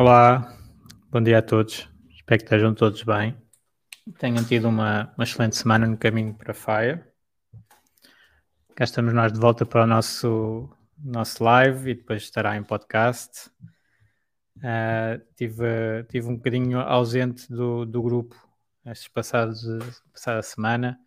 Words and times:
Olá, 0.00 0.56
bom 1.10 1.22
dia 1.22 1.40
a 1.40 1.42
todos. 1.42 1.86
Espero 2.08 2.38
que 2.38 2.44
estejam 2.44 2.74
todos 2.74 3.02
bem. 3.02 3.36
Tenham 4.18 4.42
tido 4.42 4.66
uma, 4.66 5.12
uma 5.14 5.24
excelente 5.24 5.56
semana 5.56 5.86
no 5.86 5.98
caminho 5.98 6.32
para 6.32 6.52
a 6.52 6.54
Fire. 6.54 7.04
Cá 8.74 8.84
estamos 8.84 9.12
nós 9.12 9.30
de 9.30 9.38
volta 9.38 9.66
para 9.66 9.84
o 9.84 9.86
nosso, 9.86 10.70
nosso 10.96 11.44
live 11.44 11.90
e 11.90 11.94
depois 11.94 12.22
estará 12.22 12.56
em 12.56 12.62
podcast. 12.62 13.50
Uh, 14.56 15.20
tive, 15.36 16.02
tive 16.08 16.28
um 16.28 16.36
bocadinho 16.36 16.80
ausente 16.80 17.52
do, 17.52 17.84
do 17.84 18.02
grupo 18.02 18.34
estes 18.86 19.08
passados 19.08 19.62
passada 20.14 20.40
semana, 20.40 20.98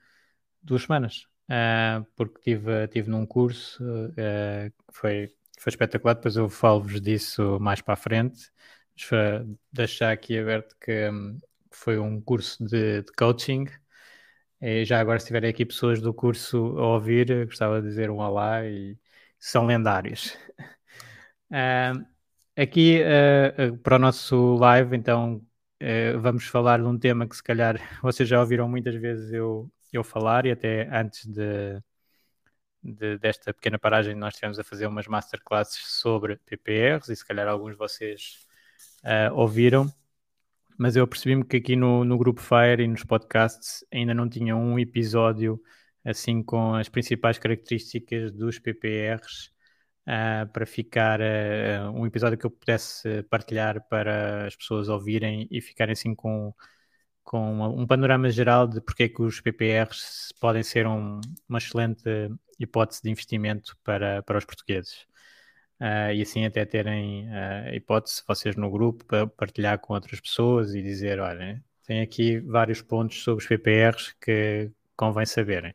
duas 0.61 0.83
semanas, 0.83 1.25
uh, 1.49 2.05
porque 2.15 2.39
tive, 2.41 2.87
tive 2.89 3.09
num 3.09 3.25
curso 3.25 3.83
uh, 3.83 4.69
que 4.69 4.93
foi, 4.93 5.33
foi 5.57 5.71
espetacular, 5.71 6.13
depois 6.13 6.35
eu 6.35 6.47
falo-vos 6.47 7.01
disso 7.01 7.57
mais 7.59 7.81
para 7.81 7.95
a 7.95 7.97
frente 7.97 8.52
deixar 9.71 10.11
aqui 10.11 10.37
aberto 10.37 10.75
que 10.79 11.09
um, 11.09 11.39
foi 11.71 11.97
um 11.99 12.21
curso 12.21 12.63
de, 12.65 13.01
de, 13.01 13.11
coaching. 13.13 13.65
E 14.61 14.85
já 14.85 14.99
agora, 14.99 15.19
se 15.19 15.27
tiverem 15.27 15.49
aqui 15.49 15.65
pessoas 15.65 16.01
do 16.01 16.13
curso 16.13 16.57
a 16.77 16.87
ouvir, 16.93 17.45
gostava 17.45 17.81
de 17.81 17.87
dizer 17.87 18.09
um 18.09 18.19
olá 18.19 18.65
e 18.65 18.97
são 19.39 19.65
lendários. 19.65 20.37
uh, 21.51 22.05
aqui 22.55 23.01
uh, 23.01 23.77
para 23.79 23.95
o 23.97 23.99
nosso 23.99 24.55
live, 24.55 24.95
então, 24.95 25.35
uh, 25.81 26.19
vamos 26.19 26.45
falar 26.47 26.79
de 26.79 26.85
um 26.85 26.97
tema 26.97 27.27
que 27.27 27.35
se 27.35 27.43
calhar 27.43 27.77
vocês 28.01 28.27
já 28.29 28.39
ouviram 28.39 28.69
muitas 28.69 28.95
vezes 28.95 29.33
eu, 29.33 29.71
eu 29.91 30.03
falar 30.03 30.45
e 30.45 30.51
até 30.51 30.87
antes 30.95 31.25
de, 31.27 31.81
de, 32.81 33.17
desta 33.17 33.53
pequena 33.53 33.79
paragem 33.79 34.15
nós 34.15 34.33
estivemos 34.33 34.59
a 34.59 34.63
fazer 34.63 34.87
umas 34.87 35.07
masterclasses 35.07 35.85
sobre 35.99 36.37
PPRs 36.45 37.11
e 37.11 37.15
se 37.15 37.25
calhar 37.25 37.47
alguns 37.47 37.71
de 37.71 37.77
vocês 37.77 38.45
uh, 39.03 39.33
ouviram, 39.33 39.91
mas 40.77 40.95
eu 40.95 41.07
percebi-me 41.07 41.45
que 41.45 41.57
aqui 41.57 41.75
no, 41.75 42.03
no 42.03 42.17
grupo 42.17 42.41
Fire 42.41 42.83
e 42.83 42.87
nos 42.87 43.03
podcasts 43.03 43.85
ainda 43.93 44.13
não 44.13 44.27
tinha 44.29 44.55
um 44.55 44.79
episódio 44.79 45.61
assim 46.03 46.43
com 46.43 46.75
as 46.75 46.89
principais 46.89 47.37
características 47.37 48.31
dos 48.31 48.59
PPRs 48.59 49.51
uh, 50.07 50.51
para 50.51 50.65
ficar 50.65 51.19
uh, 51.21 51.91
um 51.93 52.05
episódio 52.05 52.37
que 52.37 52.45
eu 52.45 52.51
pudesse 52.51 53.23
partilhar 53.23 53.87
para 53.87 54.47
as 54.47 54.55
pessoas 54.55 54.89
ouvirem 54.89 55.47
e 55.51 55.61
ficarem 55.61 55.93
assim 55.93 56.15
com, 56.15 56.53
com 57.23 57.61
um 57.79 57.87
panorama 57.87 58.29
geral 58.29 58.67
de 58.67 58.81
porque 58.81 59.03
é 59.03 59.09
que 59.09 59.21
os 59.21 59.39
PPRs 59.41 60.33
podem 60.39 60.63
ser 60.63 60.87
um, 60.87 61.21
uma 61.47 61.59
excelente 61.59 62.03
hipótese 62.59 63.01
de 63.03 63.09
investimento 63.11 63.77
para, 63.83 64.21
para 64.23 64.37
os 64.37 64.45
portugueses 64.45 65.05
uh, 65.79 66.13
e 66.13 66.21
assim 66.21 66.45
até 66.45 66.65
terem 66.65 67.27
uh, 67.27 67.73
hipótese, 67.73 68.23
vocês 68.27 68.55
no 68.55 68.69
grupo, 68.69 69.05
para 69.05 69.27
partilhar 69.27 69.79
com 69.79 69.93
outras 69.93 70.19
pessoas 70.19 70.73
e 70.73 70.81
dizer: 70.81 71.19
olha, 71.19 71.63
tem 71.85 72.01
aqui 72.01 72.39
vários 72.39 72.81
pontos 72.81 73.23
sobre 73.23 73.43
os 73.43 73.47
PPRs 73.47 74.13
que 74.21 74.71
convém 74.95 75.25
saberem. 75.25 75.73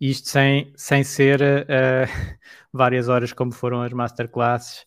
Isto 0.00 0.28
sem, 0.28 0.72
sem 0.76 1.04
ser 1.04 1.40
uh, 1.40 2.36
várias 2.72 3.08
horas 3.08 3.32
como 3.32 3.52
foram 3.52 3.82
as 3.82 3.92
masterclasses. 3.92 4.84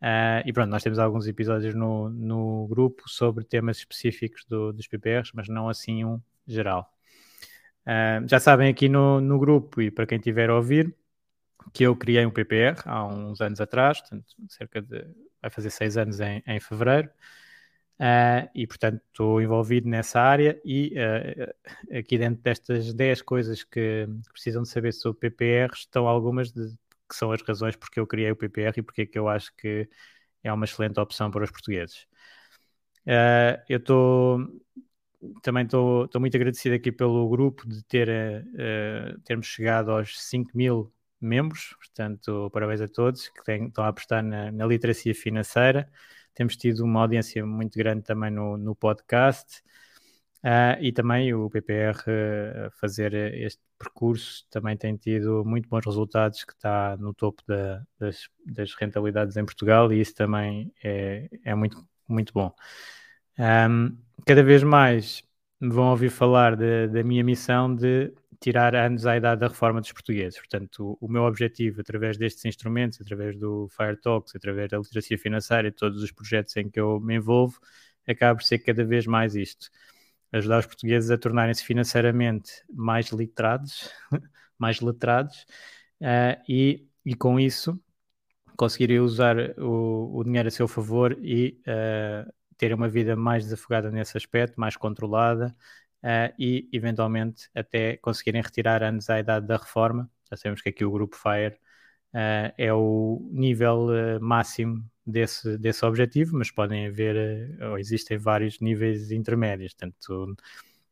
Uh, 0.00 0.46
e 0.46 0.52
pronto, 0.52 0.70
nós 0.70 0.82
temos 0.82 0.98
alguns 0.98 1.26
episódios 1.26 1.74
no, 1.74 2.08
no 2.10 2.66
grupo 2.68 3.08
sobre 3.08 3.44
temas 3.44 3.78
específicos 3.78 4.44
do, 4.44 4.72
dos 4.72 4.86
PPRs, 4.86 5.32
mas 5.34 5.48
não 5.48 5.68
assim 5.68 6.04
um 6.04 6.20
geral. 6.46 6.92
Já 8.26 8.38
sabem 8.38 8.68
aqui 8.68 8.86
no, 8.86 9.18
no 9.18 9.38
grupo, 9.38 9.80
e 9.80 9.90
para 9.90 10.06
quem 10.06 10.18
tiver 10.18 10.50
a 10.50 10.56
ouvir, 10.56 10.94
que 11.72 11.84
eu 11.84 11.96
criei 11.96 12.24
um 12.24 12.30
PPR 12.30 12.80
há 12.84 13.06
uns 13.06 13.40
anos 13.40 13.60
atrás, 13.60 14.00
portanto, 14.00 14.26
cerca 14.48 14.82
de. 14.82 15.04
vai 15.40 15.50
fazer 15.50 15.70
seis 15.70 15.96
anos 15.96 16.20
em, 16.20 16.42
em 16.46 16.60
fevereiro. 16.60 17.10
Uh, 18.00 18.46
e 18.54 18.64
portanto 18.64 19.02
estou 19.08 19.42
envolvido 19.42 19.88
nessa 19.88 20.20
área 20.20 20.60
e 20.64 20.94
uh, 20.94 21.98
aqui 21.98 22.16
dentro 22.16 22.40
destas 22.40 22.94
10 22.94 23.22
coisas 23.22 23.64
que, 23.64 24.06
que, 24.06 24.32
precisam 24.32 24.62
de 24.62 24.68
saber 24.68 24.92
sobre 24.92 25.18
PPR 25.28 25.74
estão 25.74 26.06
algumas 26.06 26.52
de, 26.52 26.68
que 27.08 27.16
são 27.16 27.32
as 27.32 27.42
razões 27.42 27.74
porque 27.74 27.98
eu 27.98 28.06
criei 28.06 28.30
o 28.30 28.36
PPR 28.36 28.74
e 28.76 28.82
porque 28.82 29.02
é 29.02 29.06
que 29.06 29.18
eu 29.18 29.28
acho 29.28 29.52
que 29.56 29.88
é 30.44 30.52
uma 30.52 30.64
excelente 30.64 31.00
opção 31.00 31.28
para 31.28 31.42
os 31.42 31.50
portugueses. 31.50 32.06
Uh, 33.04 33.60
eu 33.68 33.78
estou 33.78 34.46
também 35.42 35.64
estou 35.64 36.08
muito 36.20 36.36
agradecido 36.36 36.76
aqui 36.76 36.92
pelo 36.92 37.28
grupo 37.28 37.68
de 37.68 37.82
ter, 37.82 38.08
termos 39.24 39.48
chegado 39.48 39.90
aos 39.90 40.22
5 40.22 40.56
mil 40.56 40.92
membros, 41.20 41.74
portanto, 41.78 42.50
parabéns 42.52 42.80
a 42.80 42.88
todos 42.88 43.28
que 43.28 43.44
têm, 43.44 43.66
estão 43.66 43.84
a 43.84 43.88
apostar 43.88 44.22
na, 44.22 44.50
na, 44.52 44.66
literacia 44.66 45.14
financeira. 45.14 45.90
Temos 46.34 46.56
tido 46.56 46.84
uma 46.84 47.00
audiência 47.02 47.44
muito 47.44 47.76
grande 47.76 48.02
também 48.02 48.30
no, 48.30 48.56
no 48.56 48.74
podcast 48.74 49.60
uh, 50.44 50.80
e 50.80 50.92
também 50.92 51.34
o 51.34 51.50
PPR 51.50 51.98
uh, 51.98 52.70
fazer 52.80 53.14
este 53.34 53.60
percurso 53.78 54.44
também 54.50 54.76
tem 54.76 54.96
tido 54.96 55.44
muito 55.44 55.68
bons 55.68 55.84
resultados, 55.86 56.44
que 56.44 56.52
está 56.52 56.96
no 56.96 57.14
topo 57.14 57.42
da, 57.46 57.82
das, 57.98 58.28
das, 58.44 58.74
rentabilidades 58.74 59.36
em 59.36 59.44
Portugal 59.44 59.92
e 59.92 60.00
isso 60.00 60.14
também 60.14 60.72
é, 60.82 61.28
é 61.44 61.54
muito, 61.54 61.86
muito 62.08 62.32
bom. 62.32 62.52
Um, 63.38 63.96
cada 64.26 64.42
vez 64.42 64.62
mais 64.62 65.22
vão 65.60 65.90
ouvir 65.90 66.10
falar 66.10 66.56
da 66.56 67.02
minha 67.04 67.22
missão 67.24 67.74
de 67.74 68.12
tirar 68.40 68.74
anos 68.74 69.06
à 69.06 69.16
idade 69.16 69.40
da 69.40 69.48
reforma 69.48 69.80
dos 69.80 69.92
portugueses. 69.92 70.38
Portanto, 70.38 70.96
o, 71.00 71.06
o, 71.06 71.08
meu 71.10 71.24
objetivo, 71.24 71.80
através 71.80 72.16
destes 72.16 72.44
instrumentos, 72.44 73.00
através 73.00 73.36
do 73.38 73.68
Fire 73.68 73.96
Talks, 73.96 74.34
através 74.36 74.70
da 74.70 74.78
literacia 74.78 75.18
financeira 75.18 75.68
e 75.68 75.72
todos 75.72 76.02
os 76.02 76.12
projetos 76.12 76.56
em 76.56 76.68
que 76.70 76.78
eu 76.80 77.00
me 77.00 77.16
envolvo, 77.16 77.58
acaba 78.06 78.36
por 78.38 78.44
ser 78.44 78.58
cada 78.60 78.84
vez 78.84 79.06
mais 79.06 79.34
isto. 79.34 79.70
Ajudar 80.32 80.60
os 80.60 80.66
portugueses 80.66 81.10
a 81.10 81.18
tornarem-se 81.18 81.64
financeiramente 81.64 82.52
mais 82.72 83.08
literados, 83.10 83.90
mais 84.58 84.80
letrados, 84.80 85.46
uh, 86.00 86.40
e, 86.48 86.86
e 87.04 87.14
com 87.14 87.40
isso 87.40 87.80
conseguirem 88.56 89.00
usar 89.00 89.36
o, 89.58 90.18
o 90.18 90.24
dinheiro 90.24 90.48
a 90.48 90.50
seu 90.50 90.66
favor 90.66 91.16
e 91.22 91.60
uh, 91.62 92.32
terem 92.56 92.76
uma 92.76 92.88
vida 92.88 93.14
mais 93.16 93.44
desafogada 93.44 93.90
nesse 93.90 94.16
aspecto, 94.16 94.60
mais 94.60 94.76
controlada 94.76 95.54
uh, 96.02 96.32
e, 96.38 96.68
eventualmente, 96.72 97.48
até 97.54 97.96
conseguirem 97.98 98.42
retirar 98.42 98.82
anos 98.82 99.08
à 99.10 99.18
idade 99.18 99.46
da 99.46 99.56
reforma. 99.56 100.10
Já 100.30 100.36
sabemos 100.36 100.62
que 100.62 100.68
aqui 100.68 100.84
o 100.84 100.90
Grupo 100.90 101.16
FIRE 101.16 101.54
uh, 102.14 102.52
é 102.56 102.72
o 102.72 103.28
nível 103.32 103.88
uh, 103.88 104.20
máximo 104.20 104.84
desse, 105.06 105.56
desse 105.58 105.84
objetivo, 105.84 106.36
mas 106.36 106.50
podem 106.50 106.86
haver, 106.86 107.56
ou 107.62 107.78
existem 107.78 108.18
vários 108.18 108.60
níveis 108.60 109.10
intermédios, 109.10 109.74
portanto, 109.74 110.36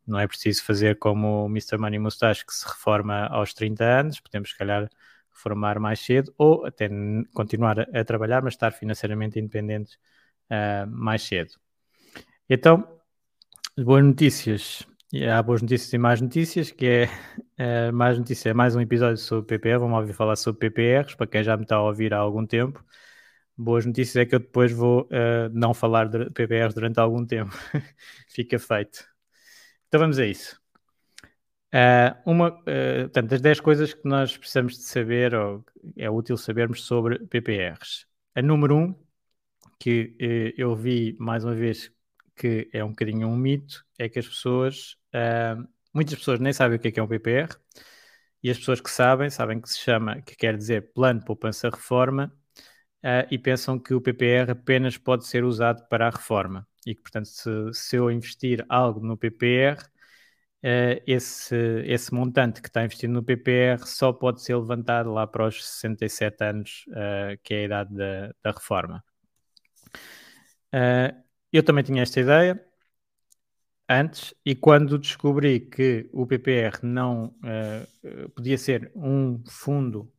não 0.06 0.18
é 0.18 0.26
preciso 0.26 0.64
fazer 0.64 0.98
como 0.98 1.44
o 1.44 1.48
Mr. 1.48 1.78
Money 1.78 1.98
Mustache, 1.98 2.46
que 2.46 2.54
se 2.54 2.66
reforma 2.66 3.26
aos 3.26 3.52
30 3.52 3.84
anos, 3.84 4.20
podemos, 4.20 4.50
se 4.50 4.56
calhar, 4.56 4.88
reformar 5.30 5.78
mais 5.78 6.00
cedo, 6.00 6.32
ou 6.38 6.64
até 6.64 6.88
continuar 7.34 7.80
a, 7.80 8.00
a 8.00 8.04
trabalhar, 8.04 8.42
mas 8.42 8.54
estar 8.54 8.72
financeiramente 8.72 9.38
independentes 9.38 9.98
uh, 10.50 10.86
mais 10.88 11.22
cedo. 11.22 11.54
Então, 12.48 12.88
boas 13.76 14.04
notícias 14.04 14.86
e 15.12 15.24
há 15.26 15.42
boas 15.42 15.62
notícias 15.62 15.92
e 15.92 15.98
más 15.98 16.20
notícias, 16.20 16.70
que 16.70 16.86
é 17.58 17.90
uh, 17.90 17.92
mais 17.94 18.18
notícia, 18.18 18.50
é 18.50 18.54
mais 18.54 18.74
um 18.74 18.80
episódio 18.80 19.18
sobre 19.18 19.46
PPR, 19.58 19.78
vamos 19.78 19.98
ouvir 19.98 20.12
falar 20.12 20.36
sobre 20.36 20.68
PPRs, 20.68 21.14
para 21.14 21.26
quem 21.26 21.44
já 21.44 21.56
me 21.56 21.62
está 21.62 21.76
a 21.76 21.82
ouvir 21.82 22.12
há 22.12 22.18
algum 22.18 22.44
tempo. 22.46 22.84
Boas 23.56 23.86
notícias 23.86 24.16
é 24.16 24.26
que 24.26 24.34
eu 24.34 24.40
depois 24.40 24.72
vou 24.72 25.02
uh, 25.04 25.48
não 25.52 25.72
falar 25.72 26.08
de 26.08 26.30
PPRs 26.30 26.74
durante 26.74 26.98
algum 26.98 27.24
tempo. 27.24 27.56
Fica 28.28 28.58
feito. 28.58 29.04
Então 29.88 30.00
vamos 30.00 30.18
a 30.18 30.26
isso. 30.26 30.60
Uh, 31.72 32.30
uma, 32.30 32.48
uh, 32.50 33.02
portanto, 33.02 33.30
das 33.30 33.40
10 33.40 33.60
coisas 33.60 33.94
que 33.94 34.08
nós 34.08 34.36
precisamos 34.36 34.76
de 34.76 34.84
saber, 34.84 35.34
ou 35.34 35.64
é 35.96 36.10
útil 36.10 36.36
sabermos 36.36 36.84
sobre 36.84 37.18
PPRs. 37.26 38.06
A 38.34 38.42
número 38.42 38.76
1, 38.76 38.82
um, 38.82 38.94
que 39.78 40.14
eu 40.56 40.74
vi 40.74 41.16
mais 41.18 41.44
uma 41.44 41.54
vez 41.54 41.92
que 42.36 42.68
é 42.72 42.84
um 42.84 42.90
bocadinho 42.90 43.28
um 43.28 43.36
mito, 43.36 43.84
é 43.98 44.08
que 44.08 44.18
as 44.18 44.28
pessoas, 44.28 44.96
muitas 45.94 46.18
pessoas 46.18 46.40
nem 46.40 46.52
sabem 46.52 46.76
o 46.76 46.80
que 46.80 46.88
é, 46.88 46.90
que 46.92 47.00
é 47.00 47.02
um 47.02 47.08
PPR, 47.08 47.48
e 48.42 48.50
as 48.50 48.58
pessoas 48.58 48.80
que 48.80 48.90
sabem, 48.90 49.30
sabem 49.30 49.60
que 49.60 49.68
se 49.68 49.78
chama, 49.78 50.20
que 50.22 50.36
quer 50.36 50.56
dizer 50.56 50.92
Plano 50.92 51.24
Poupança 51.24 51.70
Reforma, 51.70 52.32
e 53.30 53.38
pensam 53.38 53.78
que 53.78 53.94
o 53.94 54.00
PPR 54.00 54.50
apenas 54.50 54.98
pode 54.98 55.26
ser 55.26 55.44
usado 55.44 55.86
para 55.88 56.08
a 56.08 56.10
reforma. 56.10 56.66
E 56.86 56.94
que, 56.94 57.02
portanto, 57.02 57.26
se, 57.26 57.50
se 57.72 57.96
eu 57.96 58.10
investir 58.10 58.64
algo 58.68 59.00
no 59.00 59.16
PPR, 59.16 59.82
uh, 60.66 61.02
esse, 61.06 61.56
esse 61.84 62.12
montante 62.14 62.60
que 62.62 62.68
está 62.68 62.84
investido 62.84 63.12
no 63.12 63.22
PPR 63.22 63.84
só 63.86 64.12
pode 64.12 64.42
ser 64.42 64.56
levantado 64.56 65.12
lá 65.12 65.26
para 65.26 65.46
os 65.46 65.64
67 65.64 66.44
anos, 66.44 66.84
uh, 66.88 67.38
que 67.42 67.54
é 67.54 67.58
a 67.58 67.64
idade 67.64 67.94
da, 67.94 68.34
da 68.42 68.50
reforma. 68.52 69.04
Uh, 70.74 71.25
eu 71.56 71.62
também 71.64 71.84
tinha 71.84 72.02
esta 72.02 72.20
ideia 72.20 72.64
antes, 73.88 74.34
e 74.44 74.54
quando 74.54 74.98
descobri 74.98 75.60
que 75.60 76.08
o 76.12 76.26
PPR 76.26 76.78
não 76.82 77.34
podia 78.34 78.58
ser 78.58 78.90
um 78.94 79.42
fundo 79.48 80.12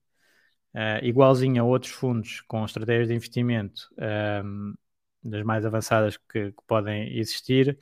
igualzinho 1.02 1.62
a 1.62 1.66
outros 1.66 1.92
fundos 1.92 2.42
com 2.42 2.64
estratégias 2.66 3.08
de 3.08 3.16
investimento 3.16 3.90
das 5.24 5.44
mais 5.44 5.66
avançadas 5.66 6.18
que, 6.18 6.52
que 6.52 6.64
podem 6.68 7.18
existir, 7.18 7.78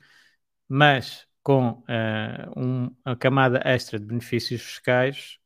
mas 0.68 1.26
com 1.42 1.70
uh, 1.70 2.60
um, 2.60 2.90
uma 3.04 3.16
camada 3.16 3.62
extra 3.64 4.00
de 4.00 4.06
benefícios 4.06 4.62
fiscais, 4.62 5.38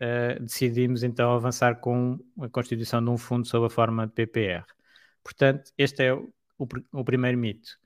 uh, 0.00 0.42
decidimos 0.42 1.02
então 1.02 1.34
avançar 1.34 1.80
com 1.80 2.18
a 2.40 2.48
constituição 2.48 3.04
de 3.04 3.10
um 3.10 3.18
fundo 3.18 3.46
sob 3.46 3.66
a 3.66 3.70
forma 3.70 4.06
de 4.06 4.14
PPR. 4.14 4.64
Portanto, 5.22 5.70
este 5.78 6.04
é 6.04 6.14
o, 6.14 6.33
o, 6.58 6.66
o 6.92 7.04
primeiro 7.04 7.38
mito. 7.38 7.78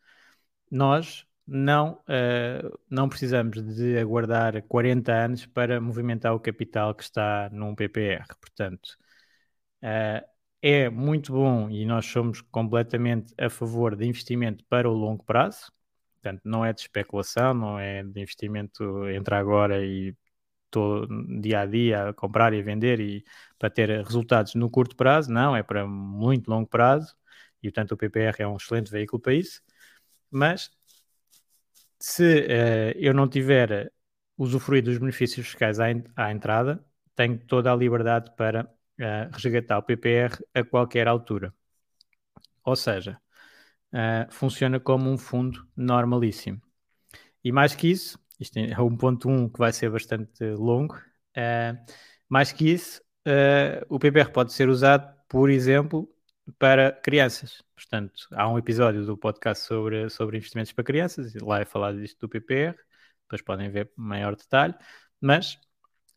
Nós 0.70 1.26
não, 1.46 1.94
uh, 2.08 2.78
não 2.90 3.08
precisamos 3.08 3.62
de 3.76 3.98
aguardar 3.98 4.62
40 4.64 5.12
anos 5.12 5.46
para 5.46 5.80
movimentar 5.80 6.34
o 6.34 6.40
capital 6.40 6.94
que 6.94 7.02
está 7.04 7.48
num 7.52 7.74
PPR. 7.74 8.26
Portanto, 8.40 8.98
é 10.62 10.90
muito 10.90 11.32
bom 11.32 11.70
e 11.70 11.84
nós 11.86 12.06
somos 12.06 12.40
completamente 12.40 13.32
a 13.38 13.48
favor 13.48 13.96
de 13.96 14.06
investimento 14.06 14.64
para 14.68 14.88
o 14.90 14.92
longo 14.92 15.24
prazo 15.24 15.72
Portanto, 16.20 16.42
não 16.44 16.64
é 16.64 16.72
de 16.72 16.80
especulação, 16.80 17.54
não 17.54 17.78
é 17.78 18.02
de 18.02 18.20
investimento 18.20 19.08
entrar 19.08 19.38
agora 19.38 19.84
e 19.84 20.14
estou 20.66 21.06
dia 21.40 21.60
a 21.60 21.66
dia 21.66 22.08
a 22.10 22.14
comprar 22.14 22.52
e 22.52 22.60
a 22.60 22.62
vender 22.62 23.00
e 23.00 23.24
para 23.58 23.70
ter 23.70 23.88
resultados 24.04 24.54
no 24.54 24.70
curto 24.70 24.96
prazo, 24.96 25.30
não, 25.32 25.56
é 25.56 25.62
para 25.62 25.86
muito 25.86 26.50
longo 26.50 26.68
prazo 26.68 27.14
e 27.62 27.68
portanto 27.70 27.92
o 27.92 27.96
PPR 27.96 28.42
é 28.42 28.46
um 28.48 28.56
excelente 28.56 28.90
veículo 28.90 29.20
para 29.20 29.34
isso. 29.34 29.62
Mas 30.30 30.70
se 31.98 32.22
uh, 32.22 32.92
eu 32.96 33.12
não 33.14 33.28
tiver 33.28 33.92
usufruído 34.36 34.90
dos 34.90 34.98
benefícios 34.98 35.46
fiscais 35.46 35.80
à, 35.80 35.86
à 36.16 36.30
entrada, 36.32 36.84
tenho 37.16 37.36
toda 37.36 37.72
a 37.72 37.76
liberdade 37.76 38.30
para 38.36 38.64
uh, 38.64 39.30
resgatar 39.32 39.78
o 39.78 39.82
PPR 39.82 40.38
a 40.54 40.62
qualquer 40.62 41.08
altura. 41.08 41.52
Ou 42.64 42.76
seja, 42.76 43.20
uh, 43.92 44.32
funciona 44.32 44.78
como 44.78 45.10
um 45.10 45.18
fundo 45.18 45.66
normalíssimo. 45.76 46.62
E 47.42 47.50
mais 47.50 47.74
que 47.74 47.88
isso, 47.90 48.18
isto 48.38 48.56
é 48.58 48.80
um 48.80 48.96
ponto 48.96 49.28
um 49.28 49.48
que 49.48 49.58
vai 49.58 49.72
ser 49.72 49.90
bastante 49.90 50.44
longo, 50.52 50.94
uh, 50.96 51.92
mais 52.28 52.52
que 52.52 52.70
isso, 52.70 53.02
o 53.90 53.98
PPR 53.98 54.30
pode 54.32 54.54
ser 54.54 54.70
usado, 54.70 55.14
por 55.28 55.50
exemplo, 55.50 56.10
para 56.58 56.92
crianças. 56.92 57.62
Portanto, 57.74 58.26
há 58.32 58.48
um 58.48 58.58
episódio 58.58 59.04
do 59.04 59.16
podcast 59.16 59.64
sobre, 59.64 60.08
sobre 60.08 60.38
investimentos 60.38 60.72
para 60.72 60.84
crianças, 60.84 61.34
e 61.34 61.38
lá 61.38 61.60
é 61.60 61.64
falado 61.64 62.00
disto 62.00 62.20
do 62.20 62.28
PPR, 62.28 62.76
depois 63.22 63.42
podem 63.42 63.70
ver 63.70 63.90
maior 63.96 64.34
detalhe, 64.36 64.74
mas 65.20 65.54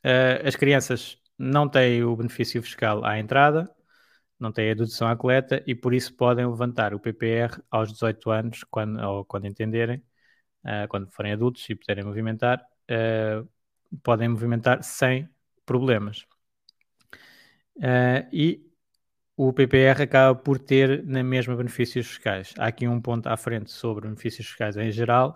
uh, 0.05 0.47
as 0.47 0.55
crianças 0.55 1.17
não 1.37 1.67
têm 1.67 2.03
o 2.03 2.15
benefício 2.15 2.61
fiscal 2.61 3.03
à 3.03 3.19
entrada, 3.19 3.69
não 4.39 4.51
têm 4.51 4.71
a 4.71 4.73
dedução 4.73 5.07
à 5.07 5.15
coleta 5.15 5.63
e 5.67 5.75
por 5.75 5.93
isso 5.93 6.15
podem 6.15 6.47
levantar 6.47 6.93
o 6.93 6.99
PPR 6.99 7.61
aos 7.69 7.91
18 7.91 8.31
anos, 8.31 8.63
quando, 8.63 8.99
ou 9.01 9.25
quando 9.25 9.45
entenderem, 9.47 10.03
uh, 10.65 10.87
quando 10.89 11.11
forem 11.11 11.33
adultos 11.33 11.69
e 11.69 11.75
puderem 11.75 12.05
movimentar, 12.05 12.65
uh, 12.89 13.47
podem 14.03 14.29
movimentar 14.29 14.83
sem 14.83 15.29
problemas. 15.65 16.25
E 18.31 18.70
o 19.47 19.53
PPR 19.53 20.03
acaba 20.03 20.35
por 20.39 20.59
ter 20.59 21.03
na 21.05 21.23
mesma 21.23 21.55
benefícios 21.55 22.07
fiscais. 22.07 22.53
Há 22.57 22.67
aqui 22.67 22.87
um 22.87 23.01
ponto 23.01 23.27
à 23.27 23.35
frente 23.35 23.71
sobre 23.71 24.07
benefícios 24.07 24.47
fiscais 24.47 24.77
em 24.77 24.91
geral 24.91 25.35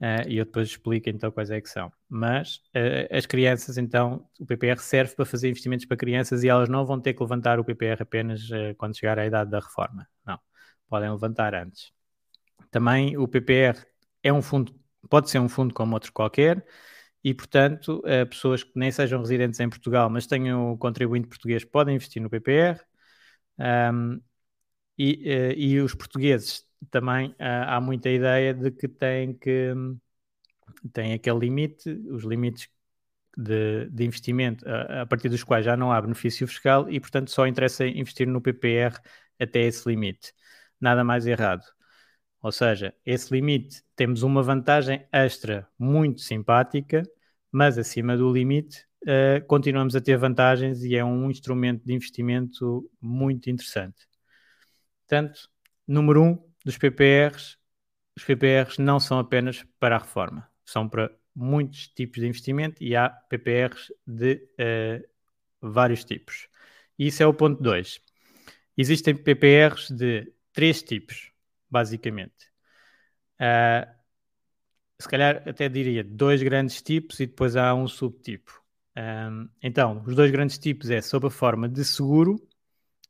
Uh, 0.00 0.28
e 0.28 0.38
eu 0.38 0.44
depois 0.44 0.68
explico 0.68 1.08
então 1.08 1.30
quais 1.30 1.50
é 1.50 1.60
que 1.60 1.70
são. 1.70 1.90
Mas 2.08 2.56
uh, 2.76 3.16
as 3.16 3.24
crianças, 3.26 3.78
então, 3.78 4.28
o 4.40 4.44
PPR 4.44 4.78
serve 4.78 5.14
para 5.14 5.24
fazer 5.24 5.48
investimentos 5.48 5.86
para 5.86 5.96
crianças 5.96 6.42
e 6.42 6.48
elas 6.48 6.68
não 6.68 6.84
vão 6.84 7.00
ter 7.00 7.14
que 7.14 7.22
levantar 7.22 7.60
o 7.60 7.64
PPR 7.64 8.02
apenas 8.02 8.50
uh, 8.50 8.74
quando 8.76 8.98
chegar 8.98 9.18
à 9.18 9.24
idade 9.24 9.50
da 9.50 9.60
reforma. 9.60 10.06
Não, 10.26 10.38
podem 10.88 11.10
levantar 11.10 11.54
antes. 11.54 11.92
Também 12.70 13.16
o 13.16 13.26
PPR 13.26 13.78
é 14.22 14.32
um 14.32 14.42
fundo, 14.42 14.74
pode 15.08 15.30
ser 15.30 15.38
um 15.38 15.48
fundo 15.48 15.72
como 15.72 15.94
outro 15.94 16.12
qualquer, 16.12 16.62
e 17.22 17.32
portanto, 17.32 18.02
pessoas 18.28 18.62
que 18.62 18.72
nem 18.74 18.90
sejam 18.90 19.20
residentes 19.20 19.58
em 19.60 19.68
Portugal, 19.68 20.10
mas 20.10 20.26
tenham 20.26 20.76
contribuinte 20.76 21.28
português, 21.28 21.64
podem 21.64 21.94
investir 21.94 22.20
no 22.20 22.28
PPR. 22.28 22.78
Um, 23.58 24.20
e, 24.98 25.54
e 25.56 25.80
os 25.80 25.94
portugueses 25.94 26.64
também 26.90 27.30
uh, 27.32 27.34
há 27.66 27.80
muita 27.80 28.10
ideia 28.10 28.54
de 28.54 28.70
que 28.70 28.88
tem 28.88 29.34
que 29.34 29.74
tem 30.92 31.12
aquele 31.12 31.38
limite, 31.38 31.90
os 32.10 32.24
limites 32.24 32.68
de, 33.36 33.88
de 33.90 34.04
investimento 34.04 34.68
a, 34.68 35.02
a, 35.02 35.06
partir 35.06 35.28
dos 35.28 35.44
quais 35.44 35.64
já 35.64 35.76
não 35.76 35.92
há 35.92 36.00
benefício 36.00 36.46
fiscal 36.46 36.88
e, 36.90 37.00
portanto, 37.00 37.30
só 37.30 37.46
interessa 37.46 37.86
investir 37.86 38.26
no 38.28 38.40
PPR 38.40 38.98
até 39.40 39.60
esse 39.62 39.88
limite. 39.88 40.32
Nada 40.80 41.04
mais 41.04 41.26
errado. 41.26 41.64
Ou 42.42 42.52
seja, 42.52 42.94
esse 43.06 43.32
limite 43.32 43.82
temos 43.96 44.22
uma 44.22 44.42
vantagem 44.42 45.06
extra 45.12 45.68
muito 45.78 46.20
simpática, 46.20 47.02
mas 47.50 47.78
acima 47.78 48.16
do 48.16 48.32
limite 48.32 48.86
uh, 49.04 49.44
continuamos 49.46 49.94
a 49.94 50.00
ter 50.00 50.16
vantagens 50.16 50.82
e 50.82 50.96
é 50.96 51.04
um 51.04 51.30
instrumento 51.30 51.84
de 51.84 51.92
investimento 51.92 52.90
muito 53.00 53.50
interessante. 53.50 54.06
Portanto, 55.06 55.48
número 55.86 56.22
um, 56.22 56.38
dos 56.64 56.78
PPRs, 56.78 57.56
os 58.16 58.24
PPRs 58.24 58.78
não 58.78 58.98
são 58.98 59.18
apenas 59.18 59.64
para 59.78 59.96
a 59.96 59.98
reforma, 59.98 60.48
são 60.64 60.88
para 60.88 61.10
muitos 61.34 61.88
tipos 61.88 62.20
de 62.20 62.28
investimento 62.28 62.82
e 62.82 62.96
há 62.96 63.08
PPRs 63.08 63.92
de 64.06 64.34
uh, 64.34 65.08
vários 65.60 66.04
tipos. 66.04 66.48
Isso 66.98 67.22
é 67.22 67.26
o 67.26 67.34
ponto 67.34 67.62
2. 67.62 68.00
Existem 68.76 69.14
PPRs 69.14 69.90
de 69.90 70.32
três 70.52 70.82
tipos, 70.82 71.32
basicamente. 71.68 72.50
Uh, 73.40 73.92
se 74.98 75.08
calhar 75.08 75.42
até 75.46 75.68
diria 75.68 76.04
dois 76.04 76.42
grandes 76.42 76.80
tipos 76.80 77.20
e 77.20 77.26
depois 77.26 77.56
há 77.56 77.74
um 77.74 77.86
subtipo. 77.86 78.63
Um, 78.96 79.48
então, 79.62 80.02
os 80.06 80.14
dois 80.14 80.30
grandes 80.30 80.58
tipos 80.58 80.90
é 80.90 81.00
sob 81.00 81.26
a 81.26 81.30
forma 81.30 81.68
de 81.68 81.84
seguro 81.84 82.36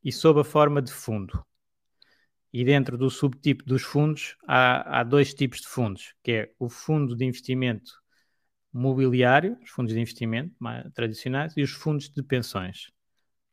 e 0.03 0.11
sob 0.11 0.41
a 0.41 0.45
forma 0.45 0.81
de 0.81 0.93
fundo. 0.93 1.45
E 2.53 2.65
dentro 2.65 2.97
do 2.97 3.11
subtipo 3.11 3.65
dos 3.65 3.83
fundos, 3.83 4.37
há, 4.47 5.01
há 5.01 5.03
dois 5.03 5.35
tipos 5.35 5.61
de 5.61 5.67
fundos, 5.67 6.15
que 6.23 6.33
é 6.33 6.53
o 6.59 6.69
fundo 6.69 7.17
de 7.17 7.25
investimento 7.25 7.93
mobiliário, 8.73 9.59
os 9.63 9.71
fundos 9.71 9.93
de 9.93 10.01
investimento 10.01 10.55
mais 10.59 10.91
tradicionais, 10.93 11.57
e 11.57 11.63
os 11.63 11.71
fundos 11.71 12.09
de 12.09 12.23
pensões. 12.23 12.91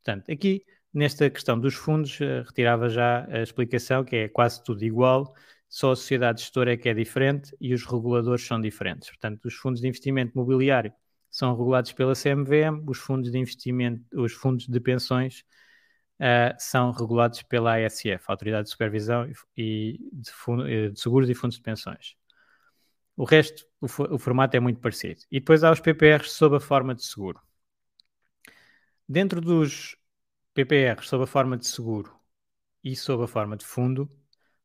Portanto, 0.03 0.31
aqui, 0.31 0.63
nesta 0.93 1.29
questão 1.29 1.59
dos 1.59 1.75
fundos, 1.75 2.19
eh, 2.21 2.43
retirava 2.43 2.89
já 2.89 3.25
a 3.29 3.41
explicação, 3.41 4.03
que 4.03 4.15
é 4.15 4.29
quase 4.29 4.63
tudo 4.63 4.83
igual, 4.83 5.33
só 5.69 5.91
a 5.91 5.95
sociedade 5.95 6.41
gestora 6.41 6.73
é 6.73 6.77
que 6.77 6.89
é 6.89 6.93
diferente 6.93 7.55
e 7.59 7.73
os 7.73 7.85
reguladores 7.85 8.45
são 8.45 8.59
diferentes. 8.59 9.09
Portanto, 9.09 9.45
os 9.45 9.53
fundos 9.53 9.81
de 9.81 9.87
investimento 9.87 10.33
mobiliário 10.35 10.91
são 11.31 11.55
regulados 11.55 11.93
pela 11.93 12.13
CMVM, 12.13 12.83
os 12.87 12.99
fundos 12.99 13.31
de 13.31 13.37
investimento, 13.39 14.03
os 14.13 14.33
fundos 14.33 14.67
de 14.67 14.79
pensões 14.79 15.45
uh, 16.19 16.55
são 16.59 16.91
regulados 16.91 17.41
pela 17.43 17.77
ASF, 17.77 18.23
Autoridade 18.27 18.65
de 18.65 18.71
Supervisão 18.71 19.31
e 19.57 19.99
de, 20.11 20.31
fundo, 20.31 20.67
eh, 20.67 20.89
de 20.89 20.99
Seguros 20.99 21.29
e 21.29 21.33
Fundos 21.33 21.57
de 21.57 21.63
Pensões. 21.63 22.15
O 23.15 23.23
resto, 23.23 23.65
o, 23.79 23.85
o, 24.15 24.17
formato 24.19 24.55
é 24.57 24.59
muito 24.59 24.79
parecido. 24.79 25.21
E 25.31 25.39
depois 25.39 25.63
há 25.63 25.71
os 25.71 25.79
PPRs 25.79 26.31
sob 26.31 26.57
a 26.57 26.59
forma 26.59 26.95
de 26.95 27.03
seguro. 27.03 27.39
Dentro 29.07 29.41
dos 29.41 29.97
PPRs 30.53 31.07
sob 31.07 31.23
a 31.23 31.27
forma 31.27 31.57
de 31.57 31.67
seguro, 31.67 32.15
e 32.83 32.95
sob 32.95 33.23
a 33.23 33.27
forma 33.27 33.55
de 33.57 33.65
fundo, 33.65 34.09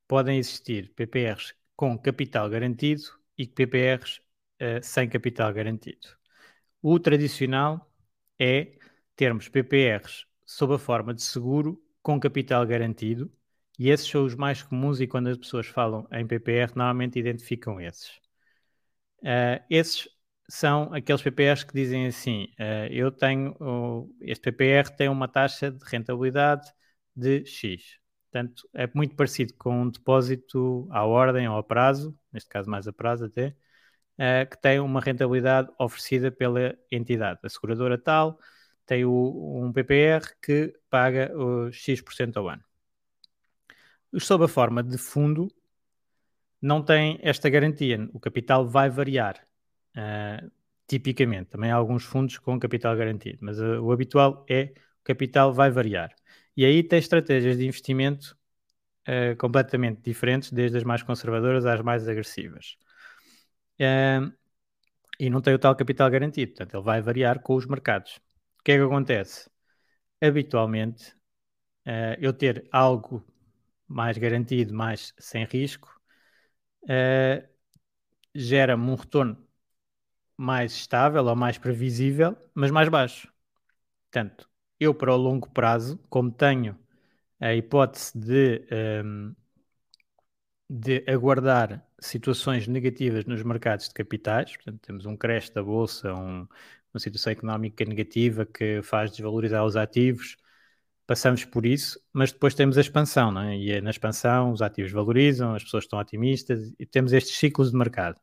podem 0.08 0.38
existir 0.38 0.92
PPRs 0.94 1.54
com 1.76 1.98
capital 1.98 2.48
garantido 2.48 3.02
e 3.36 3.46
PPRs 3.46 4.20
uh, 4.60 4.82
sem 4.82 5.08
capital 5.08 5.52
garantido. 5.52 6.08
O 6.88 7.00
tradicional 7.00 7.92
é 8.38 8.78
termos 9.16 9.48
PPRs 9.48 10.24
sob 10.44 10.74
a 10.74 10.78
forma 10.78 11.12
de 11.12 11.20
seguro 11.20 11.82
com 12.00 12.20
capital 12.20 12.64
garantido, 12.64 13.28
e 13.76 13.90
esses 13.90 14.06
são 14.06 14.24
os 14.24 14.36
mais 14.36 14.62
comuns 14.62 15.00
e 15.00 15.08
quando 15.08 15.26
as 15.26 15.36
pessoas 15.36 15.66
falam 15.66 16.06
em 16.12 16.24
PPR, 16.24 16.70
normalmente 16.76 17.18
identificam 17.18 17.80
esses. 17.80 18.10
Uh, 19.20 19.58
esses 19.68 20.08
são 20.48 20.94
aqueles 20.94 21.20
PPRs 21.22 21.64
que 21.64 21.74
dizem 21.74 22.06
assim: 22.06 22.44
uh, 22.60 22.86
eu 22.92 23.10
tenho, 23.10 23.56
este 24.20 24.52
PPR 24.52 24.88
tem 24.96 25.08
uma 25.08 25.26
taxa 25.26 25.72
de 25.72 25.84
rentabilidade 25.90 26.72
de 27.16 27.44
X. 27.46 27.98
Portanto, 28.30 28.62
é 28.72 28.88
muito 28.94 29.16
parecido 29.16 29.54
com 29.54 29.82
um 29.82 29.90
depósito 29.90 30.86
à 30.92 31.04
ordem 31.04 31.48
ou 31.48 31.56
a 31.56 31.64
prazo, 31.64 32.16
neste 32.32 32.48
caso 32.48 32.70
mais 32.70 32.86
a 32.86 32.92
prazo 32.92 33.24
até, 33.24 33.56
uh, 34.18 34.48
que 34.48 34.60
tem 34.60 34.80
uma 34.80 35.00
rentabilidade 35.00 35.68
oferecida 35.78 36.30
pela 36.30 36.76
entidade. 36.90 37.40
A 37.42 37.48
seguradora 37.48 37.98
tal 37.98 38.38
tem 38.84 39.04
o, 39.04 39.62
um 39.64 39.72
PPR 39.72 40.22
que 40.40 40.72
paga 40.88 41.32
X% 41.72 42.36
ao 42.36 42.48
ano. 42.48 42.62
Sob 44.18 44.44
a 44.44 44.48
forma 44.48 44.82
de 44.82 44.96
fundo, 44.96 45.48
não 46.60 46.82
tem 46.82 47.18
esta 47.22 47.48
garantia. 47.48 48.08
O 48.12 48.20
capital 48.20 48.66
vai 48.66 48.88
variar, 48.90 49.36
uh, 49.96 50.50
tipicamente. 50.86 51.50
Também 51.50 51.70
há 51.70 51.76
alguns 51.76 52.04
fundos 52.04 52.38
com 52.38 52.58
capital 52.58 52.96
garantido, 52.96 53.38
mas 53.42 53.58
uh, 53.60 53.80
o 53.82 53.92
habitual 53.92 54.44
é 54.48 54.72
o 55.00 55.04
capital 55.04 55.52
vai 55.52 55.70
variar. 55.70 56.14
E 56.56 56.64
aí 56.64 56.82
tem 56.82 56.98
estratégias 56.98 57.58
de 57.58 57.66
investimento 57.66 58.36
uh, 59.08 59.36
completamente 59.36 60.00
diferentes, 60.02 60.50
desde 60.50 60.78
as 60.78 60.84
mais 60.84 61.02
conservadoras 61.02 61.66
às 61.66 61.80
mais 61.82 62.08
agressivas. 62.08 62.76
E 63.78 65.30
não 65.30 65.40
tem 65.40 65.54
o 65.54 65.58
tal 65.58 65.74
capital 65.76 66.10
garantido, 66.10 66.52
portanto, 66.52 66.74
ele 66.74 66.82
vai 66.84 67.00
variar 67.00 67.40
com 67.40 67.54
os 67.54 67.66
mercados. 67.66 68.16
O 68.60 68.62
que 68.64 68.72
é 68.72 68.76
que 68.76 68.82
acontece? 68.82 69.50
Habitualmente, 70.20 71.14
eu 72.18 72.32
ter 72.32 72.68
algo 72.72 73.24
mais 73.86 74.18
garantido, 74.18 74.74
mais 74.74 75.14
sem 75.18 75.44
risco, 75.44 75.88
uh, 76.84 77.46
gera-me 78.34 78.90
um 78.90 78.94
retorno 78.94 79.46
mais 80.36 80.72
estável 80.74 81.24
ou 81.26 81.36
mais 81.36 81.58
previsível, 81.58 82.36
mas 82.54 82.70
mais 82.70 82.88
baixo. 82.88 83.32
Portanto, 84.10 84.48
eu 84.80 84.94
para 84.94 85.14
o 85.14 85.16
longo 85.16 85.50
prazo, 85.50 85.98
como 86.10 86.30
tenho 86.30 86.78
a 87.40 87.54
hipótese 87.54 88.18
de, 88.18 88.66
um, 89.04 89.34
de 90.68 91.04
aguardar 91.08 91.84
situações 92.06 92.66
negativas 92.66 93.24
nos 93.24 93.42
mercados 93.42 93.88
de 93.88 93.94
capitais, 93.94 94.56
portanto, 94.56 94.80
temos 94.80 95.06
um 95.06 95.16
crash 95.16 95.50
da 95.50 95.62
bolsa, 95.62 96.14
um, 96.14 96.46
uma 96.92 97.00
situação 97.00 97.32
económica 97.32 97.84
negativa 97.84 98.46
que 98.46 98.80
faz 98.82 99.10
desvalorizar 99.10 99.64
os 99.64 99.76
ativos, 99.76 100.36
passamos 101.06 101.44
por 101.44 101.64
isso, 101.64 102.00
mas 102.12 102.32
depois 102.32 102.54
temos 102.54 102.76
a 102.78 102.80
expansão, 102.80 103.30
não 103.30 103.42
é? 103.42 103.56
E 103.56 103.70
é 103.72 103.80
na 103.80 103.90
expansão 103.90 104.52
os 104.52 104.62
ativos 104.62 104.92
valorizam, 104.92 105.54
as 105.54 105.62
pessoas 105.62 105.84
estão 105.84 105.98
otimistas 105.98 106.72
e 106.78 106.86
temos 106.86 107.12
estes 107.12 107.36
ciclos 107.36 107.70
de 107.70 107.76
mercado. 107.76 108.20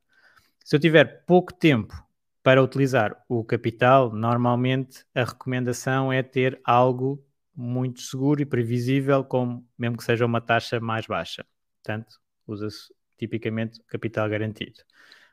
Se 0.64 0.76
eu 0.76 0.80
tiver 0.80 1.26
pouco 1.26 1.54
tempo 1.54 1.94
para 2.42 2.62
utilizar 2.62 3.24
o 3.30 3.44
capital, 3.44 4.12
normalmente 4.14 5.06
a 5.16 5.24
recomendação 5.24 6.12
é 6.12 6.22
ter 6.24 6.60
algo 6.64 7.24
muito 7.56 8.02
seguro 8.02 8.42
e 8.42 8.46
previsível, 8.46 9.24
como 9.24 9.68
mesmo 9.78 9.98
que 9.98 10.04
seja 10.04 10.26
uma 10.26 10.42
taxa 10.42 10.80
mais 10.80 11.06
baixa. 11.06 11.46
Portanto, 11.82 12.20
usa-se 12.48 12.94
tipicamente 13.28 13.82
capital 13.88 14.30
garantido. 14.30 14.82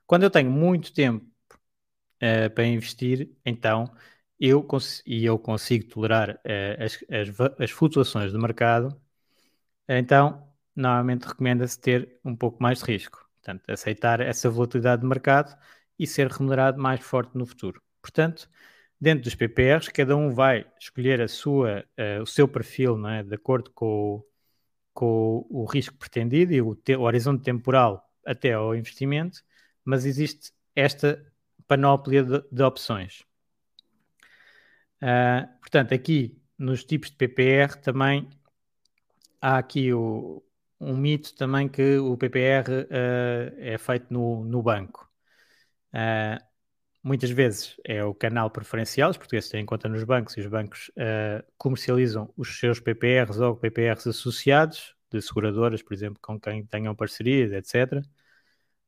Quando 0.07 0.25
eu 0.25 0.31
tenho 0.31 0.51
muito 0.51 0.93
tempo 0.93 1.27
uh, 2.23 2.51
para 2.55 2.65
investir, 2.67 3.31
então 3.45 3.93
eu 4.39 4.67
e 5.07 5.25
eu 5.25 5.39
consigo 5.39 5.87
tolerar 5.89 6.31
uh, 6.37 6.85
as, 6.85 7.05
as, 7.11 7.61
as, 7.61 7.71
flutuações 7.71 8.33
do 8.33 8.41
mercado, 8.41 9.01
então 9.89 10.49
normalmente 10.75 11.27
recomenda-se 11.27 11.81
ter 11.81 12.19
um 12.25 12.37
pouco 12.37 12.63
mais 12.63 12.81
de 12.81 12.85
risco. 12.87 13.29
Portanto, 13.43 13.71
aceitar 13.71 14.21
essa 14.21 14.51
volatilidade 14.51 15.03
de 15.03 15.09
mercado 15.09 15.57
e 15.99 16.07
ser 16.07 16.29
remunerado 16.29 16.81
mais 16.81 17.01
forte 17.01 17.37
no 17.37 17.47
futuro. 17.47 17.83
Portanto, 18.03 18.49
dentro 19.01 19.25
dos 19.25 19.35
PPRs, 19.35 19.91
cada 19.91 20.17
um 20.17 20.31
vai 20.33 20.67
escolher 20.81 21.21
a 21.21 21.29
sua, 21.29 21.85
uh, 21.99 22.23
o 22.23 22.27
seu 22.27 22.49
perfil 22.49 22.97
não 22.97 23.09
é? 23.11 23.23
de 23.23 23.35
acordo 23.35 23.71
com 23.73 23.87
o, 24.17 24.30
com 25.01 25.47
o 25.49 25.65
risco 25.65 25.97
pretendido 25.97 26.53
e 26.53 26.61
o, 26.61 26.75
te, 26.75 26.95
o 26.95 27.01
horizonte 27.01 27.43
temporal 27.43 28.07
até 28.27 28.53
ao 28.53 28.75
investimento, 28.75 29.43
mas 29.83 30.05
existe 30.05 30.53
esta 30.77 31.25
panóplia 31.67 32.23
de, 32.23 32.45
de 32.53 32.63
opções. 32.63 33.25
Uh, 35.03 35.49
portanto, 35.61 35.95
aqui 35.95 36.39
nos 36.59 36.85
tipos 36.85 37.11
de 37.11 37.17
PPR 37.17 37.81
também 37.81 38.29
há 39.41 39.57
aqui 39.57 39.91
o, 39.91 40.45
um 40.79 40.95
mito 40.99 41.35
também 41.35 41.67
que 41.67 41.97
o 41.97 42.15
PPR 42.19 42.69
uh, 42.69 42.87
ah, 42.91 43.55
é 43.57 43.79
feito 43.79 44.13
no, 44.13 44.45
no 44.45 44.63
banco. 44.63 45.11
Uh, 45.95 46.45
muitas 47.03 47.31
vezes 47.31 47.77
é 47.85 48.05
o 48.05 48.15
canal 48.15 48.51
preferencial, 48.51 49.11
os 49.11 49.17
portugueses 49.17 49.51
têm 49.51 49.65
conta 49.67 49.89
nos 49.89 50.05
bancos 50.05 50.37
e 50.37 50.41
os 50.41 50.47
bancos 50.47 50.91
comercializam 51.57 52.33
os 52.37 52.59
seus 52.59 52.81
PPRs 52.81 53.39
ou 53.41 53.57
PPRs 53.57 54.09
associados, 54.09 54.95
de 55.11 55.21
seguradoras, 55.21 55.83
por 55.83 55.93
exemplo, 55.93 56.19
com 56.23 56.39
quem 56.39 56.65
tenham 56.65 56.95
parcerias, 56.95 57.53
etc. 57.53 58.05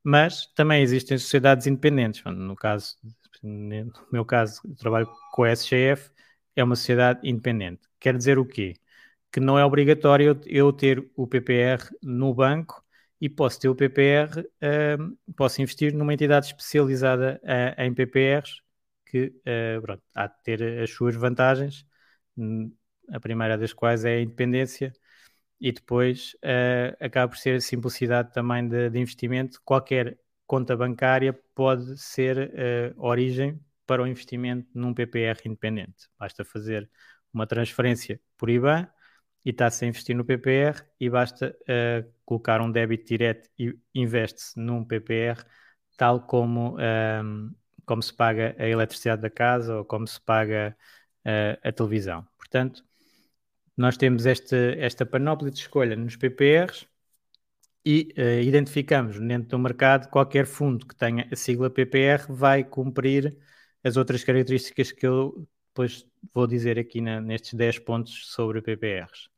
Mas 0.05 0.47
também 0.55 0.83
existem 0.83 1.19
sociedades 1.19 1.67
independentes. 1.67 2.23
No 2.25 2.55
caso 2.55 2.97
no 3.43 3.93
meu 4.13 4.25
caso, 4.25 4.63
trabalho 4.79 5.09
com 5.33 5.43
a 5.43 5.51
SGF, 5.51 6.11
é 6.55 6.63
uma 6.63 6.77
sociedade 6.77 7.29
independente. 7.29 7.81
Quer 7.99 8.17
dizer 8.17 8.39
o 8.39 8.47
quê? 8.47 8.75
Que 9.33 9.41
não 9.41 9.59
é 9.59 9.65
obrigatório 9.65 10.41
eu 10.47 10.73
ter 10.73 11.11
o 11.17 11.27
PPR 11.27 11.83
no 12.01 12.33
banco 12.33 12.82
e 13.23 13.31
posso 13.31 13.61
ter 13.61 13.69
o 13.69 13.75
PPR, 13.77 14.41
uh, 14.41 15.33
posso 15.37 15.63
investir 15.63 15.95
numa 15.95 16.13
entidade 16.13 16.47
especializada 16.47 17.41
uh, 17.45 17.81
em 17.81 17.95
PPRs 17.95 18.61
que 19.07 19.27
uh, 19.27 19.81
pronto, 19.81 20.03
há 20.13 20.27
de 20.27 20.43
ter 20.43 20.83
as 20.83 20.91
suas 20.91 21.15
vantagens, 21.15 21.87
a 23.13 23.21
primeira 23.21 23.57
das 23.57 23.73
quais 23.73 24.05
é 24.05 24.17
a 24.17 24.21
independência 24.21 24.93
e 25.61 25.71
depois 25.71 26.35
uh, 26.43 26.97
acaba 26.99 27.29
por 27.29 27.39
ser 27.39 27.57
a 27.57 27.61
simplicidade 27.61 28.33
também 28.33 28.67
de, 28.67 28.91
de 28.91 28.99
investimento. 28.99 29.61
Qualquer 29.65 30.19
conta 30.45 30.77
bancária 30.77 31.33
pode 31.55 31.97
ser 31.97 32.51
uh, 32.97 33.01
origem 33.01 33.61
para 33.87 34.03
o 34.03 34.07
investimento 34.07 34.69
num 34.75 34.93
PPR 34.93 35.39
independente. 35.45 36.09
Basta 36.19 36.45
fazer 36.45 36.91
uma 37.33 37.47
transferência 37.47 38.21
por 38.37 38.51
IBAN 38.51 38.89
e 39.45 39.51
está-se 39.51 39.85
a 39.85 39.89
investir 39.89 40.15
no 40.17 40.25
PPR 40.25 40.83
e 41.01 41.11
basta 41.11 41.57
uh, 41.63 42.13
colocar 42.25 42.61
um 42.61 42.71
débito 42.71 43.07
direto 43.07 43.49
e 43.59 43.77
investe-se 43.95 44.59
num 44.59 44.85
PPR, 44.85 45.45
tal 45.97 46.21
como, 46.27 46.77
um, 46.77 46.81
ehm, 46.81 47.51
como 47.85 48.03
se 48.03 48.15
paga 48.15 48.55
a 48.59 48.67
eletricidade 48.67 49.23
da 49.23 49.31
casa 49.31 49.77
ou 49.79 49.85
como 49.85 50.07
se 50.07 50.21
paga 50.21 50.77
uh, 51.27 51.69
a 51.69 51.73
televisão. 51.73 52.27
Portanto, 52.39 52.85
nós 53.77 53.97
temos 53.97 54.27
esta, 54.27 54.57
esta 54.57 55.07
panóplia 55.07 55.51
de 55.51 55.59
escolha 55.59 55.97
nos 55.97 56.17
PPRs 56.17 56.87
e 57.85 58.15
uh, 58.17 58.41
identificamos 58.43 59.19
dentro 59.19 59.49
do 59.51 59.59
mercado 59.59 60.09
qualquer 60.09 60.47
fundo 60.47 60.87
que 60.87 60.95
tenha 60.95 61.29
a 61.33 61.37
sigla 61.37 61.71
PPR 61.71 62.27
vai 62.29 62.65
cumprir 62.65 63.37
as 63.85 63.97
outras 63.97 64.23
características 64.25 64.93
que 64.93 65.07
eu 65.07 65.49
depois 65.69 66.07
vou 66.33 66.47
dizer 66.47 66.79
aqui 66.79 67.01
na, 67.01 67.21
nestes 67.21 67.55
10 67.55 67.81
pontos 67.81 68.27
sobre 68.29 68.61
PPRs. 68.63 69.32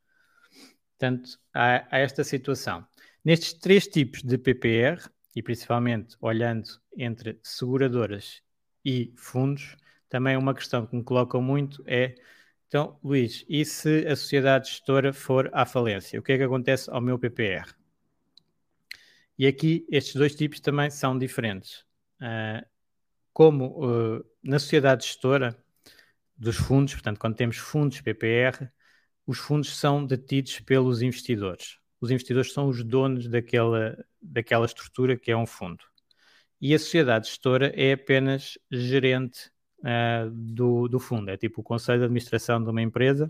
Portanto, 0.99 1.39
há, 1.53 1.87
esta 1.91 2.25
situação. 2.25 2.87
Nestes 3.25 3.55
três 3.55 3.87
tipos 3.87 4.23
de 4.23 4.39
PPR, 4.39 5.03
e 5.35 5.43
principalmente 5.43 6.17
olhando 6.21 6.69
entre 6.97 7.39
seguradoras 7.43 8.43
e 8.85 9.13
fundos, 9.17 9.77
também 10.09 10.37
uma 10.37 10.55
questão 10.55 10.87
que 10.87 10.95
me 10.95 11.03
colocam 11.03 11.43
muito 11.43 11.83
é 11.87 12.15
então, 12.75 12.99
Luís, 13.05 13.45
e 13.49 13.65
se 13.65 14.05
a 14.05 14.17
sociedade 14.17 14.69
gestora 14.69 15.13
for 15.13 15.49
à 15.53 15.65
falência? 15.65 16.19
O 16.19 16.23
que 16.25 16.33
é 16.33 16.37
que 16.37 16.43
acontece 16.43 16.91
ao 16.91 17.01
meu 17.01 17.17
PPR? 17.17 17.73
E 19.39 19.47
aqui 19.47 19.87
estes 19.89 20.17
dois 20.17 20.35
tipos 20.35 20.59
também 20.59 20.91
são 20.91 21.17
diferentes. 21.17 21.85
Uh, 22.21 22.67
como 23.33 23.79
uh, 23.79 24.25
na 24.43 24.59
sociedade 24.59 25.07
gestora 25.07 25.57
dos 26.37 26.57
fundos, 26.57 26.95
portanto, 26.95 27.21
quando 27.21 27.37
temos 27.37 27.59
fundos 27.59 28.01
PPR, 28.01 28.69
os 29.27 29.39
fundos 29.39 29.77
são 29.77 30.05
detidos 30.05 30.61
pelos 30.61 31.03
investidores. 31.03 31.79
Os 32.01 32.11
investidores 32.11 32.53
são 32.53 32.69
os 32.69 32.85
donos 32.85 33.29
daquela, 33.29 33.97
daquela 34.21 34.67
estrutura 34.67 35.17
que 35.17 35.31
é 35.31 35.37
um 35.37 35.47
fundo. 35.47 35.85
E 36.61 36.75
a 36.75 36.79
sociedade 36.79 37.29
gestora 37.29 37.73
é 37.75 37.93
apenas 37.93 38.59
gerente 38.71 39.51
uh, 39.81 40.31
do, 40.31 40.89
do 40.89 40.99
fundo. 40.99 41.31
É 41.31 41.37
tipo 41.37 41.61
o 41.61 41.65
conselho 41.65 42.01
de 42.01 42.05
administração 42.05 42.63
de 42.63 42.71
uma 42.71 42.83
empresa, 42.83 43.29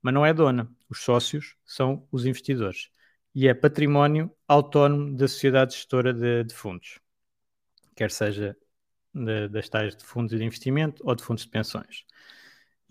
mas 0.00 0.12
não 0.12 0.26
é 0.26 0.34
dona. 0.34 0.70
Os 0.88 1.02
sócios 1.02 1.56
são 1.64 2.06
os 2.10 2.26
investidores. 2.26 2.90
E 3.34 3.48
é 3.48 3.54
património 3.54 4.30
autónomo 4.46 5.16
da 5.16 5.26
sociedade 5.26 5.74
gestora 5.74 6.12
de, 6.12 6.44
de 6.44 6.54
fundos, 6.54 7.00
quer 7.96 8.10
seja 8.10 8.56
de, 9.14 9.48
das 9.48 9.68
tais 9.68 9.96
de 9.96 10.04
fundos 10.04 10.36
de 10.36 10.44
investimento 10.44 11.02
ou 11.06 11.14
de 11.14 11.22
fundos 11.22 11.44
de 11.44 11.50
pensões. 11.50 12.04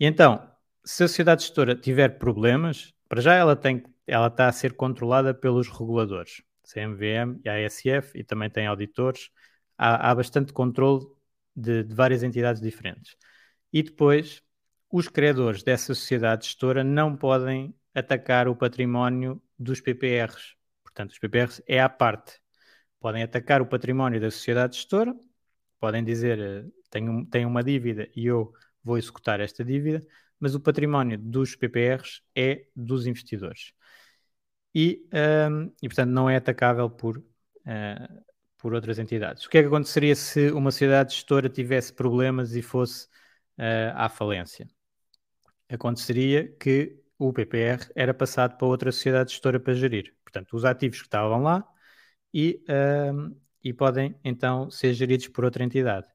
E 0.00 0.06
então, 0.06 0.51
se 0.84 1.04
a 1.04 1.08
sociedade 1.08 1.42
gestora 1.42 1.74
tiver 1.74 2.18
problemas, 2.18 2.94
para 3.08 3.20
já 3.20 3.34
ela 3.34 3.56
tem 3.56 3.82
ela 4.06 4.26
está 4.26 4.48
a 4.48 4.52
ser 4.52 4.74
controlada 4.74 5.32
pelos 5.32 5.68
reguladores, 5.68 6.42
CMVM 6.64 7.40
e 7.44 7.48
ASF, 7.48 8.18
e 8.18 8.24
também 8.24 8.50
tem 8.50 8.66
auditores. 8.66 9.30
Há, 9.78 10.10
há 10.10 10.14
bastante 10.14 10.52
controle 10.52 11.06
de, 11.54 11.84
de 11.84 11.94
várias 11.94 12.22
entidades 12.22 12.60
diferentes. 12.60 13.16
E 13.72 13.82
depois, 13.82 14.42
os 14.90 15.08
credores 15.08 15.62
dessa 15.62 15.94
sociedade 15.94 16.46
gestora 16.46 16.84
não 16.84 17.16
podem 17.16 17.74
atacar 17.94 18.48
o 18.48 18.56
património 18.56 19.40
dos 19.58 19.80
PPRs. 19.80 20.56
Portanto, 20.82 21.12
os 21.12 21.18
PPRs 21.18 21.62
é 21.66 21.80
à 21.80 21.88
parte. 21.88 22.40
Podem 23.00 23.22
atacar 23.22 23.62
o 23.62 23.66
património 23.66 24.20
da 24.20 24.30
sociedade 24.30 24.76
gestora, 24.76 25.14
podem 25.80 26.04
dizer 26.04 26.38
eh, 26.38 26.64
tenho, 26.90 27.26
tenho 27.26 27.48
uma 27.48 27.62
dívida 27.62 28.08
e 28.14 28.26
eu 28.26 28.52
vou 28.84 28.98
executar 28.98 29.40
esta 29.40 29.64
dívida, 29.64 30.00
mas 30.42 30.56
o 30.56 30.60
património 30.60 31.16
dos 31.16 31.54
PPRs 31.54 32.20
é 32.34 32.66
dos 32.74 33.06
investidores. 33.06 33.72
E, 34.74 35.06
um, 35.48 35.72
e 35.80 35.88
portanto, 35.88 36.10
não 36.10 36.28
é 36.28 36.34
atacável 36.34 36.90
por, 36.90 37.18
uh, 37.18 38.24
por 38.58 38.74
outras 38.74 38.98
entidades. 38.98 39.44
O 39.46 39.48
que 39.48 39.58
é 39.58 39.62
que 39.62 39.68
aconteceria 39.68 40.16
se 40.16 40.50
uma 40.50 40.72
sociedade 40.72 41.14
gestora 41.14 41.48
tivesse 41.48 41.92
problemas 41.92 42.56
e 42.56 42.62
fosse 42.62 43.06
uh, 43.56 43.94
à 43.94 44.08
falência? 44.08 44.68
Aconteceria 45.68 46.48
que 46.58 47.00
o 47.16 47.32
PPR 47.32 47.88
era 47.94 48.12
passado 48.12 48.58
para 48.58 48.66
outra 48.66 48.90
sociedade 48.90 49.30
gestora 49.30 49.60
para 49.60 49.74
gerir. 49.74 50.12
Portanto, 50.24 50.56
os 50.56 50.64
ativos 50.64 50.98
que 50.98 51.06
estavam 51.06 51.40
lá 51.40 51.64
e, 52.34 52.64
uh, 52.68 53.32
e 53.62 53.72
podem 53.72 54.16
então 54.24 54.68
ser 54.72 54.92
geridos 54.92 55.28
por 55.28 55.44
outra 55.44 55.62
entidade. 55.62 56.11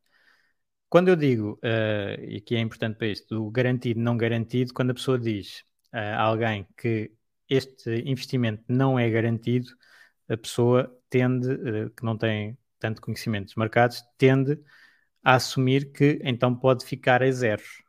Quando 0.89 1.09
eu 1.09 1.15
digo, 1.15 1.59
uh, 1.63 2.23
e 2.23 2.39
que 2.41 2.55
é 2.55 2.59
importante 2.59 2.97
para 2.97 3.07
isto, 3.07 3.35
do 3.35 3.51
garantido 3.51 3.99
não 3.99 4.15
garantido, 4.17 4.73
quando 4.73 4.91
a 4.91 4.93
pessoa 4.93 5.19
diz 5.19 5.61
uh, 5.93 5.97
a 5.97 6.21
alguém 6.21 6.65
que 6.77 7.11
este 7.49 8.01
investimento 8.05 8.63
não 8.67 8.97
é 8.97 9.09
garantido, 9.09 9.67
a 10.29 10.37
pessoa 10.37 10.89
tende, 11.09 11.49
uh, 11.49 11.89
que 11.91 12.03
não 12.05 12.17
tem 12.17 12.57
tanto 12.79 13.01
conhecimento 13.01 13.45
dos 13.47 13.55
mercados, 13.55 14.01
tende 14.17 14.57
a 15.23 15.35
assumir 15.35 15.91
que 15.91 16.19
então 16.23 16.55
pode 16.55 16.85
ficar 16.85 17.21
a 17.23 17.31
zeros. 17.31 17.83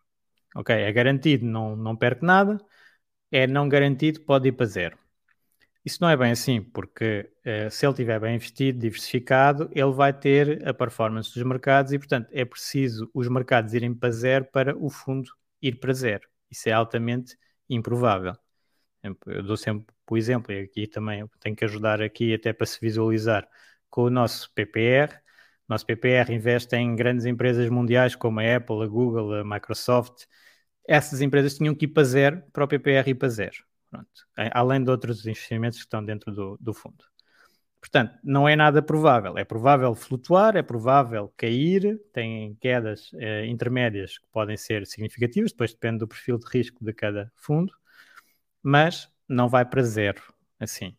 Ok, 0.57 0.75
é 0.75 0.93
garantido, 0.93 1.47
não, 1.47 1.77
não 1.77 1.97
perde 1.97 2.25
nada, 2.27 2.59
é 3.31 3.47
não 3.47 3.69
garantido, 3.69 4.21
pode 4.23 4.49
ir 4.49 4.53
para 4.53 4.67
zero. 4.67 4.99
Isso 5.89 6.03
não 6.03 6.11
é 6.11 6.17
bem 6.19 6.33
assim, 6.33 6.61
porque 6.61 7.31
uh, 7.47 7.71
se 7.71 7.87
ele 7.87 7.93
estiver 7.93 8.21
bem 8.21 8.35
investido, 8.35 8.79
diversificado, 8.79 9.71
ele 9.73 9.91
vai 9.91 10.13
ter 10.13 10.69
a 10.69 10.75
performance 10.75 11.33
dos 11.33 11.43
mercados 11.43 11.93
e, 11.95 11.99
portanto, 11.99 12.29
é 12.31 12.45
preciso 12.45 13.11
os 13.15 13.27
mercados 13.27 13.73
irem 13.73 13.95
para 13.95 14.11
zero 14.11 14.45
para 14.53 14.77
o 14.77 14.91
fundo 14.91 15.31
ir 15.63 15.81
para 15.81 15.95
zero. 15.95 16.29
Isso 16.51 16.69
é 16.69 16.73
altamente 16.73 17.39
improvável. 17.71 18.35
Eu 19.03 19.43
dou 19.43 19.57
sempre 19.57 19.87
o 20.11 20.17
exemplo, 20.19 20.53
e 20.53 20.61
aqui 20.61 20.87
também 20.87 21.27
tenho 21.41 21.57
que 21.57 21.65
ajudar 21.65 22.03
aqui 22.03 22.35
até 22.35 22.53
para 22.53 22.67
se 22.67 22.79
visualizar 22.79 23.49
com 23.89 24.03
o 24.03 24.11
nosso 24.11 24.53
PPR. 24.53 25.19
Nosso 25.67 25.87
PPR 25.87 26.35
investe 26.35 26.77
em 26.77 26.95
grandes 26.95 27.25
empresas 27.25 27.67
mundiais 27.71 28.15
como 28.15 28.41
a 28.41 28.57
Apple, 28.57 28.83
a 28.83 28.87
Google, 28.87 29.41
a 29.41 29.45
Microsoft. 29.45 30.27
Essas 30.87 31.23
empresas 31.23 31.55
tinham 31.57 31.75
que 31.75 31.87
ir 31.87 31.89
para 31.89 32.05
zero 32.05 32.43
para 32.53 32.65
o 32.65 32.69
PPR 32.69 33.09
ir 33.09 33.15
para 33.15 33.29
zero. 33.31 33.68
Pronto. 33.91 34.09
Além 34.53 34.83
de 34.83 34.91
outros 34.91 35.27
investimentos 35.27 35.79
que 35.79 35.85
estão 35.85 36.05
dentro 36.05 36.33
do, 36.33 36.59
do 36.61 36.75
fundo. 36.75 37.05
Portanto, 37.81 38.19
não 38.25 38.49
é 38.49 38.57
nada 38.57 38.83
provável. 38.83 39.39
É 39.39 39.45
provável 39.45 39.95
flutuar, 39.95 40.57
é 40.57 40.63
provável 40.63 41.33
cair, 41.37 42.01
tem 42.13 42.55
quedas 42.57 43.11
eh, 43.15 43.47
intermédias 43.47 44.19
que 44.19 44.27
podem 44.33 44.57
ser 44.57 44.87
significativas, 44.87 45.53
depois 45.53 45.73
depende 45.73 45.99
do 45.99 46.09
perfil 46.09 46.39
de 46.39 46.47
risco 46.49 46.85
de 46.85 46.93
cada 46.93 47.31
fundo, 47.37 47.73
mas 48.63 49.09
não 49.29 49.49
vai 49.49 49.65
para 49.65 49.83
zero, 49.83 50.23
assim. 50.59 50.97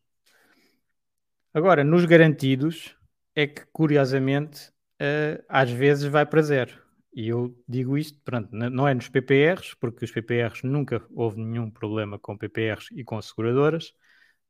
Agora, 1.53 1.83
nos 1.83 2.05
garantidos, 2.05 2.95
é 3.35 3.47
que 3.47 3.65
curiosamente 3.71 4.69
uh, 5.01 5.43
às 5.47 5.69
vezes 5.71 6.05
vai 6.05 6.25
para 6.25 6.41
zero. 6.41 6.88
E 7.13 7.27
eu 7.27 7.55
digo 7.67 7.97
isto, 7.97 8.19
pronto, 8.23 8.49
não 8.51 8.87
é 8.87 8.93
nos 8.93 9.09
PPRs, 9.09 9.75
porque 9.79 10.05
os 10.05 10.11
PPRs 10.11 10.63
nunca 10.63 11.03
houve 11.11 11.41
nenhum 11.41 11.69
problema 11.69 12.19
com 12.19 12.37
PPRs 12.37 12.87
e 12.91 13.03
com 13.03 13.21
seguradoras, 13.21 13.93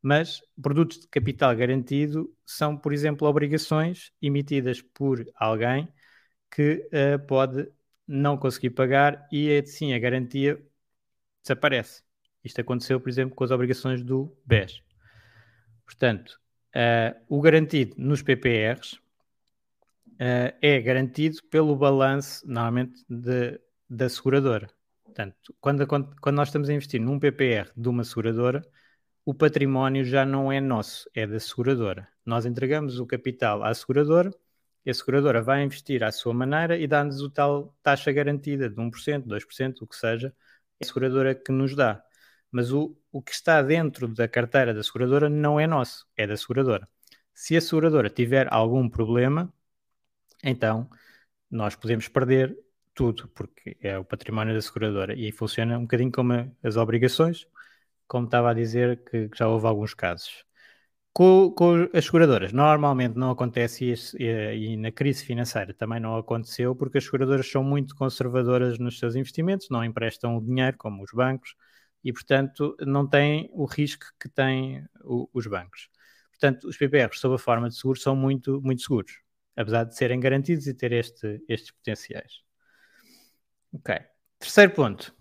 mas 0.02 0.41
produtos 0.62 1.00
de 1.00 1.08
capital 1.08 1.56
garantido 1.56 2.34
são, 2.45 2.78
por 2.78 2.93
exemplo, 2.93 3.28
obrigações 3.28 4.12
emitidas 4.22 4.82
por 4.82 5.26
alguém 5.36 5.88
que 6.52 6.88
uh, 6.93 7.19
pode 7.28 7.72
não 8.08 8.38
conseguir 8.38 8.72
pagar 8.72 9.28
e 9.32 9.58
assim 9.58 9.93
a 9.93 10.00
garantia 10.00 10.62
desaparece. 11.43 12.04
Isto 12.43 12.62
aconteceu, 12.62 13.00
por 13.00 13.10
exemplo, 13.10 13.36
com 13.36 13.43
as 13.43 13.52
obrigações 13.52 14.04
do 14.04 14.36
BES. 14.45 14.82
Portanto, 15.86 16.39
uh, 16.76 17.19
o 17.28 17.41
garantido 17.41 17.95
nos 17.98 18.22
PPRs 18.22 19.00
uh, 20.19 20.55
é 20.62 20.82
garantido 20.82 21.38
pelo 21.49 21.75
balanço, 21.75 22.45
normalmente, 22.47 23.03
de, 23.10 23.60
da 23.89 24.10
seguradora. 24.10 24.69
Portanto, 25.03 25.55
quando, 25.60 25.88
quando, 25.88 26.15
quando 26.21 26.36
nós 26.36 26.49
estamos 26.49 26.69
a 26.69 26.73
investir 26.73 27.01
num 27.01 27.19
PPR 27.19 27.71
de 27.75 27.89
uma 27.89 28.03
seguradora, 28.03 28.62
o 29.25 29.34
património 29.34 30.03
já 30.05 30.25
não 30.25 30.51
é 30.51 30.62
nosso, 30.62 31.10
é 31.13 31.27
da 31.27 31.39
seguradora. 31.39 32.08
Nós 32.25 32.45
entregamos 32.45 32.99
o 32.99 33.05
capital 33.05 33.63
à 33.63 33.73
seguradora 33.73 34.32
e 34.86 34.89
a 34.91 34.93
seguradora 34.93 35.41
vai 35.41 35.63
investir 35.63 36.03
à 36.03 36.12
sua 36.12 36.34
maneira 36.34 36.77
e 36.77 36.88
dá-nos 36.88 37.21
o 37.21 37.29
tal 37.29 37.75
taxa 37.84 38.12
garantida 38.12 38.69
de 38.69 38.75
1%, 38.75 39.25
2%, 39.25 39.82
o 39.82 39.88
que 39.88 39.95
seja, 39.95 40.34
é 40.79 40.86
a 40.86 40.88
seguradora 40.88 41.36
que 41.36 41.51
nos 41.51 41.75
dá 41.75 42.03
mas 42.51 42.71
o, 42.71 42.97
o 43.12 43.21
que 43.21 43.32
está 43.32 43.62
dentro 43.62 44.08
da 44.08 44.27
carteira 44.27 44.73
da 44.73 44.84
seguradora 44.84 45.29
não 45.29 45.60
é 45.60 45.67
nosso, 45.67 46.08
é 46.17 46.25
da 46.25 46.36
seguradora. 46.38 46.88
Se 47.34 47.55
a 47.55 47.62
seguradora 47.62 48.10
tiver 48.10 48.47
algum 48.51 48.89
problema, 48.89 49.53
então 50.43 50.89
nós 51.49 51.75
podemos 51.75 52.08
perder 52.08 52.58
tudo, 52.93 53.28
porque 53.30 53.78
é 53.82 53.97
o 53.97 54.04
património 54.06 54.54
da 54.54 54.62
seguradora 54.62 55.13
e 55.15 55.32
funciona 55.32 55.78
um 55.78 55.84
bocadinho 55.84 56.12
como 56.12 56.34
as 56.63 56.78
obrigações, 56.78 57.47
como 58.08 58.25
estava 58.25 58.52
a 58.52 58.54
dizer 58.54 59.04
que, 59.06 59.30
que 59.30 59.38
já 59.38 59.47
houve 59.47 59.67
alguns 59.67 59.93
casos. 59.93 60.45
Com, 61.13 61.52
com, 61.52 61.89
as 61.93 62.06
seguradoras, 62.06 62.54
normalmente 62.54 63.15
não 63.17 63.32
acontece 63.32 63.91
isso 63.91 64.15
e, 64.21 64.73
e, 64.73 64.78
na 64.78 64.91
crise 64.91 65.25
financeira 65.25 65.73
também 65.73 65.99
não 65.99 66.17
aconteceu, 66.17 66.75
porque 66.75 66.97
as 66.99 67.06
seguradoras 67.06 67.49
são 67.49 67.63
muito 67.63 67.95
conservadoras 67.95 68.80
nos 68.80 68.99
seus 68.99 69.15
investimentos, 69.15 69.69
não 69.69 69.84
emprestam 69.84 70.38
o 70.38 70.41
dinheiro 70.41 70.78
como 70.78 71.04
os 71.04 71.12
bancos, 71.12 71.56
e, 72.04 72.13
portanto, 72.13 72.75
não 72.82 73.08
têm 73.08 73.49
o 73.54 73.65
risco 73.65 74.06
que 74.19 74.30
têm 74.30 74.86
o, 75.04 75.30
os 75.34 75.47
bancos. 75.47 75.89
Portanto, 76.32 76.67
os 76.67 76.78
PPRs, 76.78 77.19
sob 77.19 77.36
a 77.36 77.38
forma 77.38 77.69
de 77.69 77.75
seguro, 77.75 77.99
são 77.99 78.15
muito, 78.15 78.62
muito 78.62 78.82
seguros, 78.82 79.19
apesar 79.60 79.84
de 79.84 79.95
serem 79.95 80.19
garantidos 80.19 80.67
e 80.67 80.74
ter 80.74 80.93
este, 80.93 81.43
estes 81.50 81.72
potenciais. 81.72 82.41
Ok. 83.74 83.95
Terceiro 84.39 84.72
ponto. 84.74 85.13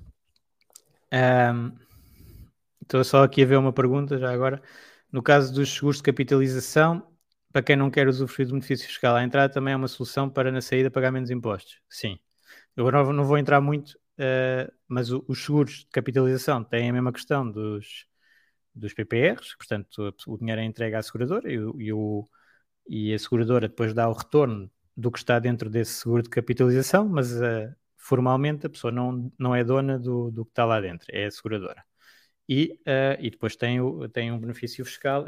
Estou 2.82 3.02
só 3.02 3.24
aqui 3.24 3.42
a 3.42 3.46
ver 3.46 3.56
uma 3.56 3.72
pergunta 3.72 4.16
já 4.16 4.32
agora. 4.32 4.62
No 5.10 5.22
caso 5.22 5.52
dos 5.52 5.74
seguros 5.74 5.96
de 5.96 6.04
capitalização, 6.04 7.10
para 7.52 7.62
quem 7.62 7.76
não 7.76 7.90
quer 7.90 8.06
usufruir 8.06 8.46
do 8.46 8.54
benefício 8.54 8.86
fiscal 8.86 9.16
à 9.16 9.24
entrada, 9.24 9.52
também 9.52 9.74
é 9.74 9.76
uma 9.76 9.88
solução 9.88 10.30
para 10.30 10.52
na 10.52 10.60
saída 10.60 10.90
pagar 10.90 11.10
menos 11.10 11.30
impostos. 11.30 11.80
Sim. 11.88 12.18
Eu 12.76 12.86
agora 12.86 13.12
não 13.12 13.24
vou 13.24 13.38
entrar 13.38 13.60
muito 13.60 13.98
uh, 14.18 14.72
mas 14.86 15.10
o, 15.10 15.24
os 15.28 15.44
seguros 15.44 15.80
de 15.80 15.86
capitalização 15.86 16.62
têm 16.62 16.90
a 16.90 16.92
mesma 16.92 17.12
questão 17.12 17.50
dos, 17.50 18.06
dos 18.74 18.92
PPRs, 18.92 19.56
portanto 19.56 20.14
o 20.26 20.38
dinheiro 20.38 20.60
é 20.60 20.64
entregue 20.64 20.96
à 20.96 21.02
seguradora 21.02 21.50
e, 21.50 21.56
e, 21.56 21.92
o, 21.92 22.24
e 22.88 23.14
a 23.14 23.18
seguradora 23.18 23.68
depois 23.68 23.94
dá 23.94 24.08
o 24.08 24.12
retorno 24.12 24.70
do 24.96 25.10
que 25.12 25.18
está 25.18 25.38
dentro 25.38 25.70
desse 25.70 25.92
seguro 25.92 26.22
de 26.22 26.30
capitalização, 26.30 27.08
mas 27.08 27.32
uh, 27.32 27.74
formalmente 27.96 28.66
a 28.66 28.70
pessoa 28.70 28.92
não, 28.92 29.32
não 29.38 29.54
é 29.54 29.62
dona 29.64 29.98
do, 29.98 30.30
do 30.30 30.44
que 30.44 30.50
está 30.52 30.64
lá 30.64 30.80
dentro, 30.80 31.06
é 31.12 31.26
a 31.26 31.30
seguradora. 31.30 31.84
E, 32.48 32.80
uh, 32.86 33.20
e 33.20 33.30
depois 33.30 33.56
tem, 33.56 33.80
o, 33.80 34.08
tem 34.08 34.32
um 34.32 34.38
benefício 34.38 34.84
fiscal 34.84 35.26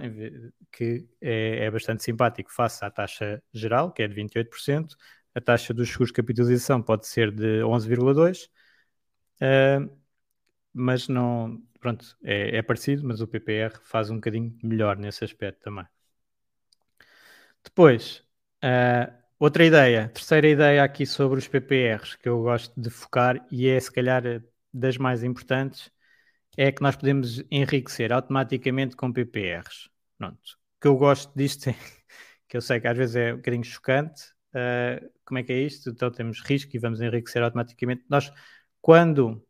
que 0.72 1.06
é, 1.20 1.66
é, 1.66 1.70
bastante 1.70 2.02
simpático 2.02 2.50
face 2.52 2.84
à 2.84 2.90
taxa 2.90 3.42
geral, 3.52 3.92
que 3.92 4.02
é 4.02 4.08
de 4.08 4.14
28%. 4.14 4.96
A 5.34 5.40
taxa 5.40 5.72
dos 5.74 5.88
seguros 5.88 6.08
de 6.08 6.14
capitalização 6.14 6.82
pode 6.82 7.06
ser 7.06 7.30
de 7.30 7.60
11,2%, 7.62 8.48
Uh, 9.40 9.90
mas 10.72 11.08
não, 11.08 11.62
pronto, 11.80 12.16
é, 12.22 12.58
é, 12.58 12.62
parecido, 12.62 13.06
mas 13.06 13.20
o 13.20 13.26
PPR 13.26 13.80
faz 13.84 14.10
um 14.10 14.16
bocadinho 14.16 14.56
melhor 14.62 14.96
nesse 14.98 15.24
aspecto 15.24 15.62
também. 15.62 15.86
Depois, 17.64 18.24
uh, 18.64 19.12
outra 19.38 19.64
ideia, 19.64 20.08
terceira 20.08 20.48
ideia 20.48 20.82
aqui 20.82 21.06
sobre 21.06 21.38
os 21.38 21.48
PPRs 21.48 22.16
que 22.16 22.28
eu 22.28 22.42
gosto 22.42 22.78
de 22.80 22.90
focar 22.90 23.46
e 23.50 23.68
é 23.68 23.78
se 23.78 23.92
calhar 23.92 24.22
das 24.72 24.96
mais 24.96 25.22
importantes, 25.24 25.90
é 26.56 26.72
que 26.72 26.82
nós 26.82 26.96
podemos 26.96 27.42
enriquecer 27.50 28.12
automaticamente 28.12 28.96
com 28.96 29.12
PPRs. 29.12 29.88
Pronto. 30.18 30.38
O 30.78 30.80
que 30.80 30.88
eu 30.88 30.96
gosto 30.96 31.32
disto 31.36 31.70
é 31.70 31.74
que 32.48 32.56
eu 32.56 32.60
sei 32.60 32.80
que 32.80 32.88
às 32.88 32.96
vezes 32.96 33.16
é 33.16 33.32
um 33.34 33.36
bocadinho 33.36 33.64
chocante. 33.64 34.22
Uh, 34.52 35.10
como 35.24 35.38
é 35.38 35.42
que 35.42 35.52
é 35.52 35.58
isto? 35.58 35.90
Então 35.90 36.10
temos 36.10 36.40
risco 36.42 36.74
e 36.74 36.78
vamos 36.78 37.00
enriquecer 37.00 37.42
automaticamente. 37.42 38.04
Nós, 38.08 38.32
quando 38.80 39.44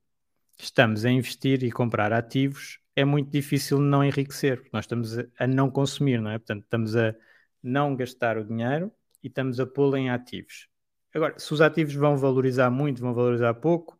estamos 0.59 1.05
a 1.05 1.11
investir 1.11 1.65
e 1.65 1.71
comprar 1.73 2.13
ativos, 2.13 2.79
é 2.95 3.05
muito 3.05 3.31
difícil 3.31 3.79
não 3.81 4.05
enriquecer, 4.05 4.59
porque 4.59 4.71
nós 4.73 4.85
estamos 4.85 5.19
a, 5.19 5.25
a 5.39 5.47
não 5.47 5.71
consumir, 5.71 6.21
não 6.21 6.31
é? 6.31 6.39
Portanto, 6.39 6.65
estamos 6.65 6.97
a 6.97 7.15
não 7.63 7.97
gastar 7.97 8.39
o 8.39 8.45
dinheiro 8.45 8.93
e 9.23 9.29
estamos 9.29 9.61
a 9.61 9.67
pô-lo 9.67 9.97
em 9.97 10.11
ativos. 10.11 10.69
Agora, 11.15 11.39
se 11.39 11.53
os 11.53 11.61
ativos 11.61 11.95
vão 11.95 12.17
valorizar 12.17 12.71
muito, 12.71 13.01
vão 13.01 13.13
valorizar 13.13 13.55
pouco, 13.55 13.99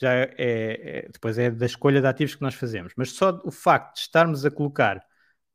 já 0.00 0.12
é, 0.14 0.34
é, 0.38 1.08
depois 1.12 1.38
é 1.38 1.50
da 1.50 1.66
escolha 1.66 2.00
de 2.00 2.06
ativos 2.06 2.34
que 2.34 2.42
nós 2.42 2.54
fazemos. 2.54 2.92
Mas 2.96 3.10
só 3.12 3.40
o 3.44 3.50
facto 3.50 3.94
de 3.96 4.00
estarmos 4.02 4.44
a 4.44 4.50
colocar 4.50 5.04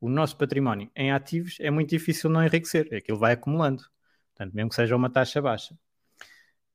o 0.02 0.10
nosso 0.10 0.38
património 0.38 0.92
em 0.96 1.12
ativos 1.12 1.58
é 1.62 1.72
muito 1.72 1.90
difícil 1.90 2.30
não 2.30 2.44
enriquecer. 2.44 2.94
Aquilo 2.94 3.18
vai 3.18 3.34
acumulando. 3.34 3.84
Portanto, 4.36 4.54
mesmo 4.54 4.70
que 4.70 4.76
seja 4.76 4.96
uma 4.96 5.10
taxa 5.10 5.42
baixa. 5.42 5.74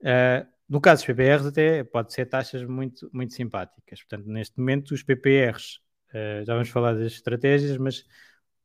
Uh, 0.01 0.47
no 0.69 0.81
caso 0.81 1.01
dos 1.01 1.07
PPRs, 1.07 1.47
até 1.49 1.85
pode 1.85 2.13
ser 2.13 2.27
taxas 2.27 2.63
muito, 2.65 3.09
muito 3.13 3.35
simpáticas. 3.35 4.01
Portanto, 4.03 4.27
neste 4.29 4.59
momento, 4.59 4.93
os 4.93 5.03
PPRs, 5.03 5.81
uh, 6.11 6.45
já 6.45 6.55
vamos 6.55 6.71
falar 6.71 6.95
das 6.95 7.13
estratégias, 7.13 7.77
mas 7.77 8.05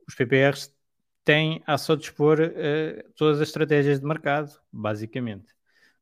os 0.08 0.16
PPRs 0.16 0.74
têm 1.24 1.64
a 1.66 1.78
seu 1.78 1.96
dispor 1.96 2.40
uh, 2.40 3.14
todas 3.16 3.42
as 3.42 3.48
estratégias 3.48 4.00
de 4.00 4.06
mercado, 4.06 4.52
basicamente. 4.72 5.54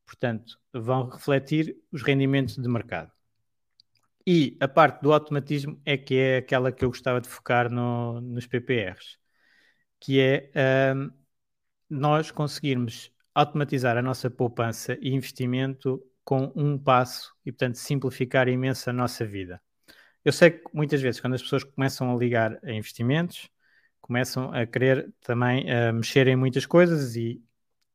Portanto, 0.04 0.58
vão 0.72 1.08
refletir 1.08 1.76
os 1.90 2.02
rendimentos 2.02 2.56
de 2.56 2.68
mercado. 2.68 3.10
E 4.26 4.56
a 4.60 4.68
parte 4.68 5.02
do 5.02 5.12
automatismo 5.12 5.80
é 5.84 5.96
que 5.96 6.16
é 6.16 6.36
aquela 6.38 6.70
que 6.70 6.84
eu 6.84 6.90
gostava 6.90 7.20
de 7.20 7.28
focar 7.28 7.70
no, 7.70 8.20
nos 8.20 8.46
PPRs, 8.46 9.18
que 9.98 10.20
é 10.20 10.50
um, 10.94 11.10
nós 11.90 12.30
conseguirmos 12.30 13.12
automatizar 13.34 13.96
a 13.96 14.02
nossa 14.02 14.30
poupança 14.30 14.96
e 15.00 15.12
investimento 15.12 16.02
com 16.24 16.52
um 16.54 16.78
passo 16.78 17.34
e, 17.44 17.50
portanto, 17.50 17.76
simplificar 17.76 18.48
imenso 18.48 18.88
a 18.90 18.92
nossa 18.92 19.24
vida. 19.24 19.60
Eu 20.24 20.32
sei 20.32 20.52
que 20.52 20.62
muitas 20.72 21.02
vezes, 21.02 21.20
quando 21.20 21.34
as 21.34 21.42
pessoas 21.42 21.64
começam 21.64 22.14
a 22.14 22.16
ligar 22.16 22.60
a 22.62 22.72
investimentos, 22.72 23.48
começam 24.02 24.52
a 24.52 24.66
querer 24.66 25.12
também 25.22 25.64
uh, 25.64 25.92
mexer 25.94 26.26
em 26.28 26.36
muitas 26.36 26.66
coisas 26.66 27.16
e 27.16 27.42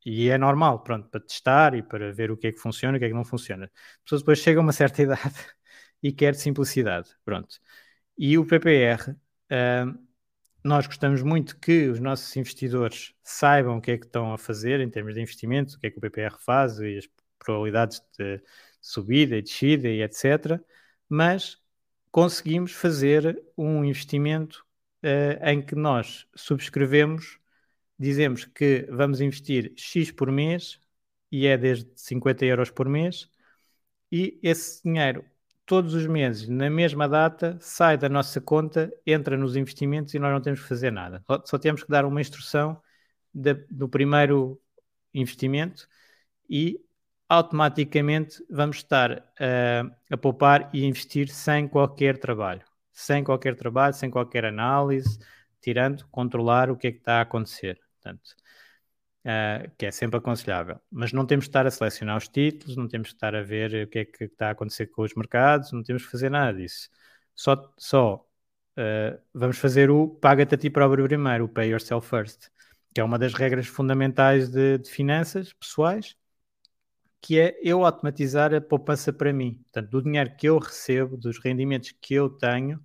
e 0.04 0.30
é 0.30 0.38
normal, 0.38 0.82
pronto, 0.82 1.08
para 1.08 1.20
testar 1.20 1.74
e 1.74 1.82
para 1.82 2.12
ver 2.12 2.30
o 2.30 2.36
que 2.36 2.46
é 2.46 2.52
que 2.52 2.58
funciona 2.58 2.96
e 2.96 2.98
o 2.98 3.00
que 3.00 3.04
é 3.06 3.08
que 3.08 3.14
não 3.14 3.24
funciona. 3.24 3.66
As 3.66 4.02
pessoas 4.04 4.22
depois 4.22 4.38
chegam 4.38 4.62
a 4.62 4.64
uma 4.66 4.72
certa 4.72 5.02
idade 5.02 5.34
e 6.02 6.12
quer 6.12 6.34
simplicidade, 6.34 7.10
pronto. 7.24 7.58
E 8.16 8.38
o 8.38 8.46
PPR, 8.46 9.10
uh, 9.10 9.98
nós 10.64 10.86
gostamos 10.86 11.22
muito 11.22 11.58
que 11.58 11.88
os 11.88 12.00
nossos 12.00 12.34
investidores 12.36 13.14
saibam 13.22 13.78
o 13.78 13.80
que 13.80 13.92
é 13.92 13.98
que 13.98 14.06
estão 14.06 14.32
a 14.32 14.38
fazer 14.38 14.80
em 14.80 14.90
termos 14.90 15.14
de 15.14 15.20
investimento, 15.20 15.76
o 15.76 15.78
que 15.80 15.88
é 15.88 15.90
que 15.90 15.98
o 15.98 16.00
PPR 16.00 16.36
faz 16.38 16.78
e 16.80 16.98
as 16.98 17.08
probabilidades 17.38 18.00
de 18.18 18.42
subida 18.80 19.36
e 19.36 19.42
descida 19.42 19.88
e 19.88 20.02
etc. 20.02 20.60
Mas 21.08 21.58
conseguimos 22.10 22.72
fazer 22.72 23.42
um 23.56 23.84
investimento 23.84 24.64
uh, 25.04 25.48
em 25.48 25.62
que 25.62 25.74
nós 25.74 26.26
subscrevemos 26.34 27.38
dizemos 27.98 28.44
que 28.44 28.86
vamos 28.90 29.20
investir 29.20 29.72
X 29.76 30.10
por 30.10 30.30
mês 30.30 30.80
e 31.30 31.46
é 31.46 31.56
desde 31.58 31.90
50 31.96 32.44
euros 32.46 32.70
por 32.70 32.88
mês 32.88 33.28
e 34.10 34.38
esse 34.42 34.82
dinheiro 34.82 35.24
todos 35.68 35.92
os 35.92 36.06
meses, 36.06 36.48
na 36.48 36.70
mesma 36.70 37.06
data, 37.06 37.58
sai 37.60 37.98
da 37.98 38.08
nossa 38.08 38.40
conta, 38.40 38.90
entra 39.06 39.36
nos 39.36 39.54
investimentos 39.54 40.14
e 40.14 40.18
nós 40.18 40.32
não 40.32 40.40
temos 40.40 40.60
que 40.62 40.66
fazer 40.66 40.90
nada. 40.90 41.22
Só, 41.26 41.42
só 41.44 41.58
temos 41.58 41.82
que 41.84 41.90
dar 41.90 42.06
uma 42.06 42.22
instrução 42.22 42.80
de, 43.34 43.54
do 43.70 43.86
primeiro 43.86 44.58
investimento 45.12 45.86
e 46.48 46.80
automaticamente 47.28 48.42
vamos 48.48 48.78
estar 48.78 49.12
uh, 49.12 49.94
a 50.10 50.16
poupar 50.16 50.70
e 50.72 50.86
investir 50.86 51.28
sem 51.28 51.68
qualquer 51.68 52.16
trabalho. 52.18 52.67
Sem 53.00 53.22
qualquer 53.24 53.54
trabalho, 53.54 53.94
sem 53.94 54.10
qualquer 54.10 54.44
análise, 54.44 55.18
tirando, 55.60 56.06
controlar 56.10 56.70
o 56.70 56.76
que 56.76 56.88
é 56.88 56.92
que 56.92 56.98
está 56.98 57.18
a 57.18 57.22
acontecer 57.22 57.78
portanto, 57.98 58.36
uh, 59.24 59.70
que 59.76 59.86
é 59.86 59.90
sempre 59.90 60.18
aconselhável. 60.18 60.80
Mas 60.90 61.12
não 61.12 61.26
temos 61.26 61.46
que 61.46 61.50
estar 61.50 61.66
a 61.66 61.70
selecionar 61.70 62.16
os 62.16 62.28
títulos, 62.28 62.76
não 62.76 62.88
temos 62.88 63.08
que 63.08 63.14
estar 63.14 63.34
a 63.34 63.42
ver 63.42 63.86
o 63.86 63.88
que 63.88 63.98
é 64.00 64.04
que 64.04 64.24
está 64.24 64.48
a 64.48 64.50
acontecer 64.52 64.86
com 64.88 65.02
os 65.02 65.14
mercados, 65.14 65.72
não 65.72 65.82
temos 65.82 66.04
que 66.04 66.10
fazer 66.10 66.30
nada 66.30 66.56
disso. 66.56 66.88
Só, 67.34 67.72
só 67.76 68.26
uh, 68.76 69.20
vamos 69.34 69.58
fazer 69.58 69.90
o 69.90 70.08
paga-te 70.08 70.54
a 70.54 70.58
ti 70.58 70.70
próprio 70.70 71.04
primeiro, 71.04 71.44
o 71.44 71.48
pay 71.48 71.70
yourself 71.70 72.08
first, 72.08 72.48
que 72.94 73.00
é 73.00 73.04
uma 73.04 73.18
das 73.18 73.34
regras 73.34 73.66
fundamentais 73.66 74.48
de, 74.50 74.78
de 74.78 74.90
finanças 74.90 75.52
pessoais, 75.52 76.16
que 77.20 77.38
é 77.38 77.58
eu 77.62 77.84
automatizar 77.84 78.54
a 78.54 78.60
poupança 78.60 79.12
para 79.12 79.32
mim. 79.32 79.54
Portanto, 79.64 79.90
do 79.90 80.02
dinheiro 80.02 80.34
que 80.36 80.48
eu 80.48 80.58
recebo, 80.58 81.16
dos 81.16 81.38
rendimentos 81.38 81.92
que 82.00 82.14
eu 82.14 82.30
tenho, 82.30 82.80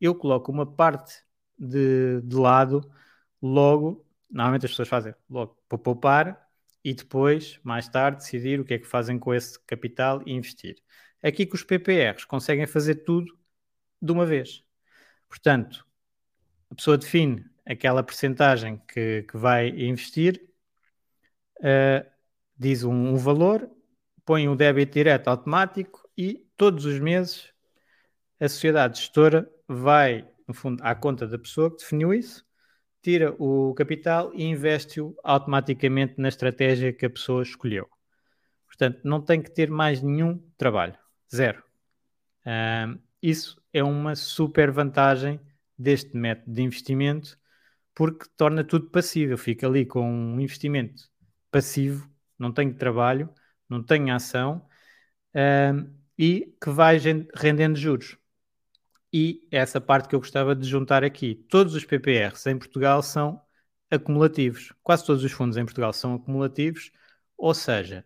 eu 0.00 0.14
coloco 0.14 0.50
uma 0.52 0.66
parte 0.66 1.24
de, 1.58 2.20
de 2.22 2.36
lado 2.36 2.80
logo 3.40 4.06
normalmente 4.30 4.66
as 4.66 4.72
pessoas 4.72 4.88
fazem 4.88 5.14
logo 5.28 5.56
para 5.68 5.78
poupar 5.78 6.48
e 6.84 6.94
depois, 6.94 7.58
mais 7.62 7.88
tarde, 7.88 8.18
decidir 8.18 8.60
o 8.60 8.64
que 8.64 8.74
é 8.74 8.78
que 8.78 8.86
fazem 8.86 9.18
com 9.18 9.34
esse 9.34 9.58
capital 9.64 10.22
e 10.24 10.32
investir. 10.32 10.76
Aqui 11.22 11.44
que 11.46 11.54
os 11.54 11.64
PPRs 11.64 12.24
conseguem 12.24 12.66
fazer 12.66 12.96
tudo 12.96 13.36
de 14.00 14.12
uma 14.12 14.24
vez. 14.24 14.64
Portanto, 15.28 15.84
a 16.70 16.74
pessoa 16.74 16.96
define 16.96 17.44
aquela 17.64 18.02
percentagem 18.02 18.80
que, 18.86 19.24
que 19.24 19.36
vai 19.36 19.68
investir, 19.70 20.48
uh, 21.58 22.08
diz 22.56 22.84
um, 22.84 23.14
um, 23.14 23.16
valor, 23.16 23.68
põe 24.24 24.48
um 24.48 24.54
débito 24.54 24.92
direto 24.92 25.28
automático 25.28 26.08
e 26.16 26.46
todos 26.56 26.84
os 26.84 27.00
meses 27.00 27.52
a 28.40 28.48
sociedade 28.48 28.98
gestora 28.98 29.50
vai, 29.66 30.28
no 30.46 30.54
fundo, 30.54 30.82
à 30.82 30.94
conta 30.94 31.26
da 31.26 31.38
pessoa 31.38 31.70
que 31.70 31.78
definiu 31.78 32.12
isso, 32.12 32.44
tira 33.02 33.34
o 33.38 33.72
capital 33.74 34.32
e 34.34 34.44
investe-o 34.44 35.16
automaticamente 35.22 36.14
na 36.18 36.28
estratégia 36.28 36.92
que 36.92 37.06
a 37.06 37.10
pessoa 37.10 37.42
escolheu. 37.42 37.88
Portanto, 38.66 39.00
não 39.04 39.20
tem 39.20 39.40
que 39.40 39.50
ter 39.50 39.70
mais 39.70 40.02
nenhum 40.02 40.38
trabalho. 40.58 40.98
Zero. 41.34 41.62
Isso 43.22 43.60
é 43.72 43.82
uma 43.82 44.14
super 44.14 44.70
vantagem 44.70 45.40
deste 45.78 46.16
método 46.16 46.52
de 46.52 46.62
investimento 46.62 47.38
porque 47.94 48.26
torna 48.36 48.62
tudo 48.62 48.90
passível. 48.90 49.38
Fica 49.38 49.66
ali 49.66 49.86
com 49.86 50.02
um 50.06 50.40
investimento 50.40 51.04
passivo, 51.50 52.10
não 52.38 52.52
tenho 52.52 52.74
trabalho, 52.74 53.32
não 53.68 53.82
tenho 53.82 54.14
ação 54.14 54.66
e 56.18 56.54
que 56.62 56.70
vai 56.70 56.98
rendendo 57.34 57.76
juros. 57.76 58.18
E 59.12 59.46
essa 59.50 59.80
parte 59.80 60.08
que 60.08 60.14
eu 60.14 60.20
gostava 60.20 60.54
de 60.54 60.66
juntar 60.68 61.04
aqui: 61.04 61.34
todos 61.48 61.74
os 61.74 61.84
PPRs 61.84 62.46
em 62.46 62.58
Portugal 62.58 63.02
são 63.02 63.40
acumulativos. 63.90 64.72
Quase 64.82 65.06
todos 65.06 65.24
os 65.24 65.32
fundos 65.32 65.56
em 65.56 65.64
Portugal 65.64 65.92
são 65.92 66.14
acumulativos, 66.14 66.90
ou 67.36 67.54
seja, 67.54 68.04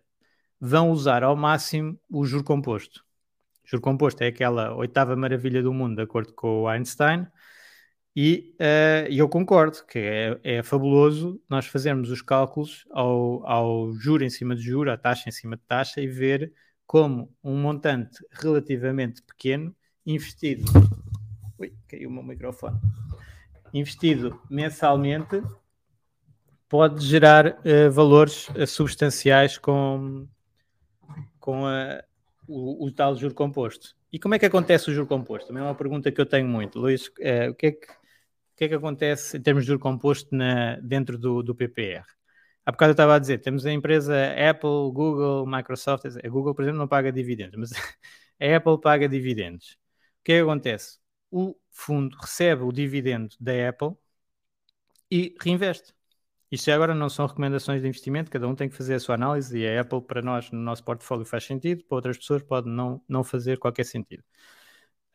vão 0.59 0.91
usar 0.91 1.23
ao 1.23 1.35
máximo 1.35 1.99
o 2.09 2.25
juro 2.25 2.43
composto. 2.43 3.03
O 3.65 3.69
juro 3.69 3.81
composto 3.81 4.23
é 4.23 4.27
aquela 4.27 4.75
oitava 4.75 5.15
maravilha 5.15 5.63
do 5.63 5.73
mundo, 5.73 5.95
de 5.95 6.01
acordo 6.03 6.33
com 6.33 6.63
o 6.63 6.67
Einstein, 6.67 7.27
e 8.15 8.55
uh, 8.59 9.07
eu 9.09 9.29
concordo 9.29 9.85
que 9.85 9.97
é, 9.99 10.39
é, 10.43 10.63
fabuloso 10.63 11.41
nós 11.49 11.65
fazermos 11.65 12.09
os 12.11 12.21
cálculos 12.21 12.85
ao, 12.91 13.45
ao 13.47 13.93
juro 13.93 14.23
em 14.23 14.29
cima 14.29 14.53
de 14.55 14.61
juro, 14.61 14.91
à 14.91 14.97
taxa 14.97 15.29
em 15.29 15.31
cima 15.31 15.55
de 15.55 15.63
taxa, 15.63 16.01
e 16.01 16.07
ver 16.07 16.53
como 16.85 17.33
um 17.41 17.55
montante 17.55 18.19
relativamente 18.31 19.21
pequeno 19.23 19.73
investido. 20.05 20.65
Ui, 21.59 21.73
caiu 21.87 22.09
o 22.09 22.11
meu 22.11 22.23
microfone. 22.23 22.79
Investido 23.73 24.41
mensalmente 24.49 25.41
pode 26.67 27.05
gerar 27.05 27.47
uh, 27.47 27.91
valores 27.91 28.47
uh, 28.49 28.65
substanciais 28.65 29.57
com, 29.57 30.27
com 31.39 31.65
a, 31.65 32.03
o, 32.47 32.85
o, 32.85 32.91
tal 32.91 33.15
juro 33.15 33.33
composto. 33.33 33.95
E 34.11 34.17
como 34.17 34.35
é 34.35 34.39
que 34.39 34.45
acontece 34.45 34.89
o 34.89 34.93
juro 34.93 35.05
composto? 35.05 35.47
Também 35.47 35.61
é 35.61 35.65
uma 35.65 35.75
pergunta 35.75 36.11
que 36.11 36.19
eu 36.19 36.25
tenho 36.25 36.47
muito. 36.47 36.79
Luís, 36.79 37.07
uh, 37.07 37.51
o, 37.51 37.55
que 37.55 37.67
é 37.67 37.71
que, 37.71 37.87
o 37.87 38.55
que 38.55 38.63
é 38.65 38.67
que 38.69 38.75
acontece 38.75 39.37
em 39.37 39.41
termos 39.41 39.63
de 39.63 39.67
juro 39.67 39.79
composto 39.79 40.33
na, 40.35 40.77
dentro 40.77 41.17
do, 41.17 41.43
do 41.43 41.53
PPR? 41.53 42.05
Há 42.65 42.71
bocado 42.71 42.91
eu 42.91 42.93
estava 42.93 43.15
a 43.15 43.19
dizer, 43.19 43.39
temos 43.39 43.65
a 43.65 43.71
empresa 43.73 44.15
Apple, 44.49 44.91
Google, 44.93 45.45
Microsoft. 45.47 46.05
A 46.05 46.29
Google, 46.29 46.53
por 46.53 46.61
exemplo, 46.61 46.79
não 46.79 46.87
paga 46.87 47.11
dividendos, 47.11 47.57
mas 47.57 47.71
a 48.39 48.55
Apple 48.55 48.79
paga 48.79 49.09
dividendos. 49.09 49.80
O 50.21 50.23
que 50.23 50.33
é 50.33 50.35
que 50.37 50.41
acontece? 50.43 50.99
O 51.31 51.55
fundo 51.71 52.17
recebe 52.17 52.63
o 52.63 52.71
dividendo 52.71 53.35
da 53.39 53.69
Apple 53.69 53.95
e 55.09 55.35
reinveste. 55.41 55.93
Isto 56.51 56.71
agora 56.71 56.93
não 56.93 57.09
são 57.09 57.25
recomendações 57.27 57.81
de 57.81 57.87
investimento, 57.87 58.29
cada 58.31 58.47
um 58.47 58.55
tem 58.55 58.69
que 58.69 58.75
fazer 58.75 58.95
a 58.95 58.99
sua 58.99 59.15
análise 59.15 59.57
e 59.57 59.67
a 59.67 59.81
Apple, 59.81 60.01
para 60.01 60.21
nós, 60.21 60.51
no 60.51 60.59
nosso 60.59 60.83
portfólio, 60.83 61.25
faz 61.25 61.45
sentido, 61.45 61.83
para 61.85 61.95
outras 61.95 62.17
pessoas, 62.17 62.43
pode 62.43 62.69
não, 62.69 63.01
não 63.07 63.23
fazer 63.23 63.57
qualquer 63.57 63.85
sentido. 63.85 64.23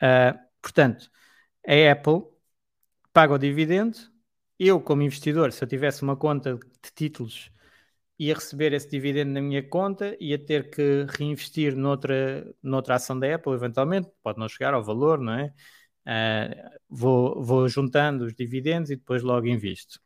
Uh, 0.03 0.47
Portanto, 0.67 1.09
a 1.67 1.93
Apple 1.93 2.25
paga 3.13 3.35
o 3.35 3.39
dividendo. 3.39 3.99
Eu, 4.59 4.81
como 4.81 5.03
investidor, 5.03 5.53
se 5.53 5.63
eu 5.63 5.69
tivesse 5.69 6.03
uma 6.03 6.17
conta 6.17 6.57
de 6.57 6.91
títulos, 6.95 7.53
ia 8.19 8.35
receber 8.35 8.73
esse 8.73 8.89
dividendo 8.89 9.33
na 9.33 9.41
minha 9.41 9.63
conta, 9.63 10.17
ia 10.21 10.39
ter 10.39 10.71
que 10.71 11.07
reinvestir 11.11 11.77
noutra, 11.77 12.47
noutra 12.63 12.95
ação 12.97 13.19
da 13.19 13.35
Apple, 13.35 13.53
eventualmente, 13.53 14.11
pode 14.23 14.39
não 14.39 14.49
chegar 14.49 14.75
ao 14.75 14.83
valor, 14.83 15.19
não 15.21 15.33
é? 15.35 15.53
Uh, 16.07 16.79
vou, 16.89 17.43
vou 17.43 17.69
juntando 17.69 18.25
os 18.25 18.35
dividendos 18.35 18.91
e 18.91 18.97
depois 18.97 19.23
logo 19.23 19.47
invisto. 19.47 20.01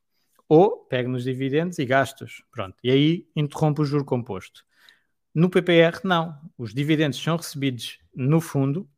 Ou 0.48 0.84
pego 0.86 1.10
nos 1.10 1.24
dividendos 1.24 1.78
e 1.78 1.84
gastos. 1.86 2.42
Pronto. 2.50 2.76
E 2.82 2.90
aí 2.90 3.28
interrompo 3.36 3.82
o 3.82 3.84
juro 3.84 4.04
composto. 4.04 4.64
No 5.34 5.48
PPR, 5.50 6.00
não. 6.04 6.36
Os 6.58 6.74
dividendos 6.74 7.22
são 7.22 7.36
recebidos 7.36 8.00
no 8.14 8.40
fundo, 8.40 8.88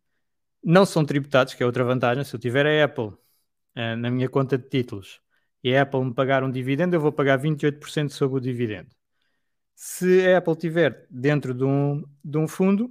não 0.64 0.86
são 0.86 1.04
tributados, 1.04 1.54
que 1.54 1.62
é 1.62 1.66
outra 1.66 1.84
vantagem. 1.84 2.24
Se 2.24 2.34
eu 2.34 2.40
tiver 2.40 2.66
a 2.66 2.84
Apple 2.84 3.06
uh, 3.06 3.96
na 3.98 4.10
minha 4.10 4.28
conta 4.28 4.56
de 4.58 4.68
títulos 4.68 5.20
e 5.62 5.74
a 5.76 5.82
Apple 5.82 6.04
me 6.04 6.14
pagar 6.14 6.42
um 6.44 6.50
dividendo, 6.50 6.96
eu 6.96 7.00
vou 7.00 7.12
pagar 7.12 7.38
28% 7.38 8.10
sobre 8.10 8.38
o 8.38 8.40
dividendo. 8.40 8.90
Se 9.74 10.26
a 10.28 10.38
Apple 10.38 10.56
tiver 10.56 11.06
dentro 11.10 11.54
de 11.54 11.64
um, 11.64 12.04
de 12.24 12.38
um 12.38 12.46
fundo, 12.48 12.90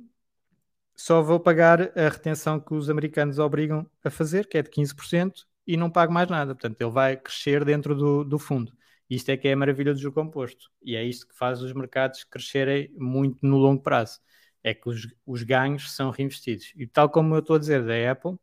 só 0.95 1.21
vou 1.21 1.39
pagar 1.39 1.97
a 1.97 2.09
retenção 2.09 2.59
que 2.59 2.73
os 2.73 2.89
americanos 2.89 3.39
obrigam 3.39 3.89
a 4.03 4.09
fazer, 4.09 4.47
que 4.47 4.57
é 4.57 4.61
de 4.61 4.69
15%, 4.69 5.45
e 5.65 5.77
não 5.77 5.89
pago 5.89 6.13
mais 6.13 6.29
nada. 6.29 6.53
Portanto, 6.53 6.79
ele 6.81 6.91
vai 6.91 7.17
crescer 7.17 7.65
dentro 7.65 7.95
do, 7.95 8.23
do 8.23 8.37
fundo. 8.37 8.71
Isto 9.09 9.29
é 9.29 9.37
que 9.37 9.47
é 9.47 9.53
a 9.53 9.57
maravilha 9.57 9.93
do 9.93 9.99
juro 9.99 10.13
composto. 10.13 10.71
E 10.81 10.95
é 10.95 11.03
isto 11.03 11.27
que 11.27 11.35
faz 11.35 11.61
os 11.61 11.73
mercados 11.73 12.23
crescerem 12.23 12.93
muito 12.97 13.39
no 13.41 13.57
longo 13.57 13.81
prazo. 13.81 14.19
É 14.63 14.73
que 14.73 14.87
os, 14.89 15.07
os 15.25 15.43
ganhos 15.43 15.91
são 15.95 16.11
reinvestidos. 16.11 16.71
E 16.75 16.87
tal 16.87 17.09
como 17.09 17.35
eu 17.35 17.39
estou 17.39 17.55
a 17.55 17.59
dizer 17.59 17.83
da 17.85 18.11
Apple, 18.11 18.37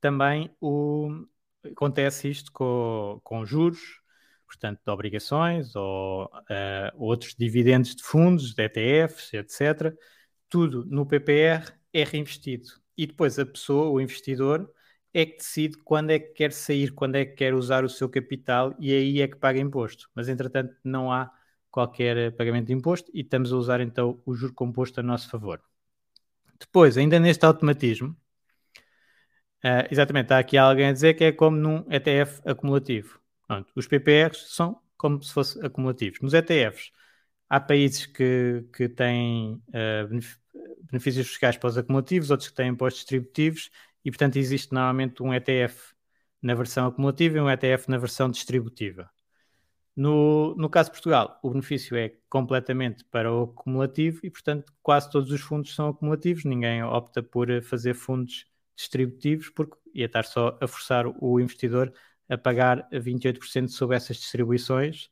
também 0.00 0.54
o, 0.60 1.26
acontece 1.64 2.28
isto 2.30 2.52
com, 2.52 3.20
com 3.22 3.44
juros, 3.44 4.01
portanto, 4.52 4.80
de 4.84 4.92
obrigações 4.92 5.74
ou 5.74 6.26
uh, 6.26 6.92
outros 6.96 7.34
dividendos 7.34 7.94
de 7.94 8.02
fundos, 8.02 8.54
de 8.54 8.62
ETFs, 8.62 9.32
etc. 9.32 9.96
Tudo 10.48 10.84
no 10.84 11.06
PPR 11.06 11.72
é 11.92 12.04
reinvestido. 12.04 12.68
E 12.96 13.06
depois 13.06 13.38
a 13.38 13.46
pessoa, 13.46 13.90
o 13.90 14.00
investidor, 14.00 14.70
é 15.14 15.24
que 15.26 15.38
decide 15.38 15.78
quando 15.78 16.10
é 16.10 16.18
que 16.18 16.32
quer 16.34 16.52
sair, 16.52 16.92
quando 16.92 17.16
é 17.16 17.24
que 17.24 17.34
quer 17.34 17.54
usar 17.54 17.84
o 17.84 17.88
seu 17.88 18.08
capital 18.08 18.74
e 18.78 18.92
aí 18.92 19.22
é 19.22 19.28
que 19.28 19.36
paga 19.36 19.58
imposto. 19.58 20.10
Mas, 20.14 20.28
entretanto, 20.28 20.74
não 20.84 21.10
há 21.10 21.30
qualquer 21.70 22.36
pagamento 22.36 22.66
de 22.66 22.74
imposto 22.74 23.10
e 23.14 23.22
estamos 23.22 23.52
a 23.52 23.56
usar 23.56 23.80
então 23.80 24.20
o 24.26 24.34
juro 24.34 24.52
composto 24.54 25.00
a 25.00 25.02
nosso 25.02 25.28
favor. 25.30 25.62
Depois, 26.60 26.98
ainda 26.98 27.18
neste 27.18 27.44
automatismo, 27.46 28.16
uh, 29.64 29.86
exatamente, 29.90 30.26
está 30.26 30.38
aqui 30.38 30.56
alguém 30.58 30.88
a 30.88 30.92
dizer 30.92 31.14
que 31.14 31.24
é 31.24 31.32
como 31.32 31.56
num 31.56 31.84
ETF 31.90 32.42
acumulativo. 32.44 33.21
Pronto, 33.52 33.70
os 33.76 33.86
PPRs 33.86 34.46
são 34.54 34.80
como 34.96 35.22
se 35.22 35.30
fossem 35.30 35.62
acumulativos. 35.62 36.20
Nos 36.22 36.32
ETFs, 36.32 36.90
há 37.50 37.60
países 37.60 38.06
que, 38.06 38.64
que 38.74 38.88
têm 38.88 39.62
uh, 39.68 40.18
benefícios 40.90 41.28
fiscais 41.28 41.58
para 41.58 41.68
os 41.68 41.76
acumulativos, 41.76 42.30
outros 42.30 42.48
que 42.48 42.54
têm 42.54 42.68
impostos 42.68 43.00
distributivos 43.00 43.70
e, 44.02 44.10
portanto, 44.10 44.36
existe 44.36 44.72
normalmente 44.72 45.22
um 45.22 45.34
ETF 45.34 45.92
na 46.40 46.54
versão 46.54 46.86
acumulativa 46.86 47.36
e 47.36 47.40
um 47.42 47.50
ETF 47.50 47.90
na 47.90 47.98
versão 47.98 48.30
distributiva. 48.30 49.10
No, 49.94 50.54
no 50.56 50.70
caso 50.70 50.88
de 50.88 50.92
Portugal, 50.94 51.38
o 51.42 51.50
benefício 51.50 51.94
é 51.94 52.14
completamente 52.30 53.04
para 53.04 53.30
o 53.30 53.42
acumulativo 53.42 54.20
e, 54.22 54.30
portanto, 54.30 54.72
quase 54.82 55.10
todos 55.10 55.30
os 55.30 55.42
fundos 55.42 55.74
são 55.74 55.88
acumulativos. 55.88 56.46
Ninguém 56.46 56.82
opta 56.82 57.22
por 57.22 57.48
fazer 57.64 57.92
fundos 57.92 58.46
distributivos 58.74 59.50
porque 59.50 59.76
ia 59.92 60.06
estar 60.06 60.24
só 60.24 60.58
a 60.58 60.66
forçar 60.66 61.04
o 61.06 61.38
investidor 61.38 61.92
a 62.32 62.38
pagar 62.38 62.88
28% 62.90 63.68
sobre 63.68 63.96
essas 63.96 64.16
distribuições, 64.16 65.10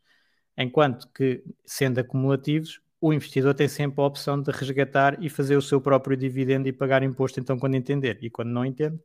enquanto 0.56 1.08
que, 1.12 1.44
sendo 1.66 2.00
acumulativos, 2.00 2.80
o 3.00 3.12
investidor 3.12 3.54
tem 3.54 3.68
sempre 3.68 4.00
a 4.00 4.04
opção 4.06 4.40
de 4.40 4.50
resgatar 4.50 5.22
e 5.22 5.28
fazer 5.28 5.56
o 5.56 5.62
seu 5.62 5.80
próprio 5.80 6.16
dividendo 6.16 6.68
e 6.68 6.72
pagar 6.72 7.02
imposto 7.02 7.40
então 7.40 7.58
quando 7.58 7.74
entender. 7.74 8.18
E 8.22 8.30
quando 8.30 8.50
não 8.50 8.64
entende, 8.64 8.98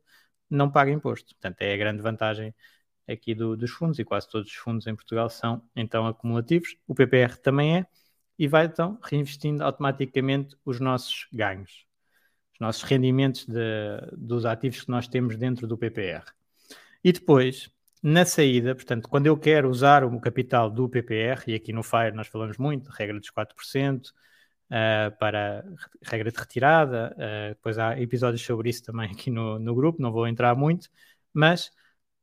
não 0.50 0.70
paga 0.70 0.90
imposto. 0.90 1.34
Portanto, 1.34 1.60
é 1.62 1.74
a 1.74 1.76
grande 1.76 2.02
vantagem 2.02 2.54
aqui 3.08 3.34
do, 3.34 3.56
dos 3.56 3.70
fundos 3.70 3.98
e 3.98 4.04
quase 4.04 4.28
todos 4.30 4.50
os 4.50 4.56
fundos 4.56 4.86
em 4.86 4.94
Portugal 4.94 5.28
são 5.30 5.62
então 5.74 6.06
acumulativos. 6.06 6.76
O 6.86 6.94
PPR 6.94 7.36
também 7.38 7.78
é 7.78 7.86
e 8.38 8.48
vai 8.48 8.66
então 8.66 8.98
reinvestindo 9.02 9.62
automaticamente 9.64 10.56
os 10.64 10.80
nossos 10.80 11.26
ganhos, 11.32 11.86
os 12.54 12.60
nossos 12.60 12.82
rendimentos 12.82 13.46
de, 13.46 13.60
dos 14.16 14.44
ativos 14.44 14.82
que 14.82 14.90
nós 14.90 15.08
temos 15.08 15.36
dentro 15.36 15.66
do 15.66 15.78
PPR. 15.78 16.24
E 17.04 17.12
depois, 17.12 17.70
na 18.06 18.24
saída, 18.24 18.72
portanto, 18.72 19.08
quando 19.08 19.26
eu 19.26 19.36
quero 19.36 19.68
usar 19.68 20.04
o 20.04 20.20
capital 20.20 20.70
do 20.70 20.88
PPR, 20.88 21.42
e 21.48 21.54
aqui 21.54 21.72
no 21.72 21.82
FIRE 21.82 22.12
nós 22.12 22.28
falamos 22.28 22.56
muito, 22.56 22.88
regra 22.90 23.18
dos 23.18 23.30
4%, 23.30 24.10
uh, 24.70 25.16
para 25.18 25.64
regra 26.02 26.30
de 26.30 26.38
retirada, 26.38 27.16
uh, 27.16 27.48
depois 27.54 27.78
há 27.78 28.00
episódios 28.00 28.42
sobre 28.42 28.70
isso 28.70 28.84
também 28.84 29.10
aqui 29.10 29.28
no, 29.28 29.58
no 29.58 29.74
grupo, 29.74 30.00
não 30.00 30.12
vou 30.12 30.28
entrar 30.28 30.54
muito, 30.54 30.88
mas 31.34 31.72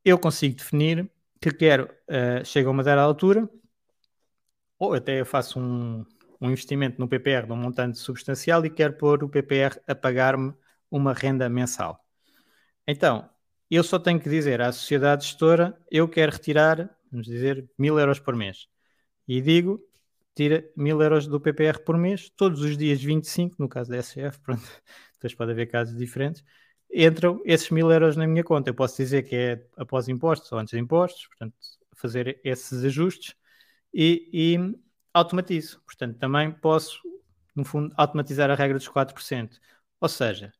eu 0.05 0.17
consigo 0.17 0.55
definir 0.55 1.11
que 1.41 1.51
quero, 1.51 1.85
uh, 2.09 2.45
chega 2.45 2.69
a 2.69 2.71
uma 2.71 2.83
dada 2.83 3.01
altura, 3.01 3.49
ou 4.79 4.93
até 4.93 5.19
eu 5.19 5.25
faço 5.25 5.59
um, 5.59 6.05
um 6.39 6.47
investimento 6.49 6.97
no 6.97 7.09
PPR 7.09 7.45
de 7.45 7.51
um 7.51 7.57
montante 7.57 7.97
substancial 7.99 8.65
e 8.65 8.69
quero 8.69 8.93
pôr 8.93 9.21
o 9.23 9.29
PPR 9.29 9.77
a 9.85 9.93
pagar-me 9.95 10.53
uma 10.89 11.13
renda 11.13 11.49
mensal. 11.49 11.99
Então, 12.87 13.29
eu 13.75 13.83
só 13.83 13.99
tenho 13.99 14.19
que 14.19 14.29
dizer 14.29 14.61
à 14.61 14.71
sociedade 14.71 15.25
gestora, 15.25 15.77
eu 15.89 16.07
quero 16.07 16.31
retirar, 16.31 16.89
vamos 17.11 17.27
dizer, 17.27 17.69
mil 17.77 17.99
euros 17.99 18.19
por 18.19 18.35
mês. 18.35 18.67
E 19.27 19.41
digo, 19.41 19.81
tira 20.35 20.63
mil 20.75 21.01
euros 21.01 21.27
do 21.27 21.39
PPR 21.39 21.79
por 21.83 21.97
mês, 21.97 22.29
todos 22.29 22.61
os 22.61 22.77
dias 22.77 23.01
25, 23.01 23.55
no 23.59 23.69
caso 23.69 23.89
da 23.89 23.97
SCF, 23.97 24.39
pronto, 24.43 24.63
depois 25.13 25.33
pode 25.33 25.51
haver 25.51 25.67
casos 25.67 25.95
diferentes, 25.95 26.43
entram 26.93 27.41
esses 27.45 27.69
mil 27.69 27.91
euros 27.91 28.15
na 28.15 28.27
minha 28.27 28.43
conta. 28.43 28.69
Eu 28.69 28.75
posso 28.75 28.97
dizer 28.97 29.23
que 29.23 29.35
é 29.35 29.67
após 29.77 30.07
impostos 30.07 30.51
ou 30.51 30.59
antes 30.59 30.71
de 30.73 30.79
impostos, 30.79 31.27
portanto, 31.27 31.55
fazer 31.95 32.39
esses 32.43 32.83
ajustes 32.83 33.35
e, 33.93 34.29
e 34.33 34.75
automatizo. 35.13 35.81
Portanto, 35.85 36.17
também 36.19 36.51
posso, 36.51 36.99
no 37.55 37.63
fundo, 37.65 37.93
automatizar 37.97 38.51
a 38.51 38.55
regra 38.55 38.77
dos 38.77 38.87
4%. 38.87 39.59
Ou 39.99 40.09
seja, 40.09 40.53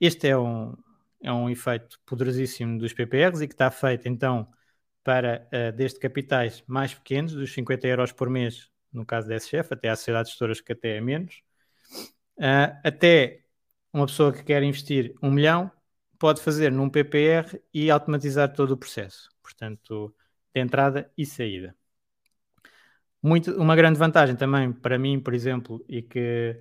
este 0.00 0.28
é 0.28 0.38
um, 0.38 0.74
é 1.26 1.32
um 1.32 1.50
efeito 1.50 1.98
poderosíssimo 2.06 2.78
dos 2.78 2.92
PPRs 2.92 3.42
e 3.42 3.48
que 3.48 3.54
está 3.54 3.68
feito 3.70 4.08
então 4.08 4.48
para 5.02 5.48
uh, 5.52 5.76
desde 5.76 5.98
capitais 5.98 6.62
mais 6.68 6.94
pequenos, 6.94 7.32
dos 7.32 7.52
50 7.52 7.86
euros 7.88 8.12
por 8.12 8.30
mês, 8.30 8.70
no 8.92 9.04
caso 9.04 9.28
da 9.28 9.34
SGF, 9.34 9.74
até 9.74 9.88
às 9.88 9.98
sociedades 9.98 10.30
gestoras 10.30 10.60
que 10.60 10.72
até 10.72 10.96
é 10.96 11.00
menos, 11.00 11.42
uh, 12.38 12.78
até 12.84 13.42
uma 13.92 14.06
pessoa 14.06 14.32
que 14.32 14.44
quer 14.44 14.62
investir 14.62 15.14
um 15.22 15.30
milhão 15.30 15.70
pode 16.18 16.40
fazer 16.40 16.70
num 16.70 16.88
PPR 16.88 17.60
e 17.74 17.90
automatizar 17.90 18.52
todo 18.52 18.72
o 18.72 18.76
processo, 18.76 19.28
portanto, 19.42 20.14
de 20.54 20.60
entrada 20.60 21.10
e 21.18 21.26
saída. 21.26 21.74
Muito, 23.22 23.50
uma 23.60 23.74
grande 23.74 23.98
vantagem 23.98 24.36
também 24.36 24.72
para 24.72 24.98
mim, 24.98 25.18
por 25.20 25.34
exemplo, 25.34 25.84
e 25.88 26.02
que 26.02 26.56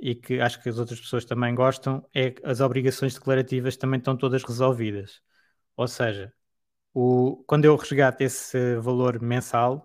e 0.00 0.14
que 0.14 0.40
acho 0.40 0.62
que 0.62 0.68
as 0.68 0.78
outras 0.78 1.00
pessoas 1.00 1.24
também 1.24 1.54
gostam, 1.54 2.06
é 2.14 2.30
que 2.30 2.44
as 2.46 2.60
obrigações 2.60 3.14
declarativas 3.14 3.76
também 3.76 3.98
estão 3.98 4.16
todas 4.16 4.42
resolvidas. 4.42 5.20
Ou 5.76 5.88
seja, 5.88 6.32
o, 6.94 7.44
quando 7.46 7.64
eu 7.64 7.76
resgato 7.76 8.20
esse 8.22 8.76
valor 8.78 9.20
mensal, 9.20 9.84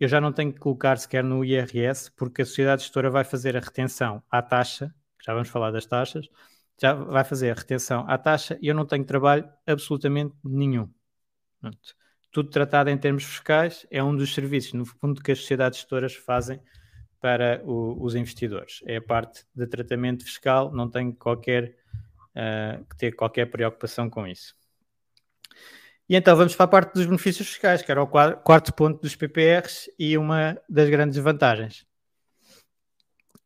eu 0.00 0.08
já 0.08 0.20
não 0.20 0.32
tenho 0.32 0.52
que 0.52 0.60
colocar 0.60 0.98
sequer 0.98 1.24
no 1.24 1.44
IRS, 1.44 2.10
porque 2.16 2.42
a 2.42 2.46
sociedade 2.46 2.82
gestora 2.82 3.10
vai 3.10 3.24
fazer 3.24 3.56
a 3.56 3.60
retenção 3.60 4.22
à 4.30 4.40
taxa, 4.42 4.94
já 5.24 5.34
vamos 5.34 5.48
falar 5.48 5.70
das 5.72 5.86
taxas, 5.86 6.28
já 6.80 6.94
vai 6.94 7.24
fazer 7.24 7.50
a 7.50 7.54
retenção 7.54 8.04
à 8.08 8.16
taxa 8.16 8.56
e 8.62 8.68
eu 8.68 8.74
não 8.74 8.86
tenho 8.86 9.04
trabalho 9.04 9.48
absolutamente 9.66 10.34
nenhum. 10.44 10.88
Pronto. 11.60 11.94
Tudo 12.30 12.50
tratado 12.50 12.90
em 12.90 12.98
termos 12.98 13.24
fiscais 13.24 13.86
é 13.90 14.02
um 14.02 14.14
dos 14.16 14.34
serviços, 14.34 14.74
no 14.74 14.84
fundo, 14.84 15.22
que 15.22 15.32
as 15.32 15.38
sociedades 15.40 15.80
gestoras 15.80 16.14
fazem 16.14 16.60
para 17.20 17.62
o, 17.64 17.96
os 18.02 18.14
investidores. 18.14 18.80
É 18.86 18.96
a 18.96 19.02
parte 19.02 19.44
de 19.54 19.66
tratamento 19.66 20.24
fiscal, 20.24 20.72
não 20.72 20.88
tenho 20.90 21.12
qualquer, 21.14 21.76
uh, 22.36 22.84
ter 22.96 23.12
qualquer 23.12 23.46
preocupação 23.46 24.08
com 24.08 24.26
isso. 24.26 24.54
E 26.08 26.16
então 26.16 26.34
vamos 26.36 26.56
para 26.56 26.64
a 26.64 26.68
parte 26.68 26.94
dos 26.94 27.04
benefícios 27.04 27.48
fiscais, 27.48 27.82
que 27.82 27.90
era 27.90 28.02
o 28.02 28.06
quarto 28.06 28.72
ponto 28.72 29.02
dos 29.02 29.14
PPRs 29.14 29.92
e 29.98 30.16
uma 30.16 30.58
das 30.68 30.88
grandes 30.88 31.18
vantagens. 31.18 31.86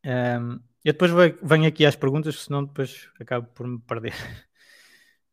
Um, 0.05 0.61
eu 0.85 0.93
depois 0.93 1.11
venho 1.43 1.67
aqui 1.67 1.85
às 1.85 1.97
perguntas, 1.97 2.37
senão 2.41 2.65
depois 2.65 3.09
acabo 3.21 3.49
por 3.49 3.67
me 3.67 3.81
perder. 3.81 4.15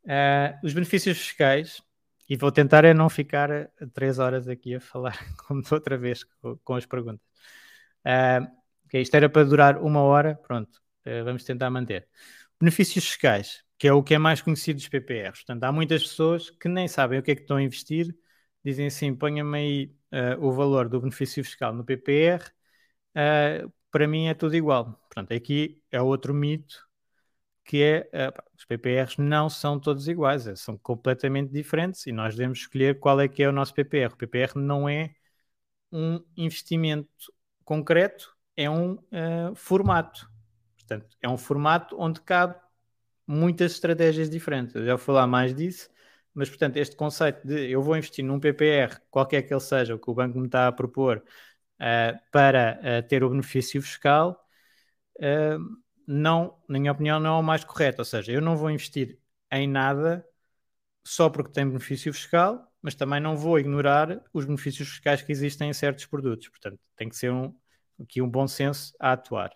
Uh, 0.04 0.58
os 0.66 0.72
benefícios 0.72 1.18
fiscais, 1.18 1.80
e 2.28 2.36
vou 2.36 2.50
tentar 2.50 2.84
é 2.84 2.94
não 2.94 3.08
ficar 3.08 3.70
três 3.92 4.18
horas 4.18 4.48
aqui 4.48 4.74
a 4.74 4.80
falar, 4.80 5.16
como 5.46 5.62
outra 5.70 5.96
vez, 5.96 6.24
com, 6.24 6.56
com 6.64 6.74
as 6.74 6.86
perguntas. 6.86 7.29
Uh, 8.06 8.46
okay, 8.86 9.02
isto 9.02 9.14
era 9.14 9.28
para 9.28 9.44
durar 9.44 9.78
uma 9.78 10.00
hora, 10.02 10.36
pronto, 10.46 10.80
uh, 11.06 11.24
vamos 11.24 11.44
tentar 11.44 11.70
manter. 11.70 12.08
Benefícios 12.60 13.06
fiscais. 13.06 13.64
que 13.78 13.88
é 13.88 13.92
o 13.92 14.02
que 14.02 14.14
é 14.14 14.18
mais 14.18 14.42
conhecido 14.42 14.76
dos 14.76 14.88
PPRs. 14.88 15.40
Portanto, 15.40 15.64
há 15.64 15.72
muitas 15.72 16.02
pessoas 16.02 16.50
que 16.50 16.68
nem 16.68 16.86
sabem 16.88 17.18
o 17.18 17.22
que 17.22 17.30
é 17.30 17.34
que 17.34 17.42
estão 17.42 17.56
a 17.56 17.62
investir, 17.62 18.14
dizem 18.64 18.86
assim: 18.86 19.14
ponha-me 19.14 19.58
aí 19.58 19.96
uh, 20.12 20.46
o 20.46 20.52
valor 20.52 20.88
do 20.88 21.00
benefício 21.00 21.42
fiscal 21.44 21.72
no 21.74 21.84
PPR, 21.84 22.44
para 23.90 24.06
mim 24.06 24.26
é 24.26 24.34
tudo 24.34 24.54
igual. 24.56 24.94
Portanto, 25.08 25.32
aqui 25.34 25.82
é 25.90 26.00
outro 26.00 26.34
mito 26.34 26.90
que 27.64 27.82
é 27.84 28.10
os 28.58 28.64
PPRs 28.64 29.20
não 29.20 29.48
são 29.48 29.78
todos 29.78 30.08
iguais, 30.08 30.46
é, 30.48 30.56
são 30.56 30.76
completamente 30.76 31.52
diferentes 31.52 32.04
e 32.06 32.12
nós 32.12 32.34
devemos 32.34 32.58
escolher 32.60 32.98
qual 32.98 33.20
é 33.20 33.28
que 33.28 33.42
é 33.44 33.48
o 33.48 33.52
nosso 33.52 33.72
PPR. 33.74 34.12
O 34.12 34.16
PPR 34.16 34.58
não 34.58 34.88
é 34.88 35.14
um 35.92 36.20
investimento 36.36 37.08
concreto, 37.70 38.36
é 38.56 38.68
um 38.68 38.94
uh, 38.94 39.54
formato. 39.54 40.28
Portanto, 40.76 41.16
é 41.22 41.28
um 41.28 41.38
formato 41.38 41.96
onde 41.96 42.20
cabe 42.20 42.56
muitas 43.24 43.72
estratégias 43.72 44.28
diferentes. 44.28 44.74
Eu 44.74 44.84
já 44.84 44.96
vou 44.96 44.98
falar 44.98 45.28
mais 45.28 45.54
disso, 45.54 45.88
mas 46.34 46.48
portanto, 46.48 46.78
este 46.78 46.96
conceito 46.96 47.46
de 47.46 47.70
eu 47.70 47.80
vou 47.80 47.96
investir 47.96 48.24
num 48.24 48.40
PPR, 48.40 49.00
qualquer 49.08 49.42
que 49.42 49.54
ele 49.54 49.60
seja, 49.60 49.94
o 49.94 50.00
que 50.00 50.10
o 50.10 50.14
banco 50.14 50.36
me 50.36 50.46
está 50.46 50.66
a 50.66 50.72
propor, 50.72 51.22
uh, 51.80 52.18
para 52.32 52.80
uh, 52.82 53.08
ter 53.08 53.22
o 53.22 53.30
benefício 53.30 53.80
fiscal, 53.80 54.36
não, 56.06 56.58
na 56.66 56.78
minha 56.78 56.92
opinião, 56.92 57.20
não 57.20 57.36
é 57.36 57.38
o 57.40 57.42
mais 57.42 57.62
correto. 57.62 58.00
Ou 58.00 58.04
seja, 58.04 58.32
eu 58.32 58.40
não 58.40 58.56
vou 58.56 58.70
investir 58.70 59.18
em 59.52 59.68
nada 59.68 60.26
só 61.04 61.28
porque 61.28 61.52
tem 61.52 61.66
benefício 61.68 62.12
fiscal, 62.12 62.69
mas 62.82 62.94
também 62.94 63.20
não 63.20 63.36
vou 63.36 63.58
ignorar 63.58 64.22
os 64.32 64.44
benefícios 64.44 64.88
fiscais 64.88 65.22
que 65.22 65.32
existem 65.32 65.70
em 65.70 65.72
certos 65.72 66.06
produtos. 66.06 66.48
Portanto, 66.48 66.78
tem 66.96 67.08
que 67.08 67.16
ser 67.16 67.30
um, 67.30 67.54
aqui 68.00 68.22
um 68.22 68.28
bom 68.28 68.46
senso 68.46 68.94
a 68.98 69.12
atuar. 69.12 69.52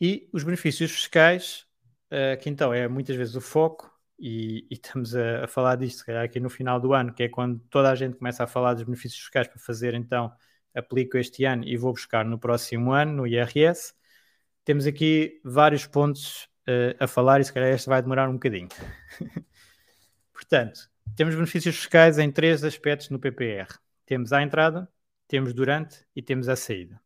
E 0.00 0.28
os 0.32 0.42
benefícios 0.42 0.90
fiscais, 0.90 1.66
uh, 2.10 2.40
que 2.40 2.50
então 2.50 2.72
é 2.72 2.88
muitas 2.88 3.16
vezes 3.16 3.34
o 3.34 3.40
foco, 3.40 3.90
e, 4.18 4.66
e 4.70 4.74
estamos 4.74 5.16
a, 5.16 5.44
a, 5.44 5.48
falar 5.48 5.76
disto, 5.76 5.98
se 5.98 6.06
calhar 6.06 6.24
aqui 6.24 6.38
no 6.38 6.48
final 6.48 6.80
do 6.80 6.94
ano, 6.94 7.12
que 7.12 7.24
é 7.24 7.28
quando 7.28 7.58
toda 7.68 7.90
a 7.90 7.94
gente 7.94 8.16
começa 8.16 8.44
a 8.44 8.46
falar 8.46 8.74
dos 8.74 8.84
benefícios 8.84 9.20
fiscais 9.20 9.48
para 9.48 9.58
fazer, 9.58 9.94
então 9.94 10.32
aplico 10.74 11.18
este 11.18 11.44
ano 11.44 11.64
e 11.64 11.76
vou 11.76 11.92
buscar 11.92 12.24
no 12.24 12.38
próximo 12.38 12.92
ano, 12.92 13.12
no 13.12 13.26
IRS. 13.26 13.94
Temos 14.64 14.86
aqui 14.86 15.40
vários 15.44 15.86
pontos 15.86 16.44
uh, 16.68 16.94
a 17.00 17.06
falar 17.06 17.40
e 17.40 17.44
se 17.44 17.52
calhar 17.52 17.70
este 17.70 17.88
vai 17.88 18.00
demorar 18.00 18.28
um 18.28 18.34
bocadinho. 18.34 18.68
Portanto, 20.32 20.91
temos 21.16 21.34
benefícios 21.34 21.76
fiscais 21.76 22.18
em 22.18 22.30
três 22.30 22.64
aspectos 22.64 23.10
no 23.10 23.18
PPR. 23.18 23.68
Temos 24.06 24.32
a 24.32 24.42
entrada, 24.42 24.88
temos 25.28 25.52
durante 25.52 26.04
e 26.14 26.22
temos 26.22 26.48
a 26.48 26.56
saída. 26.56 27.00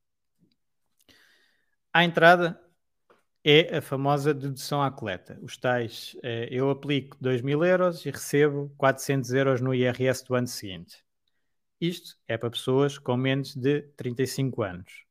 A 1.93 2.05
entrada 2.05 2.61
é 3.43 3.79
a 3.79 3.81
famosa 3.81 4.35
dedução 4.35 4.83
à 4.83 4.91
coleta. 4.91 5.39
Os 5.41 5.57
tais, 5.57 6.17
eh, 6.23 6.49
eu 6.51 6.69
aplico 6.69 7.17
2 7.21 7.43
mil 7.43 7.65
euros 7.65 8.05
e 8.05 8.11
recebo 8.11 8.75
400 8.77 9.33
euros 9.33 9.61
no 9.61 9.73
IRS 9.73 10.25
do 10.25 10.35
ano 10.35 10.47
seguinte. 10.47 11.05
Isto 11.81 12.17
é 12.27 12.37
para 12.37 12.51
pessoas 12.51 12.99
com 12.99 13.17
menos 13.17 13.55
de 13.55 13.83
35 13.97 14.63
anos. 14.63 15.05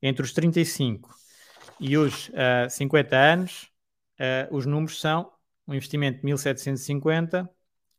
Entre 0.00 0.22
os 0.22 0.32
35 0.32 1.14
e 1.80 1.96
os 1.96 2.28
uh, 2.28 2.70
50 2.70 3.16
anos, 3.16 3.70
uh, 4.20 4.54
os 4.54 4.64
números 4.64 5.00
são 5.00 5.30
um 5.66 5.74
investimento 5.74 6.20
de 6.20 6.32
1.750, 6.32 7.48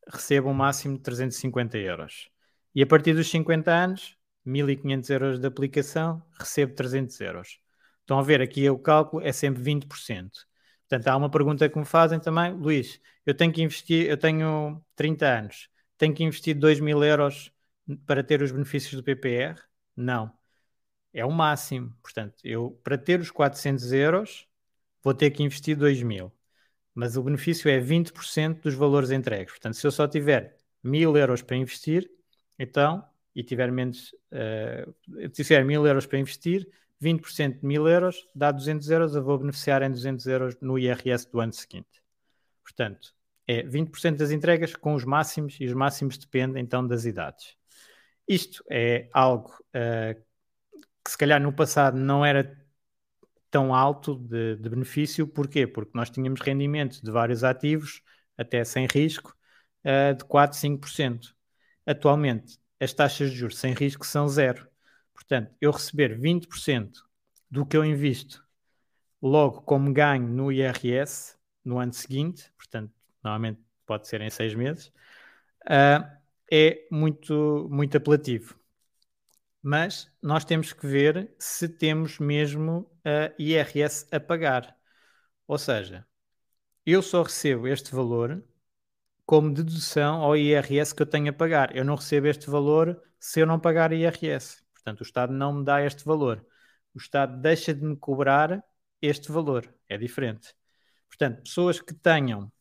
recebo 0.08 0.50
um 0.50 0.54
máximo 0.54 0.98
de 0.98 1.04
350 1.04 1.78
euros. 1.78 2.30
E 2.74 2.82
a 2.84 2.88
partir 2.88 3.14
dos 3.14 3.30
50 3.30 3.72
anos, 3.72 4.18
1.500 4.46 5.10
euros 5.10 5.40
de 5.40 5.48
aplicação, 5.48 6.24
recebo 6.40 6.74
300 6.76 7.20
euros. 7.22 7.60
Estão 8.02 8.20
a 8.20 8.22
ver, 8.22 8.42
aqui 8.42 8.70
o 8.70 8.78
cálculo 8.78 9.24
é 9.24 9.32
sempre 9.32 9.62
20%. 9.64 10.32
Portanto, 10.88 11.08
há 11.08 11.18
uma 11.18 11.30
pergunta 11.30 11.68
que 11.68 11.80
me 11.80 11.86
fazem 11.86 12.20
também, 12.20 12.54
Luís, 12.54 13.02
eu 13.26 13.34
tenho 13.36 13.52
que 13.52 13.62
investir, 13.64 14.08
eu 14.08 14.18
tenho 14.18 14.84
30 14.96 15.26
anos, 15.28 15.70
tenho 15.98 16.14
que 16.14 16.24
investir 16.24 16.56
2 16.58 16.80
mil 16.80 17.04
euros 17.04 17.52
para 18.06 18.24
ter 18.24 18.42
os 18.42 18.52
benefícios 18.52 18.94
do 18.94 19.04
PPR? 19.04 19.60
Não 19.96 20.32
é 21.16 21.26
o 21.26 21.32
máximo. 21.32 21.96
Portanto, 22.04 22.36
eu 22.44 22.72
para 22.84 22.98
ter 22.98 23.20
os 23.22 23.32
400 23.32 23.92
euros 23.94 24.48
vou 25.04 25.14
ter 25.14 25.32
que 25.32 25.42
investir 25.44 25.78
2 25.78 26.04
mil. 26.04 26.32
Mas 26.96 27.18
o 27.18 27.24
benefício 27.24 27.70
é 27.70 27.78
20% 27.80 28.62
dos 28.62 28.74
valores 28.74 29.12
entregues. 29.12 29.52
Portanto, 29.54 29.76
se 29.76 29.86
eu 29.86 29.92
só 29.92 30.08
tiver 30.08 30.56
1000 30.82 31.18
euros 31.18 31.42
para 31.42 31.58
investir, 31.58 32.10
então, 32.58 33.06
e 33.36 33.44
tiver 33.44 33.70
menos, 33.70 34.16
uh, 34.32 35.30
tiver 35.30 35.66
1000 35.66 35.86
euros 35.86 36.06
para 36.06 36.18
investir, 36.18 36.68
20% 37.02 37.60
de 37.60 37.66
1000 37.66 37.88
euros 37.90 38.28
dá 38.34 38.50
200 38.50 38.90
euros, 38.90 39.16
eu 39.16 39.24
vou 39.24 39.38
beneficiar 39.38 39.84
em 39.84 39.92
200 39.92 40.26
euros 40.28 40.58
no 40.62 40.80
IRS 40.80 41.30
do 41.30 41.42
ano 41.42 41.52
seguinte. 41.52 42.02
Portanto, 42.64 43.14
é 43.46 43.62
20% 43.62 44.16
das 44.18 44.32
entregas 44.32 44.74
com 44.74 44.96
os 44.96 45.04
máximos, 45.04 45.58
e 45.60 45.66
os 45.66 45.74
máximos 45.74 46.18
dependem 46.18 46.64
então 46.64 46.88
das 46.88 47.06
idades. 47.06 47.56
Isto 48.28 48.64
é 48.72 49.10
algo 49.14 49.52
uh, 49.70 50.20
que 51.04 51.12
se 51.12 51.18
calhar 51.18 51.42
no 51.42 51.54
passado 51.54 51.98
não 51.98 52.26
era 52.26 52.65
tão 53.56 53.74
alto 53.74 54.16
de, 54.18 54.58
de, 54.58 54.70
benefício. 54.70 55.26
Porquê? 55.26 55.66
Porque 55.66 55.92
nós 55.94 56.10
tínhamos 56.10 56.42
rendimentos 56.42 57.00
de 57.00 57.10
vários 57.10 57.42
ativos, 57.42 58.02
até 58.38 58.66
sem 58.66 58.86
risco, 58.86 59.34
uh, 59.86 60.14
de 60.14 60.26
4, 60.26 60.58
5%. 60.58 61.34
Atualmente, 61.86 62.60
as 62.82 62.92
taxas 62.92 63.32
de 63.32 63.38
juros 63.38 63.58
sem 63.58 63.74
risco 63.74 64.06
são 64.06 64.28
zero. 64.28 64.68
Portanto, 65.14 65.56
eu 65.62 65.72
receber 65.72 66.20
20% 66.20 66.92
do 67.50 67.66
que 67.66 67.78
eu 67.78 67.86
invisto 67.86 68.46
logo 69.22 69.62
como 69.62 69.94
ganho 69.94 70.28
no 70.28 70.52
IRS 70.52 71.38
no 71.64 71.80
ano 71.80 71.94
seguinte, 71.94 72.52
portanto, 72.58 72.92
normalmente 73.24 73.62
pode 73.86 74.06
ser 74.06 74.20
em 74.20 74.30
seis 74.30 74.54
meses, 74.54 74.88
uh, 75.68 76.06
é 76.52 76.86
muito, 76.92 77.70
muito 77.72 77.96
apelativo 77.96 78.60
mas 79.66 80.12
nós 80.22 80.46
temos 80.46 80.74
que 80.74 80.86
ver 80.86 81.34
se 81.40 81.68
temos 81.68 82.20
mesmo 82.20 82.88
a 83.04 83.34
IRS 83.40 84.08
a 84.12 84.20
pagar. 84.20 84.78
Ou 85.48 85.58
seja, 85.58 86.08
eu 86.86 87.02
só 87.02 87.24
recebo 87.24 87.68
este 87.68 87.92
valor 87.96 88.44
como 89.26 89.52
dedução 89.54 90.22
ao 90.22 90.38
IRS 90.38 90.94
que 90.94 91.02
eu 91.02 91.08
tenho 91.08 91.32
a 91.32 91.34
pagar. 91.34 91.76
Eu 91.76 91.84
não 91.84 91.96
recebo 91.96 92.28
este 92.28 92.48
valor 92.48 93.02
se 93.20 93.40
eu 93.40 93.48
não 93.48 93.60
pagar 93.60 93.92
IRS. 93.92 94.64
Portanto, 94.74 95.00
o 95.02 95.04
Estado 95.04 95.34
não 95.34 95.54
me 95.54 95.66
dá 95.66 95.82
este 95.84 96.06
valor. 96.06 96.46
O 96.94 97.00
Estado 97.00 97.42
deixa 97.42 97.74
de 97.74 97.84
me 97.84 97.98
cobrar 97.98 98.64
este 99.02 99.32
valor. 99.32 99.68
É 99.90 99.98
diferente. 99.98 100.54
Portanto, 101.08 101.42
pessoas 101.44 101.82
que 101.82 101.94
tenham, 101.96 102.52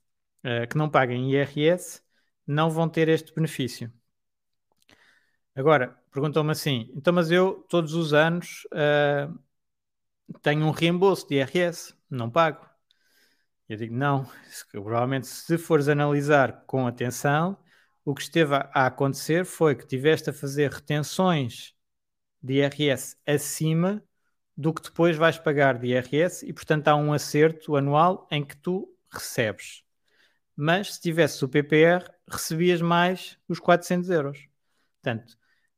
uh, 0.44 0.66
que 0.70 0.76
não 0.78 0.90
paguem 0.90 1.32
IRS, 1.32 2.02
não 2.46 2.70
vão 2.70 2.88
ter 2.88 3.08
este 3.08 3.34
benefício. 3.34 3.92
Agora, 5.54 5.96
perguntou-me 6.10 6.50
assim: 6.50 6.90
então, 6.94 7.12
mas 7.12 7.30
eu 7.30 7.64
todos 7.68 7.94
os 7.94 8.12
anos 8.12 8.66
uh, 8.72 9.38
tenho 10.42 10.66
um 10.66 10.70
reembolso 10.70 11.28
de 11.28 11.36
IRS, 11.36 11.94
não 12.10 12.30
pago. 12.30 12.68
Eu 13.68 13.76
digo: 13.76 13.94
não, 13.94 14.28
provavelmente 14.72 15.26
se 15.26 15.56
fores 15.58 15.88
analisar 15.88 16.64
com 16.66 16.86
atenção, 16.86 17.56
o 18.04 18.14
que 18.14 18.22
esteve 18.22 18.54
a 18.54 18.86
acontecer 18.86 19.44
foi 19.44 19.74
que 19.74 19.86
tiveste 19.86 20.30
a 20.30 20.32
fazer 20.32 20.70
retenções 20.70 21.74
de 22.42 22.54
IRS 22.54 23.16
acima 23.26 24.02
do 24.56 24.72
que 24.72 24.82
depois 24.82 25.16
vais 25.16 25.38
pagar 25.38 25.78
de 25.78 25.88
IRS 25.88 26.46
e, 26.46 26.52
portanto, 26.52 26.88
há 26.88 26.96
um 26.96 27.12
acerto 27.12 27.76
anual 27.76 28.28
em 28.30 28.44
que 28.44 28.56
tu 28.56 28.88
recebes. 29.10 29.82
Mas 30.56 30.94
se 30.94 31.00
tivesse 31.00 31.44
o 31.44 31.48
PPR, 31.48 32.04
recebias 32.28 32.80
mais 32.82 33.38
os 33.48 33.58
400 33.58 34.10
euros. 34.10 34.46
Portanto, 35.02 35.36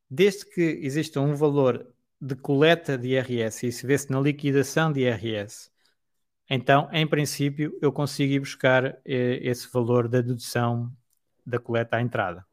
desde 0.09 0.47
que 0.47 0.63
exista 0.63 1.21
um 1.21 1.35
valor 1.35 1.87
de 2.21 2.35
coleta 2.37 2.97
de 2.99 3.09
IRS 3.09 3.67
e 3.67 3.73
se 3.73 3.87
vê-se 3.87 4.11
na 4.11 4.21
liquidação 4.21 4.93
de 4.93 5.01
IRS, 5.01 5.71
então, 6.49 6.89
em 6.93 7.07
princípio, 7.07 7.77
eu 7.83 7.93
consigo 7.93 8.33
ir 8.33 8.41
buscar 8.41 8.85
eh, 9.05 9.41
esse 9.43 9.69
valor 9.73 10.09
da 10.09 10.21
dedução 10.21 10.93
da 11.45 11.59
coleta 11.59 11.97
à 11.97 12.01
entrada. 12.01 12.47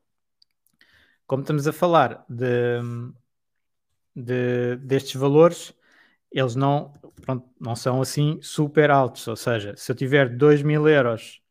Como 1.28 1.42
estamos 1.42 1.68
a 1.68 1.74
falar 1.74 2.26
de, 2.28 2.82
de 4.16 4.76
destes 4.78 5.16
valores, 5.16 5.74
eles 6.32 6.56
não, 6.56 6.94
pronto, 7.22 7.48
não 7.60 7.76
são 7.76 8.02
assim 8.02 8.40
super 8.42 8.90
altos. 8.92 9.28
Ou 9.28 9.36
seja, 9.36 9.76
se 9.76 9.92
eu 9.92 9.96
tiver 9.96 10.30
2 10.30 10.62
mil 10.62 10.88
euros 10.88 11.42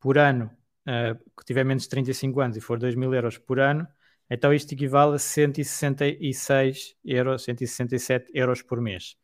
por 0.00 0.18
ano, 0.18 0.50
uh, 0.86 1.14
que 1.36 1.44
tiver 1.44 1.64
menos 1.64 1.84
de 1.84 1.90
35 1.90 2.40
anos 2.40 2.56
e 2.56 2.60
for 2.60 2.78
2 2.78 2.94
mil 2.94 3.14
euros 3.14 3.38
por 3.38 3.60
ano, 3.60 3.86
então 4.30 4.52
isto 4.54 4.72
equivale 4.72 5.16
a 5.16 5.18
166 5.18 6.96
euros, 7.04 7.44
167 7.44 8.30
euros 8.34 8.62
por 8.62 8.80
mês. 8.80 9.16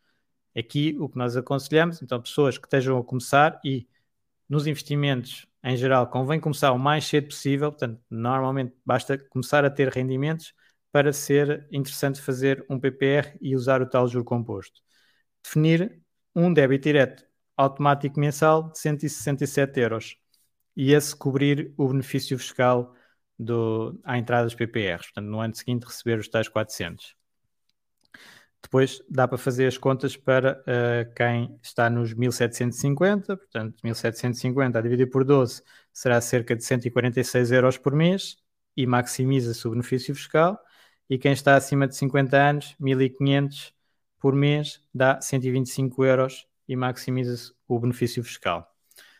Aqui 0.57 0.96
o 1.00 1.09
que 1.09 1.16
nós 1.18 1.36
aconselhamos, 1.36 2.02
então 2.02 2.20
pessoas 2.20 2.59
que 2.59 2.66
estejam 2.66 2.98
a 2.98 3.04
começar 3.04 3.61
e 3.64 3.86
nos 4.48 4.66
investimentos 4.66 5.46
em 5.64 5.76
geral 5.76 6.09
convém 6.09 6.40
começar 6.40 6.72
o 6.72 6.78
mais 6.78 7.04
cedo 7.07 7.28
possível, 7.28 7.70
portanto 7.72 8.00
normalmente 8.11 8.74
basta 8.84 9.18
começar 9.18 9.64
a 9.64 9.70
ter 9.70 9.88
rendimentos 9.88 10.54
para 10.92 11.12
ser 11.12 11.66
interessante 11.72 12.20
fazer 12.20 12.64
um 12.70 12.78
PPR 12.80 13.36
e 13.40 13.54
usar 13.54 13.82
o 13.82 13.88
tal 13.88 14.09
juro 14.09 14.24
composto. 14.24 14.80
Definir 15.44 16.00
um 16.34 16.52
débito 16.52 16.84
direto 16.84 17.24
automático 17.57 18.20
mensal 18.20 18.70
de 18.70 18.78
167 18.78 19.80
euros. 19.80 20.16
e 20.76 20.92
esse 20.92 21.16
cobrir 21.16 21.74
o 21.76 21.88
benefício 21.88 22.38
fiscal 22.38 22.94
do, 23.39 23.99
à 24.05 24.18
entrada 24.18 24.45
dos 24.45 24.55
PPRs. 24.55 25.07
Portanto, 25.07 25.26
no 25.26 25.41
ano 25.41 25.55
seguinte 25.55 25.84
receber 25.84 26.18
os 26.18 26.28
tais 26.28 26.49
400. 26.49 27.16
Depois 28.62 29.01
dá 29.09 29.28
para 29.28 29.39
fazer 29.39 29.66
as 29.66 29.78
contas 29.78 30.16
para 30.16 30.61
uh, 30.62 31.14
quem 31.14 31.57
está 31.62 31.89
nos 31.89 32.12
1750, 32.12 33.37
portanto, 33.37 33.78
1750 33.82 34.78
a 34.78 34.82
dividir 34.82 35.09
por 35.09 35.24
12 35.24 35.62
será 35.93 36.20
cerca 36.20 36.57
de 36.57 36.64
146 36.64 37.53
euros 37.53 37.78
por 37.78 37.95
mês 37.95 38.37
e 38.76 38.87
maximiza-se 38.87 39.66
o 39.68 39.70
benefício 39.70 40.14
fiscal. 40.14 40.59
E 41.09 41.16
quem 41.16 41.32
está 41.32 41.55
acima 41.55 41.87
de 41.87 41.95
50 41.95 42.37
anos, 42.37 42.74
1500 42.80 43.72
por 44.18 44.34
mês, 44.34 44.82
dá 44.93 45.20
125 45.20 46.05
euros 46.05 46.49
e 46.66 46.74
maximiza-se 46.74 47.53
o 47.68 47.78
benefício 47.78 48.24
fiscal. 48.24 48.76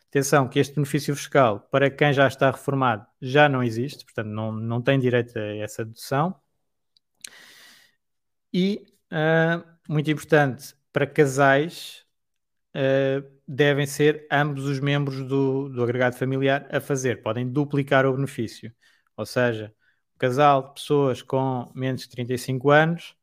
Atenção 0.09 0.47
que 0.47 0.59
este 0.59 0.75
benefício 0.75 1.15
fiscal, 1.15 1.59
para 1.71 1.89
quem 1.89 2.13
já 2.13 2.27
está 2.27 2.49
reformado, 2.51 3.05
já 3.21 3.49
não 3.49 3.61
existe, 3.63 4.05
portanto, 4.05 4.27
não, 4.27 4.51
não 4.51 4.81
tem 4.81 4.99
direito 4.99 5.37
a 5.37 5.55
essa 5.57 5.83
dedução. 5.83 6.35
E, 8.53 8.85
uh, 9.11 9.63
muito 9.87 10.09
importante, 10.09 10.73
para 10.93 11.05
casais, 11.05 12.05
uh, 12.75 13.37
devem 13.47 13.85
ser 13.85 14.27
ambos 14.31 14.65
os 14.65 14.79
membros 14.79 15.23
do, 15.27 15.69
do 15.69 15.83
agregado 15.83 16.15
familiar 16.17 16.67
a 16.71 16.79
fazer, 16.79 17.21
podem 17.21 17.47
duplicar 17.51 18.05
o 18.05 18.13
benefício. 18.13 18.73
Ou 19.15 19.25
seja, 19.25 19.73
um 20.15 20.17
casal 20.17 20.69
de 20.69 20.73
pessoas 20.75 21.21
com 21.21 21.71
menos 21.75 22.01
de 22.03 22.09
35 22.09 22.71
anos 22.71 23.15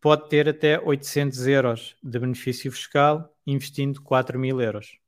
pode 0.00 0.28
ter 0.28 0.48
até 0.48 0.78
800 0.80 1.46
euros 1.46 1.96
de 2.02 2.18
benefício 2.18 2.70
fiscal 2.70 3.34
investindo 3.46 4.02
4 4.02 4.38
mil 4.38 4.60
euros. 4.60 5.03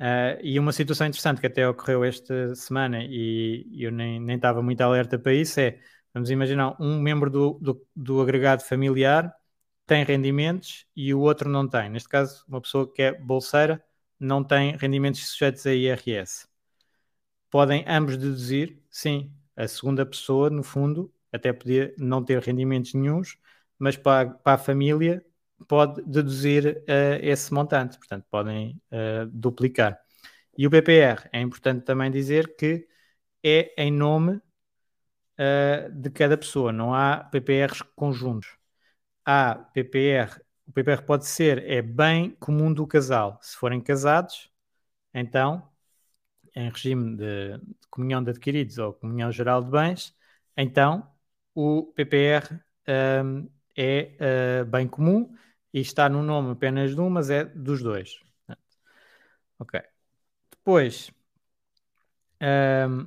Uh, 0.00 0.38
e 0.42 0.58
uma 0.58 0.72
situação 0.72 1.06
interessante 1.06 1.40
que 1.40 1.46
até 1.46 1.68
ocorreu 1.68 2.02
esta 2.04 2.54
semana 2.56 2.98
e 3.04 3.64
eu 3.78 3.92
nem, 3.92 4.20
nem 4.20 4.34
estava 4.36 4.60
muito 4.60 4.80
alerta 4.80 5.16
para 5.16 5.32
isso 5.32 5.60
é, 5.60 5.78
vamos 6.12 6.30
imaginar, 6.30 6.76
um 6.80 7.00
membro 7.00 7.30
do, 7.30 7.58
do, 7.60 7.86
do, 7.94 8.20
agregado 8.20 8.64
familiar 8.64 9.32
tem 9.86 10.04
rendimentos 10.04 10.86
e 10.96 11.14
o 11.14 11.20
outro 11.20 11.48
não 11.50 11.68
tem. 11.68 11.90
Neste 11.90 12.08
caso, 12.08 12.44
uma 12.48 12.60
pessoa 12.60 12.90
que 12.92 13.02
é 13.02 13.12
bolseira 13.12 13.84
não 14.18 14.42
tem 14.44 14.76
rendimentos 14.76 15.26
sujeitos 15.28 15.66
a 15.66 15.74
IRS. 15.74 16.48
Podem 17.50 17.84
ambos 17.86 18.16
deduzir, 18.16 18.82
sim, 18.90 19.32
a 19.56 19.68
segunda 19.68 20.04
pessoa, 20.04 20.50
no 20.50 20.62
fundo, 20.62 21.12
até 21.32 21.52
podia 21.52 21.94
não 21.98 22.24
ter 22.24 22.40
rendimentos 22.42 22.94
nenhums, 22.94 23.36
mas 23.78 23.96
para, 23.96 24.30
para 24.30 24.54
a 24.54 24.58
família 24.58 25.24
pode 25.68 26.02
deduzir 26.02 26.82
uh, 26.88 27.18
esse 27.20 27.52
montante, 27.52 27.98
portanto, 27.98 28.26
podem 28.30 28.80
uh, 28.92 29.26
duplicar. 29.32 29.98
E 30.56 30.66
o 30.66 30.70
PPR, 30.70 31.28
é 31.32 31.40
importante 31.40 31.84
também 31.84 32.10
dizer 32.10 32.56
que 32.56 32.86
é 33.42 33.74
em 33.82 33.90
nome 33.90 34.40
uh, 35.38 35.90
de 35.92 36.10
cada 36.10 36.36
pessoa, 36.36 36.72
não 36.72 36.94
há 36.94 37.18
PPRs 37.24 37.82
conjuntos. 37.94 38.56
Há 39.24 39.54
PPR, 39.74 40.40
o 40.66 40.72
PPR 40.72 41.02
pode 41.02 41.26
ser, 41.26 41.64
é 41.70 41.82
bem 41.82 42.30
comum 42.40 42.72
do 42.72 42.86
casal. 42.86 43.38
Se 43.42 43.56
forem 43.56 43.80
casados, 43.80 44.50
então, 45.12 45.68
em 46.54 46.70
regime 46.70 47.16
de, 47.16 47.58
de 47.58 47.88
comunhão 47.90 48.22
de 48.22 48.30
adquiridos 48.30 48.78
ou 48.78 48.92
comunhão 48.92 49.32
geral 49.32 49.62
de 49.62 49.70
bens, 49.70 50.14
então 50.56 51.08
o 51.54 51.84
PPR 51.94 52.60
um, 53.24 53.48
é 53.76 54.62
uh, 54.62 54.64
bem 54.66 54.86
comum 54.88 55.34
e 55.74 55.80
está 55.80 56.08
no 56.08 56.22
nome 56.22 56.52
apenas 56.52 56.94
de 56.94 57.00
um, 57.00 57.10
mas 57.10 57.30
é 57.30 57.44
dos 57.44 57.82
dois. 57.82 58.20
Ok. 59.58 59.80
Depois, 60.50 61.10
um, 62.40 63.06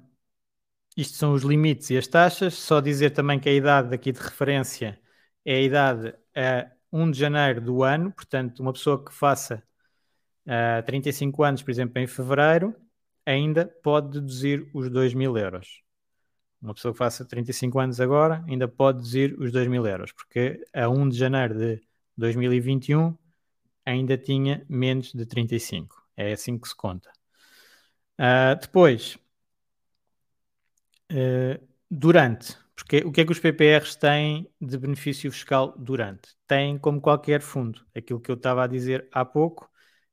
isto 0.98 1.16
são 1.18 1.34
os 1.34 1.44
limites 1.44 1.90
e 1.92 1.98
as 1.98 2.08
taxas. 2.08 2.56
Só 2.56 2.82
dizer 2.82 3.12
também 3.12 3.40
que 3.40 3.50
a 3.50 3.54
idade 3.54 3.96
aqui 3.96 4.12
de 4.12 4.20
referência 4.20 5.00
é 5.46 5.56
a 5.56 5.62
idade 5.62 6.14
a 6.36 6.70
1 6.92 7.12
de 7.12 7.20
janeiro 7.20 7.62
do 7.62 7.84
ano, 7.84 8.12
portanto, 8.12 8.60
uma 8.60 8.74
pessoa 8.74 9.04
que 9.04 9.14
faça 9.14 9.64
uh, 10.46 10.84
35 10.86 11.44
anos, 11.44 11.64
por 11.64 11.72
exemplo, 11.72 12.00
em 12.02 12.08
fevereiro, 12.08 12.76
ainda 13.26 13.66
pode 13.84 14.20
deduzir 14.20 14.70
os 14.74 14.90
2 14.90 15.14
mil 15.14 15.38
euros. 15.38 15.82
Uma 16.62 16.74
pessoa 16.74 16.94
que 16.94 16.98
faça 16.98 17.26
35 17.26 17.80
anos 17.80 18.02
agora 18.02 18.44
ainda 18.48 18.68
pode 18.68 18.98
deduzir 19.00 19.36
os 19.40 19.52
2 19.52 19.68
mil 19.68 19.86
euros, 19.88 20.12
porque 20.12 20.66
a 20.74 20.90
1 20.90 21.10
de 21.10 21.18
janeiro 21.18 21.58
de 21.58 21.87
2021 22.18 23.18
ainda 23.86 24.18
tinha 24.18 24.66
menos 24.70 25.14
de 25.14 25.26
35. 25.26 26.04
É 26.16 26.34
assim 26.34 26.58
que 26.58 26.68
se 26.68 26.76
conta. 26.76 27.12
Uh, 28.20 28.60
depois, 28.60 29.18
uh, 31.12 31.68
durante, 31.90 32.58
porque 32.76 32.98
o 33.00 33.12
que 33.12 33.22
é 33.22 33.26
que 33.26 33.32
os 33.32 33.40
PPRs 33.40 33.96
têm 33.96 34.50
de 34.60 34.78
benefício 34.78 35.32
fiscal 35.32 35.74
durante? 35.78 36.36
Têm 36.48 36.78
como 36.78 37.02
qualquer 37.02 37.42
fundo, 37.42 37.86
aquilo 37.96 38.20
que 38.20 38.32
eu 38.32 38.36
estava 38.36 38.64
a 38.64 38.68
dizer 38.68 39.08
há 39.12 39.24
pouco, 39.26 39.70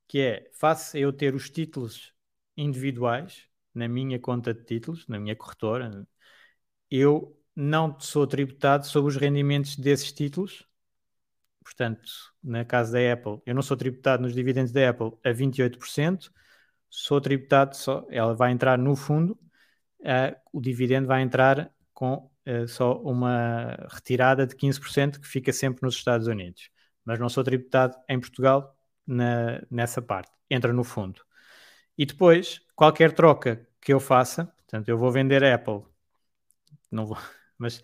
que 0.09 0.21
é, 0.21 0.51
face 0.55 0.99
eu 0.99 1.13
ter 1.13 1.35
os 1.35 1.51
títulos 1.51 2.13
individuais 2.57 3.49
na 3.75 3.89
minha 3.89 4.19
conta 4.19 4.55
de 4.55 4.65
títulos, 4.65 5.07
na 5.09 5.19
minha 5.19 5.35
corretora, 5.37 6.07
eu 6.91 7.39
não 7.57 7.99
sou 8.01 8.27
tributado 8.27 8.87
sobre 8.87 9.11
os 9.11 9.17
rendimentos 9.17 9.77
desses 9.77 10.13
títulos 10.13 10.67
portanto, 11.65 12.03
na 12.43 12.65
casa 12.65 12.93
da 12.93 13.13
Apple, 13.13 13.41
eu 13.47 13.55
não 13.55 13.63
sou 13.63 13.77
tributado 13.77 14.23
nos 14.23 14.35
dividendos 14.35 14.71
da 14.71 14.91
Apple 14.91 15.13
a 15.25 15.31
28%, 15.31 16.31
sou 16.91 17.21
tributado 17.21 17.77
só, 17.77 18.07
ela 18.11 18.35
vai 18.35 18.53
entrar 18.53 18.79
no 18.79 18.95
fundo, 18.95 19.39
uh, 20.01 20.37
o 20.53 20.61
dividendo 20.61 21.09
vai 21.09 21.23
entrar 21.23 21.73
com 21.93 22.31
uh, 22.47 22.69
só 22.69 23.01
uma 23.03 23.77
retirada 23.91 24.47
de 24.47 24.55
15% 24.55 25.21
que 25.21 25.27
fica 25.27 25.53
sempre 25.53 25.81
nos 25.83 25.97
Estados 25.97 26.27
Unidos. 26.27 26.71
Mas 27.05 27.19
não 27.19 27.29
sou 27.29 27.43
tributado 27.43 27.97
em 28.09 28.21
Portugal 28.21 28.77
na, 29.07 29.63
nessa 29.71 30.01
parte, 30.03 30.31
entra 30.51 30.73
no 30.73 30.85
fundo. 30.85 31.23
E 31.97 32.07
depois, 32.07 32.61
qualquer 32.75 33.13
troca 33.13 33.67
que 33.81 33.93
eu 33.93 34.01
faça, 34.01 34.47
portanto, 34.47 34.89
eu 34.89 34.99
vou 34.99 35.11
vender 35.13 35.45
Apple, 35.45 35.83
não 36.91 37.07
vou, 37.07 37.19
mas 37.59 37.83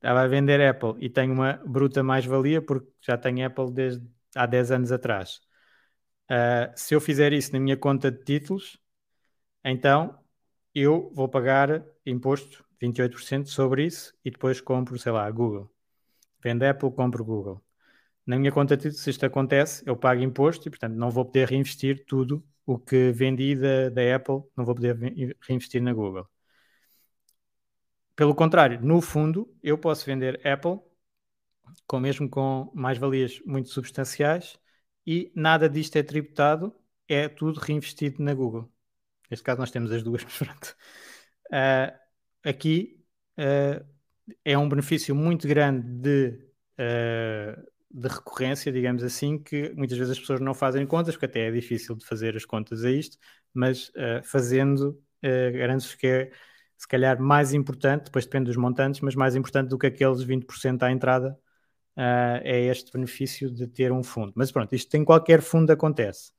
estava 0.00 0.22
a 0.22 0.26
vender 0.26 0.60
Apple 0.62 0.94
e 0.98 1.10
tenho 1.10 1.32
uma 1.32 1.54
bruta 1.66 2.02
mais-valia 2.02 2.62
porque 2.62 2.90
já 3.02 3.18
tenho 3.18 3.46
Apple 3.46 3.70
desde 3.72 4.06
há 4.34 4.46
10 4.46 4.70
anos 4.70 4.90
atrás. 4.92 5.40
Uh, 6.30 6.72
se 6.76 6.94
eu 6.94 7.00
fizer 7.00 7.32
isso 7.32 7.52
na 7.52 7.60
minha 7.60 7.76
conta 7.76 8.10
de 8.10 8.22
títulos, 8.24 8.78
então 9.64 10.18
eu 10.74 11.10
vou 11.14 11.28
pagar 11.28 11.84
imposto 12.06 12.64
28% 12.80 13.48
sobre 13.50 13.86
isso 13.86 14.14
e 14.24 14.30
depois 14.30 14.60
compro, 14.60 14.98
sei 14.98 15.12
lá, 15.12 15.30
Google. 15.30 15.70
Vendo 16.42 16.64
Apple, 16.64 16.90
compro 16.92 17.24
Google. 17.24 17.62
Na 18.26 18.38
minha 18.38 18.52
conta 18.52 18.76
de 18.76 18.84
títulos, 18.84 19.02
se 19.02 19.10
isto 19.10 19.26
acontece, 19.26 19.82
eu 19.86 19.96
pago 19.96 20.22
imposto 20.22 20.68
e, 20.68 20.70
portanto, 20.70 20.94
não 20.96 21.10
vou 21.10 21.24
poder 21.24 21.48
reinvestir 21.48 22.04
tudo 22.06 22.44
o 22.66 22.78
que 22.78 23.12
vendi 23.12 23.56
da, 23.56 23.90
da 23.90 24.16
Apple, 24.16 24.42
não 24.56 24.64
vou 24.64 24.74
poder 24.74 24.96
reinvestir 25.42 25.82
na 25.82 25.92
Google. 25.92 26.28
Pelo 28.20 28.34
contrário, 28.34 28.78
no 28.82 29.00
fundo, 29.00 29.50
eu 29.62 29.78
posso 29.78 30.04
vender 30.04 30.46
Apple, 30.46 30.78
com, 31.86 31.98
mesmo 31.98 32.28
com 32.28 32.70
mais-valias 32.74 33.40
muito 33.46 33.70
substanciais, 33.70 34.58
e 35.06 35.32
nada 35.34 35.70
disto 35.70 35.96
é 35.96 36.02
tributado, 36.02 36.70
é 37.08 37.30
tudo 37.30 37.58
reinvestido 37.58 38.22
na 38.22 38.34
Google. 38.34 38.70
Neste 39.30 39.42
caso, 39.42 39.58
nós 39.58 39.70
temos 39.70 39.90
as 39.90 40.02
duas, 40.02 40.22
pronto. 40.36 40.76
Uh, 41.46 41.98
aqui 42.44 43.02
uh, 43.38 43.82
é 44.44 44.58
um 44.58 44.68
benefício 44.68 45.14
muito 45.14 45.48
grande 45.48 45.88
de, 45.88 46.46
uh, 46.78 47.70
de 47.90 48.06
recorrência, 48.06 48.70
digamos 48.70 49.02
assim, 49.02 49.42
que 49.42 49.72
muitas 49.74 49.96
vezes 49.96 50.12
as 50.12 50.20
pessoas 50.20 50.40
não 50.40 50.52
fazem 50.52 50.86
contas, 50.86 51.14
porque 51.14 51.24
até 51.24 51.48
é 51.48 51.50
difícil 51.50 51.96
de 51.96 52.04
fazer 52.04 52.36
as 52.36 52.44
contas 52.44 52.84
a 52.84 52.90
isto, 52.90 53.16
mas 53.54 53.90
fazendo, 54.24 55.02
garanto-vos 55.22 55.94
que 55.94 56.06
é 56.06 56.30
se 56.80 56.88
calhar 56.88 57.20
mais 57.20 57.52
importante, 57.52 58.04
depois 58.04 58.24
depende 58.24 58.46
dos 58.46 58.56
montantes, 58.56 59.02
mas 59.02 59.14
mais 59.14 59.36
importante 59.36 59.68
do 59.68 59.76
que 59.78 59.86
aqueles 59.86 60.22
20% 60.24 60.82
à 60.82 60.90
entrada 60.90 61.38
uh, 61.94 62.40
é 62.42 62.64
este 62.64 62.90
benefício 62.90 63.50
de 63.50 63.66
ter 63.66 63.92
um 63.92 64.02
fundo. 64.02 64.32
Mas 64.34 64.50
pronto, 64.50 64.74
isto 64.74 64.94
em 64.96 65.04
qualquer 65.04 65.42
fundo 65.42 65.70
acontece. 65.70 66.32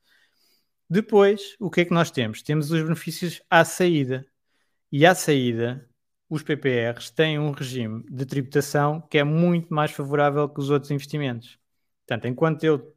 Depois, 0.90 1.54
o 1.60 1.70
que 1.70 1.82
é 1.82 1.84
que 1.84 1.94
nós 1.94 2.10
temos? 2.10 2.42
Temos 2.42 2.72
os 2.72 2.82
benefícios 2.82 3.40
à 3.48 3.64
saída. 3.64 4.26
E 4.90 5.06
à 5.06 5.14
saída, 5.14 5.88
os 6.28 6.42
PPRs 6.42 7.10
têm 7.12 7.38
um 7.38 7.52
regime 7.52 8.04
de 8.10 8.26
tributação 8.26 9.00
que 9.00 9.18
é 9.18 9.24
muito 9.24 9.72
mais 9.72 9.92
favorável 9.92 10.48
que 10.48 10.58
os 10.58 10.70
outros 10.70 10.90
investimentos. 10.90 11.56
Portanto, 12.04 12.26
enquanto 12.26 12.64
eu 12.64 12.92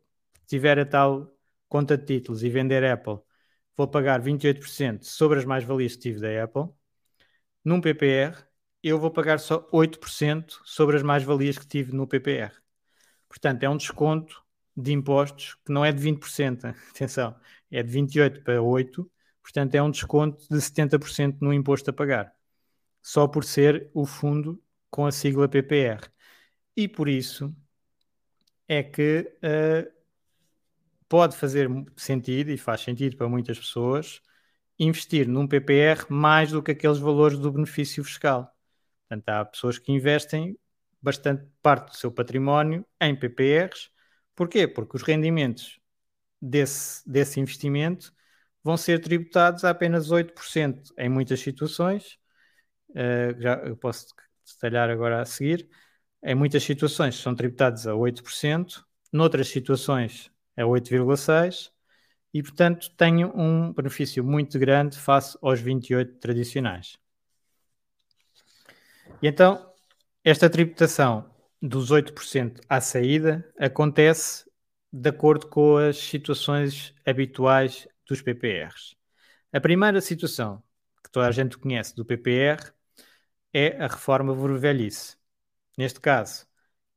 tiver 0.48 0.80
a 0.80 0.86
tal 0.86 1.32
conta 1.70 1.96
de 1.96 2.06
títulos 2.06 2.42
e 2.44 2.50
vender 2.50 2.84
Apple, 2.84 3.20
vou 3.78 3.88
pagar 3.88 4.20
28% 4.20 5.04
sobre 5.04 5.38
as 5.38 5.46
mais-valias 5.46 5.96
que 5.96 6.02
tive 6.02 6.20
da 6.20 6.44
Apple 6.44 6.74
num 7.66 7.82
PPR, 7.82 8.38
eu 8.84 9.00
vou 9.00 9.12
pagar 9.12 9.40
só 9.40 9.68
8% 9.72 10.62
sobre 10.64 10.96
as 10.96 11.04
mais-valias 11.04 11.58
que 11.58 11.68
tive 11.68 11.92
no 11.94 12.08
PPR. 12.08 12.54
Portanto, 13.28 13.64
é 13.64 13.70
um 13.70 13.78
desconto 13.78 14.44
de 14.78 14.94
impostos 14.94 15.56
que 15.66 15.72
não 15.74 15.84
é 15.84 15.92
de 15.92 16.02
20%, 16.02 16.66
atenção, 16.92 17.36
é 17.72 17.84
de 17.84 17.92
28% 17.92 18.44
para 18.44 18.62
8%, 18.62 19.10
Portanto, 19.46 19.76
é 19.76 19.84
um 19.84 19.92
desconto 19.92 20.44
de 20.50 20.60
70% 20.60 21.38
no 21.40 21.54
imposto 21.54 21.92
a 21.92 21.94
pagar, 21.94 22.34
só 23.00 23.28
por 23.28 23.44
ser 23.44 23.92
o 23.94 24.04
fundo 24.04 24.60
com 24.90 25.06
a 25.06 25.12
sigla 25.12 25.48
PPR. 25.48 26.02
E 26.76 26.88
por 26.88 27.08
isso 27.08 27.56
é 28.68 28.82
que 28.82 29.32
uh, 29.44 29.92
pode 31.08 31.38
fazer 31.38 31.70
sentido 31.96 32.50
e 32.50 32.58
faz 32.58 32.82
sentido 32.82 33.18
para 33.18 33.30
muitas 33.30 33.60
pessoas 33.60 34.20
investir 34.80 35.28
num 35.28 35.48
PPR 35.48 36.06
mais 36.10 36.52
do 36.52 36.62
que 36.62 36.72
aqueles 36.72 36.98
valores 36.98 37.38
do 37.38 37.52
benefício 37.52 38.04
fiscal. 38.04 38.52
Portanto, 39.08 39.30
há 39.30 39.46
pessoas 39.46 39.78
que 39.78 39.92
investem 39.92 40.58
bastante 41.02 41.46
parte 41.62 41.92
do 41.92 41.98
seu 41.98 42.12
património 42.12 42.86
em 43.00 43.16
PPRs. 43.16 43.90
Porquê? 44.36 44.68
Porque 44.68 44.98
os 44.98 45.04
rendimentos 45.04 45.80
desse, 46.42 47.08
desse 47.10 47.40
investimento 47.40 48.14
vão 48.64 48.76
ser 48.78 49.00
tributados 49.00 49.64
a 49.64 49.70
apenas 49.70 50.12
8% 50.12 50.92
em 50.98 51.10
muitas 51.10 51.40
situações. 51.40 52.18
Uh, 52.90 53.40
já 53.40 53.56
eu 53.58 53.78
posso 53.78 54.08
detalhar 54.44 54.90
agora 54.90 55.22
a 55.22 55.26
seguir. 55.26 55.70
Em 56.24 56.34
muitas 56.34 56.64
situações 56.64 57.16
são 57.16 57.36
tributados 57.36 57.86
a 57.86 57.94
8%, 57.94 58.84
noutras 59.14 59.48
situações 59.48 60.32
é 60.58 60.64
8,6%, 60.64 61.72
e 62.36 62.44
portanto 62.44 62.92
tenho 62.98 63.32
um 63.34 63.72
benefício 63.72 64.22
muito 64.22 64.60
grande 64.60 65.00
face 65.00 65.38
aos 65.42 65.62
28 65.62 66.20
tradicionais. 66.20 66.98
E 69.22 69.28
então, 69.28 69.74
esta 70.22 70.50
tributação 70.50 71.34
dos 71.62 71.92
8% 71.92 72.60
à 72.68 72.82
saída 72.82 73.50
acontece 73.58 74.44
de 74.92 75.10
acordo 75.10 75.48
com 75.48 75.78
as 75.78 75.96
situações 75.96 76.94
habituais 77.06 77.88
dos 78.06 78.22
PPRs. 78.22 78.98
A 79.54 79.62
primeira 79.62 80.02
situação 80.02 80.62
que 81.02 81.10
toda 81.10 81.28
a 81.28 81.32
gente 81.32 81.58
conhece 81.58 81.96
do 81.96 82.04
PPR 82.04 82.74
é 83.54 83.82
a 83.82 83.88
reforma 83.88 84.36
por 84.36 84.60
velhice. 84.60 85.16
Neste 85.78 86.02
caso, 86.02 86.46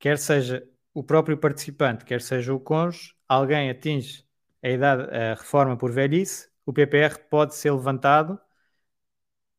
quer 0.01 0.19
seja 0.19 0.69
o 0.93 1.05
próprio 1.05 1.39
participante, 1.39 2.05
quer 2.05 2.21
seja 2.21 2.53
o 2.53 2.59
cônjuge, 2.59 3.15
alguém 3.29 3.71
atinge 3.71 4.27
a 4.69 4.73
idade, 4.73 5.03
a 5.17 5.35
reforma 5.35 5.77
por 5.77 5.91
velhice, 5.91 6.49
o 6.67 6.73
PPR 6.73 7.19
pode 7.31 7.55
ser 7.55 7.73
levantado 7.73 8.39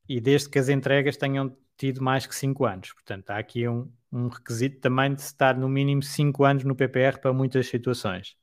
e 0.07 0.19
desde 0.21 0.49
que 0.49 0.59
as 0.59 0.69
entregas 0.69 1.17
tenham 1.17 1.55
tido 1.77 2.01
mais 2.01 2.25
que 2.27 2.35
5 2.35 2.65
anos. 2.65 2.93
Portanto, 2.93 3.29
há 3.31 3.37
aqui 3.37 3.67
um, 3.67 3.91
um 4.11 4.27
requisito 4.27 4.79
também 4.81 5.13
de 5.13 5.21
estar 5.21 5.57
no 5.57 5.69
mínimo 5.69 6.03
5 6.03 6.43
anos 6.43 6.63
no 6.63 6.75
PPR 6.75 7.19
para 7.19 7.33
muitas 7.33 7.67
situações. 7.67 8.35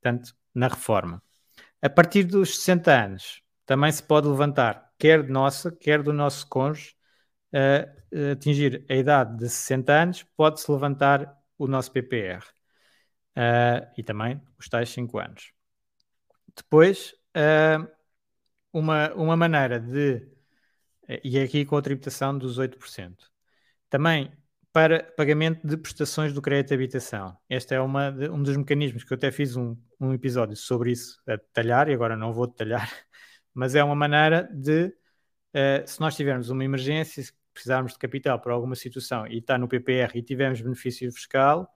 Portanto, 0.00 0.34
na 0.54 0.68
reforma. 0.68 1.22
A 1.82 1.90
partir 1.90 2.24
dos 2.24 2.56
60 2.58 2.92
anos, 3.04 3.42
também 3.66 3.92
se 3.92 4.02
pode 4.02 4.28
levantar, 4.28 4.92
quer 4.98 5.22
de 5.24 5.30
nossa, 5.30 5.70
quer 5.72 6.02
do 6.02 6.12
nosso 6.12 6.48
cônjuge, 6.48 6.96
uh, 7.52 8.32
atingir 8.32 8.84
a 8.88 8.94
idade 8.94 9.36
de 9.38 9.48
60 9.48 9.92
anos, 9.92 10.22
pode-se 10.36 10.70
levantar 10.70 11.36
o 11.58 11.66
nosso 11.66 11.92
PPR. 11.92 12.44
Uh, 13.36 13.86
e 13.98 14.02
também 14.02 14.40
os 14.58 14.68
tais 14.68 14.88
5 14.90 15.18
anos. 15.18 15.55
Depois, 16.56 17.14
uh, 17.36 17.86
uma, 18.72 19.12
uma 19.14 19.36
maneira 19.36 19.80
de. 19.80 20.26
E 21.22 21.38
é 21.38 21.42
aqui 21.42 21.64
com 21.64 21.76
a 21.76 21.82
tributação 21.82 22.36
dos 22.36 22.58
8%. 22.58 23.30
Também 23.88 24.32
para 24.72 25.04
pagamento 25.16 25.66
de 25.66 25.76
prestações 25.76 26.34
do 26.34 26.42
crédito 26.42 26.68
de 26.68 26.74
habitação. 26.74 27.34
Este 27.48 27.74
é 27.74 27.80
uma, 27.80 28.10
um 28.10 28.42
dos 28.42 28.54
mecanismos 28.56 29.04
que 29.04 29.12
eu 29.12 29.16
até 29.16 29.30
fiz 29.32 29.56
um, 29.56 29.74
um 29.98 30.12
episódio 30.12 30.54
sobre 30.54 30.92
isso 30.92 31.18
a 31.26 31.36
detalhar, 31.36 31.88
e 31.88 31.94
agora 31.94 32.14
não 32.14 32.30
vou 32.32 32.46
detalhar, 32.46 32.86
mas 33.54 33.74
é 33.74 33.82
uma 33.82 33.94
maneira 33.94 34.46
de, 34.52 34.88
uh, 34.88 35.86
se 35.86 35.98
nós 35.98 36.14
tivermos 36.14 36.50
uma 36.50 36.62
emergência, 36.62 37.22
se 37.22 37.32
precisarmos 37.54 37.94
de 37.94 37.98
capital 37.98 38.38
para 38.38 38.52
alguma 38.52 38.74
situação 38.74 39.26
e 39.26 39.38
está 39.38 39.56
no 39.56 39.66
PPR 39.66 40.10
e 40.14 40.22
tivermos 40.22 40.60
benefício 40.60 41.10
fiscal, 41.10 41.66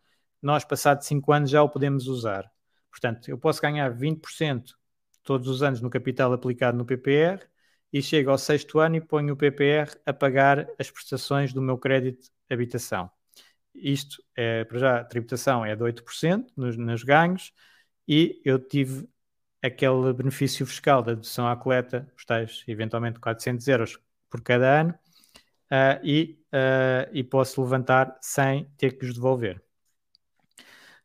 nós, 0.43 0.63
passados 0.65 1.07
5 1.07 1.33
anos, 1.33 1.51
já 1.51 1.63
o 1.63 1.71
podemos 1.71 2.07
usar. 2.07 2.51
Portanto, 2.91 3.29
eu 3.29 3.39
posso 3.39 3.61
ganhar 3.61 3.93
20% 3.93 4.75
todos 5.23 5.49
os 5.49 5.63
anos 5.63 5.81
no 5.81 5.91
capital 5.91 6.33
aplicado 6.33 6.77
no 6.77 6.85
PPR 6.85 7.41
e 7.93 8.03
chego 8.03 8.31
ao 8.31 8.39
sexto 8.39 8.79
ano 8.79 8.97
e 8.97 9.01
ponho 9.01 9.35
o 9.35 9.37
PPR 9.37 9.91
a 10.07 10.13
pagar 10.13 10.69
as 10.79 10.91
prestações 10.91 11.53
do 11.53 11.63
meu 11.63 11.79
crédito 11.79 12.25
de 12.25 12.55
habitação. 12.55 13.11
Isto, 13.75 14.23
é, 14.37 14.65
para 14.65 14.79
já, 14.79 15.01
a 15.01 15.05
tributação 15.05 15.65
é 15.65 15.75
de 15.77 15.83
8% 15.83 16.53
nos, 16.57 16.77
nos 16.77 17.05
ganhos 17.05 17.53
e 18.07 18.41
eu 18.45 18.59
tive 18.59 19.09
aquele 19.63 20.13
benefício 20.13 20.67
fiscal 20.67 21.03
da 21.03 21.15
dedução 21.15 21.47
à 21.47 21.57
coleta, 21.57 22.11
os 22.17 22.25
tais 22.25 22.65
eventualmente 22.67 23.21
400 23.21 23.67
euros 23.69 23.99
por 24.29 24.41
cada 24.41 24.81
ano, 24.81 24.95
uh, 25.71 26.01
e, 26.03 26.39
uh, 26.53 27.11
e 27.13 27.23
posso 27.23 27.63
levantar 27.63 28.17
sem 28.21 28.65
ter 28.77 28.99
que 28.99 29.05
os 29.05 29.15
devolver. 29.15 29.63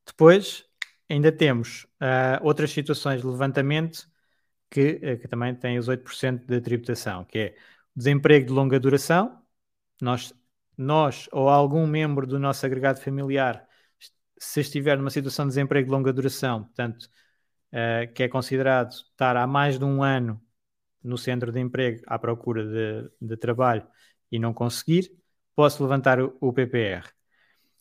Depois, 0.05 0.65
ainda 1.09 1.31
temos 1.31 1.85
uh, 2.01 2.43
outras 2.43 2.71
situações 2.71 3.21
de 3.21 3.27
levantamento 3.27 4.07
que, 4.69 5.17
que 5.17 5.27
também 5.27 5.55
têm 5.55 5.77
os 5.77 5.87
8% 5.87 6.45
de 6.45 6.61
tributação, 6.61 7.25
que 7.25 7.39
é 7.39 7.55
desemprego 7.95 8.47
de 8.47 8.53
longa 8.53 8.79
duração. 8.79 9.41
Nós, 10.01 10.33
nós 10.77 11.29
ou 11.31 11.49
algum 11.49 11.87
membro 11.87 12.27
do 12.27 12.39
nosso 12.39 12.65
agregado 12.65 12.99
familiar, 12.99 13.65
se 14.37 14.61
estiver 14.61 14.97
numa 14.97 15.09
situação 15.09 15.45
de 15.45 15.49
desemprego 15.51 15.87
de 15.87 15.91
longa 15.91 16.13
duração, 16.13 16.63
portanto, 16.65 17.09
uh, 17.73 18.11
que 18.13 18.23
é 18.23 18.29
considerado 18.29 18.91
estar 18.91 19.37
há 19.37 19.47
mais 19.47 19.79
de 19.79 19.85
um 19.85 20.03
ano 20.03 20.41
no 21.03 21.17
centro 21.17 21.51
de 21.51 21.59
emprego 21.59 22.01
à 22.07 22.17
procura 22.19 22.65
de, 22.65 23.11
de 23.21 23.37
trabalho 23.37 23.87
e 24.31 24.39
não 24.39 24.53
conseguir, 24.53 25.11
posso 25.55 25.83
levantar 25.83 26.19
o, 26.19 26.35
o 26.41 26.51
PPR. 26.53 27.07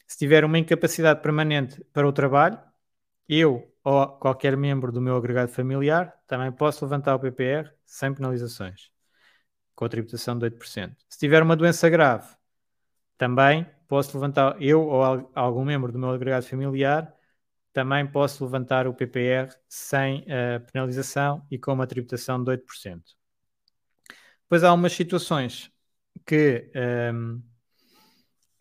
Se 0.07 0.18
tiver 0.18 0.45
uma 0.45 0.59
incapacidade 0.59 1.22
permanente 1.22 1.83
para 1.93 2.07
o 2.07 2.12
trabalho, 2.12 2.59
eu 3.29 3.70
ou 3.83 4.09
qualquer 4.18 4.57
membro 4.57 4.91
do 4.91 5.01
meu 5.01 5.16
agregado 5.16 5.53
familiar 5.53 6.14
também 6.27 6.51
posso 6.51 6.85
levantar 6.85 7.14
o 7.14 7.20
PPR 7.20 7.70
sem 7.85 8.14
penalizações, 8.14 8.91
com 9.75 9.85
a 9.85 9.89
tributação 9.89 10.39
de 10.39 10.47
8%. 10.47 10.97
Se 11.09 11.18
tiver 11.18 11.43
uma 11.43 11.57
doença 11.57 11.89
grave, 11.89 12.35
também 13.18 13.66
posso 13.89 14.16
levantar, 14.16 14.61
eu 14.61 14.83
ou 14.83 15.31
algum 15.35 15.64
membro 15.64 15.93
do 15.93 15.99
meu 15.99 16.11
agregado 16.11 16.47
familiar, 16.47 17.14
também 17.72 18.07
posso 18.07 18.45
levantar 18.45 18.87
o 18.87 18.95
PPR 18.95 19.49
sem 19.68 20.20
uh, 20.20 20.64
penalização 20.72 21.45
e 21.51 21.59
com 21.59 21.72
uma 21.72 21.87
tributação 21.87 22.43
de 22.43 22.51
8%. 22.51 23.03
Depois 24.43 24.62
há 24.62 24.72
umas 24.72 24.93
situações 24.93 25.72
que, 26.25 26.70
um, 26.75 26.79
ehm, 26.81 27.43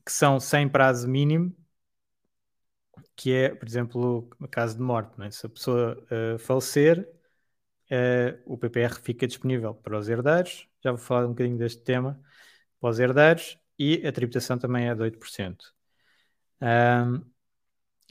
que 0.03 0.11
são 0.11 0.39
sem 0.39 0.67
prazo 0.67 1.07
mínimo, 1.07 1.55
que 3.15 3.33
é, 3.33 3.49
por 3.55 3.67
exemplo, 3.67 4.29
no 4.39 4.47
caso 4.47 4.75
de 4.75 4.81
morte. 4.81 5.21
É? 5.21 5.31
Se 5.31 5.45
a 5.45 5.49
pessoa 5.49 5.97
uh, 6.11 6.37
falecer, 6.39 7.07
uh, 7.91 8.41
o 8.45 8.57
PPR 8.57 8.95
fica 9.01 9.27
disponível 9.27 9.73
para 9.73 9.97
os 9.97 10.09
herdeiros. 10.09 10.67
Já 10.83 10.91
vou 10.91 10.99
falar 10.99 11.25
um 11.25 11.29
bocadinho 11.29 11.57
deste 11.57 11.81
tema 11.83 12.19
para 12.79 12.89
os 12.89 12.99
herdeiros 12.99 13.57
e 13.77 14.05
a 14.05 14.11
tributação 14.11 14.57
também 14.57 14.89
é 14.89 14.95
de 14.95 15.01
8%. 15.01 15.73
Um, 16.61 17.25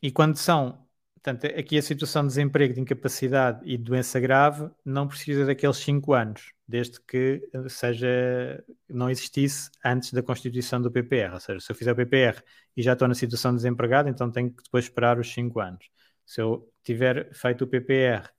e 0.02 0.10
quando 0.10 0.36
são 0.36 0.81
Portanto, 1.22 1.46
aqui 1.56 1.78
a 1.78 1.82
situação 1.82 2.22
de 2.22 2.28
desemprego, 2.28 2.74
de 2.74 2.80
incapacidade 2.80 3.60
e 3.64 3.76
de 3.78 3.84
doença 3.84 4.18
grave 4.18 4.68
não 4.84 5.06
precisa 5.06 5.46
daqueles 5.46 5.76
5 5.76 6.12
anos, 6.12 6.52
desde 6.66 7.00
que 7.00 7.48
eh, 7.52 7.68
seja, 7.68 8.64
não 8.88 9.08
existisse 9.08 9.70
antes 9.84 10.12
da 10.12 10.20
constituição 10.20 10.82
do 10.82 10.90
PPR. 10.90 11.32
Ou 11.34 11.40
seja, 11.40 11.60
se 11.60 11.70
eu 11.70 11.76
fizer 11.76 11.92
o 11.92 11.96
PPR 11.96 12.42
e 12.76 12.82
já 12.82 12.94
estou 12.94 13.06
na 13.06 13.14
situação 13.14 13.52
de 13.52 13.58
desempregado, 13.58 14.08
então 14.08 14.32
tenho 14.32 14.50
que 14.50 14.64
depois 14.64 14.84
esperar 14.86 15.16
os 15.18 15.32
5 15.32 15.60
anos. 15.60 15.88
Se 16.26 16.40
eu 16.40 16.68
tiver 16.82 17.32
feito 17.32 17.62
o 17.64 17.68
PPR 17.68 18.26
uh, 18.26 18.30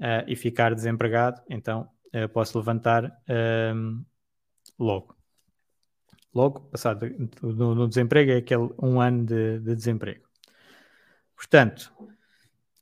eh, 0.00 0.24
e 0.28 0.34
ficar 0.36 0.74
desempregado, 0.74 1.40
então 1.48 1.88
uh, 2.14 2.28
posso 2.30 2.58
levantar 2.58 3.04
uh, 3.06 4.04
logo. 4.78 5.16
Logo, 6.34 6.62
passado 6.70 7.06
no, 7.42 7.74
no, 7.74 7.88
desemprego, 7.88 8.32
é 8.32 8.36
aquele 8.38 8.70
um 8.82 9.00
ano 9.00 9.24
de, 9.24 9.60
de 9.60 9.74
desemprego. 9.76 10.27
Portanto, 11.38 11.92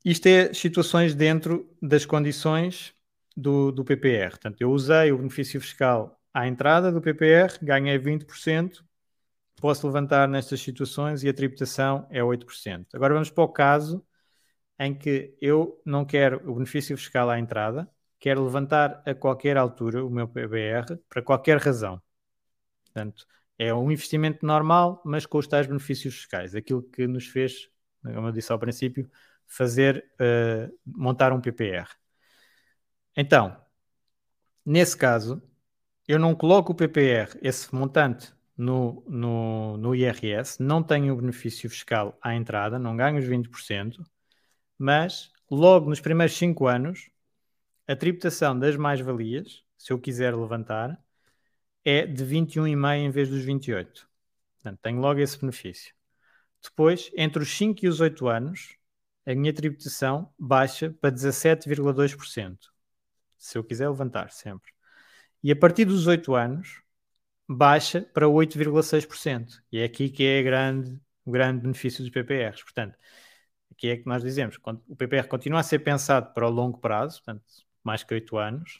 isto 0.02 0.26
é 0.26 0.54
situações 0.54 1.14
dentro 1.14 1.70
das 1.80 2.06
condições 2.06 2.94
do, 3.36 3.70
do 3.70 3.84
PPR. 3.84 4.30
Portanto, 4.30 4.56
eu 4.62 4.70
usei 4.70 5.12
o 5.12 5.18
benefício 5.18 5.60
fiscal 5.60 6.18
à 6.32 6.48
entrada 6.48 6.90
do 6.90 7.02
PPR, 7.02 7.58
ganhei 7.60 7.98
20%, 7.98 8.82
posso 9.60 9.86
levantar 9.86 10.26
nestas 10.26 10.60
situações 10.60 11.22
e 11.22 11.28
a 11.28 11.34
tributação 11.34 12.06
é 12.10 12.22
8%. 12.22 12.86
Agora 12.94 13.12
vamos 13.12 13.30
para 13.30 13.44
o 13.44 13.48
caso 13.48 14.02
em 14.78 14.94
que 14.94 15.36
eu 15.38 15.78
não 15.84 16.06
quero 16.06 16.42
o 16.50 16.54
benefício 16.54 16.96
fiscal 16.96 17.28
à 17.28 17.38
entrada, 17.38 17.86
quero 18.18 18.42
levantar 18.42 19.02
a 19.04 19.14
qualquer 19.14 19.58
altura 19.58 20.04
o 20.04 20.10
meu 20.10 20.26
PBR 20.26 20.98
para 21.10 21.22
qualquer 21.22 21.58
razão. 21.58 22.00
Portanto, 22.84 23.26
é 23.58 23.74
um 23.74 23.90
investimento 23.90 24.46
normal, 24.46 25.02
mas 25.04 25.26
com 25.26 25.36
os 25.36 25.46
tais 25.46 25.66
benefícios 25.66 26.14
fiscais, 26.14 26.54
aquilo 26.54 26.82
que 26.82 27.06
nos 27.06 27.26
fez 27.26 27.68
como 28.14 28.28
eu 28.28 28.32
disse 28.32 28.52
ao 28.52 28.58
princípio, 28.58 29.10
fazer, 29.46 30.04
uh, 30.20 30.72
montar 30.84 31.32
um 31.32 31.40
PPR. 31.40 31.88
Então, 33.16 33.56
Nesse 34.66 34.96
caso, 34.96 35.40
eu 36.08 36.18
não 36.18 36.34
coloco 36.34 36.72
o 36.72 36.74
PPR, 36.74 37.38
esse 37.40 37.72
montante, 37.72 38.34
no, 38.56 39.04
no, 39.06 39.76
no 39.76 39.94
IRS, 39.94 40.60
não 40.60 40.82
tenho 40.82 41.14
o 41.14 41.16
benefício 41.18 41.70
fiscal 41.70 42.18
à 42.20 42.34
entrada, 42.34 42.76
não 42.78 42.96
ganho 42.96 43.18
os 43.18 43.24
20%, 43.24 44.04
mas 44.76 45.30
logo 45.48 45.88
nos 45.88 46.00
primeiros 46.00 46.36
5 46.36 46.66
anos, 46.66 47.10
a 47.86 47.94
tributação 47.94 48.58
das 48.58 48.76
mais-valias, 48.76 49.64
se 49.78 49.92
eu 49.92 50.00
quiser 50.00 50.34
levantar, 50.34 51.00
é 51.84 52.06
de 52.06 52.24
21,5 52.24 52.96
em 52.96 53.10
vez 53.10 53.28
dos 53.28 53.44
28. 53.44 54.08
Portanto, 54.56 54.80
tenho 54.82 55.00
logo 55.00 55.20
esse 55.20 55.38
benefício. 55.38 55.94
Depois, 56.68 57.10
entre 57.16 57.42
os 57.42 57.56
5 57.56 57.84
e 57.84 57.88
os 57.88 58.00
8 58.00 58.26
anos, 58.28 58.76
a 59.24 59.34
minha 59.34 59.52
tributação 59.52 60.32
baixa 60.38 60.90
para 61.00 61.14
17,2%. 61.14 62.58
Se 63.38 63.56
eu 63.58 63.64
quiser 63.64 63.88
levantar, 63.88 64.30
sempre. 64.30 64.72
E 65.42 65.52
a 65.52 65.56
partir 65.56 65.84
dos 65.84 66.06
8 66.06 66.34
anos, 66.34 66.82
baixa 67.48 68.00
para 68.02 68.26
8,6%. 68.26 69.62
E 69.70 69.78
é 69.78 69.84
aqui 69.84 70.08
que 70.08 70.24
é 70.24 70.42
grande, 70.42 71.00
o 71.24 71.30
grande 71.30 71.62
benefício 71.62 72.02
dos 72.02 72.10
PPRs. 72.10 72.62
Portanto, 72.62 72.98
aqui 73.70 73.88
é 73.88 73.96
que 73.96 74.06
nós 74.06 74.22
dizemos, 74.22 74.58
o 74.88 74.96
PPR 74.96 75.28
continua 75.28 75.60
a 75.60 75.62
ser 75.62 75.80
pensado 75.80 76.32
para 76.34 76.46
o 76.46 76.50
longo 76.50 76.78
prazo, 76.78 77.22
portanto, 77.22 77.44
mais 77.84 78.02
que 78.02 78.14
8 78.14 78.36
anos. 78.38 78.78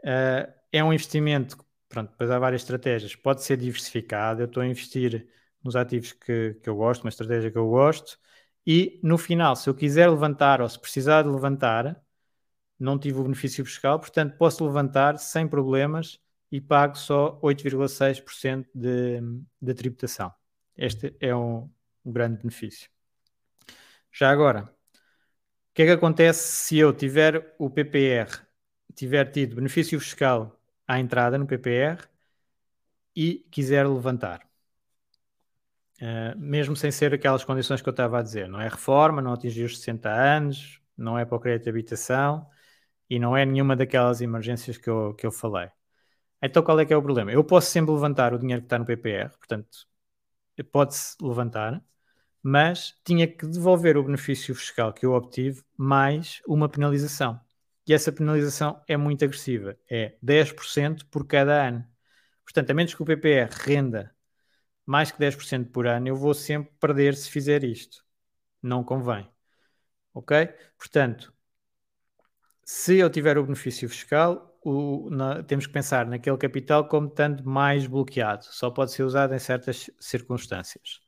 Uh, 0.00 0.50
é 0.72 0.82
um 0.82 0.92
investimento, 0.92 1.58
pronto, 1.88 2.10
depois 2.10 2.30
há 2.30 2.38
várias 2.38 2.62
estratégias, 2.62 3.14
pode 3.16 3.42
ser 3.42 3.56
diversificado, 3.56 4.42
eu 4.42 4.46
estou 4.46 4.62
a 4.62 4.66
investir 4.66 5.28
nos 5.66 5.76
ativos 5.76 6.12
que, 6.12 6.54
que 6.62 6.68
eu 6.68 6.76
gosto, 6.76 7.02
uma 7.04 7.10
estratégia 7.10 7.50
que 7.50 7.58
eu 7.58 7.68
gosto, 7.68 8.18
e 8.66 8.98
no 9.02 9.16
final, 9.18 9.54
se 9.56 9.68
eu 9.68 9.74
quiser 9.74 10.10
levantar 10.10 10.60
ou 10.60 10.68
se 10.68 10.78
precisar 10.78 11.22
de 11.22 11.28
levantar, 11.28 12.02
não 12.78 12.98
tive 12.98 13.20
o 13.20 13.24
benefício 13.24 13.64
fiscal, 13.64 13.98
portanto 14.00 14.36
posso 14.36 14.64
levantar 14.64 15.18
sem 15.18 15.48
problemas 15.48 16.20
e 16.50 16.60
pago 16.60 16.96
só 16.96 17.38
8,6% 17.42 18.68
de, 18.74 19.20
de 19.60 19.74
tributação. 19.74 20.32
Este 20.76 21.16
é 21.20 21.34
um, 21.34 21.70
um 22.04 22.12
grande 22.12 22.38
benefício. 22.38 22.90
Já 24.12 24.30
agora, 24.30 24.64
o 24.64 25.74
que 25.74 25.82
é 25.82 25.86
que 25.86 25.92
acontece 25.92 26.40
se 26.64 26.78
eu 26.78 26.92
tiver 26.92 27.54
o 27.58 27.70
PPR, 27.70 28.30
tiver 28.94 29.26
tido 29.30 29.56
benefício 29.56 30.00
fiscal 30.00 30.58
à 30.88 30.98
entrada 30.98 31.38
no 31.38 31.46
PPR 31.46 32.02
e 33.14 33.46
quiser 33.50 33.86
levantar? 33.86 34.46
Uh, 36.00 36.38
mesmo 36.38 36.76
sem 36.76 36.90
ser 36.90 37.14
aquelas 37.14 37.42
condições 37.44 37.80
que 37.80 37.88
eu 37.88 37.92
estava 37.92 38.18
a 38.18 38.22
dizer, 38.22 38.48
não 38.48 38.60
é 38.60 38.68
reforma, 38.68 39.22
não 39.22 39.32
atingir 39.32 39.64
os 39.64 39.78
60 39.78 40.10
anos, 40.10 40.80
não 40.96 41.18
é 41.18 41.24
para 41.24 41.36
o 41.36 41.40
crédito 41.40 41.64
de 41.64 41.70
habitação 41.70 42.46
e 43.08 43.18
não 43.18 43.36
é 43.36 43.46
nenhuma 43.46 43.76
daquelas 43.76 44.20
emergências 44.20 44.76
que 44.76 44.88
eu, 44.90 45.14
que 45.14 45.26
eu 45.26 45.32
falei. 45.32 45.70
Então 46.42 46.62
qual 46.62 46.78
é 46.80 46.86
que 46.86 46.92
é 46.92 46.96
o 46.96 47.02
problema? 47.02 47.32
Eu 47.32 47.44
posso 47.44 47.70
sempre 47.70 47.92
levantar 47.92 48.34
o 48.34 48.38
dinheiro 48.38 48.62
que 48.62 48.66
está 48.66 48.78
no 48.78 48.84
PPR, 48.84 49.30
portanto, 49.38 49.86
pode-se 50.72 51.16
levantar, 51.22 51.82
mas 52.42 52.94
tinha 53.04 53.26
que 53.26 53.46
devolver 53.46 53.96
o 53.96 54.04
benefício 54.04 54.54
fiscal 54.54 54.92
que 54.92 55.06
eu 55.06 55.12
obtive 55.12 55.62
mais 55.76 56.42
uma 56.46 56.68
penalização. 56.68 57.40
E 57.86 57.94
essa 57.94 58.12
penalização 58.12 58.82
é 58.88 58.96
muito 58.96 59.24
agressiva, 59.24 59.78
é 59.90 60.16
10% 60.22 61.06
por 61.10 61.26
cada 61.26 61.68
ano. 61.68 61.86
Portanto, 62.44 62.70
a 62.70 62.74
menos 62.74 62.94
que 62.94 63.02
o 63.02 63.06
PPR 63.06 63.50
renda 63.52 64.15
mais 64.86 65.10
que 65.10 65.18
10% 65.18 65.70
por 65.72 65.86
ano, 65.86 66.08
eu 66.08 66.16
vou 66.16 66.34
sempre 66.34 66.72
perder 66.80 67.16
se 67.16 67.30
fizer 67.30 67.64
isto. 67.64 68.04
Não 68.62 68.84
convém. 68.84 69.28
Ok? 70.14 70.48
Portanto, 70.78 71.34
se 72.64 72.96
eu 72.98 73.10
tiver 73.10 73.38
o 73.38 73.44
benefício 73.44 73.88
fiscal, 73.88 74.58
o, 74.64 75.08
na, 75.10 75.42
temos 75.44 75.66
que 75.66 75.72
pensar 75.72 76.06
naquele 76.06 76.36
capital 76.36 76.88
como 76.88 77.08
estando 77.08 77.44
mais 77.44 77.86
bloqueado. 77.86 78.44
Só 78.46 78.70
pode 78.70 78.92
ser 78.92 79.04
usado 79.04 79.34
em 79.34 79.38
certas 79.38 79.90
circunstâncias. 80.00 81.00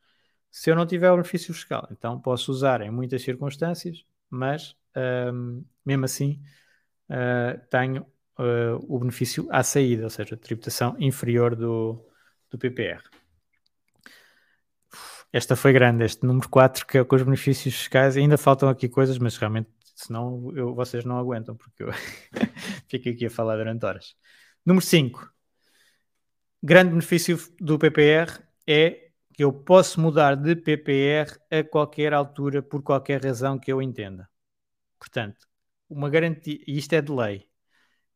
Se 0.50 0.70
eu 0.70 0.76
não 0.76 0.86
tiver 0.86 1.10
o 1.10 1.16
benefício 1.16 1.52
fiscal, 1.52 1.88
então 1.90 2.20
posso 2.20 2.50
usar 2.52 2.80
em 2.80 2.90
muitas 2.90 3.22
circunstâncias, 3.22 4.04
mas 4.30 4.76
um, 5.32 5.64
mesmo 5.84 6.04
assim 6.04 6.42
uh, 7.10 7.60
tenho 7.70 8.02
uh, 8.38 8.78
o 8.88 8.98
benefício 9.00 9.48
à 9.50 9.62
saída, 9.62 10.04
ou 10.04 10.10
seja, 10.10 10.36
tributação 10.36 10.96
inferior 10.98 11.56
do, 11.56 12.04
do 12.50 12.58
PPR. 12.58 13.02
Esta 15.32 15.54
foi 15.54 15.72
grande, 15.72 16.04
este 16.04 16.24
número 16.26 16.48
4, 16.48 16.86
que 16.86 16.98
é 16.98 17.04
com 17.04 17.16
os 17.16 17.22
benefícios 17.22 17.74
fiscais. 17.74 18.16
Ainda 18.16 18.38
faltam 18.38 18.68
aqui 18.68 18.88
coisas, 18.88 19.18
mas 19.18 19.36
realmente 19.36 19.68
senão 19.94 20.52
eu, 20.54 20.74
vocês 20.74 21.04
não 21.04 21.18
aguentam, 21.18 21.56
porque 21.56 21.82
eu 21.82 21.88
fico 22.88 23.08
aqui 23.08 23.26
a 23.26 23.30
falar 23.30 23.56
durante 23.56 23.84
horas. 23.84 24.16
Número 24.64 24.84
5. 24.84 25.30
Grande 26.62 26.90
benefício 26.90 27.38
do 27.60 27.78
PPR 27.78 28.42
é 28.66 29.10
que 29.34 29.44
eu 29.44 29.52
posso 29.52 30.00
mudar 30.00 30.34
de 30.34 30.56
PPR 30.56 31.38
a 31.50 31.62
qualquer 31.62 32.12
altura, 32.12 32.62
por 32.62 32.82
qualquer 32.82 33.24
razão 33.24 33.58
que 33.58 33.72
eu 33.72 33.82
entenda. 33.82 34.28
Portanto, 34.98 35.46
uma 35.88 36.10
garantia, 36.10 36.58
e 36.66 36.78
isto 36.78 36.92
é 36.94 37.00
de 37.00 37.12
lei, 37.12 37.46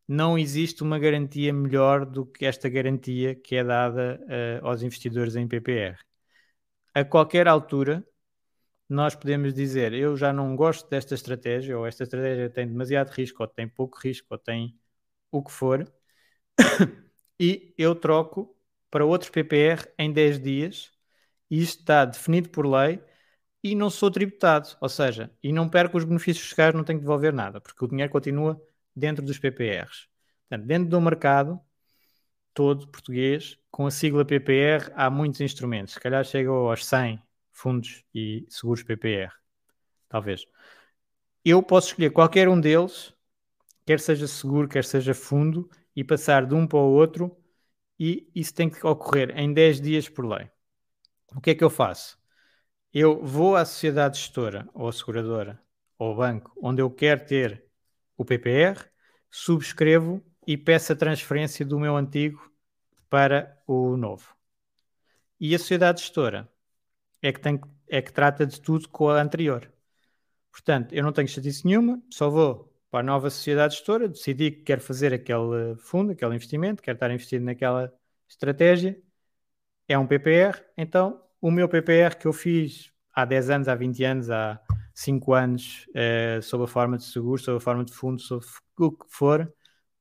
não 0.09 0.39
existe 0.39 0.83
uma 0.83 0.99
garantia 0.99 1.53
melhor 1.53 2.05
do 2.05 2.27
que 2.27 2.45
esta 2.45 2.69
garantia 2.69 3.35
que 3.35 3.57
é 3.57 3.65
dada 3.65 4.21
uh, 4.63 4.67
aos 4.67 4.83
investidores 4.83 5.37
em 5.37 5.47
PPR. 5.47 5.97
A 6.95 7.05
qualquer 7.05 7.49
altura, 7.49 8.07
nós 8.89 9.15
podemos 9.15 9.55
dizer 9.55 9.93
eu 9.95 10.17
já 10.17 10.33
não 10.33 10.57
gosto 10.57 10.89
desta 10.91 11.15
estratégia, 11.15 11.79
ou 11.79 11.87
esta 11.87 12.05
estratégia 12.05 12.51
tem 12.51 12.67
demasiado 12.69 13.11
risco, 13.11 13.43
ou 13.43 13.49
tem 13.49 13.69
pouco 13.69 13.99
risco, 13.99 14.29
ou 14.31 14.39
tem 14.39 14.79
o 15.31 15.43
que 15.43 15.53
for, 15.53 15.91
e 17.41 17.75
eu 17.79 17.95
troco 17.95 18.57
para 18.91 19.05
outro 19.07 19.33
PPR 19.33 19.89
em 19.99 20.13
10 20.13 20.41
dias, 20.41 20.93
e 21.51 21.63
isto 21.63 21.81
está 21.81 22.05
definido 22.05 22.51
por 22.51 22.67
lei, 22.67 23.03
e 23.63 23.75
não 23.75 23.91
sou 23.91 24.11
tributado, 24.11 24.77
ou 24.81 24.89
seja, 24.89 25.31
e 25.43 25.53
não 25.53 25.69
perco 25.69 25.99
os 25.99 26.05
benefícios 26.05 26.47
fiscais, 26.47 26.75
não 26.75 26.85
tenho 26.85 26.99
que 26.99 27.05
devolver 27.05 27.33
nada, 27.33 27.61
porque 27.61 27.85
o 27.85 27.89
dinheiro 27.89 28.13
continua 28.13 28.61
dentro 28.95 29.25
dos 29.25 29.39
PPRs. 29.39 30.09
Portanto, 30.49 30.67
dentro 30.67 30.89
do 30.91 31.01
mercado 31.01 31.61
todo 32.55 32.89
português, 32.89 33.59
com 33.71 33.87
a 33.87 33.91
sigla 33.91 34.25
PPR, 34.25 34.93
há 34.95 35.11
muitos 35.11 35.41
instrumentos, 35.41 35.95
se 35.95 36.01
calhar 36.01 36.25
chegam 36.25 36.55
aos 36.55 36.85
100, 36.85 37.23
fundos 37.51 38.05
e 38.15 38.47
seguros 38.49 38.83
PPR, 38.83 39.33
talvez. 40.09 40.47
Eu 41.45 41.63
posso 41.63 41.89
escolher 41.89 42.11
qualquer 42.11 42.49
um 42.49 42.61
deles, 42.61 43.15
quer 43.87 44.01
seja 44.01 44.27
seguro, 44.27 44.69
quer 44.69 44.85
seja 44.85 45.15
fundo, 45.15 45.69
e 45.95 46.05
passar 46.05 46.47
de 46.47 46.55
um 46.55 46.67
para 46.67 46.79
o 46.79 46.93
outro, 46.93 47.37
e 47.99 48.31
isso 48.35 48.55
tem 48.55 48.71
que 48.71 48.85
ocorrer 48.87 49.37
em 49.39 49.53
10 49.53 49.81
dias 49.81 50.09
por 50.09 50.27
lei. 50.27 50.51
O 51.35 51.41
que 51.41 51.51
é 51.51 51.55
que 51.55 51.65
eu 51.65 51.71
faço? 51.71 52.19
Eu 52.93 53.25
vou 53.25 53.57
à 53.57 53.65
sociedade 53.65 54.19
gestora, 54.19 54.69
ou 54.75 54.93
seguradora, 54.93 55.61
ou 55.99 56.15
banco, 56.15 56.53
onde 56.63 56.83
eu 56.83 56.91
quero 56.91 57.25
ter 57.25 57.65
o 58.17 58.25
PPR, 58.25 58.79
subscrevo 59.31 60.23
e 60.47 60.57
peço 60.57 60.93
a 60.93 60.97
transferência 60.97 61.65
do 61.65 61.79
meu 61.79 61.97
antigo 61.97 62.51
para 63.09 63.59
o 63.67 63.97
novo. 63.97 64.35
E 65.39 65.55
a 65.55 65.59
sociedade 65.59 66.01
gestora 66.01 66.49
é 67.21 67.33
que, 67.33 67.41
tem, 67.41 67.61
é 67.89 68.03
que 68.03 68.13
trata 68.13 68.47
de 68.47 68.61
tudo 68.61 68.89
com 68.89 69.09
a 69.09 69.21
anterior. 69.21 69.71
Portanto, 70.51 70.93
eu 70.93 71.03
não 71.03 71.13
tenho 71.13 71.29
chatice 71.29 71.65
nenhuma, 71.67 72.03
só 72.11 72.29
vou 72.29 72.73
para 72.91 73.01
a 73.01 73.03
nova 73.03 73.31
sociedade 73.31 73.75
gestora, 73.75 74.09
decidi 74.09 74.51
que 74.51 74.63
quero 74.63 74.81
fazer 74.83 75.15
aquele 75.15 75.77
fundo, 75.79 76.13
aquele 76.13 76.35
investimento, 76.35 76.83
quero 76.83 76.97
estar 76.97 77.11
investido 77.11 77.45
naquela 77.45 77.93
estratégia, 78.29 79.01
é 79.89 79.99
um 79.99 80.07
PPR, 80.07 80.63
então 80.77 81.23
o 81.41 81.51
meu 81.51 81.69
PPR 81.69 82.17
que 82.19 82.27
eu 82.27 82.33
fiz 82.33 82.93
há 83.15 83.25
10 83.25 83.51
anos, 83.51 83.69
há 83.69 83.75
20 83.75 84.05
anos, 84.05 84.31
há 84.31 84.61
5 84.95 85.33
anos, 85.33 85.87
é, 85.95 86.41
sob 86.43 86.65
a 86.65 86.67
forma 86.67 86.99
de 86.99 87.05
seguro, 87.05 87.41
sob 87.41 87.57
a 87.57 87.61
forma 87.61 87.85
de 87.85 87.93
fundo, 87.93 88.21
sob 88.21 88.45
o 88.79 88.93
que 88.93 89.07
for, 89.09 89.53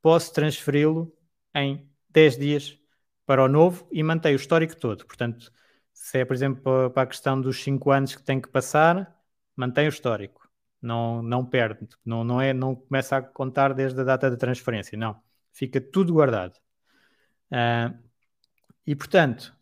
posso 0.02 0.34
transferi-lo 0.34 1.16
em 1.56 1.90
10 2.10 2.38
dias 2.38 2.80
para 3.26 3.44
o 3.44 3.48
novo 3.48 3.88
e 3.92 4.04
manter 4.04 4.34
o 4.34 4.36
histórico 4.36 4.76
todo. 4.76 5.06
Portanto, 5.06 5.52
se 5.94 6.20
é, 6.20 6.26
por 6.26 6.34
exemplo, 6.34 6.90
para 6.92 7.04
a 7.04 7.08
questão 7.08 7.40
dos 7.40 7.62
5 7.64 7.92
anos 7.92 8.16
que 8.16 8.24
tem 8.24 8.42
que 8.42 8.50
passar, 8.50 9.16
mantém 9.56 9.88
o 9.88 9.90
histórico. 9.90 10.50
Não, 10.82 11.22
não 11.22 11.46
perde. 11.46 11.88
Não, 12.04 12.24
não, 12.24 12.42
é, 12.42 12.54
não 12.54 12.76
começa 12.76 13.18
a 13.18 13.22
contar 13.22 13.74
desde 13.74 14.02
a 14.02 14.04
data 14.04 14.30
da 14.30 14.38
transferência. 14.38 14.98
Não. 14.98 15.22
Fica 15.54 15.80
tudo 15.80 16.14
guardado. 16.14 16.58
Uh, 17.52 17.98
e, 18.86 18.96
portanto, 18.96 19.56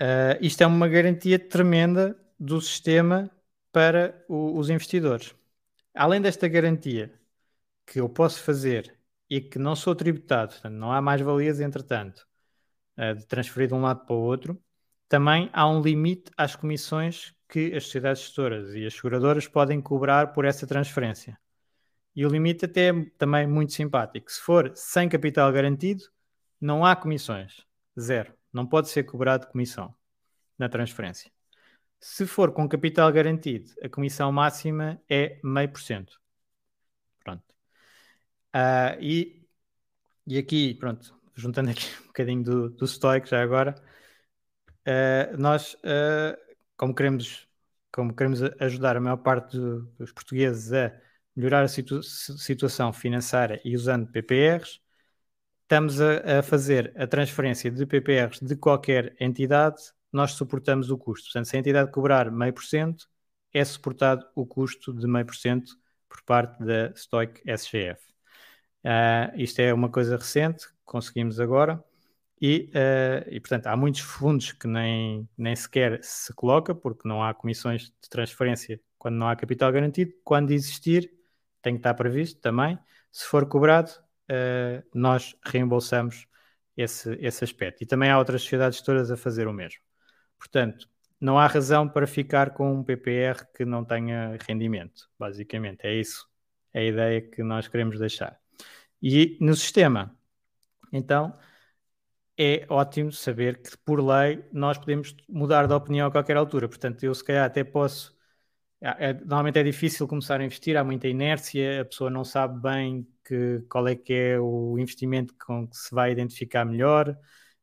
uh, 0.00 0.38
isto 0.40 0.62
é 0.62 0.66
uma 0.66 0.88
garantia 0.88 1.38
tremenda 1.38 2.16
do 2.38 2.60
sistema 2.60 3.30
para 3.70 4.24
o, 4.28 4.58
os 4.58 4.70
investidores. 4.70 5.34
Além 5.94 6.20
desta 6.20 6.48
garantia 6.48 7.12
que 7.86 8.00
eu 8.00 8.08
posso 8.08 8.42
fazer 8.42 8.98
e 9.32 9.40
que 9.40 9.58
não 9.58 9.74
sou 9.74 9.94
tributado, 9.94 10.52
portanto, 10.52 10.74
não 10.74 10.92
há 10.92 11.00
mais 11.00 11.22
valias 11.22 11.58
entretanto, 11.58 12.28
uh, 12.98 13.14
de 13.14 13.26
transferir 13.26 13.66
de 13.66 13.72
um 13.72 13.80
lado 13.80 14.04
para 14.04 14.14
o 14.14 14.18
outro, 14.18 14.62
também 15.08 15.48
há 15.54 15.66
um 15.66 15.80
limite 15.80 16.30
às 16.36 16.54
comissões 16.54 17.34
que 17.48 17.74
as 17.74 17.84
sociedades 17.84 18.24
gestoras 18.24 18.74
e 18.74 18.84
as 18.84 18.92
seguradoras 18.92 19.48
podem 19.48 19.80
cobrar 19.80 20.34
por 20.34 20.44
essa 20.44 20.66
transferência. 20.66 21.38
E 22.14 22.26
o 22.26 22.28
limite 22.28 22.66
até 22.66 22.88
é 22.88 23.04
também 23.16 23.46
muito 23.46 23.72
simpático. 23.72 24.30
Se 24.30 24.38
for 24.38 24.70
sem 24.74 25.08
capital 25.08 25.50
garantido, 25.50 26.04
não 26.60 26.84
há 26.84 26.94
comissões. 26.94 27.66
Zero. 27.98 28.34
Não 28.52 28.66
pode 28.66 28.90
ser 28.90 29.04
cobrado 29.04 29.46
comissão 29.46 29.94
na 30.58 30.68
transferência. 30.68 31.32
Se 31.98 32.26
for 32.26 32.52
com 32.52 32.68
capital 32.68 33.10
garantido, 33.10 33.70
a 33.82 33.88
comissão 33.88 34.30
máxima 34.30 35.00
é 35.08 35.40
meio 35.42 35.70
por 35.70 35.80
cento. 35.80 36.21
Uh, 38.54 39.00
e, 39.00 39.46
e 40.26 40.38
aqui, 40.38 40.74
pronto, 40.74 41.14
juntando 41.34 41.70
aqui 41.70 41.86
um 42.04 42.06
bocadinho 42.08 42.42
do, 42.44 42.70
do 42.70 42.86
Stoic 42.86 43.28
já 43.28 43.42
agora, 43.42 43.74
uh, 44.86 45.36
nós, 45.38 45.74
uh, 45.74 46.36
como, 46.76 46.94
queremos, 46.94 47.48
como 47.92 48.14
queremos 48.14 48.42
ajudar 48.60 48.96
a 48.96 49.00
maior 49.00 49.16
parte 49.18 49.56
do, 49.56 49.82
dos 49.98 50.12
portugueses 50.12 50.72
a 50.72 50.92
melhorar 51.34 51.62
a 51.62 51.68
situ 51.68 52.02
situação 52.02 52.92
financeira 52.92 53.60
e 53.64 53.74
usando 53.74 54.10
PPRs, 54.10 54.80
estamos 55.62 56.00
a, 56.00 56.40
a, 56.40 56.42
fazer 56.42 56.92
a 56.96 57.06
transferência 57.06 57.70
de 57.70 57.86
PPRs 57.86 58.40
de 58.44 58.56
qualquer 58.56 59.16
entidade, 59.20 59.82
nós 60.12 60.32
suportamos 60.32 60.90
o 60.90 60.98
custo. 60.98 61.26
Portanto, 61.28 61.46
se 61.46 61.56
a 61.56 61.60
entidade 61.60 61.90
cobrar 61.90 62.30
meio 62.30 62.52
por 62.52 62.64
cento, 62.64 63.08
é 63.52 63.64
suportado 63.64 64.26
o 64.34 64.46
custo 64.46 64.92
de 64.92 65.06
meio 65.06 65.26
por 65.26 65.36
cento 65.36 65.72
por 66.08 66.22
parte 66.24 66.62
da 66.64 66.94
Stoic 66.94 67.42
SGF. 67.46 68.11
Uh, 68.84 69.36
isto 69.36 69.60
é 69.60 69.72
uma 69.72 69.88
coisa 69.88 70.16
recente, 70.16 70.66
conseguimos 70.84 71.40
agora. 71.40 71.82
E, 72.40 72.70
uh, 72.74 73.28
e, 73.30 73.40
portanto, 73.40 73.68
há 73.68 73.76
muitos 73.76 74.00
fundos 74.00 74.52
que 74.52 74.66
nem, 74.66 75.28
nem 75.38 75.54
sequer 75.54 76.02
se 76.02 76.34
coloca, 76.34 76.74
porque 76.74 77.08
não 77.08 77.22
há 77.22 77.32
comissões 77.32 77.84
de 78.02 78.10
transferência 78.10 78.80
quando 78.98 79.16
não 79.16 79.28
há 79.28 79.36
capital 79.36 79.70
garantido. 79.72 80.12
Quando 80.24 80.50
existir, 80.50 81.12
tem 81.62 81.74
que 81.74 81.78
estar 81.78 81.94
previsto 81.94 82.40
também. 82.40 82.78
Se 83.12 83.26
for 83.26 83.46
cobrado, 83.46 83.90
uh, 84.30 84.82
nós 84.94 85.36
reembolsamos 85.44 86.26
esse, 86.76 87.16
esse 87.20 87.44
aspecto. 87.44 87.82
E 87.82 87.86
também 87.86 88.10
há 88.10 88.18
outras 88.18 88.42
sociedades 88.42 88.80
todas 88.82 89.10
a 89.10 89.16
fazer 89.16 89.46
o 89.46 89.52
mesmo. 89.52 89.80
Portanto, 90.38 90.88
não 91.20 91.38
há 91.38 91.46
razão 91.46 91.88
para 91.88 92.06
ficar 92.06 92.50
com 92.52 92.72
um 92.74 92.82
PPR 92.82 93.46
que 93.54 93.64
não 93.64 93.84
tenha 93.84 94.36
rendimento, 94.46 95.08
basicamente. 95.18 95.86
É 95.86 95.94
isso, 95.94 96.28
é 96.74 96.80
a 96.80 96.84
ideia 96.84 97.22
que 97.22 97.42
nós 97.44 97.68
queremos 97.68 97.98
deixar. 97.98 98.41
E 99.02 99.36
no 99.40 99.54
sistema, 99.54 100.16
então, 100.92 101.36
é 102.38 102.66
ótimo 102.68 103.12
saber 103.12 103.62
que, 103.62 103.76
por 103.78 104.00
lei, 104.00 104.44
nós 104.52 104.78
podemos 104.78 105.14
mudar 105.28 105.66
de 105.66 105.74
opinião 105.74 106.08
a 106.08 106.10
qualquer 106.10 106.36
altura. 106.36 106.68
Portanto, 106.68 107.02
eu 107.04 107.14
se 107.14 107.24
calhar 107.24 107.44
até 107.46 107.64
posso. 107.64 108.16
É, 108.80 109.10
é, 109.10 109.14
normalmente 109.14 109.58
é 109.58 109.62
difícil 109.62 110.08
começar 110.08 110.40
a 110.40 110.44
investir, 110.44 110.76
há 110.76 110.84
muita 110.84 111.08
inércia, 111.08 111.82
a 111.82 111.84
pessoa 111.84 112.10
não 112.10 112.24
sabe 112.24 112.60
bem 112.60 113.06
que, 113.24 113.60
qual 113.70 113.86
é 113.88 113.94
que 113.96 114.12
é 114.12 114.40
o 114.40 114.78
investimento 114.78 115.34
com 115.38 115.68
que 115.68 115.76
se 115.76 115.94
vai 115.94 116.12
identificar 116.12 116.64
melhor. 116.64 117.10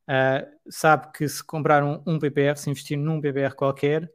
Uh, 0.10 0.72
sabe 0.72 1.12
que 1.14 1.28
se 1.28 1.44
comprar 1.44 1.84
um, 1.84 2.02
um 2.08 2.20
PPR, 2.20 2.58
se 2.58 2.70
investir 2.70 2.98
num 2.98 3.22
PPR 3.22 3.54
qualquer, 3.56 4.12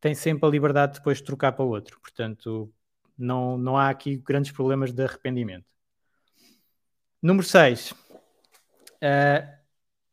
tem 0.00 0.14
sempre 0.14 0.46
a 0.48 0.50
liberdade 0.50 0.94
de 0.94 0.98
depois 1.00 1.18
de 1.18 1.24
trocar 1.24 1.52
para 1.52 1.64
outro. 1.64 2.00
Portanto, 2.00 2.72
não, 3.18 3.58
não 3.58 3.76
há 3.76 3.90
aqui 3.90 4.16
grandes 4.18 4.52
problemas 4.52 4.92
de 4.92 5.02
arrependimento. 5.04 5.73
Número 7.24 7.46
6. 7.46 7.92
Uh, 7.92 7.96
ah, 9.00 9.58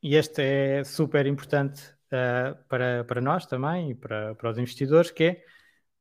e 0.01 0.15
este 0.15 0.41
é 0.41 0.83
super 0.85 1.25
importante 1.27 1.81
uh, 2.07 2.55
para, 2.69 3.03
para 3.03 3.19
nós 3.19 3.45
também 3.45 3.91
e 3.91 3.95
para, 3.95 4.33
para 4.35 4.49
os 4.49 4.57
investidores, 4.57 5.11
que 5.11 5.23
é 5.25 5.45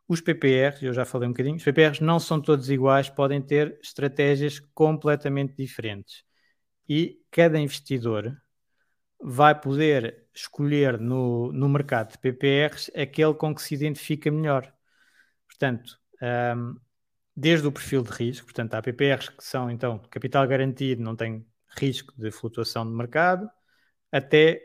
os 0.06 0.20
PPRs, 0.20 0.84
eu 0.84 0.94
já 0.94 1.04
falei 1.04 1.26
um 1.26 1.32
bocadinho, 1.32 1.56
os 1.56 1.64
PPRs 1.64 2.00
não 2.00 2.20
são 2.20 2.40
todos 2.40 2.70
iguais, 2.70 3.10
podem 3.10 3.42
ter 3.42 3.76
estratégias 3.82 4.60
completamente 4.72 5.56
diferentes. 5.56 6.22
E 6.88 7.20
cada 7.28 7.58
investidor 7.58 8.32
vai 9.20 9.60
poder 9.60 10.28
escolher 10.32 10.96
no, 10.96 11.52
no 11.52 11.68
mercado 11.68 12.12
de 12.12 12.18
PPRs 12.18 12.88
aquele 12.94 13.34
com 13.34 13.52
que 13.52 13.62
se 13.62 13.74
identifica 13.74 14.30
melhor. 14.30 14.72
Portanto, 15.48 15.98
um, 16.56 16.76
desde 17.40 17.66
o 17.66 17.72
perfil 17.72 18.02
de 18.02 18.10
risco, 18.10 18.44
portanto, 18.46 18.74
há 18.74 18.82
PPRs 18.82 19.30
que 19.30 19.42
são 19.42 19.70
então 19.70 19.98
capital 20.10 20.46
garantido, 20.46 21.02
não 21.02 21.16
tem 21.16 21.46
risco 21.70 22.12
de 22.18 22.30
flutuação 22.30 22.84
de 22.84 22.92
mercado, 22.92 23.50
até 24.12 24.60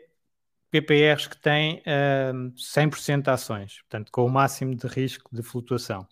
PPRs 0.70 1.26
que 1.26 1.38
têm 1.38 1.82
uh, 1.86 2.52
100% 2.54 3.22
de 3.22 3.30
ações, 3.30 3.80
portanto, 3.80 4.12
com 4.12 4.26
o 4.26 4.28
máximo 4.28 4.74
de 4.74 4.86
risco 4.86 5.34
de 5.34 5.42
flutuação. 5.42 6.06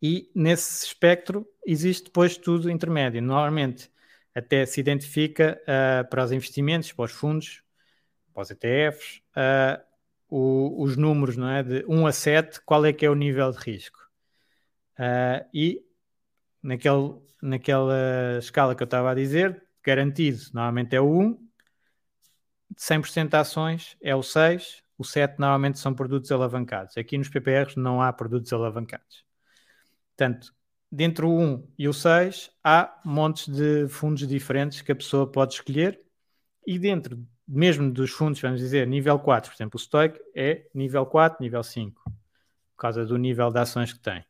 E 0.00 0.30
nesse 0.32 0.86
espectro 0.86 1.44
existe 1.66 2.04
depois 2.04 2.36
tudo 2.36 2.70
intermédio. 2.70 3.20
Normalmente, 3.20 3.90
até 4.32 4.64
se 4.64 4.80
identifica 4.80 5.60
uh, 5.62 6.08
para 6.08 6.24
os 6.24 6.30
investimentos, 6.30 6.92
para 6.92 7.06
os 7.06 7.12
fundos, 7.12 7.64
para 8.32 8.42
os 8.42 8.50
ETFs, 8.50 9.16
uh, 9.16 9.20
ah, 9.36 9.84
o, 10.28 10.84
os 10.84 10.96
números 10.96 11.36
não 11.36 11.50
é? 11.50 11.62
de 11.64 11.84
1 11.88 12.06
a 12.06 12.12
7, 12.12 12.60
qual 12.64 12.86
é 12.86 12.92
que 12.92 13.04
é 13.04 13.10
o 13.10 13.14
nível 13.16 13.50
de 13.50 13.58
risco. 13.58 13.99
Uh, 15.00 15.48
e 15.54 15.82
naquele, 16.62 17.14
naquela 17.40 18.36
escala 18.38 18.74
que 18.74 18.82
eu 18.82 18.84
estava 18.84 19.10
a 19.10 19.14
dizer, 19.14 19.66
garantido 19.82 20.38
normalmente 20.52 20.94
é 20.94 21.00
o 21.00 21.10
1, 21.10 21.48
100% 22.76 23.30
de 23.30 23.36
ações 23.36 23.96
é 24.02 24.14
o 24.14 24.22
6, 24.22 24.82
o 24.98 25.04
7 25.04 25.38
normalmente 25.38 25.78
são 25.78 25.94
produtos 25.94 26.30
alavancados. 26.30 26.98
Aqui 26.98 27.16
nos 27.16 27.30
PPRs 27.30 27.76
não 27.76 28.02
há 28.02 28.12
produtos 28.12 28.52
alavancados. 28.52 29.24
Portanto, 30.14 30.54
dentro 30.92 31.28
do 31.28 31.34
1 31.34 31.72
e 31.78 31.88
o 31.88 31.94
6 31.94 32.50
há 32.62 33.00
montes 33.02 33.48
de 33.48 33.88
fundos 33.88 34.28
diferentes 34.28 34.82
que 34.82 34.92
a 34.92 34.96
pessoa 34.96 35.26
pode 35.26 35.54
escolher 35.54 35.98
e 36.66 36.78
dentro 36.78 37.26
mesmo 37.48 37.90
dos 37.90 38.10
fundos, 38.10 38.38
vamos 38.40 38.60
dizer, 38.60 38.86
nível 38.86 39.18
4, 39.18 39.50
por 39.50 39.56
exemplo, 39.56 39.78
o 39.78 39.80
Stoic 39.80 40.20
é 40.36 40.68
nível 40.74 41.06
4, 41.06 41.38
nível 41.40 41.62
5, 41.62 42.02
por 42.04 42.12
causa 42.76 43.06
do 43.06 43.16
nível 43.16 43.50
de 43.50 43.58
ações 43.58 43.94
que 43.94 43.98
tem 43.98 44.24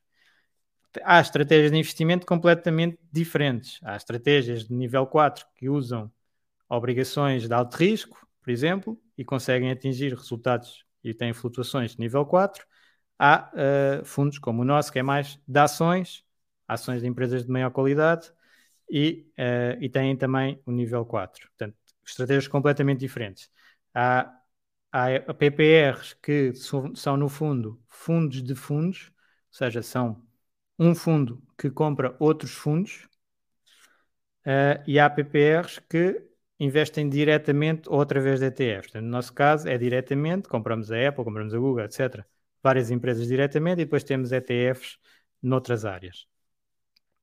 há 1.04 1.20
estratégias 1.20 1.70
de 1.70 1.78
investimento 1.78 2.26
completamente 2.26 2.98
diferentes. 3.12 3.78
Há 3.82 3.96
estratégias 3.96 4.64
de 4.66 4.74
nível 4.74 5.06
4 5.06 5.46
que 5.54 5.68
usam 5.68 6.10
obrigações 6.68 7.46
de 7.46 7.54
alto 7.54 7.76
risco, 7.76 8.26
por 8.42 8.50
exemplo, 8.50 9.00
e 9.16 9.24
conseguem 9.24 9.70
atingir 9.70 10.14
resultados 10.14 10.84
e 11.02 11.14
têm 11.14 11.32
flutuações 11.32 11.92
de 11.92 12.00
nível 12.00 12.24
4. 12.24 12.66
Há 13.18 13.50
uh, 13.52 14.04
fundos 14.04 14.38
como 14.38 14.62
o 14.62 14.64
nosso, 14.64 14.92
que 14.92 14.98
é 14.98 15.02
mais 15.02 15.38
de 15.46 15.58
ações, 15.58 16.24
ações 16.66 17.02
de 17.02 17.08
empresas 17.08 17.44
de 17.44 17.50
maior 17.50 17.70
qualidade, 17.70 18.32
e, 18.90 19.26
uh, 19.38 19.80
e 19.80 19.88
têm 19.88 20.16
também 20.16 20.60
o 20.66 20.72
nível 20.72 21.04
4. 21.04 21.48
Portanto, 21.48 21.76
estratégias 22.04 22.48
completamente 22.48 23.00
diferentes. 23.00 23.50
Há, 23.94 24.32
há 24.92 25.34
PPRs 25.34 26.14
que 26.14 26.52
são, 26.54 27.16
no 27.16 27.28
fundo, 27.28 27.80
fundos 27.88 28.42
de 28.42 28.54
fundos, 28.54 29.12
ou 29.52 29.58
seja, 29.58 29.82
são 29.82 30.24
um 30.80 30.94
fundo 30.94 31.42
que 31.58 31.70
compra 31.70 32.16
outros 32.18 32.52
fundos 32.52 33.06
uh, 34.46 34.82
e 34.86 34.98
há 34.98 35.10
PPRs 35.10 35.78
que 35.88 36.26
investem 36.58 37.08
diretamente 37.08 37.88
ou 37.90 38.00
através 38.00 38.40
de 38.40 38.46
ETFs. 38.46 38.94
no 38.94 39.02
nosso 39.02 39.32
caso, 39.34 39.68
é 39.68 39.76
diretamente, 39.76 40.48
compramos 40.48 40.90
a 40.90 41.08
Apple, 41.08 41.24
compramos 41.24 41.52
a 41.52 41.58
Google, 41.58 41.84
etc. 41.84 42.24
Várias 42.62 42.90
empresas 42.90 43.26
diretamente 43.28 43.82
e 43.82 43.84
depois 43.84 44.02
temos 44.04 44.32
ETFs 44.32 44.98
noutras 45.42 45.84
áreas. 45.84 46.26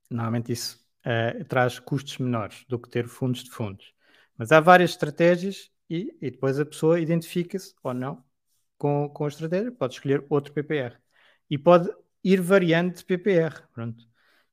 Normalmente 0.09 0.51
isso 0.51 0.79
uh, 1.05 1.43
traz 1.45 1.79
custos 1.79 2.19
menores 2.19 2.63
do 2.67 2.79
que 2.79 2.89
ter 2.89 3.07
fundos 3.07 3.43
de 3.43 3.49
fundos. 3.49 3.91
Mas 4.37 4.51
há 4.51 4.59
várias 4.59 4.91
estratégias 4.91 5.71
e, 5.89 6.15
e 6.21 6.29
depois 6.29 6.59
a 6.59 6.65
pessoa 6.65 6.99
identifica-se 6.99 7.73
ou 7.83 7.93
não 7.93 8.23
com, 8.77 9.09
com 9.09 9.25
a 9.25 9.27
estratégia, 9.27 9.71
pode 9.71 9.95
escolher 9.95 10.23
outro 10.29 10.53
PPR. 10.53 10.95
E 11.49 11.57
pode 11.57 11.89
ir 12.23 12.41
variando 12.41 12.95
de 12.95 13.05
PPR. 13.05 13.63
Pronto. 13.73 14.05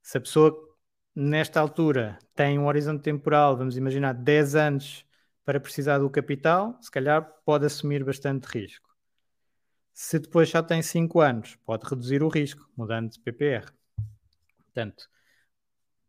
Se 0.02 0.18
a 0.18 0.20
pessoa 0.20 0.54
nesta 1.14 1.60
altura 1.60 2.18
tem 2.34 2.58
um 2.58 2.66
horizonte 2.66 3.02
temporal, 3.02 3.56
vamos 3.56 3.76
imaginar 3.76 4.14
10 4.14 4.54
anos 4.56 5.06
para 5.44 5.60
precisar 5.60 5.98
do 5.98 6.10
capital, 6.10 6.78
se 6.80 6.90
calhar 6.90 7.22
pode 7.44 7.66
assumir 7.66 8.04
bastante 8.04 8.44
risco. 8.46 8.88
Se 9.92 10.18
depois 10.18 10.48
já 10.48 10.62
tem 10.62 10.82
5 10.82 11.20
anos, 11.20 11.56
pode 11.64 11.86
reduzir 11.88 12.22
o 12.22 12.28
risco, 12.28 12.68
mudando 12.76 13.10
de 13.10 13.20
PPR. 13.20 13.72
Portanto, 14.58 15.08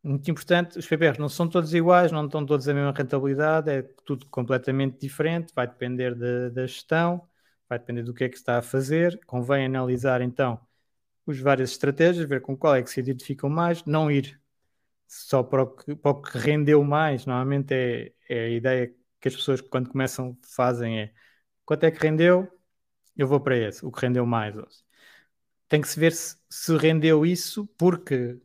muito 0.02 0.30
importante, 0.32 0.80
os 0.80 0.88
PPRs 0.88 1.20
não 1.20 1.30
são 1.30 1.48
todos 1.48 1.74
iguais, 1.74 2.12
não 2.12 2.26
estão 2.26 2.46
todos 2.46 2.68
a 2.68 2.74
mesma 2.74 2.92
rentabilidade, 2.92 3.72
é 3.72 3.82
tudo 4.06 4.26
completamente 4.28 5.00
diferente, 5.00 5.54
vai 5.54 5.68
depender 5.68 6.16
da, 6.16 6.50
da 6.50 6.68
gestão, 6.68 7.28
vai 7.68 7.80
depender 7.80 8.04
do 8.04 8.14
que 8.14 8.24
é 8.24 8.30
que 8.30 8.38
está 8.38 8.58
a 8.58 8.62
fazer. 8.62 9.20
Convém 9.26 9.66
analisar 9.66 10.22
então 10.22 10.60
os 11.26 11.40
várias 11.40 11.72
estratégias, 11.72 12.28
ver 12.28 12.42
com 12.42 12.56
qual 12.58 12.76
é 12.76 12.84
que 12.84 12.90
se 12.90 13.00
identificam 13.00 13.50
mais, 13.50 13.84
não 13.86 14.12
ir 14.12 14.40
só 15.08 15.44
para 15.44 15.64
o 15.64 15.68
que, 15.68 15.96
para 15.96 16.12
o 16.12 16.22
que 16.22 16.38
rendeu 16.38 16.84
mais. 16.84 17.26
Normalmente 17.26 17.74
é, 17.74 18.14
é, 18.30 18.46
a 18.46 18.50
ideia 18.50 18.96
que 19.20 19.28
as 19.28 19.36
pessoas, 19.36 19.62
quando 19.62 19.90
começam, 19.90 20.38
fazem 20.44 21.00
é 21.02 21.14
quanto 21.66 21.84
é 21.86 21.92
que 21.92 22.00
rendeu, 22.00 22.48
eu 23.18 23.28
vou 23.28 23.40
para 23.42 23.58
esse, 23.58 23.86
o 23.86 23.92
que 23.92 24.02
rendeu 24.02 24.26
mais. 24.26 24.56
Tem 25.68 25.82
que 25.82 25.88
se 25.88 26.00
ver 26.00 26.12
se, 26.14 26.38
se 26.50 26.76
rendeu 26.78 27.26
isso 27.26 27.68
porque 27.78 28.40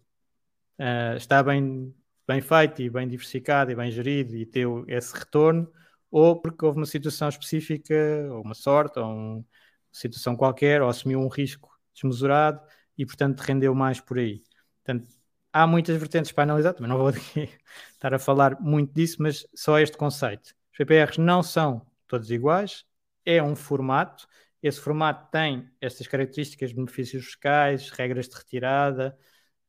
uh, 0.79 1.17
está 1.17 1.43
bem, 1.43 1.95
bem 2.27 2.41
feito 2.41 2.83
e 2.83 2.91
bem 2.91 3.09
diversificado 3.09 3.71
e 3.71 3.77
bem 3.77 3.91
gerido 3.91 4.37
e 4.37 4.47
teve 4.47 4.85
esse 4.89 5.15
retorno, 5.17 5.71
ou 6.11 6.41
porque 6.41 6.65
houve 6.65 6.79
uma 6.79 6.87
situação 6.87 7.29
específica, 7.29 7.95
ou 8.33 8.43
uma 8.43 8.55
sorte, 8.55 8.99
ou 8.99 9.07
uma 9.07 9.45
situação 9.93 10.37
qualquer, 10.37 10.83
ou 10.83 10.89
assumiu 10.89 11.21
um 11.21 11.29
risco 11.29 11.70
desmesurado 12.01 12.61
e, 12.97 13.07
portanto, 13.07 13.41
rendeu 13.41 13.75
mais 13.75 14.01
por 14.01 14.19
aí. 14.19 14.43
Portanto, 14.85 15.13
há 15.53 15.67
muitas 15.67 15.97
vertentes 15.97 16.33
para 16.33 16.45
analisar, 16.45 16.75
também 16.75 16.89
não 16.89 16.99
vou 16.99 17.11
estar 17.93 18.15
a 18.15 18.19
falar 18.19 18.61
muito 18.61 18.93
disso, 18.95 19.17
mas 19.21 19.47
só 19.55 19.79
este 19.79 19.97
conceito. 19.97 20.55
Os 20.73 20.79
PPRs 20.79 21.19
não 21.19 21.43
são 21.43 21.87
todos 22.07 22.31
iguais, 22.31 22.85
é 23.25 23.43
um 23.43 23.55
formato, 23.57 24.27
esse 24.63 24.81
formato 24.81 25.31
tem 25.31 25.71
estas 25.81 26.07
características, 26.07 26.73
benefícios 26.73 27.25
fiscais, 27.27 27.91
regras 27.91 28.29
de 28.29 28.37
retirada 28.37 29.17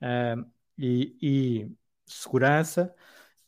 uh, 0.01 0.45
e, 0.77 1.15
e, 1.21 1.71
segurança, 2.05 2.93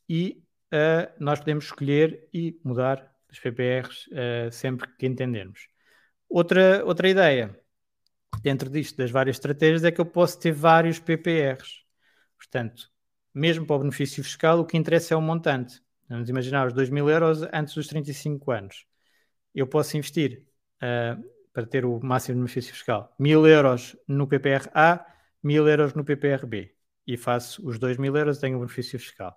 e 0.07 0.43
uh, 0.73 1.11
nós 1.19 1.39
podemos 1.39 1.65
escolher 1.65 2.29
e 2.33 2.59
mudar 2.63 3.13
os 3.31 3.39
PPRs 3.39 4.07
uh, 4.07 4.51
sempre 4.51 4.87
que 4.97 5.05
entendermos. 5.05 5.67
Outra, 6.29 6.83
outra 6.85 7.09
ideia 7.09 7.62
dentro 8.41 8.69
disto 8.69 8.97
das 8.97 9.11
várias 9.11 9.35
estratégias 9.37 9.83
é 9.83 9.91
que 9.91 10.01
eu 10.01 10.05
posso 10.05 10.39
ter 10.39 10.51
vários 10.51 10.99
PPRs. 10.99 11.83
Portanto, 12.37 12.89
mesmo 13.33 13.65
para 13.65 13.75
o 13.75 13.79
benefício 13.79 14.23
fiscal, 14.23 14.59
o 14.59 14.65
que 14.65 14.77
interessa 14.77 15.13
é 15.13 15.17
o 15.17 15.21
montante. 15.21 15.81
Vamos 16.09 16.29
imaginar 16.29 16.67
os 16.67 16.73
2 16.73 16.89
mil 16.89 17.09
euros 17.09 17.41
antes 17.53 17.73
dos 17.73 17.87
35 17.87 18.51
anos. 18.51 18.85
Eu 19.53 19.67
posso 19.67 19.97
investir 19.97 20.45
uh, 20.77 21.23
para 21.51 21.65
ter 21.65 21.85
o 21.85 21.99
máximo 22.03 22.37
benefício 22.37 22.73
fiscal. 22.73 23.15
1000 23.17 23.47
euros 23.47 23.95
no 24.07 24.27
PPR 24.27 24.69
A, 24.73 25.05
1000 25.41 25.67
euros 25.67 25.93
no 25.93 26.03
PPR 26.03 26.45
B. 26.45 26.75
E 27.05 27.17
faço 27.17 27.65
os 27.67 27.79
2 27.79 27.97
mil 27.97 28.15
euros 28.15 28.37
e 28.37 28.41
tenho 28.41 28.57
o 28.57 28.59
benefício 28.59 28.99
fiscal. 28.99 29.35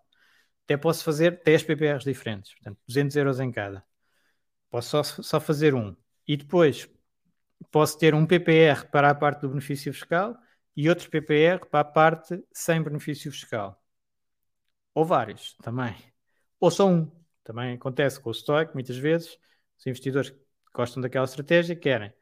Até 0.64 0.76
posso 0.76 1.04
fazer 1.04 1.42
10 1.44 1.62
PPRs 1.62 2.04
diferentes, 2.04 2.54
portanto, 2.54 2.78
200 2.88 3.16
euros 3.16 3.40
em 3.40 3.50
cada. 3.52 3.84
Posso 4.70 4.90
só, 4.90 5.02
só 5.02 5.40
fazer 5.40 5.74
um. 5.74 5.94
E 6.26 6.36
depois 6.36 6.88
posso 7.70 7.98
ter 7.98 8.14
um 8.14 8.26
PPR 8.26 8.86
para 8.90 9.10
a 9.10 9.14
parte 9.14 9.40
do 9.40 9.48
benefício 9.48 9.92
fiscal 9.92 10.36
e 10.76 10.88
outro 10.88 11.10
PPR 11.10 11.66
para 11.70 11.80
a 11.80 11.84
parte 11.84 12.42
sem 12.52 12.82
benefício 12.82 13.30
fiscal. 13.32 13.80
Ou 14.94 15.04
vários 15.04 15.56
também. 15.62 15.94
Ou 16.60 16.70
só 16.70 16.88
um. 16.88 17.10
Também 17.44 17.74
acontece 17.74 18.20
com 18.20 18.30
o 18.30 18.32
stock, 18.32 18.74
muitas 18.74 18.96
vezes. 18.96 19.38
Os 19.78 19.86
investidores 19.86 20.34
gostam 20.74 21.00
daquela 21.00 21.24
estratégia, 21.24 21.76
querem 21.76 22.12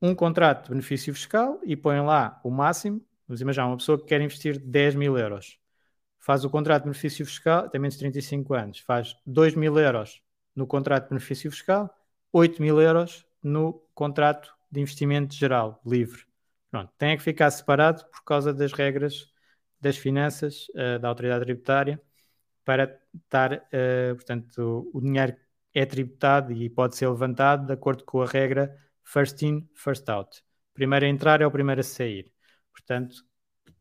um 0.00 0.14
contrato 0.14 0.64
de 0.64 0.70
benefício 0.70 1.12
fiscal 1.12 1.60
e 1.64 1.76
põem 1.76 2.00
lá 2.00 2.40
o 2.44 2.50
máximo. 2.50 3.04
Vamos 3.26 3.40
imaginar 3.40 3.66
uma 3.66 3.76
pessoa 3.76 3.98
que 3.98 4.04
quer 4.04 4.20
investir 4.20 4.58
10 4.58 4.94
mil 4.94 5.18
euros. 5.18 5.58
Faz 6.18 6.44
o 6.44 6.50
contrato 6.50 6.82
de 6.82 6.90
benefício 6.90 7.24
fiscal, 7.26 7.68
tem 7.68 7.80
menos 7.80 7.94
de 7.94 8.00
35 8.00 8.54
anos, 8.54 8.78
faz 8.80 9.16
2 9.26 9.54
mil 9.54 9.78
euros 9.78 10.22
no 10.54 10.66
contrato 10.66 11.04
de 11.04 11.10
benefício 11.10 11.50
fiscal, 11.50 11.92
8 12.32 12.60
mil 12.62 12.80
euros 12.80 13.25
no 13.46 13.80
contrato 13.94 14.52
de 14.70 14.80
investimento 14.80 15.34
geral, 15.34 15.80
livre. 15.86 16.24
Pronto, 16.70 16.92
tem 16.98 17.16
que 17.16 17.22
ficar 17.22 17.50
separado 17.50 18.04
por 18.10 18.24
causa 18.24 18.52
das 18.52 18.72
regras 18.72 19.32
das 19.80 19.96
finanças 19.96 20.66
uh, 20.70 20.98
da 20.98 21.08
autoridade 21.08 21.44
tributária 21.44 22.02
para 22.64 23.00
estar, 23.14 23.52
uh, 23.54 24.14
portanto, 24.16 24.90
o, 24.92 24.98
o 24.98 25.00
dinheiro 25.00 25.36
é 25.72 25.86
tributado 25.86 26.52
e 26.52 26.68
pode 26.68 26.96
ser 26.96 27.08
levantado 27.08 27.66
de 27.66 27.72
acordo 27.72 28.04
com 28.04 28.20
a 28.20 28.26
regra 28.26 28.76
first 29.04 29.40
in, 29.42 29.68
first 29.74 30.08
out. 30.08 30.42
Primeiro 30.74 31.06
a 31.06 31.08
entrar 31.08 31.40
é 31.40 31.46
o 31.46 31.50
primeiro 31.50 31.80
a 31.80 31.84
sair. 31.84 32.32
Portanto, 32.72 33.24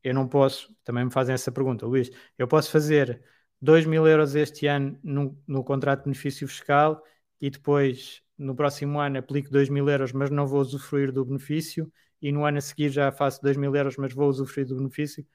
eu 0.03 0.13
não 0.13 0.27
posso, 0.27 0.75
também 0.83 1.05
me 1.05 1.11
fazem 1.11 1.33
essa 1.33 1.51
pergunta, 1.51 1.87
Luís, 1.87 2.11
eu 2.37 2.47
posso 2.47 2.69
fazer 2.71 3.23
2 3.59 3.85
mil 3.87 4.07
euros 4.07 4.35
este 4.35 4.67
ano 4.67 4.99
no, 5.03 5.41
no 5.47 5.63
contrato 5.63 5.99
de 6.01 6.05
benefício 6.05 6.47
fiscal 6.47 7.01
e 7.41 7.49
depois 7.49 8.24
no 8.37 8.55
próximo 8.55 8.99
ano 8.99 9.17
aplico 9.19 9.49
2 9.49 9.69
mil 9.69 9.89
euros, 9.89 10.11
mas 10.11 10.29
não 10.29 10.47
vou 10.47 10.61
usufruir 10.61 11.11
do 11.11 11.23
benefício, 11.25 11.91
e 12.21 12.31
no 12.31 12.45
ano 12.45 12.57
a 12.57 12.61
seguir 12.61 12.89
já 12.89 13.11
faço 13.11 13.41
2 13.41 13.57
mil 13.57 13.75
euros, 13.75 13.97
mas 13.97 14.13
vou 14.13 14.27
usufruir 14.29 14.67
do 14.67 14.75
benefício. 14.75 15.25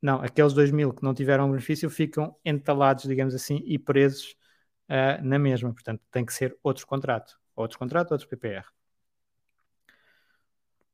Não, 0.00 0.20
aqueles 0.22 0.52
2 0.52 0.70
mil 0.70 0.92
que 0.92 1.02
não 1.02 1.12
tiveram 1.14 1.50
benefício 1.50 1.90
ficam 1.90 2.36
entalados, 2.44 3.04
digamos 3.04 3.34
assim, 3.34 3.62
e 3.66 3.78
presos 3.78 4.36
uh, 4.88 5.22
na 5.22 5.38
mesma. 5.38 5.72
Portanto, 5.72 6.02
tem 6.10 6.24
que 6.24 6.32
ser 6.32 6.56
outro 6.62 6.86
contrato. 6.86 7.38
Outro 7.56 7.78
contrato, 7.78 8.12
outro 8.12 8.28
PPR. 8.28 8.64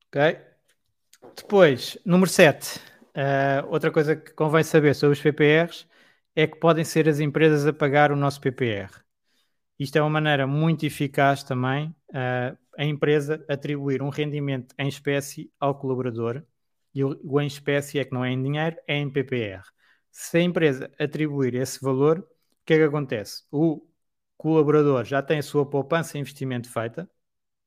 Ok? 0.08 0.38
Depois, 1.36 1.98
número 2.04 2.30
7. 2.30 2.78
Uh, 2.78 2.80
ah, 3.16 3.64
outra 3.68 3.90
coisa 3.90 4.16
que 4.16 4.32
convém 4.32 4.62
saber 4.64 4.94
sobre 4.94 5.12
os 5.14 5.20
PPRs 5.20 5.86
é 6.34 6.46
que 6.46 6.56
podem 6.58 6.84
ser 6.84 7.08
as 7.08 7.20
empresas 7.20 7.66
a 7.66 7.72
pagar 7.72 8.10
o 8.10 8.16
nosso 8.16 8.40
PPR. 8.40 9.03
Isto 9.78 9.96
é 9.96 10.02
uma 10.02 10.10
maneira 10.10 10.46
muito 10.46 10.86
eficaz 10.86 11.42
também 11.42 11.88
uh, 12.10 12.56
a 12.78 12.84
empresa 12.84 13.44
atribuir 13.48 14.02
um 14.02 14.08
rendimento 14.08 14.74
em 14.78 14.88
espécie 14.88 15.52
ao 15.58 15.74
colaborador 15.78 16.44
e 16.94 17.02
o, 17.04 17.18
o 17.24 17.40
em 17.40 17.46
espécie 17.46 17.98
é 17.98 18.04
que 18.04 18.12
não 18.12 18.24
é 18.24 18.30
em 18.30 18.42
dinheiro, 18.42 18.76
é 18.86 18.96
em 18.96 19.10
PPR. 19.10 19.64
Se 20.10 20.38
a 20.38 20.42
empresa 20.42 20.90
atribuir 20.98 21.54
esse 21.54 21.80
valor, 21.82 22.20
o 22.20 22.26
que 22.64 22.74
é 22.74 22.78
que 22.78 22.84
acontece? 22.84 23.44
O 23.50 23.86
colaborador 24.36 25.04
já 25.04 25.22
tem 25.22 25.38
a 25.38 25.42
sua 25.42 25.68
poupança 25.68 26.16
e 26.16 26.20
investimento 26.20 26.70
feita 26.70 27.10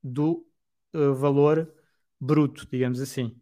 do 0.02 0.46
uh, 0.94 1.14
valor 1.14 1.72
bruto, 2.20 2.66
digamos 2.70 3.00
assim, 3.00 3.38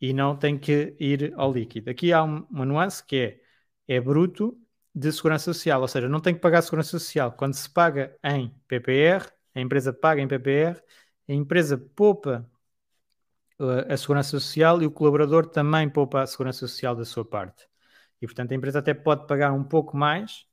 e 0.00 0.12
não 0.12 0.36
tem 0.36 0.58
que 0.58 0.96
ir 1.00 1.32
ao 1.36 1.52
líquido. 1.52 1.90
Aqui 1.90 2.12
há 2.12 2.22
um, 2.24 2.46
uma 2.50 2.64
nuance 2.66 3.04
que 3.04 3.40
é, 3.88 3.96
é 3.96 4.00
bruto 4.00 4.58
de 4.96 5.12
segurança 5.12 5.44
social, 5.52 5.82
ou 5.82 5.88
seja, 5.88 6.08
não 6.08 6.20
tem 6.20 6.34
que 6.34 6.40
pagar 6.40 6.62
segurança 6.62 6.90
social. 6.90 7.30
Quando 7.32 7.52
se 7.52 7.68
paga 7.68 8.16
em 8.24 8.48
PPR, 8.66 9.30
a 9.54 9.60
empresa 9.60 9.92
paga 9.92 10.22
em 10.22 10.28
PPR, 10.28 10.80
a 11.28 11.32
empresa 11.34 11.76
poupa 11.76 12.48
uh, 13.60 13.92
a 13.92 13.96
segurança 13.96 14.30
social 14.30 14.82
e 14.82 14.86
o 14.86 14.90
colaborador 14.90 15.46
também 15.46 15.88
poupa 15.88 16.22
a 16.22 16.26
segurança 16.26 16.60
social 16.60 16.96
da 16.96 17.04
sua 17.04 17.24
parte. 17.26 17.68
E 18.22 18.26
portanto 18.26 18.52
a 18.52 18.54
empresa 18.54 18.78
até 18.78 18.94
pode 18.94 19.26
pagar 19.26 19.52
um 19.52 19.64
pouco 19.64 19.96
mais 19.96 20.46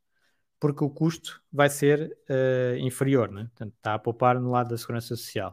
porque 0.59 0.83
o 0.83 0.89
custo 0.89 1.41
vai 1.51 1.69
ser 1.69 2.17
uh, 2.29 2.77
inferior, 2.77 3.31
né? 3.31 3.43
portanto, 3.45 3.73
está 3.75 3.93
a 3.95 3.99
poupar 3.99 4.39
no 4.39 4.51
lado 4.51 4.69
da 4.69 4.77
segurança 4.77 5.09
social. 5.15 5.51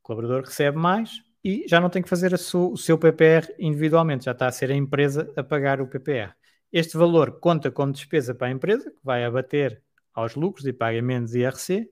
O 0.00 0.02
colaborador 0.02 0.44
recebe 0.44 0.78
mais 0.78 1.22
e 1.44 1.66
já 1.68 1.80
não 1.80 1.90
tem 1.90 2.02
que 2.02 2.08
fazer 2.08 2.32
o 2.34 2.76
seu 2.76 2.98
PPR 2.98 3.54
individualmente, 3.58 4.26
já 4.26 4.32
está 4.32 4.46
a 4.46 4.52
ser 4.52 4.70
a 4.70 4.74
empresa 4.74 5.32
a 5.36 5.42
pagar 5.42 5.80
o 5.80 5.86
PPR. 5.86 6.35
Este 6.72 6.96
valor 6.96 7.38
conta 7.40 7.70
como 7.70 7.92
despesa 7.92 8.34
para 8.34 8.48
a 8.48 8.50
empresa, 8.50 8.90
que 8.90 9.00
vai 9.02 9.24
abater 9.24 9.82
aos 10.12 10.34
lucros 10.34 10.66
e 10.66 10.72
paga 10.72 11.00
menos 11.00 11.34
IRC, 11.34 11.88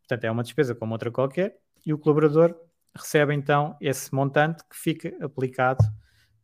portanto, 0.00 0.24
é 0.24 0.30
uma 0.30 0.42
despesa 0.42 0.74
como 0.74 0.92
outra 0.92 1.10
qualquer, 1.10 1.58
e 1.84 1.92
o 1.92 1.98
colaborador 1.98 2.54
recebe 2.94 3.34
então 3.34 3.76
esse 3.80 4.14
montante 4.14 4.62
que 4.68 4.76
fica 4.76 5.14
aplicado 5.20 5.84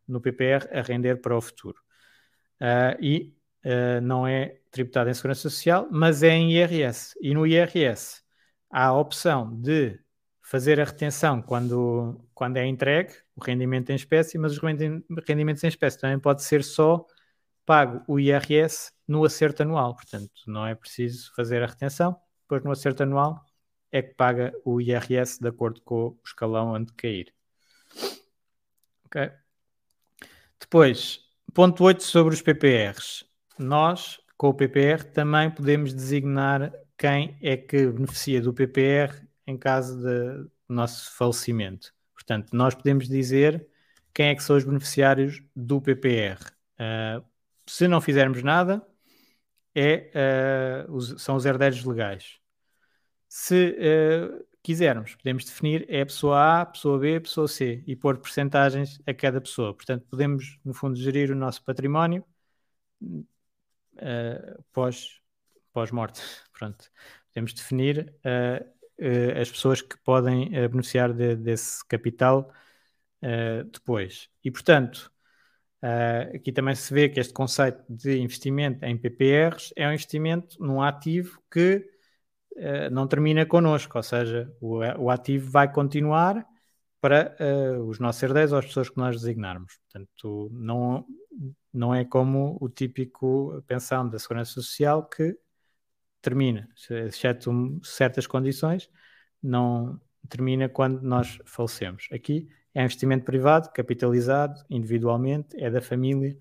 no 0.06 0.20
PPR 0.20 0.68
a 0.72 0.82
render 0.82 1.20
para 1.20 1.36
o 1.36 1.40
futuro. 1.40 1.78
Uh, 2.60 2.96
e 3.00 3.34
uh, 3.64 4.00
não 4.02 4.26
é 4.26 4.58
tributado 4.70 5.08
em 5.08 5.14
Segurança 5.14 5.42
Social, 5.42 5.88
mas 5.90 6.22
é 6.22 6.30
em 6.30 6.52
IRS. 6.52 7.14
E 7.20 7.32
no 7.32 7.46
IRS 7.46 8.22
há 8.70 8.86
a 8.86 8.98
opção 8.98 9.56
de 9.60 9.98
fazer 10.42 10.80
a 10.80 10.84
retenção 10.84 11.40
quando, 11.40 12.20
quando 12.34 12.56
é 12.56 12.66
entregue, 12.66 13.12
o 13.36 13.42
rendimento 13.42 13.90
em 13.90 13.94
espécie, 13.94 14.36
mas 14.36 14.52
os 14.52 14.58
rendimentos 15.26 15.62
em 15.62 15.68
espécie 15.68 15.98
também 15.98 16.18
pode 16.18 16.42
ser 16.42 16.64
só 16.64 17.06
pago 17.70 18.02
o 18.08 18.18
IRS 18.18 18.90
no 19.06 19.24
acerto 19.24 19.62
anual. 19.62 19.94
Portanto, 19.94 20.32
não 20.48 20.66
é 20.66 20.74
preciso 20.74 21.32
fazer 21.36 21.62
a 21.62 21.66
retenção, 21.66 22.16
depois 22.42 22.64
no 22.64 22.72
acerto 22.72 23.04
anual 23.04 23.44
é 23.92 24.02
que 24.02 24.12
paga 24.14 24.52
o 24.64 24.80
IRS 24.80 25.40
de 25.40 25.48
acordo 25.48 25.80
com 25.82 26.08
o 26.08 26.18
escalão 26.26 26.72
onde 26.72 26.92
cair. 26.94 27.32
Ok? 29.04 29.30
Depois, 30.58 31.20
ponto 31.54 31.84
8 31.84 32.02
sobre 32.02 32.34
os 32.34 32.42
PPRs 32.42 33.24
nós, 33.56 34.18
com 34.36 34.48
o 34.48 34.54
PPR, 34.54 35.04
também 35.04 35.48
podemos 35.48 35.94
designar 35.94 36.72
quem 36.98 37.38
é 37.40 37.56
que 37.56 37.86
beneficia 37.86 38.40
do 38.40 38.52
PPR 38.52 39.14
em 39.46 39.56
caso 39.56 39.96
de, 40.02 40.50
nosso 40.68 41.16
falecimento. 41.16 41.94
Portanto, 42.14 42.50
nós 42.52 42.74
podemos 42.74 43.08
dizer 43.08 43.64
quem 44.12 44.30
é 44.30 44.34
que 44.34 44.42
são 44.42 44.56
os 44.56 44.64
beneficiários 44.64 45.40
do 45.54 45.80
PPR. 45.80 46.40
Uh, 46.40 47.20
ah, 47.20 47.22
se 47.70 47.86
não 47.86 48.00
fizermos 48.00 48.42
nada, 48.42 48.84
é, 49.74 50.86
uh, 50.88 50.92
os, 50.92 51.22
são 51.22 51.36
os 51.36 51.44
herdeiros 51.46 51.84
legais. 51.84 52.40
Se 53.28 53.76
uh, 53.78 54.46
quisermos, 54.62 55.14
podemos 55.14 55.44
definir 55.44 55.86
é 55.88 56.04
pessoa 56.04 56.62
A, 56.62 56.66
pessoa 56.66 56.98
B, 56.98 57.20
pessoa 57.20 57.48
C 57.48 57.82
e 57.86 57.94
pôr 57.96 58.18
percentagens 58.18 59.00
a 59.06 59.14
cada 59.14 59.40
pessoa. 59.40 59.74
Portanto, 59.74 60.04
podemos, 60.10 60.58
no 60.64 60.74
fundo, 60.74 60.96
gerir 60.96 61.30
o 61.30 61.36
nosso 61.36 61.64
património 61.64 62.24
uh, 63.02 64.62
pós, 64.72 65.20
pós-morte. 65.72 66.20
Pronto. 66.52 66.90
Podemos 67.28 67.52
definir 67.54 68.12
as 69.40 69.50
pessoas 69.50 69.80
que 69.80 69.96
podem 69.98 70.50
beneficiar 70.68 71.12
de, 71.12 71.36
desse 71.36 71.86
capital 71.86 72.52
depois. 73.72 74.28
E, 74.44 74.50
portanto, 74.50 75.10
Uh, 75.82 76.36
aqui 76.36 76.52
também 76.52 76.74
se 76.74 76.92
vê 76.92 77.08
que 77.08 77.18
este 77.18 77.32
conceito 77.32 77.82
de 77.88 78.18
investimento 78.18 78.84
em 78.84 78.98
PPRs 78.98 79.72
é 79.74 79.88
um 79.88 79.92
investimento 79.92 80.62
num 80.62 80.82
ativo 80.82 81.42
que 81.50 81.88
uh, 82.56 82.90
não 82.92 83.06
termina 83.06 83.46
connosco, 83.46 83.96
ou 83.96 84.02
seja, 84.02 84.54
o, 84.60 84.78
o 84.98 85.10
ativo 85.10 85.50
vai 85.50 85.72
continuar 85.72 86.46
para 87.00 87.34
uh, 87.40 87.82
os 87.84 87.98
nossos 87.98 88.22
herdeiros 88.22 88.52
ou 88.52 88.58
as 88.58 88.66
pessoas 88.66 88.90
que 88.90 88.98
nós 88.98 89.16
designarmos. 89.16 89.78
Portanto, 89.90 90.50
não, 90.52 91.06
não 91.72 91.94
é 91.94 92.04
como 92.04 92.58
o 92.60 92.68
típico 92.68 93.62
pensão 93.66 94.06
da 94.06 94.18
Segurança 94.18 94.52
Social 94.52 95.08
que 95.08 95.34
termina, 96.20 96.68
exceto 97.06 97.80
certas 97.82 98.26
condições, 98.26 98.90
não 99.42 99.98
termina 100.28 100.68
quando 100.68 101.00
nós 101.00 101.38
falecemos. 101.46 102.06
Aqui 102.12 102.48
é 102.74 102.82
investimento 102.82 103.24
privado, 103.24 103.70
capitalizado 103.72 104.64
individualmente, 104.70 105.56
é 105.58 105.70
da 105.70 105.80
família 105.80 106.36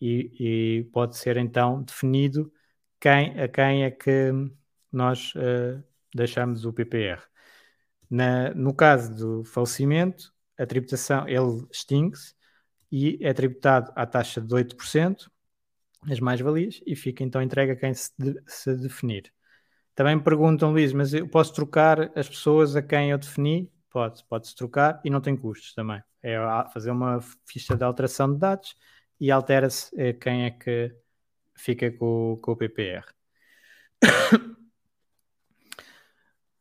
e, 0.00 0.78
e 0.80 0.84
pode 0.92 1.16
ser 1.16 1.36
então 1.36 1.82
definido 1.82 2.52
quem, 2.98 3.40
a 3.40 3.48
quem 3.48 3.84
é 3.84 3.90
que 3.90 4.32
nós 4.92 5.32
uh, 5.34 5.82
deixamos 6.14 6.64
o 6.64 6.72
PPR. 6.72 7.22
Na, 8.10 8.52
no 8.54 8.74
caso 8.74 9.14
do 9.14 9.44
falecimento, 9.44 10.32
a 10.58 10.66
tributação 10.66 11.26
ele 11.28 11.66
extingue-se 11.70 12.34
e 12.90 13.18
é 13.22 13.32
tributado 13.32 13.92
à 13.94 14.04
taxa 14.04 14.40
de 14.40 14.54
8%, 14.54 15.30
as 16.10 16.18
mais-valias, 16.18 16.80
e 16.86 16.96
fica 16.96 17.22
então 17.22 17.42
entregue 17.42 17.72
a 17.72 17.76
quem 17.76 17.94
se, 17.94 18.10
de, 18.18 18.42
se 18.46 18.74
definir. 18.76 19.32
Também 19.94 20.16
me 20.16 20.22
perguntam, 20.22 20.72
Luís, 20.72 20.92
mas 20.92 21.14
eu 21.14 21.28
posso 21.28 21.52
trocar 21.54 22.10
as 22.16 22.28
pessoas 22.28 22.74
a 22.74 22.82
quem 22.82 23.10
eu 23.10 23.18
defini? 23.18 23.70
Pode, 23.90 24.24
pode-se 24.24 24.54
trocar 24.54 25.00
e 25.04 25.10
não 25.10 25.20
tem 25.20 25.36
custos 25.36 25.74
também. 25.74 26.02
É 26.22 26.36
fazer 26.72 26.90
uma 26.90 27.20
ficha 27.44 27.76
de 27.76 27.82
alteração 27.82 28.32
de 28.32 28.38
dados 28.38 28.76
e 29.18 29.30
altera-se 29.30 29.90
eh, 30.00 30.12
quem 30.12 30.44
é 30.44 30.50
que 30.50 30.94
fica 31.54 31.90
com, 31.90 32.38
com 32.40 32.52
o 32.52 32.56
PPR. 32.56 33.04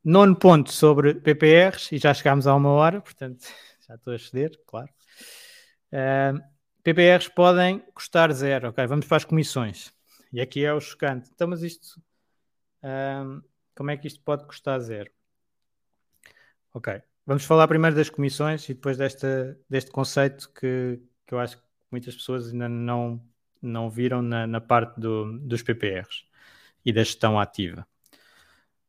Nono 0.04 0.36
ponto 0.36 0.72
sobre 0.72 1.14
PPRs, 1.16 1.94
e 1.96 2.00
já 2.00 2.14
chegámos 2.14 2.48
a 2.48 2.56
uma 2.56 2.70
hora, 2.70 3.02
portanto 3.02 3.46
já 3.88 3.96
estou 3.96 4.14
a 4.14 4.20
ceder, 4.20 4.60
claro. 4.66 4.90
Uh, 5.92 6.40
PPRs 6.84 7.30
podem 7.30 7.80
custar 7.94 8.32
zero. 8.32 8.70
Ok, 8.70 8.86
vamos 8.88 9.06
para 9.08 9.18
as 9.18 9.26
comissões. 9.26 9.94
E 10.32 10.42
aqui 10.42 10.64
é 10.64 10.74
o 10.74 10.80
chocante. 10.80 11.30
Então, 11.34 11.48
mas 11.48 11.64
isto, 11.64 12.02
uh, 12.84 13.44
como 13.76 13.92
é 13.92 13.98
que 13.98 14.08
isto 14.08 14.22
pode 14.22 14.46
custar 14.46 14.80
zero? 14.80 15.12
Ok, 16.74 17.02
vamos 17.30 17.46
falar 17.46 17.68
primeiro 17.68 17.96
das 17.96 18.10
comissões 18.10 18.68
e 18.70 18.74
depois 18.74 18.98
desta, 18.98 19.56
deste 19.70 19.92
conceito 19.92 20.52
que, 20.52 21.00
que 21.28 21.34
eu 21.36 21.40
acho 21.40 21.58
que 21.58 21.64
muitas 21.92 22.16
pessoas 22.16 22.52
ainda 22.52 22.68
não, 22.68 23.24
não 23.62 23.88
viram 23.88 24.20
na, 24.24 24.48
na 24.48 24.60
parte 24.60 25.00
do, 25.00 25.38
dos 25.38 25.62
PPRs 25.62 26.26
e 26.84 26.92
da 26.92 27.04
gestão 27.04 27.40
ativa. 27.40 27.88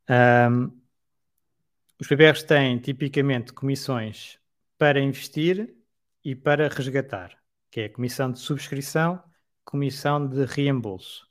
Um, 0.09 0.75
os 2.01 2.09
PPRs 2.09 2.43
têm 2.43 2.79
tipicamente 2.79 3.53
comissões 3.53 4.39
para 4.79 4.99
investir 4.99 5.77
e 6.25 6.35
para 6.35 6.67
resgatar, 6.69 7.37
que 7.71 7.83
é 7.83 7.85
a 7.85 7.93
comissão 7.93 8.33
de 8.33 8.39
subscrição, 8.39 9.23
comissão 9.67 10.27
de 10.27 10.47
reembolso. 10.47 11.29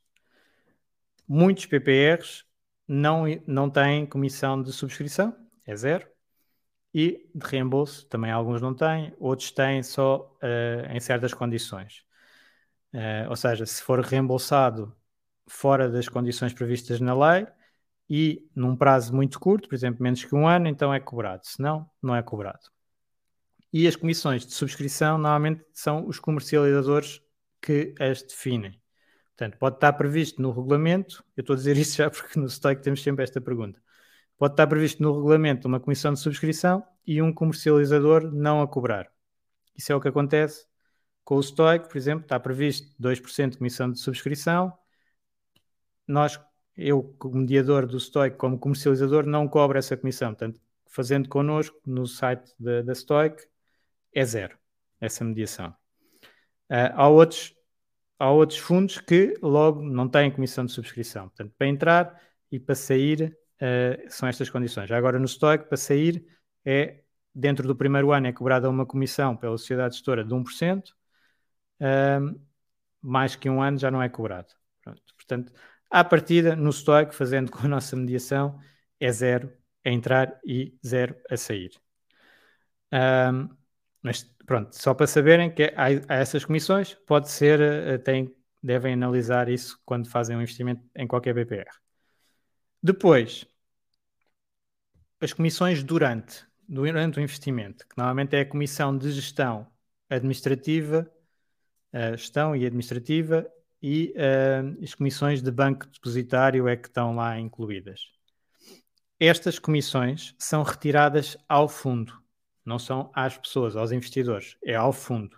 Muitos 1.27 1.65
PPRs 1.65 2.45
não, 2.87 3.23
não 3.47 3.67
têm 3.67 4.05
comissão 4.05 4.61
de 4.61 4.71
subscrição, 4.71 5.35
é 5.65 5.75
zero, 5.75 6.07
e 6.93 7.29
de 7.35 7.47
reembolso 7.47 8.05
também 8.07 8.31
alguns 8.31 8.61
não 8.61 8.73
têm, 8.73 9.13
outros 9.19 9.51
têm 9.51 9.83
só 9.83 10.35
uh, 10.41 10.91
em 10.91 10.99
certas 10.99 11.33
condições. 11.33 12.03
Uh, 12.93 13.29
ou 13.29 13.35
seja, 13.35 13.65
se 13.65 13.81
for 13.81 13.99
reembolsado 14.01 14.95
fora 15.47 15.89
das 15.89 16.09
condições 16.09 16.53
previstas 16.53 16.99
na 16.99 17.13
lei, 17.13 17.47
e 18.09 18.49
num 18.55 18.75
prazo 18.75 19.15
muito 19.15 19.39
curto, 19.39 19.69
por 19.69 19.75
exemplo, 19.75 20.01
menos 20.01 20.23
que 20.25 20.33
um 20.35 20.47
ano, 20.47 20.67
então 20.67 20.93
é 20.93 20.99
cobrado, 20.99 21.45
senão 21.45 21.87
não 22.01 22.15
é 22.15 22.23
cobrado. 22.23 22.71
E 23.71 23.87
as 23.87 23.95
comissões 23.95 24.45
de 24.45 24.53
subscrição 24.53 25.17
normalmente 25.17 25.63
são 25.71 26.07
os 26.07 26.19
comercializadores 26.19 27.21
que 27.61 27.93
as 27.99 28.23
definem. 28.23 28.81
Portanto, 29.37 29.57
pode 29.59 29.75
estar 29.75 29.93
previsto 29.93 30.41
no 30.41 30.51
regulamento, 30.51 31.23
eu 31.37 31.41
estou 31.41 31.53
a 31.53 31.57
dizer 31.57 31.77
isso 31.77 31.97
já 31.97 32.09
porque 32.09 32.39
no 32.39 32.49
Stoic 32.49 32.81
temos 32.81 33.03
sempre 33.03 33.23
esta 33.23 33.39
pergunta. 33.39 33.79
Pode 34.39 34.53
estar 34.53 34.65
previsto 34.65 35.03
no 35.03 35.13
regulamento 35.13 35.67
uma 35.67 35.79
comissão 35.79 36.13
de 36.13 36.19
subscrição 36.19 36.83
e 37.05 37.21
um 37.21 37.31
comercializador 37.31 38.31
não 38.31 38.61
a 38.61 38.67
cobrar. 38.67 39.11
Isso 39.77 39.91
é 39.91 39.95
o 39.95 40.01
que 40.01 40.07
acontece 40.07 40.65
com 41.23 41.35
o 41.35 41.43
Stoic, 41.43 41.87
por 41.87 41.97
exemplo, 41.97 42.23
está 42.23 42.39
previsto 42.39 42.91
2% 42.99 43.51
de 43.51 43.57
comissão 43.59 43.91
de 43.91 43.99
subscrição. 43.99 44.73
Nós 46.07 46.39
eu, 46.79 47.03
como 47.19 47.35
mediador 47.35 47.85
do 47.85 47.99
Stoic, 47.99 48.37
como 48.37 48.57
comercializador, 48.57 49.25
não 49.25 49.47
cobro 49.47 49.77
essa 49.77 49.97
comissão. 49.97 50.29
Portanto, 50.29 50.61
fazendo 50.87 51.27
connosco 51.27 51.77
no 51.85 52.07
site 52.07 52.53
da, 52.57 52.81
da 52.81 52.95
Stoic, 52.95 53.45
é 54.13 54.25
zero 54.25 54.57
essa 54.99 55.23
mediação. 55.25 55.75
Uh, 56.69 56.93
há, 56.93 57.09
outros, 57.09 57.53
há 58.17 58.31
outros 58.31 58.59
fundos 58.59 58.97
que 58.99 59.37
logo 59.41 59.81
não 59.81 60.07
têm 60.07 60.31
comissão 60.31 60.65
de 60.65 60.71
subscrição. 60.71 61.27
Portanto, 61.27 61.53
para 61.57 61.67
entrar 61.67 62.21
e 62.51 62.59
para 62.59 62.75
sair 62.75 63.37
uh, 63.61 64.09
são 64.09 64.27
estas 64.27 64.49
condições. 64.49 64.91
Agora, 64.91 65.19
no 65.19 65.27
Stoic, 65.27 65.67
para 65.67 65.77
sair, 65.77 66.25
é 66.65 67.01
dentro 67.33 67.67
do 67.67 67.75
primeiro 67.75 68.11
ano 68.11 68.27
é 68.27 68.33
cobrada 68.33 68.69
uma 68.69 68.85
comissão 68.85 69.35
pela 69.35 69.57
sociedade 69.57 69.95
gestora 69.95 70.23
de 70.23 70.33
1%, 70.33 70.89
uh, 70.89 70.93
ah, 71.81 72.19
mais 73.01 73.35
que 73.35 73.49
um 73.49 73.61
ano 73.61 73.77
já 73.77 73.89
não 73.91 74.01
é 74.01 74.09
cobrado. 74.09 74.53
Pronto. 74.83 75.01
Portanto, 75.15 75.53
à 75.89 76.03
partida, 76.03 76.55
no 76.55 76.71
Stoic, 76.71 77.13
fazendo 77.15 77.51
com 77.51 77.65
a 77.65 77.67
nossa 77.67 77.95
mediação, 77.95 78.59
é 78.99 79.11
zero 79.11 79.51
a 79.85 79.89
entrar 79.89 80.39
e 80.45 80.77
zero 80.85 81.15
a 81.29 81.37
sair. 81.37 81.71
Um, 82.91 83.49
mas 84.01 84.23
pronto, 84.45 84.75
só 84.75 84.93
para 84.93 85.07
saberem 85.07 85.53
que 85.53 85.63
há, 85.75 85.85
há 86.07 86.15
essas 86.15 86.43
comissões, 86.45 86.95
pode 87.05 87.29
ser, 87.29 87.59
uh, 87.59 87.99
tem, 87.99 88.35
devem 88.61 88.93
analisar 88.93 89.49
isso 89.49 89.79
quando 89.85 90.09
fazem 90.09 90.35
um 90.35 90.41
investimento 90.41 90.81
em 90.95 91.07
qualquer 91.07 91.33
BPR. 91.33 91.69
Depois, 92.81 93.45
as 95.19 95.33
comissões 95.33 95.83
durante, 95.83 96.45
durante 96.67 97.19
o 97.19 97.21
investimento, 97.21 97.85
que 97.87 97.97
normalmente 97.97 98.35
é 98.35 98.41
a 98.41 98.45
comissão 98.45 98.97
de 98.97 99.11
gestão 99.11 99.67
administrativa, 100.09 101.11
gestão 102.15 102.55
e 102.55 102.65
administrativa 102.65 103.49
e 103.81 104.13
uh, 104.15 104.83
as 104.83 104.93
comissões 104.93 105.41
de 105.41 105.51
banco 105.51 105.87
depositário 105.87 106.67
é 106.67 106.75
que 106.75 106.87
estão 106.87 107.15
lá 107.15 107.39
incluídas. 107.39 108.01
Estas 109.19 109.59
comissões 109.59 110.35
são 110.37 110.63
retiradas 110.63 111.37
ao 111.47 111.67
fundo, 111.67 112.13
não 112.65 112.79
são 112.79 113.11
às 113.13 113.37
pessoas, 113.37 113.75
aos 113.75 113.91
investidores, 113.91 114.57
é 114.63 114.75
ao 114.75 114.93
fundo. 114.93 115.37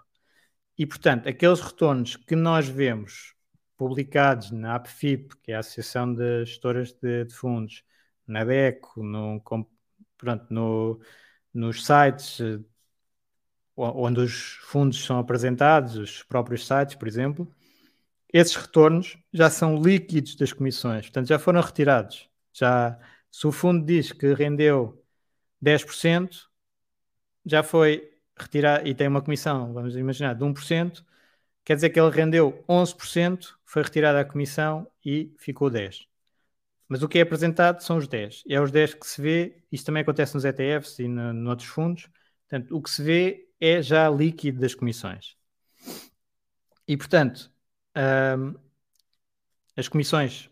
E, 0.77 0.85
portanto, 0.85 1.27
aqueles 1.27 1.59
retornos 1.59 2.15
que 2.15 2.35
nós 2.35 2.67
vemos 2.67 3.35
publicados 3.81 4.51
na 4.51 4.75
APFIP, 4.75 5.35
que 5.41 5.51
é 5.51 5.55
a 5.55 5.59
Associação 5.59 6.13
de 6.13 6.45
Gestoras 6.45 6.93
de, 6.93 7.25
de 7.25 7.33
Fundos, 7.33 7.83
na 8.27 8.43
DECO, 8.43 9.01
no, 9.01 9.41
pronto, 10.19 10.45
no, 10.53 11.01
nos 11.51 11.83
sites 11.83 12.39
onde 13.75 14.19
os 14.19 14.59
fundos 14.65 15.03
são 15.03 15.17
apresentados, 15.17 15.95
os 15.95 16.21
próprios 16.21 16.67
sites, 16.67 16.93
por 16.93 17.07
exemplo, 17.07 17.51
esses 18.31 18.55
retornos 18.55 19.17
já 19.33 19.49
são 19.49 19.81
líquidos 19.81 20.35
das 20.35 20.53
comissões, 20.53 21.05
portanto 21.07 21.27
já 21.29 21.39
foram 21.39 21.59
retirados. 21.59 22.29
Já, 22.53 22.99
se 23.31 23.47
o 23.47 23.51
fundo 23.51 23.83
diz 23.83 24.11
que 24.11 24.31
rendeu 24.35 25.03
10%, 25.59 26.47
já 27.43 27.63
foi 27.63 28.11
retirado 28.37 28.87
e 28.87 28.93
tem 28.93 29.07
uma 29.07 29.23
comissão, 29.23 29.73
vamos 29.73 29.95
imaginar, 29.95 30.35
de 30.35 30.43
1%, 30.45 31.03
quer 31.71 31.75
dizer 31.75 31.89
que 31.91 31.99
ele 32.01 32.09
rendeu 32.11 32.65
11%, 32.67 33.55
foi 33.63 33.81
retirada 33.81 34.19
a 34.19 34.25
comissão 34.25 34.85
e 35.05 35.33
ficou 35.37 35.71
10%. 35.71 36.05
Mas 36.85 37.01
o 37.01 37.07
que 37.07 37.17
é 37.17 37.21
apresentado 37.21 37.79
são 37.79 37.95
os 37.95 38.09
10. 38.09 38.43
E 38.45 38.53
é 38.53 38.59
os 38.59 38.71
10 38.71 38.95
que 38.95 39.07
se 39.07 39.21
vê, 39.21 39.63
isto 39.71 39.85
também 39.85 40.01
acontece 40.01 40.35
nos 40.35 40.43
ETFs 40.43 40.99
e 40.99 41.07
no, 41.07 41.31
noutros 41.31 41.69
fundos, 41.69 42.09
portanto, 42.49 42.75
o 42.75 42.81
que 42.81 42.89
se 42.89 43.01
vê 43.01 43.47
é 43.57 43.81
já 43.81 44.09
líquido 44.09 44.59
das 44.59 44.75
comissões. 44.75 45.37
E, 46.85 46.97
portanto, 46.97 47.49
um, 48.37 48.53
as 49.77 49.87
comissões 49.87 50.49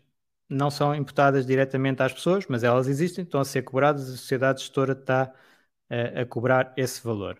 não 0.48 0.70
são 0.70 0.94
imputadas 0.94 1.44
diretamente 1.44 2.02
às 2.02 2.14
pessoas, 2.14 2.46
mas 2.48 2.64
elas 2.64 2.88
existem, 2.88 3.24
estão 3.24 3.42
a 3.42 3.44
ser 3.44 3.60
cobradas, 3.60 4.08
a 4.08 4.16
sociedade 4.16 4.60
gestora 4.62 4.94
está 4.94 5.30
uh, 5.90 6.20
a 6.22 6.24
cobrar 6.24 6.72
esse 6.78 7.02
valor. 7.04 7.38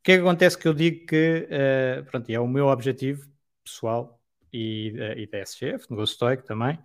O 0.00 0.02
que 0.02 0.12
é 0.12 0.16
que 0.16 0.22
acontece 0.22 0.56
que 0.58 0.66
eu 0.66 0.72
digo 0.74 1.06
que, 1.06 1.46
uh, 1.50 2.04
pronto, 2.06 2.30
é 2.30 2.40
o 2.40 2.48
meu 2.48 2.68
objetivo 2.68 3.28
pessoal 3.62 4.18
e, 4.52 4.94
uh, 4.96 5.18
e 5.18 5.26
da 5.26 5.38
SGF, 5.38 5.86
no 5.90 6.06
Stoic 6.06 6.42
também, 6.44 6.78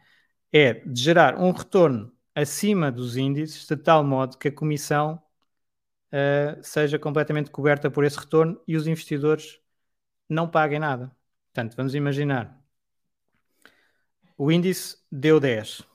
é 0.52 0.74
de 0.74 1.02
gerar 1.02 1.40
um 1.40 1.52
retorno 1.52 2.12
acima 2.36 2.92
dos 2.92 3.16
índices 3.16 3.66
de 3.68 3.78
tal 3.78 4.04
modo 4.04 4.38
que 4.38 4.50
a 4.50 4.52
comissão 4.52 5.22
uh, 6.12 6.62
seja 6.62 7.00
completamente 7.00 7.50
coberta 7.52 7.90
por 7.90 8.04
esse 8.04 8.20
retorno 8.20 8.62
e 8.68 8.76
os 8.76 8.86
investidores 8.86 9.60
não 10.30 10.50
paguem 10.50 10.80
nada. 10.80 11.16
Portanto, 11.54 11.76
vamos 11.78 11.96
imaginar. 11.96 12.62
O 14.38 14.52
índice 14.52 14.98
deu 15.10 15.40
10. 15.40 15.95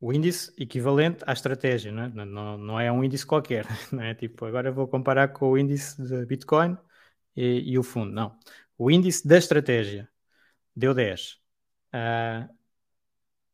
O 0.00 0.12
índice 0.12 0.52
equivalente 0.58 1.24
à 1.26 1.32
estratégia, 1.32 1.90
não 1.90 2.02
é? 2.04 2.08
Não, 2.26 2.58
não 2.58 2.80
é 2.80 2.92
um 2.92 3.02
índice 3.02 3.26
qualquer, 3.26 3.66
não 3.92 4.02
é? 4.02 4.14
Tipo, 4.14 4.44
agora 4.44 4.70
vou 4.70 4.86
comparar 4.86 5.28
com 5.28 5.50
o 5.50 5.58
índice 5.58 6.00
de 6.02 6.26
Bitcoin 6.26 6.76
e, 7.34 7.72
e 7.72 7.78
o 7.78 7.82
fundo. 7.82 8.12
Não. 8.12 8.38
O 8.78 8.90
índice 8.90 9.26
da 9.26 9.38
estratégia 9.38 10.08
deu 10.74 10.94
10. 10.94 11.32
Uh, 11.32 11.38
ah, 11.94 12.50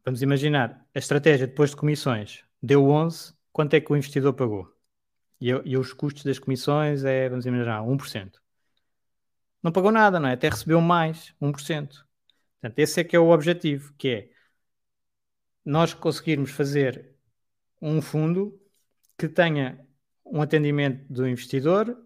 vamos 0.04 0.22
imaginar, 0.22 0.86
a 0.94 0.98
estratégia 0.98 1.46
depois 1.46 1.70
de 1.70 1.76
comissões 1.76 2.44
deu 2.62 2.88
11, 2.88 3.34
quanto 3.52 3.74
é 3.74 3.80
que 3.80 3.92
o 3.92 3.96
investidor 3.96 4.34
pagou? 4.34 4.68
E, 5.40 5.48
e 5.50 5.76
os 5.76 5.92
custos 5.92 6.24
das 6.24 6.38
comissões 6.38 7.04
é, 7.04 7.28
vamos 7.28 7.46
imaginar, 7.46 7.82
1%. 7.82 8.40
Não 9.62 9.72
pagou 9.72 9.92
nada, 9.92 10.18
não 10.20 10.28
é? 10.28 10.32
Até 10.34 10.48
recebeu 10.48 10.80
mais, 10.80 11.34
1%. 11.40 12.04
Portanto, 12.60 12.78
esse 12.78 13.00
é 13.00 13.04
que 13.04 13.16
é 13.16 13.18
o 13.18 13.30
objetivo, 13.30 13.94
que 13.98 14.08
é 14.08 14.31
nós 15.64 15.94
conseguirmos 15.94 16.50
fazer 16.50 17.14
um 17.80 18.00
fundo 18.00 18.60
que 19.18 19.28
tenha 19.28 19.86
um 20.24 20.40
atendimento 20.42 21.04
do 21.12 21.28
investidor, 21.28 21.96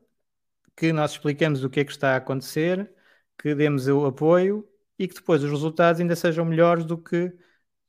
que 0.77 0.93
nós 0.93 1.13
explicamos 1.13 1.65
o 1.65 1.71
que 1.71 1.81
é 1.81 1.85
que 1.85 1.93
está 1.93 2.15
a 2.15 2.17
acontecer, 2.17 2.91
que 3.39 3.55
demos 3.55 3.87
o 3.89 4.07
apoio 4.07 4.69
e 4.99 5.09
que 5.09 5.15
depois 5.15 5.43
os 5.43 5.51
resultados 5.51 6.01
ainda 6.01 6.17
sejam 6.17 6.45
melhores 6.45 6.85
do 6.85 6.99
que, 6.99 7.33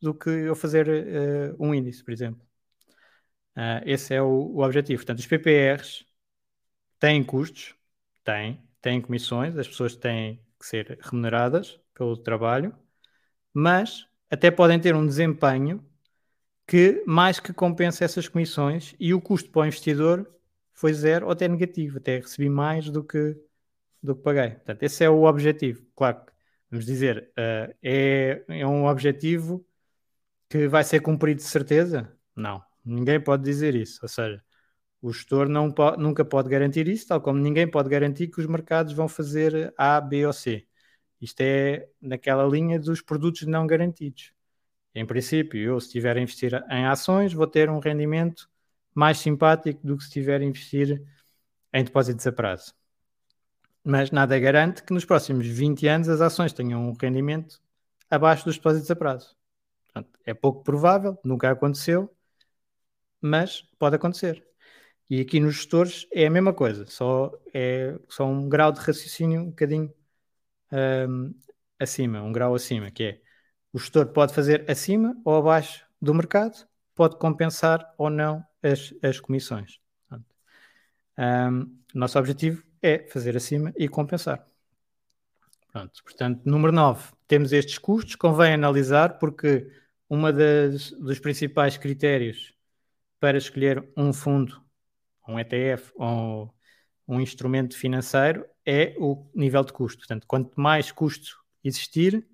do 0.02 0.14
que 0.14 0.30
eu 0.30 0.56
fazer 0.56 0.88
uh, 0.88 1.56
um 1.60 1.74
índice, 1.74 2.04
por 2.04 2.12
exemplo. 2.12 2.46
Uh, 3.56 3.82
esse 3.86 4.14
é 4.14 4.22
o, 4.22 4.28
o, 4.28 4.64
objetivo. 4.64 5.00
Portanto, 5.00 5.20
os 5.20 5.28
PPRs 5.28 6.06
têm 7.00 7.24
custos, 7.24 7.76
têm, 8.24 8.62
têm 8.82 9.02
comissões, 9.02 9.58
as 9.58 9.68
pessoas 9.68 9.96
têm 9.96 10.42
que 10.60 10.66
ser 10.68 11.00
remuneradas 11.02 11.80
pelo 11.94 12.18
trabalho, 12.18 12.76
mas 13.54 14.08
até 14.30 14.52
podem 14.52 14.80
ter 14.80 14.96
um 14.96 15.06
desempenho 15.06 15.84
que 16.68 17.04
mais 17.08 17.40
que 17.40 17.54
compensa 17.54 18.04
essas 18.04 18.28
comissões 18.28 18.94
e 19.00 19.14
o 19.14 19.22
custo 19.22 19.50
para 19.50 19.62
o 19.62 19.66
investidor 19.66 20.30
foi 20.74 20.94
zero 20.94 21.26
ou 21.26 21.32
até 21.32 21.48
negativo, 21.48 21.98
até 21.98 22.18
recebi 22.18 22.50
mais 22.50 22.90
do 22.90 23.04
que, 23.04 23.36
do 24.04 24.16
que 24.16 24.22
paguei. 24.22 24.52
Portanto, 24.52 24.84
esse 24.84 25.04
é 25.04 25.10
o 25.10 25.24
objetivo. 25.24 25.86
Claro 25.96 26.26
que, 26.26 26.32
vamos 26.70 26.86
dizer, 26.86 27.32
uh, 27.32 27.74
é, 27.82 28.44
é 28.50 28.68
um 28.68 28.86
objetivo 28.86 29.66
que 30.50 30.68
vai 30.68 30.84
ser 30.84 31.00
cumprido 31.02 31.42
de 31.42 31.48
certeza? 31.48 32.12
Não, 32.36 32.62
ninguém 32.86 33.20
pode 33.20 33.44
dizer 33.44 33.76
isso. 33.76 34.00
Ou 34.04 34.10
seja, 34.10 34.44
o 35.02 35.12
gestor 35.12 35.48
não 35.48 35.74
nunca 35.98 36.26
pode 36.26 36.50
garantir 36.50 36.88
isso, 36.88 37.08
tal 37.08 37.22
como 37.22 37.40
ninguém 37.40 37.68
pode 37.70 37.90
garantir 37.90 38.28
que 38.28 38.40
os 38.40 38.48
mercados 38.48 38.94
vão 38.94 39.08
fazer 39.08 39.74
A, 39.78 40.00
B 40.02 40.26
ou 40.26 40.34
C. 40.34 40.68
Isto 41.22 41.42
é 41.42 41.88
naquela 42.02 42.46
linha 42.46 42.80
dos 42.80 43.02
produtos 43.02 43.44
não 43.44 43.66
garantidos. 43.66 44.32
Em 44.94 45.06
princípio, 45.06 45.60
eu 45.60 45.80
se 45.80 45.88
estiver 45.88 46.18
a 46.18 46.22
investir 46.22 46.54
em 46.70 46.86
ações, 46.86 47.34
vou 47.34 47.48
ter 47.48 47.70
um 47.70 47.80
rendimento 47.80 48.50
mais 48.94 49.20
simpático 49.20 49.86
do 49.86 49.96
que 49.96 50.04
se 50.04 50.10
estiver 50.10 50.42
a 50.42 50.44
investir 50.44 51.04
em 51.74 51.84
depósitos 51.84 52.26
a 52.26 52.32
prazo. 52.32 52.74
Mas 53.84 54.12
nada 54.12 54.38
garante 54.40 54.84
que 54.84 54.94
nos 54.94 55.06
próximos 55.06 55.46
20 55.48 55.88
anos 55.88 56.10
as 56.10 56.20
ações 56.20 56.52
tenham 56.52 56.90
um 56.90 56.94
rendimento 57.00 57.62
abaixo 58.10 58.46
dos 58.46 58.58
depósitos 58.58 58.90
a 58.90 58.96
prazo. 58.96 59.36
Portanto, 59.86 60.20
é 60.26 60.34
pouco 60.34 60.64
provável, 60.64 61.18
nunca 61.24 61.52
aconteceu, 61.52 62.12
mas 63.22 63.62
pode 63.80 63.96
acontecer. 63.96 64.46
E 65.10 65.22
aqui 65.22 65.40
nos 65.40 65.56
gestores 65.56 66.08
é 66.12 66.26
a 66.26 66.30
mesma 66.30 66.54
coisa, 66.54 66.86
só 66.86 67.32
é 67.54 67.98
só 68.10 68.26
um 68.26 68.50
grau 68.50 68.72
de 68.72 68.80
raciocínio 68.80 69.42
um 69.42 69.50
bocadinho 69.50 69.94
um, 70.72 71.34
acima, 71.80 72.22
um 72.22 72.32
grau 72.32 72.56
acima, 72.56 72.92
que 72.92 73.04
é 73.04 73.22
o 73.72 73.80
gestor 73.80 74.08
pode 74.08 74.34
fazer 74.34 74.70
acima 74.70 75.16
ou 75.24 75.36
abaixo 75.36 75.86
do 76.02 76.14
mercado, 76.14 76.68
pode 76.96 77.18
compensar 77.18 77.94
ou 77.98 78.10
não 78.10 78.44
as, 78.64 78.94
as 79.04 79.20
comissões. 79.20 79.80
Um, 81.18 81.78
nosso 81.94 82.18
objetivo 82.20 82.64
é 82.82 83.08
fazer 83.08 83.36
acima 83.36 83.74
e 83.76 83.88
compensar. 83.88 84.46
Pronto, 85.72 86.04
portanto, 86.04 86.42
número 86.46 86.72
9, 86.72 87.12
temos 87.28 87.52
estes 87.52 87.78
custos, 87.78 88.16
convém 88.16 88.54
analisar 88.54 89.18
porque 89.20 89.70
uma 90.10 90.32
das, 90.32 90.92
dos 90.92 91.20
principais 91.20 91.78
critérios 91.78 92.54
para 93.20 93.38
escolher 93.38 93.88
um 93.96 94.14
fundo, 94.14 94.62
um 95.28 95.40
ETF 95.40 95.92
ou 95.96 96.54
um 97.08 97.22
instrumento 97.22 97.78
financeiro 97.78 98.46
é 98.66 98.96
o 98.98 99.30
nível 99.34 99.64
de 99.64 99.72
custo. 99.72 100.00
Portanto, 100.00 100.26
quanto 100.28 100.60
mais 100.60 100.92
custo 100.92 101.38
existir, 101.64 102.28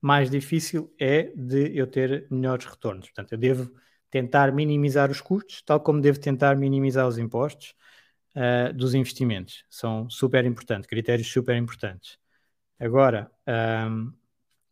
mais 0.00 0.30
difícil 0.30 0.92
é 0.98 1.32
de 1.36 1.76
eu 1.76 1.86
ter 1.86 2.26
melhores 2.30 2.64
retornos. 2.64 3.06
Portanto, 3.06 3.32
eu 3.32 3.38
devo 3.38 3.70
tentar 4.10 4.52
minimizar 4.52 5.10
os 5.10 5.20
custos, 5.20 5.62
tal 5.62 5.80
como 5.80 6.00
devo 6.00 6.18
tentar 6.18 6.56
minimizar 6.56 7.06
os 7.06 7.18
impostos 7.18 7.74
uh, 8.36 8.72
dos 8.72 8.94
investimentos. 8.94 9.64
São 9.68 10.08
super 10.08 10.44
importantes, 10.44 10.88
critérios 10.88 11.30
super 11.30 11.56
importantes. 11.56 12.18
Agora, 12.78 13.30
um, 13.90 14.12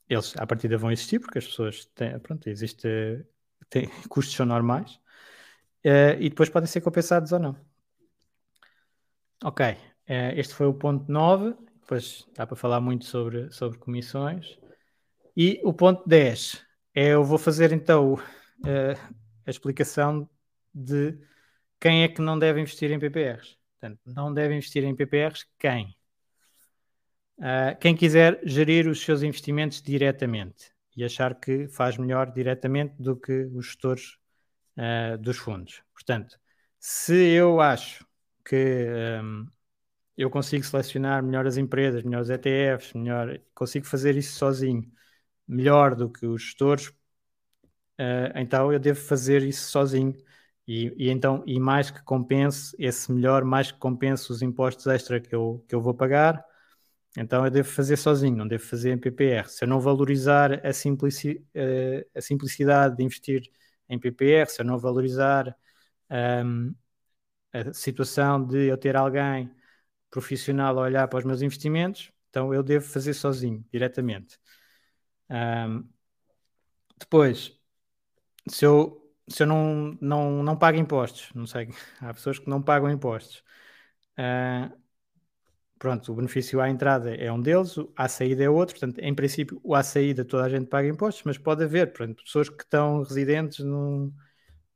eles 0.09 0.35
à 0.37 0.47
partida 0.47 0.79
vão 0.79 0.93
existir, 0.93 1.19
porque 1.19 1.39
as 1.39 1.47
pessoas 1.47 1.87
têm, 1.95 2.19
pronto, 2.21 2.49
existe, 2.49 2.89
têm, 3.69 3.89
custos 4.09 4.35
são 4.35 4.47
normais, 4.47 4.95
uh, 5.85 6.17
e 6.21 6.29
depois 6.29 6.49
podem 6.49 6.69
ser 6.69 6.81
compensados 6.81 7.33
ou 7.33 7.39
não. 7.39 7.66
Ok, 9.45 9.65
eh, 10.07 10.35
este 10.37 10.55
foi 10.55 10.67
o 10.67 10.75
ponto 10.75 11.11
9, 11.11 11.55
depois 11.81 12.27
dá 12.35 12.47
para 12.47 12.57
falar 12.57 12.81
muito 12.81 13.05
sobre, 13.05 13.51
sobre 13.53 13.79
comissões. 13.79 14.59
E 15.37 15.61
o 15.65 15.73
ponto 15.73 16.09
10 16.09 16.65
é 16.95 17.09
eu 17.09 17.23
vou 17.23 17.39
fazer 17.39 17.73
então 17.73 18.19
eh, 18.65 18.95
a 19.47 19.51
explicação 19.51 20.29
de 20.75 21.19
quem 21.81 22.03
é 22.03 22.09
que 22.09 22.23
não 22.23 22.39
deve 22.39 22.61
investir 22.61 22.91
em 22.91 22.99
PPRs. 22.99 23.57
Portanto, 23.79 24.01
não 24.07 24.33
deve 24.33 24.55
investir 24.55 24.85
em 24.85 24.95
PPRs 24.97 25.47
quem? 25.59 25.95
Uh, 27.39 27.77
quem 27.79 27.95
quiser 27.95 28.41
gerir 28.45 28.89
os 28.89 29.03
seus 29.03 29.23
investimentos 29.23 29.83
diretamente 29.83 30.73
e 30.97 31.05
achar 31.05 31.35
que 31.35 31.69
faz 31.69 31.99
melhor 31.99 32.33
diretamente 32.33 32.95
do 32.99 33.15
que 33.15 33.45
os 33.55 33.67
gestores 33.67 34.17
uh, 34.79 35.19
dos 35.19 35.37
fundos. 35.37 35.83
Portanto, 35.93 36.39
se 36.81 37.15
eu 37.15 37.61
acho 37.61 38.06
que 38.47 38.87
um, 39.23 39.47
eu 40.17 40.31
consigo 40.31 40.65
selecionar 40.65 41.23
melhor 41.23 41.47
as 41.47 41.57
empresas, 41.57 42.03
melhor 42.03 42.23
os 42.23 42.31
ETFs, 42.31 42.95
melhor, 42.95 43.41
consigo 43.55 43.87
fazer 43.87 44.17
isso 44.17 44.39
sozinho, 44.39 44.91
melhor 45.49 45.95
do 45.95 46.11
que 46.11 46.27
os 46.27 46.43
gestores, 46.43 46.89
uh, 46.89 48.33
então 48.37 48.73
eu 48.73 48.79
devo 48.79 49.01
fazer 49.01 49.43
isso 49.43 49.71
sozinho. 49.71 50.15
E, 50.69 50.93
e, 50.97 51.11
então, 51.11 51.45
e 51.47 51.61
mais 51.61 51.91
que 51.91 52.03
compense 52.03 52.75
esse 52.79 53.13
melhor, 53.13 53.45
mais 53.45 53.71
que 53.71 53.79
compense 53.79 54.33
os 54.33 54.43
impostos 54.43 54.87
extra 54.89 55.21
que 55.21 55.35
eu, 55.35 55.65
que 55.69 55.75
eu 55.75 55.81
vou 55.81 55.95
pagar, 55.95 56.45
então 57.17 57.45
eu 57.45 57.51
devo 57.51 57.69
fazer 57.69 57.97
sozinho, 57.97 58.37
não 58.37 58.49
devo 58.49 58.65
fazer 58.65 58.93
em 58.93 58.99
PPR. 58.99 59.49
Se 59.49 59.65
eu 59.65 59.69
não 59.69 59.81
valorizar 59.81 60.67
a, 60.67 60.73
simplici, 60.73 61.45
uh, 61.57 62.19
a 62.19 62.21
simplicidade 62.21 62.97
de 62.97 63.05
investir 63.05 63.43
em 63.89 63.99
PPR, 63.99 64.51
se 64.51 64.61
eu 64.61 64.67
não 64.67 64.79
valorizar 64.79 65.57
um, 66.45 66.75
a 67.61 67.73
situação 67.73 68.45
de 68.47 68.67
eu 68.69 68.77
ter 68.77 68.97
alguém 68.97 69.51
profissional 70.11 70.79
a 70.79 70.83
olhar 70.83 71.09
para 71.09 71.19
os 71.19 71.25
meus 71.25 71.43
investimentos, 71.43 72.13
então 72.31 72.53
eu 72.55 72.63
devo 72.63 72.87
fazer 72.87 73.15
sozinho, 73.15 73.65
diretamente. 73.73 74.39
Um, 75.31 75.89
depois, 76.99 77.59
se 78.49 78.65
eu, 78.65 79.13
se 79.29 79.43
eu 79.43 79.47
não, 79.47 79.99
não, 80.01 80.43
não 80.43 80.57
pago 80.59 80.79
impostos, 80.79 81.31
não 81.35 81.47
sei, 81.47 81.69
há 82.01 82.15
pessoas 82.15 82.39
que 82.39 82.49
não 82.49 82.63
pagam 82.63 82.91
impostos. 82.91 83.43
Uh, 84.19 84.75
pronto, 85.79 86.13
o 86.13 86.17
benefício 86.17 86.61
à 86.61 86.69
entrada 86.71 87.15
é 87.15 87.31
um 87.31 87.41
deles, 87.41 87.77
à 87.97 88.09
saída 88.09 88.43
é 88.45 88.51
outro, 88.51 88.79
portanto, 88.79 88.99
em 89.01 89.15
princípio, 89.15 89.61
à 89.75 89.83
saída 89.83 90.25
toda 90.25 90.45
a 90.45 90.49
gente 90.49 90.67
paga 90.69 90.89
impostos, 90.89 91.25
mas 91.25 91.39
pode 91.39 91.65
haver, 91.65 91.93
pessoas 91.93 92.49
que 92.49 92.63
estão 92.63 93.03
residentes 93.03 93.61
num, 93.61 94.13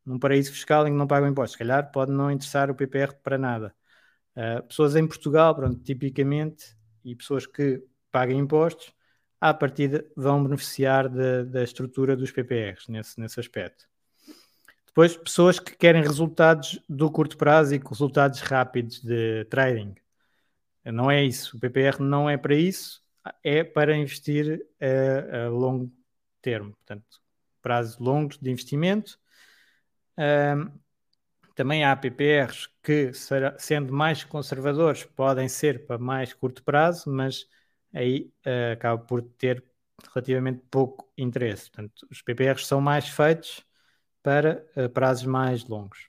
num 0.05 0.19
paraíso 0.19 0.53
fiscal 0.53 0.87
em 0.87 0.93
que 0.93 0.99
não 0.99 1.07
pagam 1.07 1.29
impostos. 1.29 1.53
Se 1.53 1.59
calhar 1.59 1.91
pode 1.91 2.13
não 2.13 2.31
interessar 2.31 2.71
o 2.71 2.75
PPR 2.75 3.15
para 3.23 3.39
nada. 3.39 3.75
Uh, 4.37 4.63
pessoas 4.67 4.97
em 4.97 5.07
Portugal, 5.07 5.55
pronto, 5.55 5.83
tipicamente, 5.83 6.77
e 7.05 7.15
pessoas 7.15 7.47
que 7.47 7.83
paguem 8.11 8.39
impostos, 8.39 8.93
à 9.41 9.55
partida 9.55 10.05
vão 10.17 10.43
beneficiar 10.43 11.09
de, 11.09 11.45
da 11.45 11.63
estrutura 11.63 12.17
dos 12.17 12.31
PPRs 12.31 12.89
nesse, 12.89 13.19
nesse 13.19 13.41
aspecto. 13.41 13.89
Depois, 14.87 15.17
pessoas 15.17 15.59
que 15.59 15.77
querem 15.77 16.03
resultados 16.03 16.81
do 16.89 17.11
curto 17.11 17.37
prazo 17.37 17.75
e 17.75 17.79
resultados 17.79 18.41
rápidos 18.41 19.01
de 19.01 19.45
trading. 19.45 19.95
Não 20.85 21.11
é 21.11 21.23
isso. 21.25 21.57
O 21.57 21.61
PPR 21.61 22.03
não 22.03 22.29
é 22.29 22.37
para 22.37 22.55
isso, 22.55 23.03
é 23.43 23.63
para 23.63 23.97
investir 23.97 24.61
a, 24.81 25.45
a 25.45 25.49
longo 25.49 25.93
termo. 26.43 26.73
Portanto, 26.73 27.21
prazos 27.63 27.99
longos 27.99 28.39
de 28.39 28.51
investimento 28.51 29.19
também 31.55 31.85
há 31.85 31.95
PPRs 31.95 32.69
que, 32.83 33.13
sendo 33.59 33.93
mais 33.93 34.25
conservadores, 34.25 35.05
podem 35.05 35.49
ser 35.49 35.87
para 35.87 35.99
mais 35.99 36.33
curto 36.33 36.63
prazo, 36.63 37.11
mas 37.11 37.47
aí 37.93 38.33
uh, 38.47 38.73
acaba 38.73 39.03
por 39.03 39.23
ter 39.23 39.63
relativamente 40.15 40.63
pouco 40.71 41.13
interesse. 41.19 41.71
Portanto, 41.71 42.07
os 42.11 42.23
PPRs 42.23 42.67
são 42.67 42.81
mais 42.81 43.09
feitos 43.09 43.63
para 44.23 44.65
uh, 44.77 44.89
prazos 44.89 45.27
mais 45.27 45.67
longos. 45.67 46.09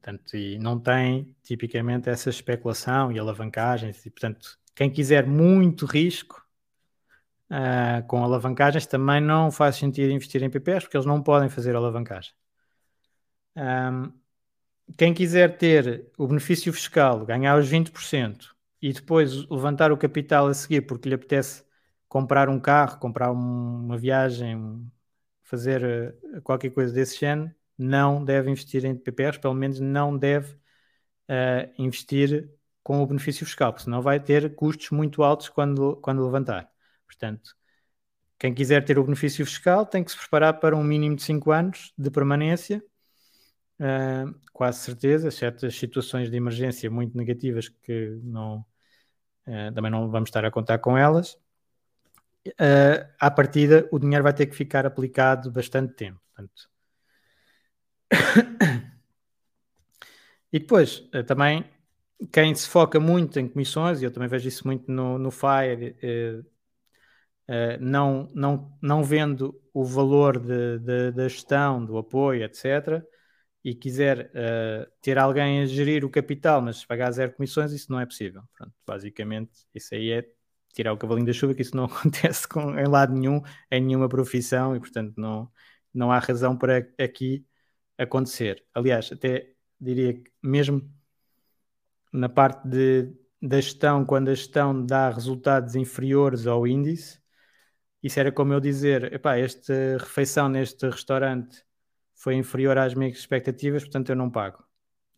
Portanto, 0.00 0.36
e 0.36 0.58
não 0.58 0.78
tem 0.78 1.34
tipicamente 1.42 2.08
essa 2.08 2.30
especulação 2.30 3.10
e 3.10 3.18
alavancagens. 3.18 4.04
E, 4.06 4.10
portanto, 4.10 4.58
quem 4.74 4.90
quiser 4.90 5.26
muito 5.26 5.86
risco 5.86 6.43
uh, 7.50 8.06
com 8.06 8.22
alavancagens 8.22 8.86
também 8.86 9.20
não 9.20 9.50
faz 9.50 9.76
sentido 9.76 10.12
investir 10.12 10.42
em 10.42 10.50
PPRs 10.50 10.84
porque 10.84 10.96
eles 10.96 11.06
não 11.06 11.22
podem 11.22 11.48
fazer 11.48 11.76
alavancagem. 11.76 12.32
Um, 13.56 14.12
quem 14.98 15.14
quiser 15.14 15.56
ter 15.56 16.10
o 16.18 16.26
benefício 16.26 16.72
fiscal, 16.72 17.24
ganhar 17.24 17.58
os 17.58 17.68
20% 17.68 18.54
e 18.82 18.92
depois 18.92 19.48
levantar 19.48 19.92
o 19.92 19.96
capital 19.96 20.46
a 20.48 20.54
seguir 20.54 20.82
porque 20.82 21.08
lhe 21.08 21.14
apetece 21.14 21.64
comprar 22.08 22.48
um 22.48 22.60
carro, 22.60 22.98
comprar 22.98 23.32
uma 23.32 23.96
viagem, 23.96 24.90
fazer 25.42 25.82
eh, 25.84 26.40
qualquer 26.42 26.70
coisa 26.70 26.92
desse 26.94 27.18
género, 27.18 27.52
não 27.78 28.24
deve 28.24 28.50
investir 28.50 28.84
em 28.84 28.96
PPRs, 28.96 29.38
pelo 29.38 29.54
menos 29.54 29.80
não 29.80 30.16
deve 30.16 30.54
uh, 31.28 31.72
investir 31.78 32.50
com 32.82 33.02
o 33.02 33.06
benefício 33.06 33.46
fiscal, 33.46 33.72
porque 33.72 33.84
senão 33.84 34.02
vai 34.02 34.20
ter 34.20 34.54
custos 34.54 34.90
muito 34.90 35.22
altos 35.22 35.48
quando, 35.48 35.96
quando 35.96 36.24
levantar. 36.24 36.73
Portanto, 37.06 37.54
quem 38.38 38.54
quiser 38.54 38.84
ter 38.84 38.98
o 38.98 39.04
benefício 39.04 39.44
fiscal 39.46 39.86
tem 39.86 40.04
que 40.04 40.10
se 40.10 40.18
preparar 40.18 40.54
para 40.60 40.76
um 40.76 40.84
mínimo 40.84 41.16
de 41.16 41.22
5 41.22 41.50
anos 41.52 41.92
de 41.96 42.10
permanência 42.10 42.82
Uh, 43.78 44.32
quase 44.52 44.78
certeza, 44.80 45.30
certas 45.32 45.74
situações 45.74 46.30
de 46.30 46.36
emergência 46.36 46.88
muito 46.90 47.16
negativas 47.16 47.68
que 47.68 48.20
não, 48.22 48.64
uh, 49.46 49.72
também 49.74 49.90
não 49.90 50.08
vamos 50.10 50.28
estar 50.28 50.44
a 50.44 50.50
contar 50.50 50.78
com 50.78 50.96
elas. 50.96 51.34
Uh, 52.46 53.04
à 53.18 53.30
partida, 53.30 53.88
o 53.90 53.98
dinheiro 53.98 54.22
vai 54.22 54.32
ter 54.32 54.46
que 54.46 54.54
ficar 54.54 54.86
aplicado 54.86 55.50
bastante 55.50 55.94
tempo. 55.94 56.20
Portanto. 56.34 56.70
e 60.52 60.58
depois, 60.60 60.98
uh, 61.14 61.24
também, 61.24 61.64
quem 62.32 62.54
se 62.54 62.68
foca 62.68 63.00
muito 63.00 63.40
em 63.40 63.48
comissões, 63.48 64.00
e 64.00 64.04
eu 64.04 64.12
também 64.12 64.28
vejo 64.28 64.48
isso 64.48 64.66
muito 64.66 64.90
no, 64.90 65.18
no 65.18 65.30
FIRE, 65.32 65.96
não, 67.80 68.30
não, 68.34 68.76
não 68.80 69.02
vendo 69.02 69.60
o 69.72 69.84
valor 69.84 70.38
de, 70.38 70.78
de, 70.78 71.10
da 71.12 71.28
gestão, 71.28 71.84
do 71.84 71.98
apoio, 71.98 72.44
etc., 72.44 73.04
e 73.64 73.74
quiser 73.74 74.30
uh, 74.30 74.90
ter 75.00 75.18
alguém 75.18 75.62
a 75.62 75.66
gerir 75.66 76.04
o 76.04 76.10
capital, 76.10 76.60
mas 76.60 76.84
pagar 76.84 77.10
zero 77.12 77.32
comissões, 77.32 77.72
isso 77.72 77.90
não 77.90 77.98
é 77.98 78.04
possível. 78.04 78.42
Pronto, 78.56 78.74
basicamente, 78.86 79.52
isso 79.74 79.94
aí 79.94 80.10
é 80.10 80.28
tirar 80.74 80.92
o 80.92 80.98
cavalinho 80.98 81.26
da 81.26 81.32
chuva, 81.32 81.54
que 81.54 81.62
isso 81.62 81.76
não 81.76 81.84
acontece 81.86 82.46
com, 82.46 82.78
em 82.78 82.86
lado 82.86 83.14
nenhum, 83.14 83.40
em 83.70 83.80
nenhuma 83.80 84.08
profissão, 84.08 84.76
e 84.76 84.80
portanto 84.80 85.14
não, 85.16 85.50
não 85.94 86.12
há 86.12 86.18
razão 86.18 86.56
para 86.58 86.86
aqui 86.98 87.46
acontecer. 87.96 88.62
Aliás, 88.74 89.10
até 89.10 89.54
diria 89.80 90.14
que 90.14 90.30
mesmo 90.42 90.82
na 92.12 92.28
parte 92.28 92.68
de, 92.68 93.12
da 93.40 93.60
gestão, 93.60 94.04
quando 94.04 94.28
a 94.28 94.34
gestão 94.34 94.84
dá 94.84 95.10
resultados 95.10 95.74
inferiores 95.74 96.46
ao 96.46 96.66
índice, 96.66 97.18
isso 98.04 98.20
era 98.20 98.30
como 98.30 98.52
eu 98.52 98.60
dizer, 98.60 99.14
epá, 99.14 99.38
esta 99.38 99.96
refeição 99.98 100.46
neste 100.46 100.86
restaurante 100.86 101.64
foi 102.14 102.34
inferior 102.34 102.76
às 102.76 102.92
minhas 102.92 103.16
expectativas, 103.16 103.82
portanto 103.82 104.10
eu 104.10 104.16
não 104.16 104.30
pago. 104.30 104.62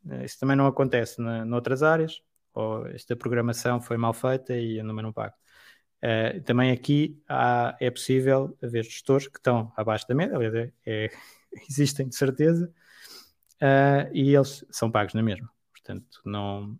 Eh, 0.08 0.24
isso 0.24 0.38
também 0.38 0.54
não 0.54 0.68
acontece 0.68 1.20
na, 1.20 1.44
noutras 1.44 1.82
áreas, 1.82 2.22
ou 2.54 2.86
esta 2.86 3.16
programação 3.16 3.80
foi 3.80 3.96
mal 3.96 4.12
feita 4.14 4.56
e 4.56 4.78
eu 4.78 4.86
também 4.86 5.02
não 5.02 5.12
pago. 5.12 5.34
Uh, 5.96 6.40
também 6.42 6.70
aqui 6.70 7.20
há, 7.28 7.76
é 7.80 7.90
possível 7.90 8.56
haver 8.62 8.84
gestores 8.84 9.26
que 9.26 9.38
estão 9.38 9.72
abaixo 9.76 10.06
da 10.06 10.14
média, 10.14 10.72
é, 10.86 11.06
é, 11.06 11.10
existem 11.68 12.08
de 12.08 12.14
certeza, 12.14 12.72
uh, 13.62 14.08
e 14.12 14.32
eles 14.32 14.64
são 14.70 14.90
pagos 14.90 15.14
na 15.14 15.22
mesma. 15.24 15.50
Portanto, 15.72 16.20
não 16.24 16.78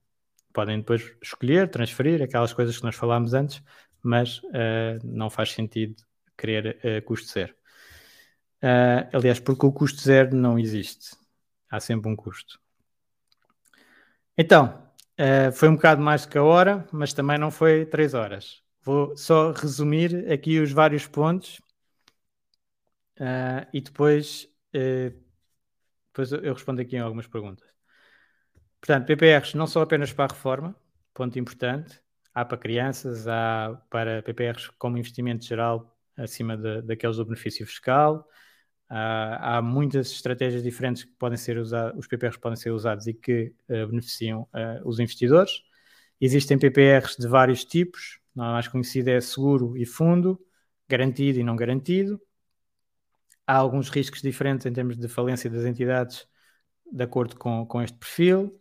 podem 0.53 0.78
depois 0.78 1.03
escolher, 1.23 1.69
transferir 1.69 2.23
aquelas 2.23 2.53
coisas 2.53 2.78
que 2.78 2.85
nós 2.85 2.95
falámos 2.95 3.35
antes, 3.35 3.62
mas 4.07 4.39
uh, 4.39 4.99
não 5.05 5.28
faz 5.31 5.53
sentido 5.53 5.97
querer 6.37 7.03
custo 7.05 7.33
zero. 7.33 7.55
Uh, 8.62 9.09
aliás, 9.12 9.39
porque 9.39 9.66
o 9.66 9.73
custo 9.73 10.01
zero 10.01 10.35
não 10.35 10.59
existe. 10.59 11.16
Há 11.70 11.78
sempre 11.81 12.11
um 12.11 12.16
custo. 12.16 12.59
Então, 14.37 14.91
uh, 15.20 15.53
foi 15.53 15.69
um 15.69 15.77
bocado 15.77 16.03
mais 16.03 16.27
que 16.27 16.39
a 16.39 16.43
hora, 16.43 16.87
mas 16.93 17.12
também 17.12 17.39
não 17.39 17.51
foi 17.51 17.87
três 17.87 18.15
horas. 18.15 18.62
Vou 18.83 19.16
só 19.16 19.53
resumir 19.53 20.31
aqui 20.31 20.59
os 20.61 20.73
vários 20.73 21.07
pontos 21.07 21.61
uh, 23.19 23.66
e 23.73 23.81
depois, 23.81 24.49
depois 26.09 26.33
eu 26.33 26.53
respondo 26.53 26.81
aqui 26.81 26.97
em 26.97 27.01
algumas 27.01 27.27
perguntas. 27.27 27.69
Portanto, 28.81 29.07
PPRs 29.07 29.57
não 29.57 29.66
são 29.66 29.83
apenas 29.83 30.12
para 30.12 30.27
a 30.27 30.35
reforma, 30.35 30.77
ponto 31.12 31.39
importante. 31.39 32.01
Há 32.36 32.44
para 32.44 32.58
crianças, 32.58 33.26
há 33.26 33.80
para 33.88 34.22
PPRs 34.22 34.68
como 34.78 34.98
investimento 34.98 35.44
geral 35.44 35.96
acima 36.16 36.56
de, 36.56 36.82
daqueles 36.82 37.16
do 37.16 37.24
benefício 37.24 37.66
fiscal, 37.66 38.28
Uh, 38.88 39.34
há 39.40 39.60
muitas 39.60 40.12
estratégias 40.12 40.62
diferentes 40.62 41.02
que 41.02 41.10
podem 41.18 41.36
ser 41.36 41.58
usadas, 41.58 41.98
os 41.98 42.06
PPRs 42.06 42.38
podem 42.38 42.56
ser 42.56 42.70
usados 42.70 43.08
e 43.08 43.14
que 43.14 43.52
uh, 43.68 43.88
beneficiam 43.88 44.42
uh, 44.42 44.88
os 44.88 45.00
investidores. 45.00 45.50
Existem 46.20 46.56
PPRs 46.56 47.16
de 47.18 47.26
vários 47.26 47.64
tipos, 47.64 48.20
o 48.34 48.40
mais 48.40 48.68
conhecido 48.68 49.10
é 49.10 49.20
seguro 49.20 49.76
e 49.76 49.84
fundo, 49.84 50.40
garantido 50.88 51.40
e 51.40 51.42
não 51.42 51.56
garantido. 51.56 52.20
Há 53.44 53.56
alguns 53.56 53.88
riscos 53.88 54.22
diferentes 54.22 54.66
em 54.66 54.72
termos 54.72 54.96
de 54.96 55.08
falência 55.08 55.50
das 55.50 55.64
entidades 55.64 56.26
de 56.90 57.02
acordo 57.02 57.36
com, 57.36 57.66
com 57.66 57.82
este 57.82 57.98
perfil. 57.98 58.60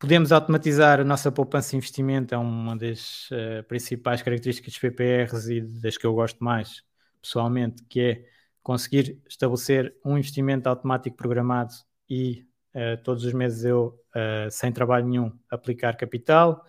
Podemos 0.00 0.32
automatizar 0.32 0.98
a 0.98 1.04
nossa 1.04 1.30
poupança 1.30 1.74
e 1.74 1.76
investimento, 1.76 2.34
é 2.34 2.38
uma 2.38 2.74
das 2.74 3.28
principais 3.68 4.22
características 4.22 4.72
dos 4.72 4.80
PPRs 4.80 5.50
e 5.50 5.60
das 5.60 5.98
que 5.98 6.06
eu 6.06 6.14
gosto 6.14 6.42
mais 6.42 6.82
pessoalmente, 7.20 7.84
que 7.84 8.00
é 8.00 8.24
conseguir 8.62 9.20
estabelecer 9.28 9.94
um 10.02 10.16
investimento 10.16 10.68
automático 10.70 11.16
programado 11.16 11.74
e 12.08 12.46
uh, 12.74 13.02
todos 13.02 13.24
os 13.24 13.32
meses 13.32 13.64
eu, 13.64 13.98
uh, 14.16 14.50
sem 14.50 14.72
trabalho 14.72 15.06
nenhum, 15.06 15.38
aplicar 15.50 15.96
capital, 15.96 16.64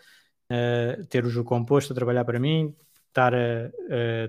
uh, 0.51 1.05
ter 1.05 1.25
o 1.25 1.29
juro 1.29 1.45
composto 1.45 1.93
a 1.93 1.95
trabalhar 1.95 2.25
para 2.25 2.39
mim, 2.39 2.75
estar 3.07 3.33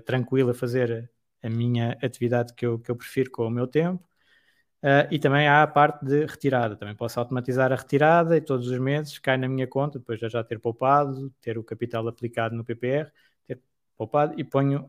tranquilo 0.05 0.51
a 0.51 0.53
fazer 0.53 1.09
a 1.41 1.49
minha 1.49 1.97
atividade 2.03 2.53
que 2.53 2.65
eu, 2.65 2.77
que 2.79 2.91
eu 2.91 2.95
prefiro 2.97 3.31
com 3.31 3.47
o 3.47 3.49
meu 3.49 3.65
tempo. 3.65 4.03
E 5.09 5.17
também 5.17 5.47
há 5.47 5.63
a 5.63 5.67
parte 5.67 6.05
de 6.05 6.25
retirada. 6.25 6.75
Também 6.75 6.95
posso 6.95 7.19
automatizar 7.19 7.71
a 7.71 7.75
retirada 7.75 8.35
e 8.35 8.41
todos 8.41 8.67
os 8.67 8.77
meses 8.79 9.17
cai 9.17 9.37
na 9.37 9.47
minha 9.47 9.67
conta, 9.67 9.97
depois 9.99 10.19
de 10.19 10.27
já 10.27 10.43
ter 10.43 10.59
poupado, 10.59 11.29
ter 11.41 11.57
o 11.57 11.63
capital 11.63 12.07
aplicado 12.07 12.55
no 12.55 12.65
PPR, 12.65 13.09
ter 13.45 13.61
poupado 13.97 14.33
e 14.37 14.43
ponho 14.43 14.87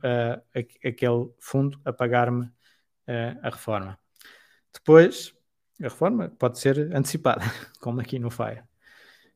aquele 0.84 1.30
fundo 1.38 1.80
a 1.84 1.92
pagar-me 1.92 2.50
a 3.42 3.50
reforma. 3.50 3.98
Depois, 4.72 5.32
a 5.80 5.84
reforma 5.84 6.28
pode 6.38 6.58
ser 6.58 6.94
antecipada, 6.94 7.44
como 7.80 8.00
aqui 8.00 8.18
no 8.18 8.30
FIRE. 8.30 8.62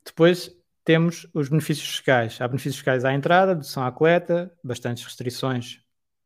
Depois 0.05 0.51
temos 0.85 1.28
os 1.35 1.48
benefícios 1.48 1.89
fiscais. 1.89 2.40
Há 2.40 2.48
benefícios 2.48 2.76
fiscais 2.76 3.05
à 3.05 3.12
entrada, 3.12 3.55
dedução 3.55 3.85
à 3.85 3.93
coleta, 3.93 4.51
bastantes 4.64 5.05
restrições, 5.05 5.82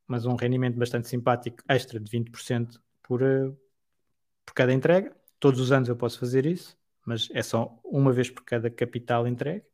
mas 0.07 0.25
um 0.25 0.37
rendimento 0.37 0.79
bastante 0.79 1.09
simpático 1.09 1.63
extra 1.69 1.99
de 1.99 2.11
20% 2.11 2.81
por, 3.03 3.21
por 4.53 4.55
cada 4.55 4.73
entrega. 4.73 5.15
Todos 5.41 5.59
os 5.59 5.73
anos 5.73 5.89
eu 5.89 5.97
posso 5.97 6.19
fazer 6.19 6.45
isso, 6.45 6.77
mas 7.07 7.29
é 7.33 7.43
só 7.43 7.81
uma 7.83 8.13
vez 8.13 8.31
por 8.31 8.45
cada 8.45 8.71
capital 8.71 9.27
entregue. 9.27 9.65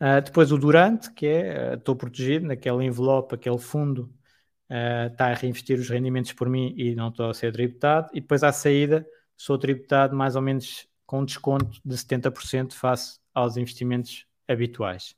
Uh, 0.00 0.20
depois 0.24 0.52
o 0.52 0.58
durante, 0.58 1.12
que 1.12 1.26
é, 1.26 1.72
uh, 1.72 1.74
estou 1.74 1.96
protegido 1.96 2.46
naquele 2.46 2.84
envelope, 2.84 3.34
aquele 3.34 3.58
fundo 3.58 4.14
está 4.70 5.30
eh, 5.30 5.32
a 5.32 5.34
reinvestir 5.34 5.80
os 5.80 5.88
rendimentos 5.88 6.32
por 6.32 6.48
mim 6.48 6.72
e 6.76 6.94
não 6.94 7.08
estou 7.08 7.28
a 7.28 7.34
ser 7.34 7.52
tributado, 7.52 8.08
e 8.14 8.20
depois 8.20 8.44
à 8.44 8.52
saída 8.52 9.04
sou 9.36 9.58
tributado 9.58 10.14
mais 10.16 10.36
ou 10.36 10.42
menos 10.42 10.86
com 11.04 11.24
desconto 11.24 11.80
de 11.84 11.96
70% 11.96 12.72
face 12.74 13.18
aos 13.34 13.56
investimentos 13.56 14.26
habituais. 14.46 15.16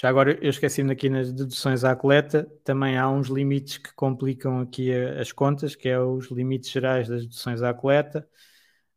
Já 0.00 0.08
agora 0.08 0.32
eu 0.42 0.48
esqueci-me 0.48 0.92
aqui 0.92 1.10
nas 1.10 1.30
deduções 1.30 1.84
à 1.84 1.94
coleta, 1.94 2.50
também 2.64 2.96
há 2.96 3.06
uns 3.10 3.28
limites 3.28 3.76
que 3.76 3.92
complicam 3.92 4.60
aqui 4.60 4.90
as 4.94 5.30
contas, 5.30 5.74
que 5.74 5.90
é 5.90 6.00
os 6.00 6.30
limites 6.30 6.70
gerais 6.70 7.06
das 7.06 7.22
deduções 7.22 7.62
à 7.62 7.74
coleta. 7.74 8.26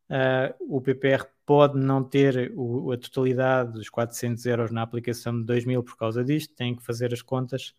Uh, 0.09 0.77
o 0.77 0.79
PPR 0.81 1.25
pode 1.45 1.77
não 1.77 2.01
ter 2.03 2.53
o, 2.55 2.91
a 2.93 2.97
totalidade 2.97 3.73
dos 3.73 3.89
400 3.89 4.45
euros 4.45 4.71
na 4.71 4.81
aplicação 4.81 5.37
de 5.37 5.45
2000 5.45 5.83
por 5.83 5.97
causa 5.97 6.23
disto, 6.23 6.55
tem 6.55 6.73
que 6.73 6.83
fazer 6.83 7.13
as 7.13 7.21
contas 7.21 7.75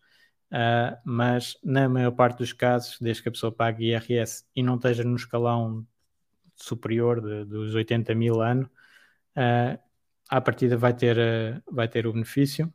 uh, 0.51 0.95
mas 1.03 1.57
na 1.63 1.89
maior 1.89 2.11
parte 2.11 2.37
dos 2.39 2.53
casos, 2.53 2.99
desde 2.99 3.23
que 3.23 3.29
a 3.29 3.31
pessoa 3.31 3.51
pague 3.51 3.91
IRS 3.91 4.45
e 4.55 4.61
não 4.61 4.75
esteja 4.75 5.03
no 5.03 5.15
escalão 5.15 5.83
superior 6.55 7.21
de, 7.21 7.45
dos 7.45 7.73
80 7.73 8.13
mil 8.13 8.41
ano, 8.41 8.69
uh, 9.37 9.79
à 10.29 10.41
partida 10.41 10.77
vai 10.77 10.93
ter, 10.93 11.17
uh, 11.17 11.61
vai 11.73 11.87
ter 11.87 12.05
o 12.07 12.13
benefício. 12.13 12.71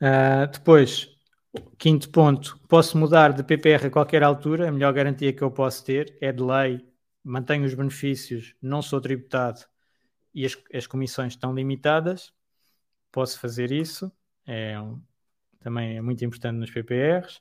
Uh, 0.00 0.46
depois, 0.52 1.08
quinto 1.78 2.10
ponto, 2.10 2.60
posso 2.68 2.98
mudar 2.98 3.32
de 3.32 3.42
PPR 3.42 3.86
a 3.86 3.90
qualquer 3.90 4.22
altura, 4.22 4.68
a 4.68 4.72
melhor 4.72 4.92
garantia 4.92 5.32
que 5.32 5.42
eu 5.42 5.50
posso 5.50 5.84
ter 5.84 6.16
é 6.20 6.32
de 6.32 6.42
lei, 6.42 6.86
mantenho 7.24 7.64
os 7.64 7.74
benefícios, 7.74 8.54
não 8.60 8.82
sou 8.82 9.00
tributado 9.00 9.60
e 10.34 10.44
as, 10.44 10.56
as 10.72 10.86
comissões 10.86 11.32
estão 11.32 11.54
limitadas, 11.54 12.32
posso 13.10 13.40
fazer 13.40 13.72
isso, 13.72 14.12
é 14.46 14.78
um, 14.80 15.00
também 15.60 15.96
é 15.96 16.02
muito 16.02 16.24
importante 16.24 16.56
nos 16.58 16.70
PPRs. 16.70 17.40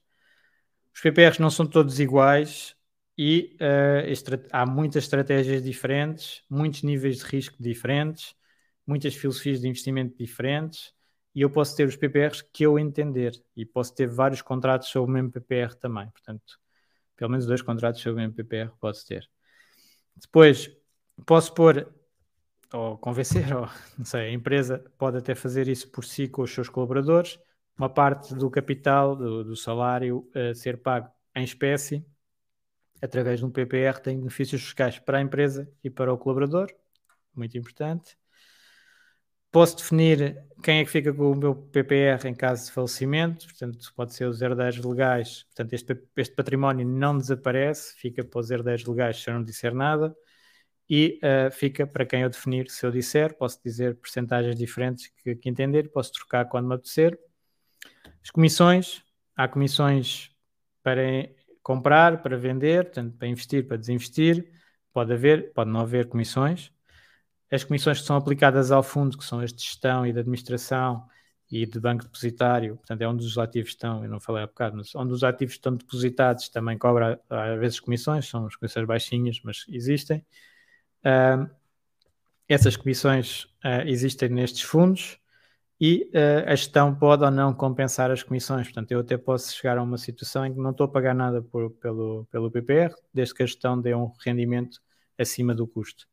Os 0.94 1.02
PPRs 1.02 1.40
não 1.40 1.50
são 1.50 1.68
todos 1.68 2.00
iguais, 2.00 2.76
e 3.18 3.56
uh, 3.62 4.48
há 4.52 4.66
muitas 4.66 5.06
estratégias 5.06 5.64
diferentes, 5.64 6.44
muitos 6.50 6.84
níveis 6.84 7.20
de 7.20 7.24
risco 7.24 7.56
diferentes, 7.62 8.36
muitas 8.86 9.16
filosofias 9.16 9.62
de 9.62 9.68
investimento 9.68 10.18
diferentes, 10.18 10.94
e 11.36 11.42
eu 11.42 11.50
posso 11.50 11.76
ter 11.76 11.86
os 11.88 11.98
PPRs 11.98 12.42
que 12.42 12.66
eu 12.66 12.80
entender, 12.80 13.34
e 13.56 13.66
posso 13.66 13.94
ter 13.94 14.08
vários 14.08 14.42
contratos 14.42 14.88
sobre 14.88 15.12
o 15.12 15.14
mesmo 15.14 15.32
PPR 15.32 15.76
também. 15.76 16.10
Portanto, 16.10 16.58
pelo 17.18 17.32
menos 17.32 17.46
dois 17.46 17.62
contratos 17.62 18.02
sobre 18.02 18.14
o 18.14 18.22
mesmo 18.22 18.34
PPR 18.34 18.72
posso 18.80 19.06
ter. 19.06 19.30
Depois, 20.16 20.72
posso 21.26 21.54
pôr, 21.54 21.94
ou 22.74 22.98
convencer, 22.98 23.46
ou 23.56 23.68
não 23.98 24.06
sei, 24.06 24.30
a 24.30 24.32
empresa 24.32 24.84
pode 24.98 25.18
até 25.18 25.36
fazer 25.36 25.68
isso 25.68 25.92
por 25.92 26.06
si 26.06 26.28
com 26.30 26.42
os 26.42 26.54
seus 26.54 26.70
colaboradores, 26.70 27.38
uma 27.78 27.90
parte 27.90 28.34
do 28.34 28.50
capital, 28.50 29.16
do, 29.16 29.44
do 29.44 29.56
salário, 29.56 30.30
uh, 30.34 30.56
ser 30.56 30.82
pago 30.82 31.10
em 31.36 31.44
espécie 31.44 32.06
através 33.02 33.40
de 33.40 33.46
um 33.46 33.52
PPR, 33.52 34.00
tem 34.02 34.18
benefícios 34.18 34.62
fiscais 34.64 34.98
para 35.00 35.18
a 35.18 35.22
empresa 35.22 35.70
e 35.84 35.90
para 35.90 36.14
o 36.14 36.18
colaborador, 36.18 36.68
muito 37.36 37.58
importante. 37.58 38.18
Posso 39.56 39.78
definir 39.78 40.44
quem 40.62 40.80
é 40.80 40.84
que 40.84 40.92
fica 40.92 41.14
com 41.14 41.32
o 41.32 41.34
meu 41.34 41.56
PPR 41.56 42.28
em 42.28 42.36
caso 42.36 42.66
de 42.66 42.74
falecimento, 42.74 43.46
portanto, 43.46 43.94
pode 43.96 44.14
ser 44.14 44.26
os 44.26 44.42
herdeiros 44.42 44.84
legais, 44.84 45.44
portanto, 45.44 45.72
este, 45.72 45.98
este 46.18 46.36
património 46.36 46.86
não 46.86 47.18
desaparece, 47.18 47.96
fica 47.96 48.22
para 48.22 48.38
os 48.38 48.52
herdeiros 48.52 48.86
legais 48.86 49.16
se 49.16 49.30
eu 49.30 49.34
não 49.34 49.42
disser 49.42 49.74
nada, 49.74 50.14
e 50.90 51.22
uh, 51.24 51.50
fica 51.54 51.88
para 51.88 52.06
quem 52.06 52.24
eu 52.24 52.30
definir 52.30 52.70
se 52.70 52.86
eu 52.86 52.92
disser, 52.92 53.34
posso 53.38 53.58
dizer 53.64 53.96
percentagens 53.96 54.58
diferentes 54.58 55.10
que, 55.24 55.38
que 55.38 55.48
entender, 55.48 55.90
posso 55.90 56.12
trocar 56.12 56.50
quando 56.50 56.68
me 56.68 56.76
apetecer. 56.76 57.18
As 58.22 58.30
comissões, 58.30 59.06
há 59.38 59.48
comissões 59.48 60.32
para 60.84 61.30
comprar, 61.64 62.22
para 62.22 62.38
vender, 62.38 62.88
portanto, 62.88 63.16
para 63.18 63.28
investir, 63.30 63.66
para 63.66 63.78
desinvestir, 63.78 64.52
pode 64.92 65.14
haver, 65.14 65.54
pode 65.54 65.70
não 65.70 65.80
haver 65.80 66.10
comissões. 66.10 66.75
As 67.52 67.64
comissões 67.64 68.00
que 68.00 68.06
são 68.06 68.16
aplicadas 68.16 68.72
ao 68.72 68.82
fundo, 68.84 69.18
que 69.18 69.24
são 69.24 69.40
as 69.40 69.54
de 69.54 69.62
gestão 69.64 70.06
e 70.06 70.12
de 70.12 70.20
administração 70.20 71.06
e 71.52 71.66
de 71.66 71.80
banco 71.80 72.04
depositário, 72.04 72.76
portanto, 72.78 73.02
é 73.02 73.08
onde 73.08 73.24
os 73.24 73.38
ativos 73.38 73.72
estão, 73.72 74.04
eu 74.04 74.10
não 74.10 74.20
falei 74.20 74.44
há 74.44 74.48
bocado, 74.48 74.78
mas 74.78 74.96
onde 74.96 75.14
os 75.14 75.24
ativos 75.24 75.56
estão 75.56 75.76
depositados 75.76 76.50
também 76.50 76.78
cobra 76.78 77.22
às 77.30 77.60
vezes 77.60 77.80
comissões, 77.80 78.28
são 78.28 78.48
as 78.48 78.56
comissões 78.56 78.86
baixinhas, 78.88 79.40
mas 79.44 79.66
existem. 79.70 80.26
Uh, 81.02 81.50
essas 82.48 82.76
comissões 82.76 83.44
uh, 83.64 83.88
existem 83.88 84.30
nestes 84.30 84.62
fundos 84.62 85.20
e 85.80 86.10
uh, 86.14 86.50
a 86.50 86.56
gestão 86.56 86.96
pode 86.96 87.24
ou 87.24 87.32
não 87.32 87.54
compensar 87.54 88.12
as 88.12 88.24
comissões. 88.24 88.68
Portanto, 88.68 88.92
eu 88.92 89.00
até 89.00 89.18
posso 89.18 89.54
chegar 89.54 89.78
a 89.78 89.84
uma 89.84 89.98
situação 89.98 90.46
em 90.46 90.54
que 90.54 90.60
não 90.60 90.72
estou 90.72 90.86
a 90.86 90.90
pagar 90.90 91.14
nada 91.14 91.42
por, 91.42 91.72
pelo, 91.72 92.26
pelo 92.32 92.50
PPR, 92.52 92.94
desde 93.14 93.34
que 93.34 93.44
a 93.44 93.46
gestão 93.46 93.80
dê 93.80 93.94
um 93.94 94.12
rendimento 94.24 94.82
acima 95.18 95.54
do 95.54 95.68
custo. 95.68 96.08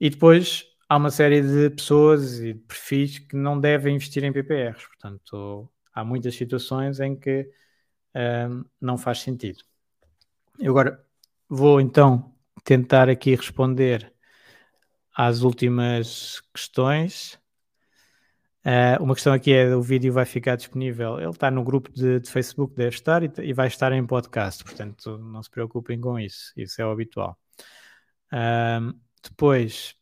E 0.00 0.10
depois 0.10 0.64
há 0.88 0.96
uma 0.96 1.10
série 1.10 1.42
de 1.42 1.70
pessoas 1.70 2.38
e 2.40 2.52
de 2.54 2.60
perfis 2.60 3.18
que 3.18 3.36
não 3.36 3.58
devem 3.58 3.96
investir 3.96 4.24
em 4.24 4.32
PPRs. 4.32 4.86
Portanto, 4.86 5.70
há 5.92 6.04
muitas 6.04 6.34
situações 6.34 7.00
em 7.00 7.16
que 7.16 7.50
uh, 8.14 8.64
não 8.80 8.98
faz 8.98 9.20
sentido. 9.20 9.64
Eu 10.58 10.72
agora 10.72 11.04
vou 11.48 11.80
então 11.80 12.34
tentar 12.64 13.08
aqui 13.08 13.34
responder 13.34 14.12
às 15.14 15.42
últimas 15.42 16.40
questões. 16.52 17.38
Uh, 18.64 19.02
uma 19.02 19.14
questão 19.14 19.32
aqui 19.32 19.52
é: 19.52 19.74
o 19.74 19.80
vídeo 19.80 20.12
vai 20.12 20.24
ficar 20.24 20.56
disponível. 20.56 21.18
Ele 21.18 21.30
está 21.30 21.50
no 21.50 21.64
grupo 21.64 21.90
de, 21.92 22.20
de 22.20 22.30
Facebook, 22.30 22.74
deve 22.74 22.94
estar, 22.96 23.22
e, 23.22 23.30
e, 23.38 23.52
vai 23.52 23.68
estar 23.68 23.92
em 23.92 24.04
podcast, 24.04 24.64
portanto, 24.64 25.16
não 25.18 25.42
se 25.42 25.50
preocupem 25.50 26.00
com 26.00 26.18
isso, 26.18 26.52
isso 26.56 26.82
é 26.82 26.86
o 26.86 26.90
habitual. 26.90 27.38
Uh, 28.32 29.05
depois, 29.22 29.94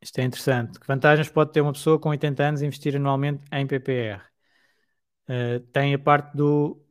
isto 0.00 0.18
é 0.18 0.24
interessante: 0.24 0.78
que 0.78 0.86
vantagens 0.86 1.28
pode 1.28 1.52
ter 1.52 1.60
uma 1.60 1.72
pessoa 1.72 1.98
com 1.98 2.10
80 2.10 2.42
anos 2.42 2.62
investir 2.62 2.96
anualmente 2.96 3.44
em 3.52 3.66
PPR? 3.66 4.22
Uh, 5.28 5.60
tem 5.72 5.94
a 5.94 5.98
parte 5.98 6.36
do, 6.36 6.84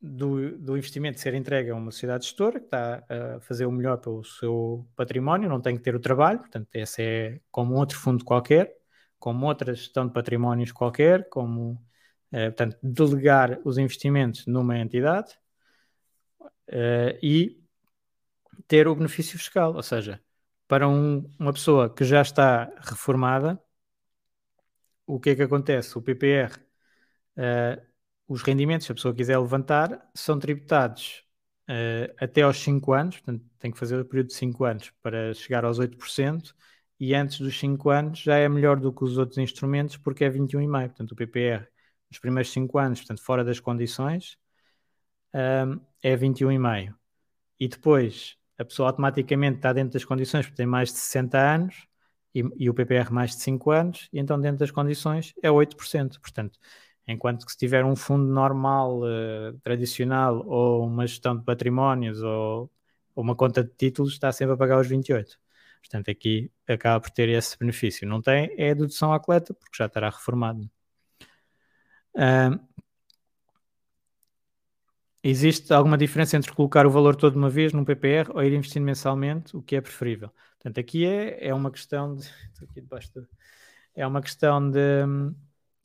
do, 0.00 0.56
do, 0.58 0.76
investimento 0.76 1.20
ser 1.20 1.34
entregue 1.34 1.70
a 1.70 1.74
uma 1.74 1.90
sociedade 1.90 2.24
gestora 2.24 2.60
que 2.60 2.66
está 2.66 3.04
a 3.08 3.40
fazer 3.40 3.66
o 3.66 3.72
melhor 3.72 3.98
pelo 3.98 4.24
seu 4.24 4.86
património, 4.96 5.48
não 5.48 5.60
tem 5.60 5.76
que 5.76 5.82
ter 5.82 5.94
o 5.96 6.00
trabalho, 6.00 6.38
portanto, 6.40 6.68
esse 6.74 7.02
é 7.02 7.40
como 7.50 7.74
outro 7.74 7.98
fundo 7.98 8.24
qualquer 8.24 8.76
como 9.18 9.46
outra 9.46 9.74
gestão 9.74 10.06
de 10.06 10.12
patrimónios 10.12 10.72
qualquer, 10.72 11.28
como, 11.28 11.82
eh, 12.32 12.50
portanto, 12.50 12.78
delegar 12.82 13.60
os 13.64 13.78
investimentos 13.78 14.46
numa 14.46 14.78
entidade 14.78 15.36
eh, 16.68 17.18
e 17.22 17.65
ter 18.68 18.88
o 18.88 18.94
benefício 18.96 19.38
fiscal, 19.38 19.74
ou 19.74 19.82
seja, 19.82 20.20
para 20.68 20.88
um, 20.88 21.30
uma 21.38 21.52
pessoa 21.52 21.92
que 21.94 22.04
já 22.04 22.22
está 22.22 22.64
reformada, 22.80 23.60
o 25.06 25.20
que 25.20 25.30
é 25.30 25.36
que 25.36 25.42
acontece? 25.42 25.96
O 25.98 26.02
PPR, 26.02 26.52
eh, 27.36 27.82
os 28.28 28.42
rendimentos, 28.42 28.86
se 28.86 28.92
a 28.92 28.94
pessoa 28.94 29.14
quiser 29.14 29.38
levantar, 29.38 30.10
são 30.14 30.38
tributados 30.38 31.24
até 32.18 32.42
aos 32.42 32.58
5 32.58 32.92
anos, 32.92 33.16
portanto, 33.16 33.44
tem 33.58 33.70
que 33.72 33.78
fazer 33.78 33.98
o 34.00 34.04
período 34.04 34.28
de 34.28 34.34
5 34.34 34.64
anos 34.64 34.90
para 35.02 35.34
chegar 35.34 35.64
aos 35.64 35.78
8%, 35.78 36.54
e 36.98 37.14
antes 37.14 37.40
dos 37.40 37.58
5 37.58 37.90
anos 37.90 38.20
já 38.20 38.36
é 38.36 38.48
melhor 38.48 38.78
do 38.80 38.92
que 38.92 39.04
os 39.04 39.18
outros 39.18 39.38
instrumentos 39.38 39.96
porque 39.96 40.24
é 40.24 40.30
21,5. 40.30 40.88
Portanto, 40.88 41.12
o 41.12 41.16
PPR 41.16 41.66
nos 42.10 42.18
primeiros 42.18 42.50
5 42.52 42.78
anos, 42.78 43.00
portanto, 43.00 43.22
fora 43.22 43.44
das 43.44 43.60
condições, 43.60 44.38
um, 45.34 45.80
é 46.02 46.16
21,5. 46.16 46.94
E 47.60 47.68
depois 47.68 48.36
a 48.58 48.64
pessoa 48.64 48.88
automaticamente 48.88 49.56
está 49.56 49.72
dentro 49.72 49.92
das 49.92 50.04
condições 50.04 50.46
porque 50.46 50.56
tem 50.56 50.66
mais 50.66 50.92
de 50.92 50.98
60 50.98 51.38
anos 51.38 51.86
e, 52.34 52.42
e 52.58 52.70
o 52.70 52.74
PPR 52.74 53.10
mais 53.10 53.30
de 53.30 53.42
5 53.42 53.70
anos, 53.70 54.08
e 54.12 54.18
então 54.18 54.38
dentro 54.40 54.58
das 54.58 54.70
condições 54.70 55.32
é 55.42 55.48
8%. 55.50 56.20
Portanto, 56.20 56.58
enquanto 57.06 57.46
que 57.46 57.52
se 57.52 57.58
tiver 57.58 57.84
um 57.84 57.96
fundo 57.96 58.26
normal, 58.26 59.00
uh, 59.00 59.58
tradicional, 59.62 60.46
ou 60.46 60.86
uma 60.86 61.06
gestão 61.06 61.36
de 61.36 61.44
patrimónios, 61.44 62.22
ou, 62.22 62.70
ou 63.14 63.24
uma 63.24 63.34
conta 63.34 63.64
de 63.64 63.70
títulos, 63.76 64.12
está 64.12 64.30
sempre 64.32 64.54
a 64.54 64.56
pagar 64.56 64.78
os 64.80 64.88
28%. 64.88 65.38
Portanto, 65.80 66.10
aqui 66.10 66.50
acaba 66.68 67.00
por 67.00 67.10
ter 67.10 67.28
esse 67.28 67.56
benefício. 67.58 68.08
Não 68.08 68.20
tem, 68.20 68.52
é 68.58 68.70
a 68.72 68.74
dedução 68.74 69.12
à 69.12 69.20
coleta, 69.20 69.54
porque 69.54 69.76
já 69.76 69.86
estará 69.86 70.10
reformado. 70.10 70.68
Uh, 72.14 72.58
existe 75.28 75.72
alguma 75.72 75.98
diferença 75.98 76.36
entre 76.36 76.52
colocar 76.52 76.86
o 76.86 76.90
valor 76.90 77.16
todo 77.16 77.32
de 77.32 77.38
uma 77.38 77.50
vez 77.50 77.72
num 77.72 77.84
PPR 77.84 78.30
ou 78.32 78.42
ir 78.42 78.52
investindo 78.52 78.84
mensalmente? 78.84 79.56
O 79.56 79.62
que 79.62 79.76
é 79.76 79.80
preferível? 79.80 80.30
Portanto, 80.54 80.78
aqui 80.78 81.04
é, 81.04 81.48
é 81.48 81.54
uma 81.54 81.70
questão 81.70 82.14
de. 82.14 82.26
De, 82.74 82.82
é 83.94 84.06
uma 84.06 84.20
questão 84.20 84.70
de. 84.70 84.78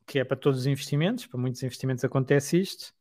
que 0.06 0.20
é 0.20 0.24
para 0.24 0.38
todos 0.38 0.60
os 0.62 0.66
investimentos, 0.66 1.26
para 1.26 1.40
muitos 1.40 1.62
investimentos 1.64 2.04
acontece 2.04 2.60
isto. 2.60 2.94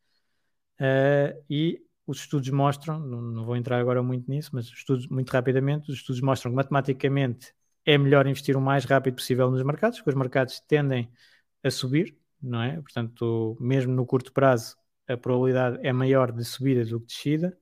Uh, 0.80 1.44
e 1.48 1.82
os 2.06 2.20
estudos 2.20 2.48
mostram, 2.50 2.98
não, 2.98 3.20
não, 3.20 3.44
vou 3.44 3.56
entrar 3.56 3.78
agora 3.78 4.02
muito 4.02 4.30
nisso, 4.30 4.50
mas 4.52 4.66
estudos, 4.66 5.06
muito 5.08 5.30
rapidamente, 5.30 5.90
os 5.90 5.98
estudos 5.98 6.20
mostram 6.22 6.50
que 6.50 6.56
matematicamente 6.56 7.52
é 7.84 7.98
melhor 7.98 8.26
investir 8.26 8.56
o 8.56 8.60
mais 8.60 8.84
rápido 8.84 9.14
possível 9.16 9.50
nos 9.50 9.62
mercados, 9.62 9.98
porque 9.98 10.10
os 10.10 10.16
mercados 10.16 10.60
tendem 10.60 11.10
a 11.62 11.70
subir, 11.70 12.16
não 12.42 12.62
é? 12.62 12.80
Portanto, 12.80 13.56
mesmo 13.60 13.92
no 13.92 14.06
curto 14.06 14.32
prazo, 14.32 14.76
a 15.12 15.16
probabilidade 15.16 15.78
é 15.82 15.92
maior 15.92 16.32
de 16.32 16.44
subida 16.44 16.84
do 16.84 17.00
que 17.00 17.06
de 17.06 17.12
descida, 17.14 17.58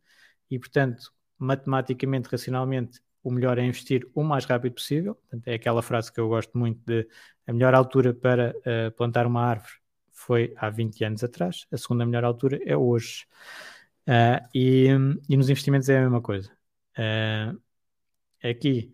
e 0.51 0.59
portanto, 0.59 1.13
matematicamente, 1.39 2.29
racionalmente, 2.29 3.01
o 3.23 3.31
melhor 3.31 3.59
é 3.59 3.65
investir 3.65 4.09
o 4.15 4.23
mais 4.23 4.45
rápido 4.45 4.75
possível. 4.75 5.15
Portanto, 5.15 5.49
é 5.49 5.55
aquela 5.55 5.83
frase 5.83 6.13
que 6.13 6.21
eu 6.21 6.29
gosto 6.29 6.57
muito 6.57 6.81
de 6.87 7.07
a 7.47 7.53
melhor 7.53 7.75
altura 7.75 8.15
para 8.15 8.55
uh, 8.59 8.91
plantar 8.97 9.27
uma 9.27 9.43
árvore 9.43 9.73
foi 10.19 10.53
há 10.57 10.69
20 10.69 11.05
anos 11.05 11.25
atrás, 11.25 11.67
a 11.73 11.77
segunda 11.79 12.05
melhor 12.05 12.25
altura 12.25 12.59
é 12.65 12.77
hoje. 12.77 13.27
Uh, 14.07 14.45
e, 14.55 14.89
e, 15.29 15.37
nos 15.37 15.49
investimentos 15.49 15.89
é 15.89 15.99
a 15.99 16.03
mesma 16.03 16.21
coisa. 16.21 16.51
Uh, 16.99 17.61
aqui, 18.43 18.93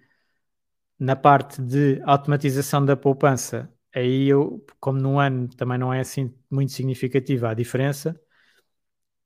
na 0.99 1.17
parte 1.17 1.63
de 1.63 2.01
automatização 2.05 2.85
da 2.85 2.97
poupança, 2.97 3.73
aí 3.95 4.29
eu, 4.29 4.65
como 4.81 5.01
no 5.01 5.19
ano 5.19 5.49
também 5.49 5.79
não 5.79 5.93
é 5.93 6.01
assim 6.01 6.35
muito 6.51 6.73
significativa 6.73 7.51
a 7.51 7.55
diferença, 7.55 8.21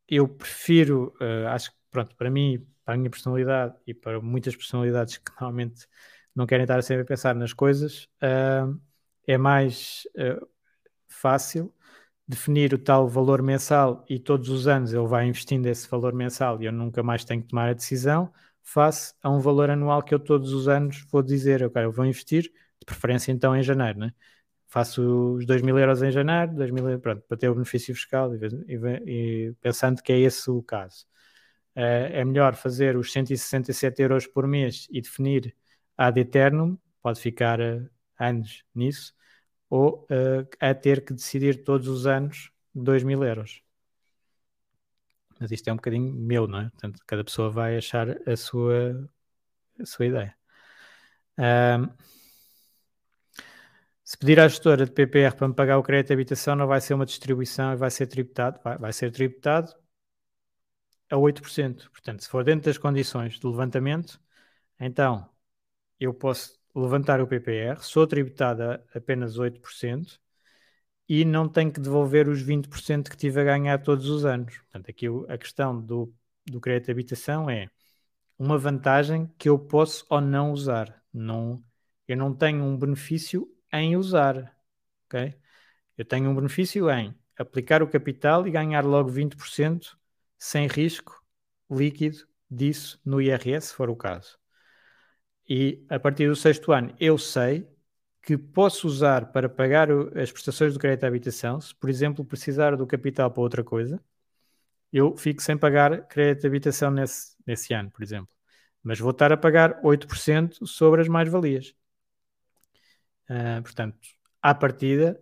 eu 0.09 0.28
prefiro, 0.28 1.14
uh, 1.20 1.48
acho 1.48 1.70
que 1.70 1.76
pronto, 1.90 2.16
para 2.16 2.30
mim, 2.30 2.66
para 2.85 2.94
a 2.94 2.97
minha 2.97 3.10
personalidade 3.10 3.74
e 3.86 3.94
para 3.94 4.20
muitas 4.20 4.56
personalidades 4.56 5.18
que 5.18 5.30
normalmente 5.32 5.86
não 6.35 6.47
querem 6.47 6.64
estar 6.64 6.82
sempre 6.82 7.02
a 7.02 7.06
pensar 7.06 7.35
nas 7.35 7.52
coisas, 7.52 8.05
uh, 8.22 8.80
é 9.26 9.36
mais 9.39 10.06
uh, 10.16 10.47
fácil 11.09 11.74
definir 12.26 12.74
o 12.74 12.78
tal 12.78 13.09
valor 13.09 13.43
mensal 13.43 14.05
e 14.09 14.18
todos 14.18 14.51
os 14.51 14.66
anos 14.68 14.93
ele 14.93 15.06
vai 15.06 15.26
investindo 15.26 15.66
esse 15.66 15.89
valor 15.89 16.12
mensal 16.14 16.62
e 16.62 16.66
eu 16.66 16.72
nunca 16.72 17.02
mais 17.02 17.24
tenho 17.24 17.43
que 17.43 17.48
tomar 17.48 17.70
a 17.70 17.72
decisão, 17.74 18.32
face 18.62 19.14
a 19.22 19.30
um 19.30 19.40
valor 19.40 19.70
anual 19.70 20.02
que 20.02 20.14
eu 20.14 20.20
todos 20.20 20.52
os 20.52 20.68
anos 20.68 21.05
vou 21.10 21.22
dizer, 21.22 21.64
ok, 21.64 21.85
eu 21.85 21.93
vou 21.93 22.05
investir, 22.05 22.44
de 22.44 22.85
preferência 22.86 23.32
então 23.32 23.56
em 23.56 23.62
janeiro, 23.62 23.98
né? 23.98 24.12
Faço 24.69 25.35
os 25.36 25.47
2 25.47 25.62
mil 25.62 25.78
euros 25.78 26.03
em 26.03 26.11
janeiro, 26.11 26.55
2 26.55 26.70
mil, 26.70 27.01
pronto, 27.01 27.23
para 27.23 27.36
ter 27.36 27.49
o 27.49 27.55
benefício 27.55 27.95
fiscal 27.95 28.31
e, 28.35 28.39
e, 29.07 29.55
pensando 29.61 30.03
que 30.03 30.12
é 30.12 30.19
esse 30.20 30.51
o 30.51 30.62
caso. 30.62 31.07
Uh, 31.74 32.11
é 32.12 32.24
melhor 32.24 32.55
fazer 32.55 32.97
os 32.97 33.12
167 33.12 34.03
euros 34.03 34.27
por 34.27 34.47
mês 34.47 34.86
e 34.90 35.01
definir 35.01 35.55
ad 35.97 36.20
eternum, 36.20 36.77
pode 37.03 37.20
ficar 37.20 37.61
uh, 37.61 37.89
anos 38.19 38.65
nisso, 38.74 39.15
ou 39.70 40.07
uh, 40.11 40.49
a 40.61 40.74
ter 40.74 41.05
que 41.05 41.15
decidir 41.15 41.65
todos 41.65 41.89
os 41.89 42.07
anos 42.07 42.53
2 42.74 43.05
mil 43.05 43.24
euros. 43.24 43.62
Mas 45.40 45.51
isto 45.53 45.69
é 45.69 45.73
um 45.73 45.77
bocadinho 45.77 46.12
meu, 46.12 46.47
não 46.49 46.61
é? 46.61 46.70
Portanto, 46.70 47.01
cada 47.07 47.24
pessoa 47.24 47.49
vai 47.51 47.77
achar 47.77 48.09
a 48.28 48.36
sua, 48.36 49.09
a 49.81 49.86
sua 49.86 50.07
ideia. 50.07 50.36
Um, 51.39 51.89
se 54.09 54.16
pedir 54.16 54.40
à 54.40 54.48
gestora 54.48 54.86
de 54.86 54.93
PPR 54.93 55.36
para 55.36 55.48
me 55.48 55.55
pagar 55.55 55.76
o 55.78 55.82
crédito 55.82 56.09
de 56.09 56.14
habitação, 56.14 56.56
não 56.56 56.66
vai 56.66 56.80
ser 56.80 56.94
uma 56.94 57.05
distribuição 57.05 57.74
e 57.74 57.76
vai 57.76 57.90
ser 57.90 58.06
tributado, 58.06 58.59
vai, 58.64 58.78
vai 58.78 58.90
ser 58.90 59.12
tributado 59.12 59.70
a 61.10 61.16
8%. 61.16 61.90
Portanto, 61.90 62.22
se 62.22 62.28
for 62.28 62.43
dentro 62.43 62.64
das 62.70 62.78
condições 62.78 63.39
de 63.39 63.47
levantamento, 63.47 64.18
então 64.80 65.28
eu 66.01 66.14
posso 66.14 66.59
levantar 66.74 67.20
o 67.20 67.26
PPR, 67.26 67.82
sou 67.82 68.06
tributado 68.06 68.62
a 68.62 68.80
apenas 68.94 69.36
8% 69.39 70.18
e 71.09 71.24
não 71.24 71.47
tenho 71.47 71.70
que 71.72 71.80
devolver 71.80 72.28
os 72.30 72.40
20% 72.40 73.10
que 73.10 73.16
tive 73.16 73.43
a 73.43 73.44
ganhar 73.44 73.78
todos 73.82 74.09
os 74.09 74.24
anos. 74.24 74.56
Portanto, 74.59 74.90
aqui 74.90 75.06
a 75.28 75.36
questão 75.36 75.78
do, 75.78 76.14
do 76.47 76.60
crédito 76.62 76.86
de 76.86 76.93
habitação 76.93 77.51
é 77.51 77.68
uma 78.39 78.56
vantagem 78.56 79.26
que 79.39 79.51
eu 79.51 79.59
posso 79.59 80.06
ou 80.09 80.20
não 80.20 80.52
usar. 80.52 81.02
Não, 81.12 81.62
eu 82.09 82.16
não 82.16 82.35
tenho 82.35 82.64
um 82.64 82.78
benefício 82.78 83.47
em 83.73 83.97
usar. 83.97 84.57
ok? 85.07 85.35
Eu 85.97 86.05
tenho 86.05 86.31
um 86.31 86.35
benefício 86.36 86.90
em 86.90 87.15
aplicar 87.39 87.82
o 87.82 87.89
capital 87.89 88.47
e 88.47 88.51
ganhar 88.51 88.85
logo 88.85 89.11
20% 89.11 89.99
sem 90.39 90.66
risco 90.69 91.23
líquido 91.70 92.27
disso 92.51 93.01
no 93.05 93.20
IRS, 93.20 93.69
se 93.69 93.74
for 93.74 93.90
o 93.90 93.97
caso. 93.97 94.39
E 95.49 95.85
a 95.89 95.99
partir 95.99 96.28
do 96.28 96.36
sexto 96.36 96.73
ano, 96.73 96.95
eu 97.01 97.16
sei 97.19 97.66
que 98.23 98.36
posso 98.36 98.86
usar 98.86 99.32
para 99.32 99.49
pagar 99.49 99.89
as 100.16 100.31
prestações 100.31 100.74
do 100.74 100.78
crédito 100.78 101.05
à 101.05 101.09
habitação, 101.09 101.61
se 101.61 101.74
por 101.74 101.89
exemplo 101.89 102.24
precisar 102.24 102.77
do 102.77 102.86
capital 102.86 103.31
para 103.31 103.43
outra 103.43 103.65
coisa, 103.65 104.03
eu 104.93 105.16
fico 105.16 105.43
sem 105.43 105.57
pagar 105.59 106.07
crédito 106.09 106.43
de 106.43 106.47
habitação 106.49 106.90
nesse, 106.90 107.36
nesse 107.47 107.74
ano, 107.74 107.90
por 107.90 108.03
exemplo. 108.03 108.31
Mas 108.82 108.99
vou 109.01 109.11
estar 109.12 109.32
a 109.32 109.36
pagar 109.36 109.81
8% 109.85 110.66
sobre 110.66 111.01
as 111.03 111.09
mais-valias. 111.09 111.74
Uh, 113.28 113.62
portanto, 113.62 113.98
à 114.42 114.55
partida, 114.55 115.20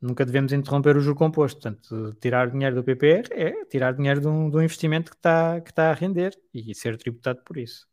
nunca 0.00 0.26
devemos 0.26 0.52
interromper 0.52 0.96
o 0.96 1.00
juro 1.00 1.16
composto. 1.16 1.60
Portanto, 1.60 2.14
tirar 2.20 2.50
dinheiro 2.50 2.74
do 2.74 2.84
PPR 2.84 3.28
é 3.30 3.64
tirar 3.66 3.94
dinheiro 3.94 4.20
de 4.20 4.26
um, 4.26 4.50
de 4.50 4.56
um 4.56 4.62
investimento 4.62 5.10
que 5.10 5.16
está, 5.16 5.60
que 5.60 5.70
está 5.70 5.90
a 5.90 5.94
render 5.94 6.36
e 6.52 6.74
ser 6.74 6.96
tributado 6.96 7.40
por 7.44 7.56
isso. 7.56 7.86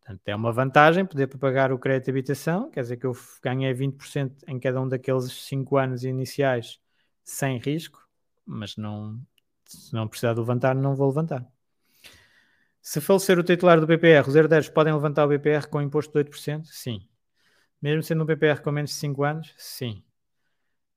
Portanto, 0.00 0.22
é 0.26 0.34
uma 0.34 0.52
vantagem 0.52 1.06
poder 1.06 1.28
pagar 1.28 1.72
o 1.72 1.78
crédito 1.78 2.06
de 2.06 2.10
habitação, 2.10 2.70
quer 2.70 2.80
dizer 2.80 2.96
que 2.96 3.06
eu 3.06 3.16
ganhei 3.42 3.72
20% 3.72 4.42
em 4.48 4.58
cada 4.58 4.80
um 4.80 4.88
daqueles 4.88 5.30
5 5.30 5.76
anos 5.76 6.02
iniciais 6.02 6.80
sem 7.22 7.58
risco, 7.58 8.04
mas 8.44 8.76
não, 8.76 9.20
se 9.64 9.94
não 9.94 10.08
precisar 10.08 10.32
de 10.34 10.40
levantar, 10.40 10.74
não 10.74 10.96
vou 10.96 11.06
levantar. 11.06 11.46
Se 12.82 13.00
falecer 13.00 13.38
o 13.38 13.44
titular 13.44 13.78
do 13.78 13.86
BPR, 13.86 14.26
os 14.26 14.34
herdeiros 14.34 14.68
podem 14.68 14.92
levantar 14.92 15.26
o 15.26 15.28
BPR 15.28 15.68
com 15.68 15.80
imposto 15.80 16.12
de 16.12 16.18
8%? 16.18 16.64
Sim. 16.64 17.06
Mesmo 17.80 18.02
sendo 18.02 18.22
um 18.22 18.26
BPR 18.26 18.60
com 18.60 18.70
menos 18.70 18.90
de 18.90 18.96
5 18.96 19.24
anos? 19.24 19.54
Sim. 19.56 20.02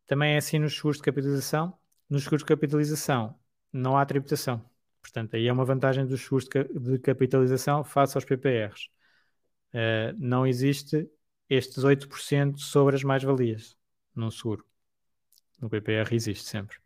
Também 0.05 0.33
é 0.33 0.37
assim 0.37 0.59
nos 0.59 0.75
seguros 0.75 0.97
de 0.97 1.03
capitalização? 1.03 1.77
Nos 2.09 2.23
seguros 2.23 2.43
de 2.43 2.47
capitalização 2.47 3.35
não 3.71 3.97
há 3.97 4.05
tributação. 4.05 4.63
Portanto, 5.01 5.35
aí 5.35 5.47
é 5.47 5.53
uma 5.53 5.65
vantagem 5.65 6.05
dos 6.05 6.21
seguros 6.21 6.47
de 6.47 6.99
capitalização 6.99 7.83
face 7.83 8.15
aos 8.15 8.25
PPRs. 8.25 8.89
Uh, 9.73 10.15
não 10.17 10.45
existe 10.45 11.09
estes 11.49 11.83
8% 11.83 12.59
sobre 12.59 12.95
as 12.95 13.03
mais-valias 13.03 13.75
num 14.15 14.29
seguro. 14.29 14.65
No 15.59 15.69
PPR 15.69 16.13
existe 16.13 16.43
sempre. 16.43 16.77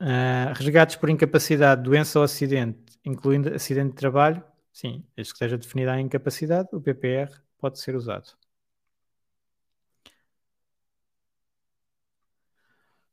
Uh, 0.00 0.52
resgates 0.54 0.96
por 0.96 1.08
incapacidade, 1.08 1.82
doença 1.82 2.18
ou 2.18 2.24
acidente, 2.24 2.98
incluindo 3.04 3.54
acidente 3.54 3.90
de 3.90 3.96
trabalho, 3.96 4.42
sim, 4.72 5.04
desde 5.16 5.32
que 5.32 5.36
esteja 5.36 5.56
definida 5.56 5.92
a 5.92 6.00
incapacidade, 6.00 6.68
o 6.72 6.80
PPR 6.80 7.30
pode 7.64 7.78
ser 7.80 7.96
usado. 7.96 8.36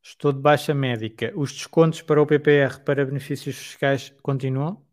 Estou 0.02 0.32
de 0.34 0.40
baixa 0.40 0.74
médica. 0.74 1.32
Os 1.36 1.52
descontos 1.54 2.02
para 2.02 2.22
o 2.22 2.26
PPR 2.26 2.80
para 2.84 3.06
benefícios 3.06 3.58
fiscais 3.58 4.14
continuam? 4.22 4.86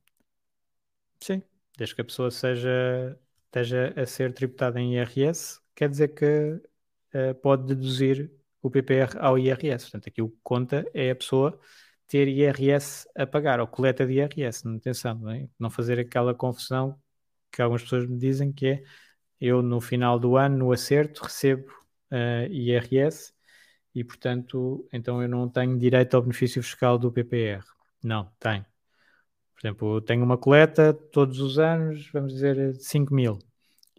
Sim 1.20 1.42
desde 1.78 1.94
que 1.94 2.00
a 2.02 2.04
pessoa 2.04 2.30
seja, 2.30 3.16
esteja 3.46 3.94
a 3.96 4.04
ser 4.04 4.32
tributada 4.34 4.80
em 4.80 4.96
IRS, 4.96 5.60
quer 5.76 5.88
dizer 5.88 6.08
que 6.08 6.24
uh, 7.14 7.34
pode 7.40 7.66
deduzir 7.66 8.30
o 8.60 8.68
PPR 8.68 9.16
ao 9.20 9.38
IRS. 9.38 9.84
Portanto, 9.84 10.08
aqui 10.08 10.20
o 10.20 10.28
que 10.28 10.38
conta 10.42 10.84
é 10.92 11.12
a 11.12 11.16
pessoa 11.16 11.58
ter 12.08 12.26
IRS 12.26 13.08
a 13.16 13.26
pagar, 13.26 13.60
ou 13.60 13.66
coleta 13.68 14.04
de 14.04 14.14
IRS, 14.14 14.66
não 14.66 14.76
atenção, 14.76 15.14
não, 15.18 15.30
é? 15.30 15.48
não 15.58 15.70
fazer 15.70 16.00
aquela 16.00 16.34
confusão 16.34 17.00
que 17.52 17.62
algumas 17.62 17.82
pessoas 17.82 18.06
me 18.06 18.18
dizem 18.18 18.52
que 18.52 18.66
é 18.66 18.84
eu 19.40 19.62
no 19.62 19.80
final 19.80 20.18
do 20.18 20.36
ano, 20.36 20.58
no 20.58 20.72
acerto, 20.72 21.24
recebo 21.24 21.70
uh, 22.12 22.52
IRS 22.52 23.32
e, 23.94 24.04
portanto, 24.04 24.88
então 24.92 25.22
eu 25.22 25.28
não 25.28 25.48
tenho 25.48 25.78
direito 25.78 26.14
ao 26.14 26.22
benefício 26.22 26.62
fiscal 26.62 26.98
do 26.98 27.12
PPR. 27.12 27.64
Não, 28.02 28.30
tenho. 28.38 28.64
Por 29.54 29.60
exemplo, 29.66 30.00
tenho 30.02 30.24
uma 30.24 30.38
coleta 30.38 30.94
todos 30.94 31.40
os 31.40 31.58
anos, 31.58 32.08
vamos 32.12 32.32
dizer 32.32 32.76
5 32.76 33.12
mil, 33.12 33.38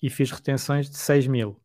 e 0.01 0.09
fiz 0.09 0.31
retenções 0.31 0.89
de 0.89 0.97
6 0.97 1.27
mil. 1.27 1.61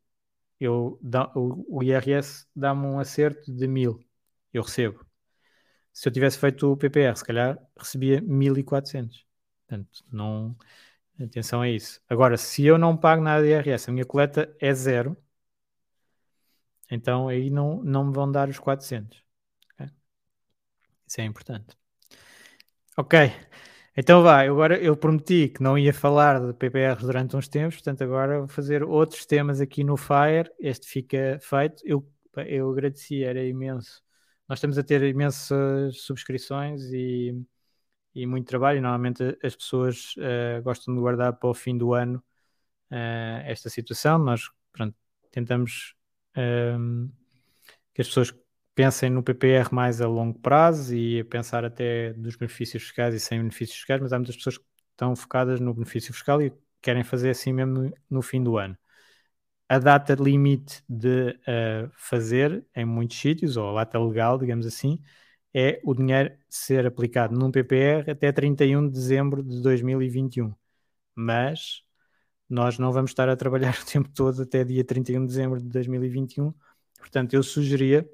Eu, 0.59 0.99
o, 1.35 1.79
o 1.79 1.83
IRS 1.83 2.47
dá-me 2.55 2.87
um 2.87 2.99
acerto 2.99 3.53
de 3.53 3.67
mil, 3.69 4.01
eu 4.53 4.63
recebo. 4.63 5.05
Se 5.93 6.09
eu 6.09 6.13
tivesse 6.13 6.39
feito 6.39 6.73
o 6.73 6.77
PPR, 6.77 7.17
se 7.17 7.25
calhar 7.25 7.59
recebia 7.79 8.21
1400. 8.21 9.25
Portanto, 9.67 10.05
não. 10.11 10.57
Atenção 11.21 11.61
a 11.63 11.69
isso. 11.69 12.01
Agora, 12.09 12.37
se 12.37 12.65
eu 12.65 12.77
não 12.77 12.97
pago 12.97 13.23
nada 13.23 13.43
de 13.43 13.51
IRS, 13.51 13.89
a 13.89 13.93
minha 13.93 14.05
coleta 14.05 14.55
é 14.61 14.73
zero, 14.75 15.17
então 16.91 17.29
aí 17.29 17.51
não, 17.51 17.83
não 17.83 18.07
me 18.07 18.13
vão 18.13 18.31
dar 18.31 18.49
os 18.49 18.59
400. 18.59 19.23
Okay? 19.75 19.91
Isso 21.07 21.21
é 21.21 21.25
importante. 21.25 21.77
Ok. 22.97 23.33
Então 23.97 24.23
vá, 24.23 24.43
agora 24.43 24.77
eu 24.79 24.97
prometi 24.97 25.49
que 25.49 25.63
não 25.63 25.79
ia 25.79 25.95
falar 25.95 26.41
de 26.41 26.53
PPRs 26.53 27.05
durante 27.07 27.37
uns 27.37 27.47
tempos, 27.49 27.77
portanto 27.77 28.03
agora 28.03 28.39
vou 28.41 28.49
fazer 28.49 28.83
outros 28.83 29.25
temas 29.25 29.61
aqui 29.61 29.85
no 29.85 29.97
Fire. 29.97 30.51
Este 30.59 30.89
fica 30.89 31.39
feito. 31.41 31.83
Eu, 31.87 32.05
eu 32.47 32.71
agradeci, 32.71 33.23
era 33.23 33.43
imenso. 33.45 34.03
Nós 34.49 34.59
estamos 34.59 34.79
a 34.79 34.83
ter 34.83 35.03
imensas 35.05 36.01
subscrições 36.03 36.83
e, 36.93 37.41
e 38.15 38.27
muito 38.27 38.47
trabalho. 38.47 38.81
Normalmente 38.81 39.37
as 39.43 39.57
pessoas 39.57 40.15
uh, 40.17 40.63
gostam 40.63 40.95
de 40.95 41.01
guardar 41.01 41.33
para 41.35 41.49
o 41.51 41.55
fim 41.55 41.77
do 41.77 41.95
ano 41.95 42.23
uh, 42.91 43.43
esta 43.45 43.69
situação. 43.69 44.19
Nós 44.19 44.51
pronto, 44.73 44.95
tentamos 45.31 45.95
um, 46.37 47.11
que 47.93 48.03
as 48.03 48.09
pessoas 48.09 48.35
pensem 48.75 49.11
no 49.11 49.23
PPR 49.23 49.73
mais 49.73 50.01
a 50.01 50.09
longo 50.09 50.39
prazo 50.41 50.95
e 50.95 51.21
a 51.21 51.25
pensar 51.25 51.65
até 51.65 52.13
dos 52.15 52.37
benefícios 52.37 52.83
fiscais 52.83 53.15
e 53.15 53.21
sem 53.21 53.39
benefícios 53.39 53.79
fiscais, 53.79 54.01
mas 54.01 54.13
há 54.13 54.19
muitas 54.19 54.37
pessoas 54.37 54.59
que 54.59 54.65
estão 54.91 55.15
focadas 55.15 55.61
no 55.61 55.73
benefício 55.73 56.13
fiscal 56.13 56.43
e 56.43 56.53
querem 56.83 57.05
fazer 57.05 57.31
assim 57.31 57.53
mesmo 57.53 57.93
no 58.11 58.23
fim 58.23 58.43
do 58.43 58.59
ano. 58.59 58.77
A 59.69 59.79
data 59.79 60.15
limite 60.15 60.83
de 60.89 61.31
uh, 61.31 61.91
fazer 61.95 62.65
em 62.75 62.85
muitos 62.85 63.19
sítios, 63.19 63.57
ou 63.57 63.71
a 63.79 63.85
data 63.85 63.99
legal, 63.99 64.39
digamos 64.39 64.67
assim, 64.67 65.01
é 65.55 65.81
o 65.85 65.95
dinheiro 65.95 66.37
ser 66.49 66.87
aplicado 66.87 67.37
num 67.39 67.51
PPR 67.51 68.11
até 68.11 68.33
31 68.33 68.89
de 68.89 68.95
dezembro 68.95 69.43
de 69.43 69.63
2021. 69.63 70.55
Mas 71.15 71.83
nós 72.49 72.79
não 72.79 72.93
vamos 72.93 73.13
estar 73.13 73.29
a 73.29 73.37
trabalhar 73.37 73.75
o 73.83 73.87
tempo 73.87 74.09
todo 74.11 74.43
até 74.43 74.65
dia 74.65 74.85
31 74.85 75.23
de 75.23 75.29
dezembro 75.29 75.61
de 75.61 75.69
2021. 75.69 76.55
Portanto, 76.99 77.35
eu 77.35 77.43
sugeria 77.43 78.09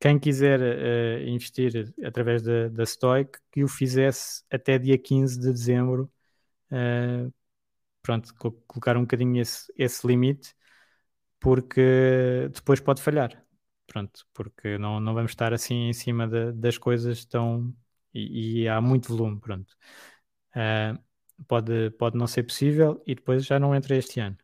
quem 0.00 0.18
quiser 0.18 0.60
uh, 0.60 1.28
investir 1.28 1.94
através 2.04 2.42
da, 2.42 2.68
da 2.68 2.84
Stoic 2.86 3.38
que 3.52 3.64
o 3.64 3.68
fizesse 3.68 4.44
até 4.50 4.78
dia 4.78 4.98
15 4.98 5.38
de 5.40 5.52
dezembro. 5.52 6.10
Uh, 6.70 7.32
pronto, 8.02 8.34
colocar 8.66 8.96
um 8.96 9.02
bocadinho 9.02 9.40
esse, 9.40 9.72
esse 9.78 10.06
limite, 10.06 10.54
porque 11.40 12.48
depois 12.52 12.80
pode 12.80 13.02
falhar. 13.02 13.44
Pronto, 13.92 14.26
porque 14.32 14.78
não, 14.78 14.98
não 14.98 15.12
vamos 15.12 15.32
estar 15.32 15.52
assim 15.52 15.88
em 15.88 15.92
cima 15.92 16.26
de, 16.26 16.52
das 16.52 16.78
coisas 16.78 17.26
tão. 17.26 17.74
E, 18.14 18.62
e, 18.62 18.68
há 18.68 18.80
muito 18.80 19.08
volume, 19.08 19.38
pronto. 19.38 19.70
Uh, 20.56 20.98
pode, 21.46 21.90
pode 21.92 22.16
não 22.16 22.26
ser 22.26 22.44
possível 22.44 23.02
e 23.06 23.14
depois 23.14 23.44
já 23.44 23.60
não 23.60 23.74
entra 23.74 23.94
este 23.96 24.18
ano. 24.18 24.36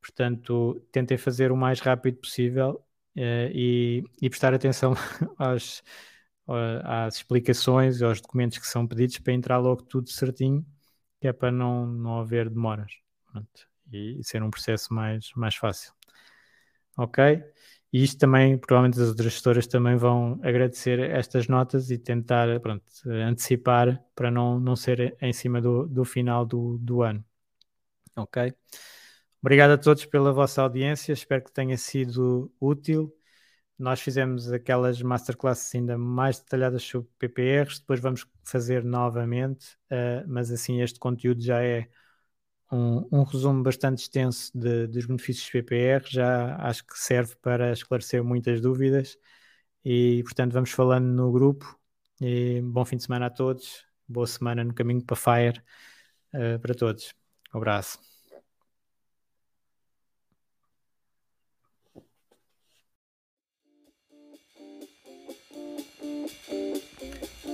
Portanto, 0.00 0.80
tentem 0.92 1.18
fazer 1.18 1.50
o 1.52 1.56
mais 1.56 1.80
rápido 1.80 2.18
possível 2.18 2.84
uh, 3.16 3.50
e, 3.52 4.04
e, 4.22 4.30
prestar 4.30 4.54
atenção 4.54 4.94
às, 5.36 5.82
às 6.84 7.16
explicações 7.16 8.00
e 8.00 8.04
aos 8.04 8.20
documentos 8.20 8.58
que 8.58 8.66
são 8.68 8.86
pedidos 8.86 9.18
para 9.18 9.32
entrar 9.32 9.58
logo 9.58 9.82
tudo 9.82 10.08
certinho, 10.10 10.64
que 11.20 11.26
é 11.28 11.32
para 11.32 11.50
não, 11.50 11.86
não 11.86 12.20
haver 12.20 12.48
demoras 12.48 12.92
Pronto. 13.32 13.68
E, 13.92 14.20
e 14.20 14.24
ser 14.24 14.42
um 14.44 14.50
processo 14.50 14.94
mais, 14.94 15.32
mais 15.34 15.56
fácil. 15.56 15.92
Ok? 16.96 17.42
E 17.96 18.02
isto 18.02 18.18
também, 18.18 18.58
provavelmente 18.58 19.00
as 19.00 19.08
outras 19.08 19.32
gestoras 19.32 19.66
também 19.66 19.96
vão 19.96 20.38
agradecer 20.42 21.00
estas 21.00 21.48
notas 21.48 21.90
e 21.90 21.96
tentar 21.96 22.60
pronto, 22.60 22.84
antecipar 23.06 24.04
para 24.14 24.30
não, 24.30 24.60
não 24.60 24.76
ser 24.76 25.16
em 25.18 25.32
cima 25.32 25.62
do, 25.62 25.86
do 25.86 26.04
final 26.04 26.44
do, 26.44 26.76
do 26.76 27.00
ano. 27.00 27.24
Ok? 28.14 28.52
Obrigado 29.40 29.70
a 29.70 29.78
todos 29.78 30.04
pela 30.04 30.30
vossa 30.30 30.60
audiência, 30.60 31.10
espero 31.14 31.42
que 31.44 31.50
tenha 31.50 31.78
sido 31.78 32.52
útil. 32.60 33.10
Nós 33.78 33.98
fizemos 34.02 34.52
aquelas 34.52 35.00
masterclasses 35.00 35.74
ainda 35.74 35.96
mais 35.96 36.38
detalhadas 36.38 36.82
sobre 36.82 37.08
PPRs, 37.18 37.80
depois 37.80 37.98
vamos 37.98 38.26
fazer 38.44 38.84
novamente, 38.84 39.74
uh, 39.90 40.22
mas 40.28 40.50
assim 40.50 40.82
este 40.82 40.98
conteúdo 40.98 41.40
já 41.40 41.62
é 41.62 41.88
um, 42.72 43.06
um 43.12 43.22
resumo 43.24 43.62
bastante 43.62 44.00
extenso 44.02 44.50
de, 44.58 44.86
dos 44.86 45.06
benefícios 45.06 45.48
PPR, 45.50 46.04
já 46.08 46.56
acho 46.56 46.84
que 46.86 46.98
serve 46.98 47.36
para 47.42 47.72
esclarecer 47.72 48.22
muitas 48.24 48.60
dúvidas 48.60 49.18
e 49.84 50.22
portanto 50.24 50.52
vamos 50.52 50.70
falando 50.70 51.06
no 51.06 51.32
grupo 51.32 51.78
e 52.20 52.60
bom 52.62 52.84
fim 52.84 52.96
de 52.96 53.04
semana 53.04 53.26
a 53.26 53.30
todos, 53.30 53.84
boa 54.08 54.26
semana 54.26 54.64
no 54.64 54.74
caminho 54.74 55.04
para 55.04 55.16
Fire 55.16 55.62
uh, 56.34 56.58
para 56.60 56.74
todos. 56.74 57.14
Um 57.54 57.58
abraço. 57.58 58.15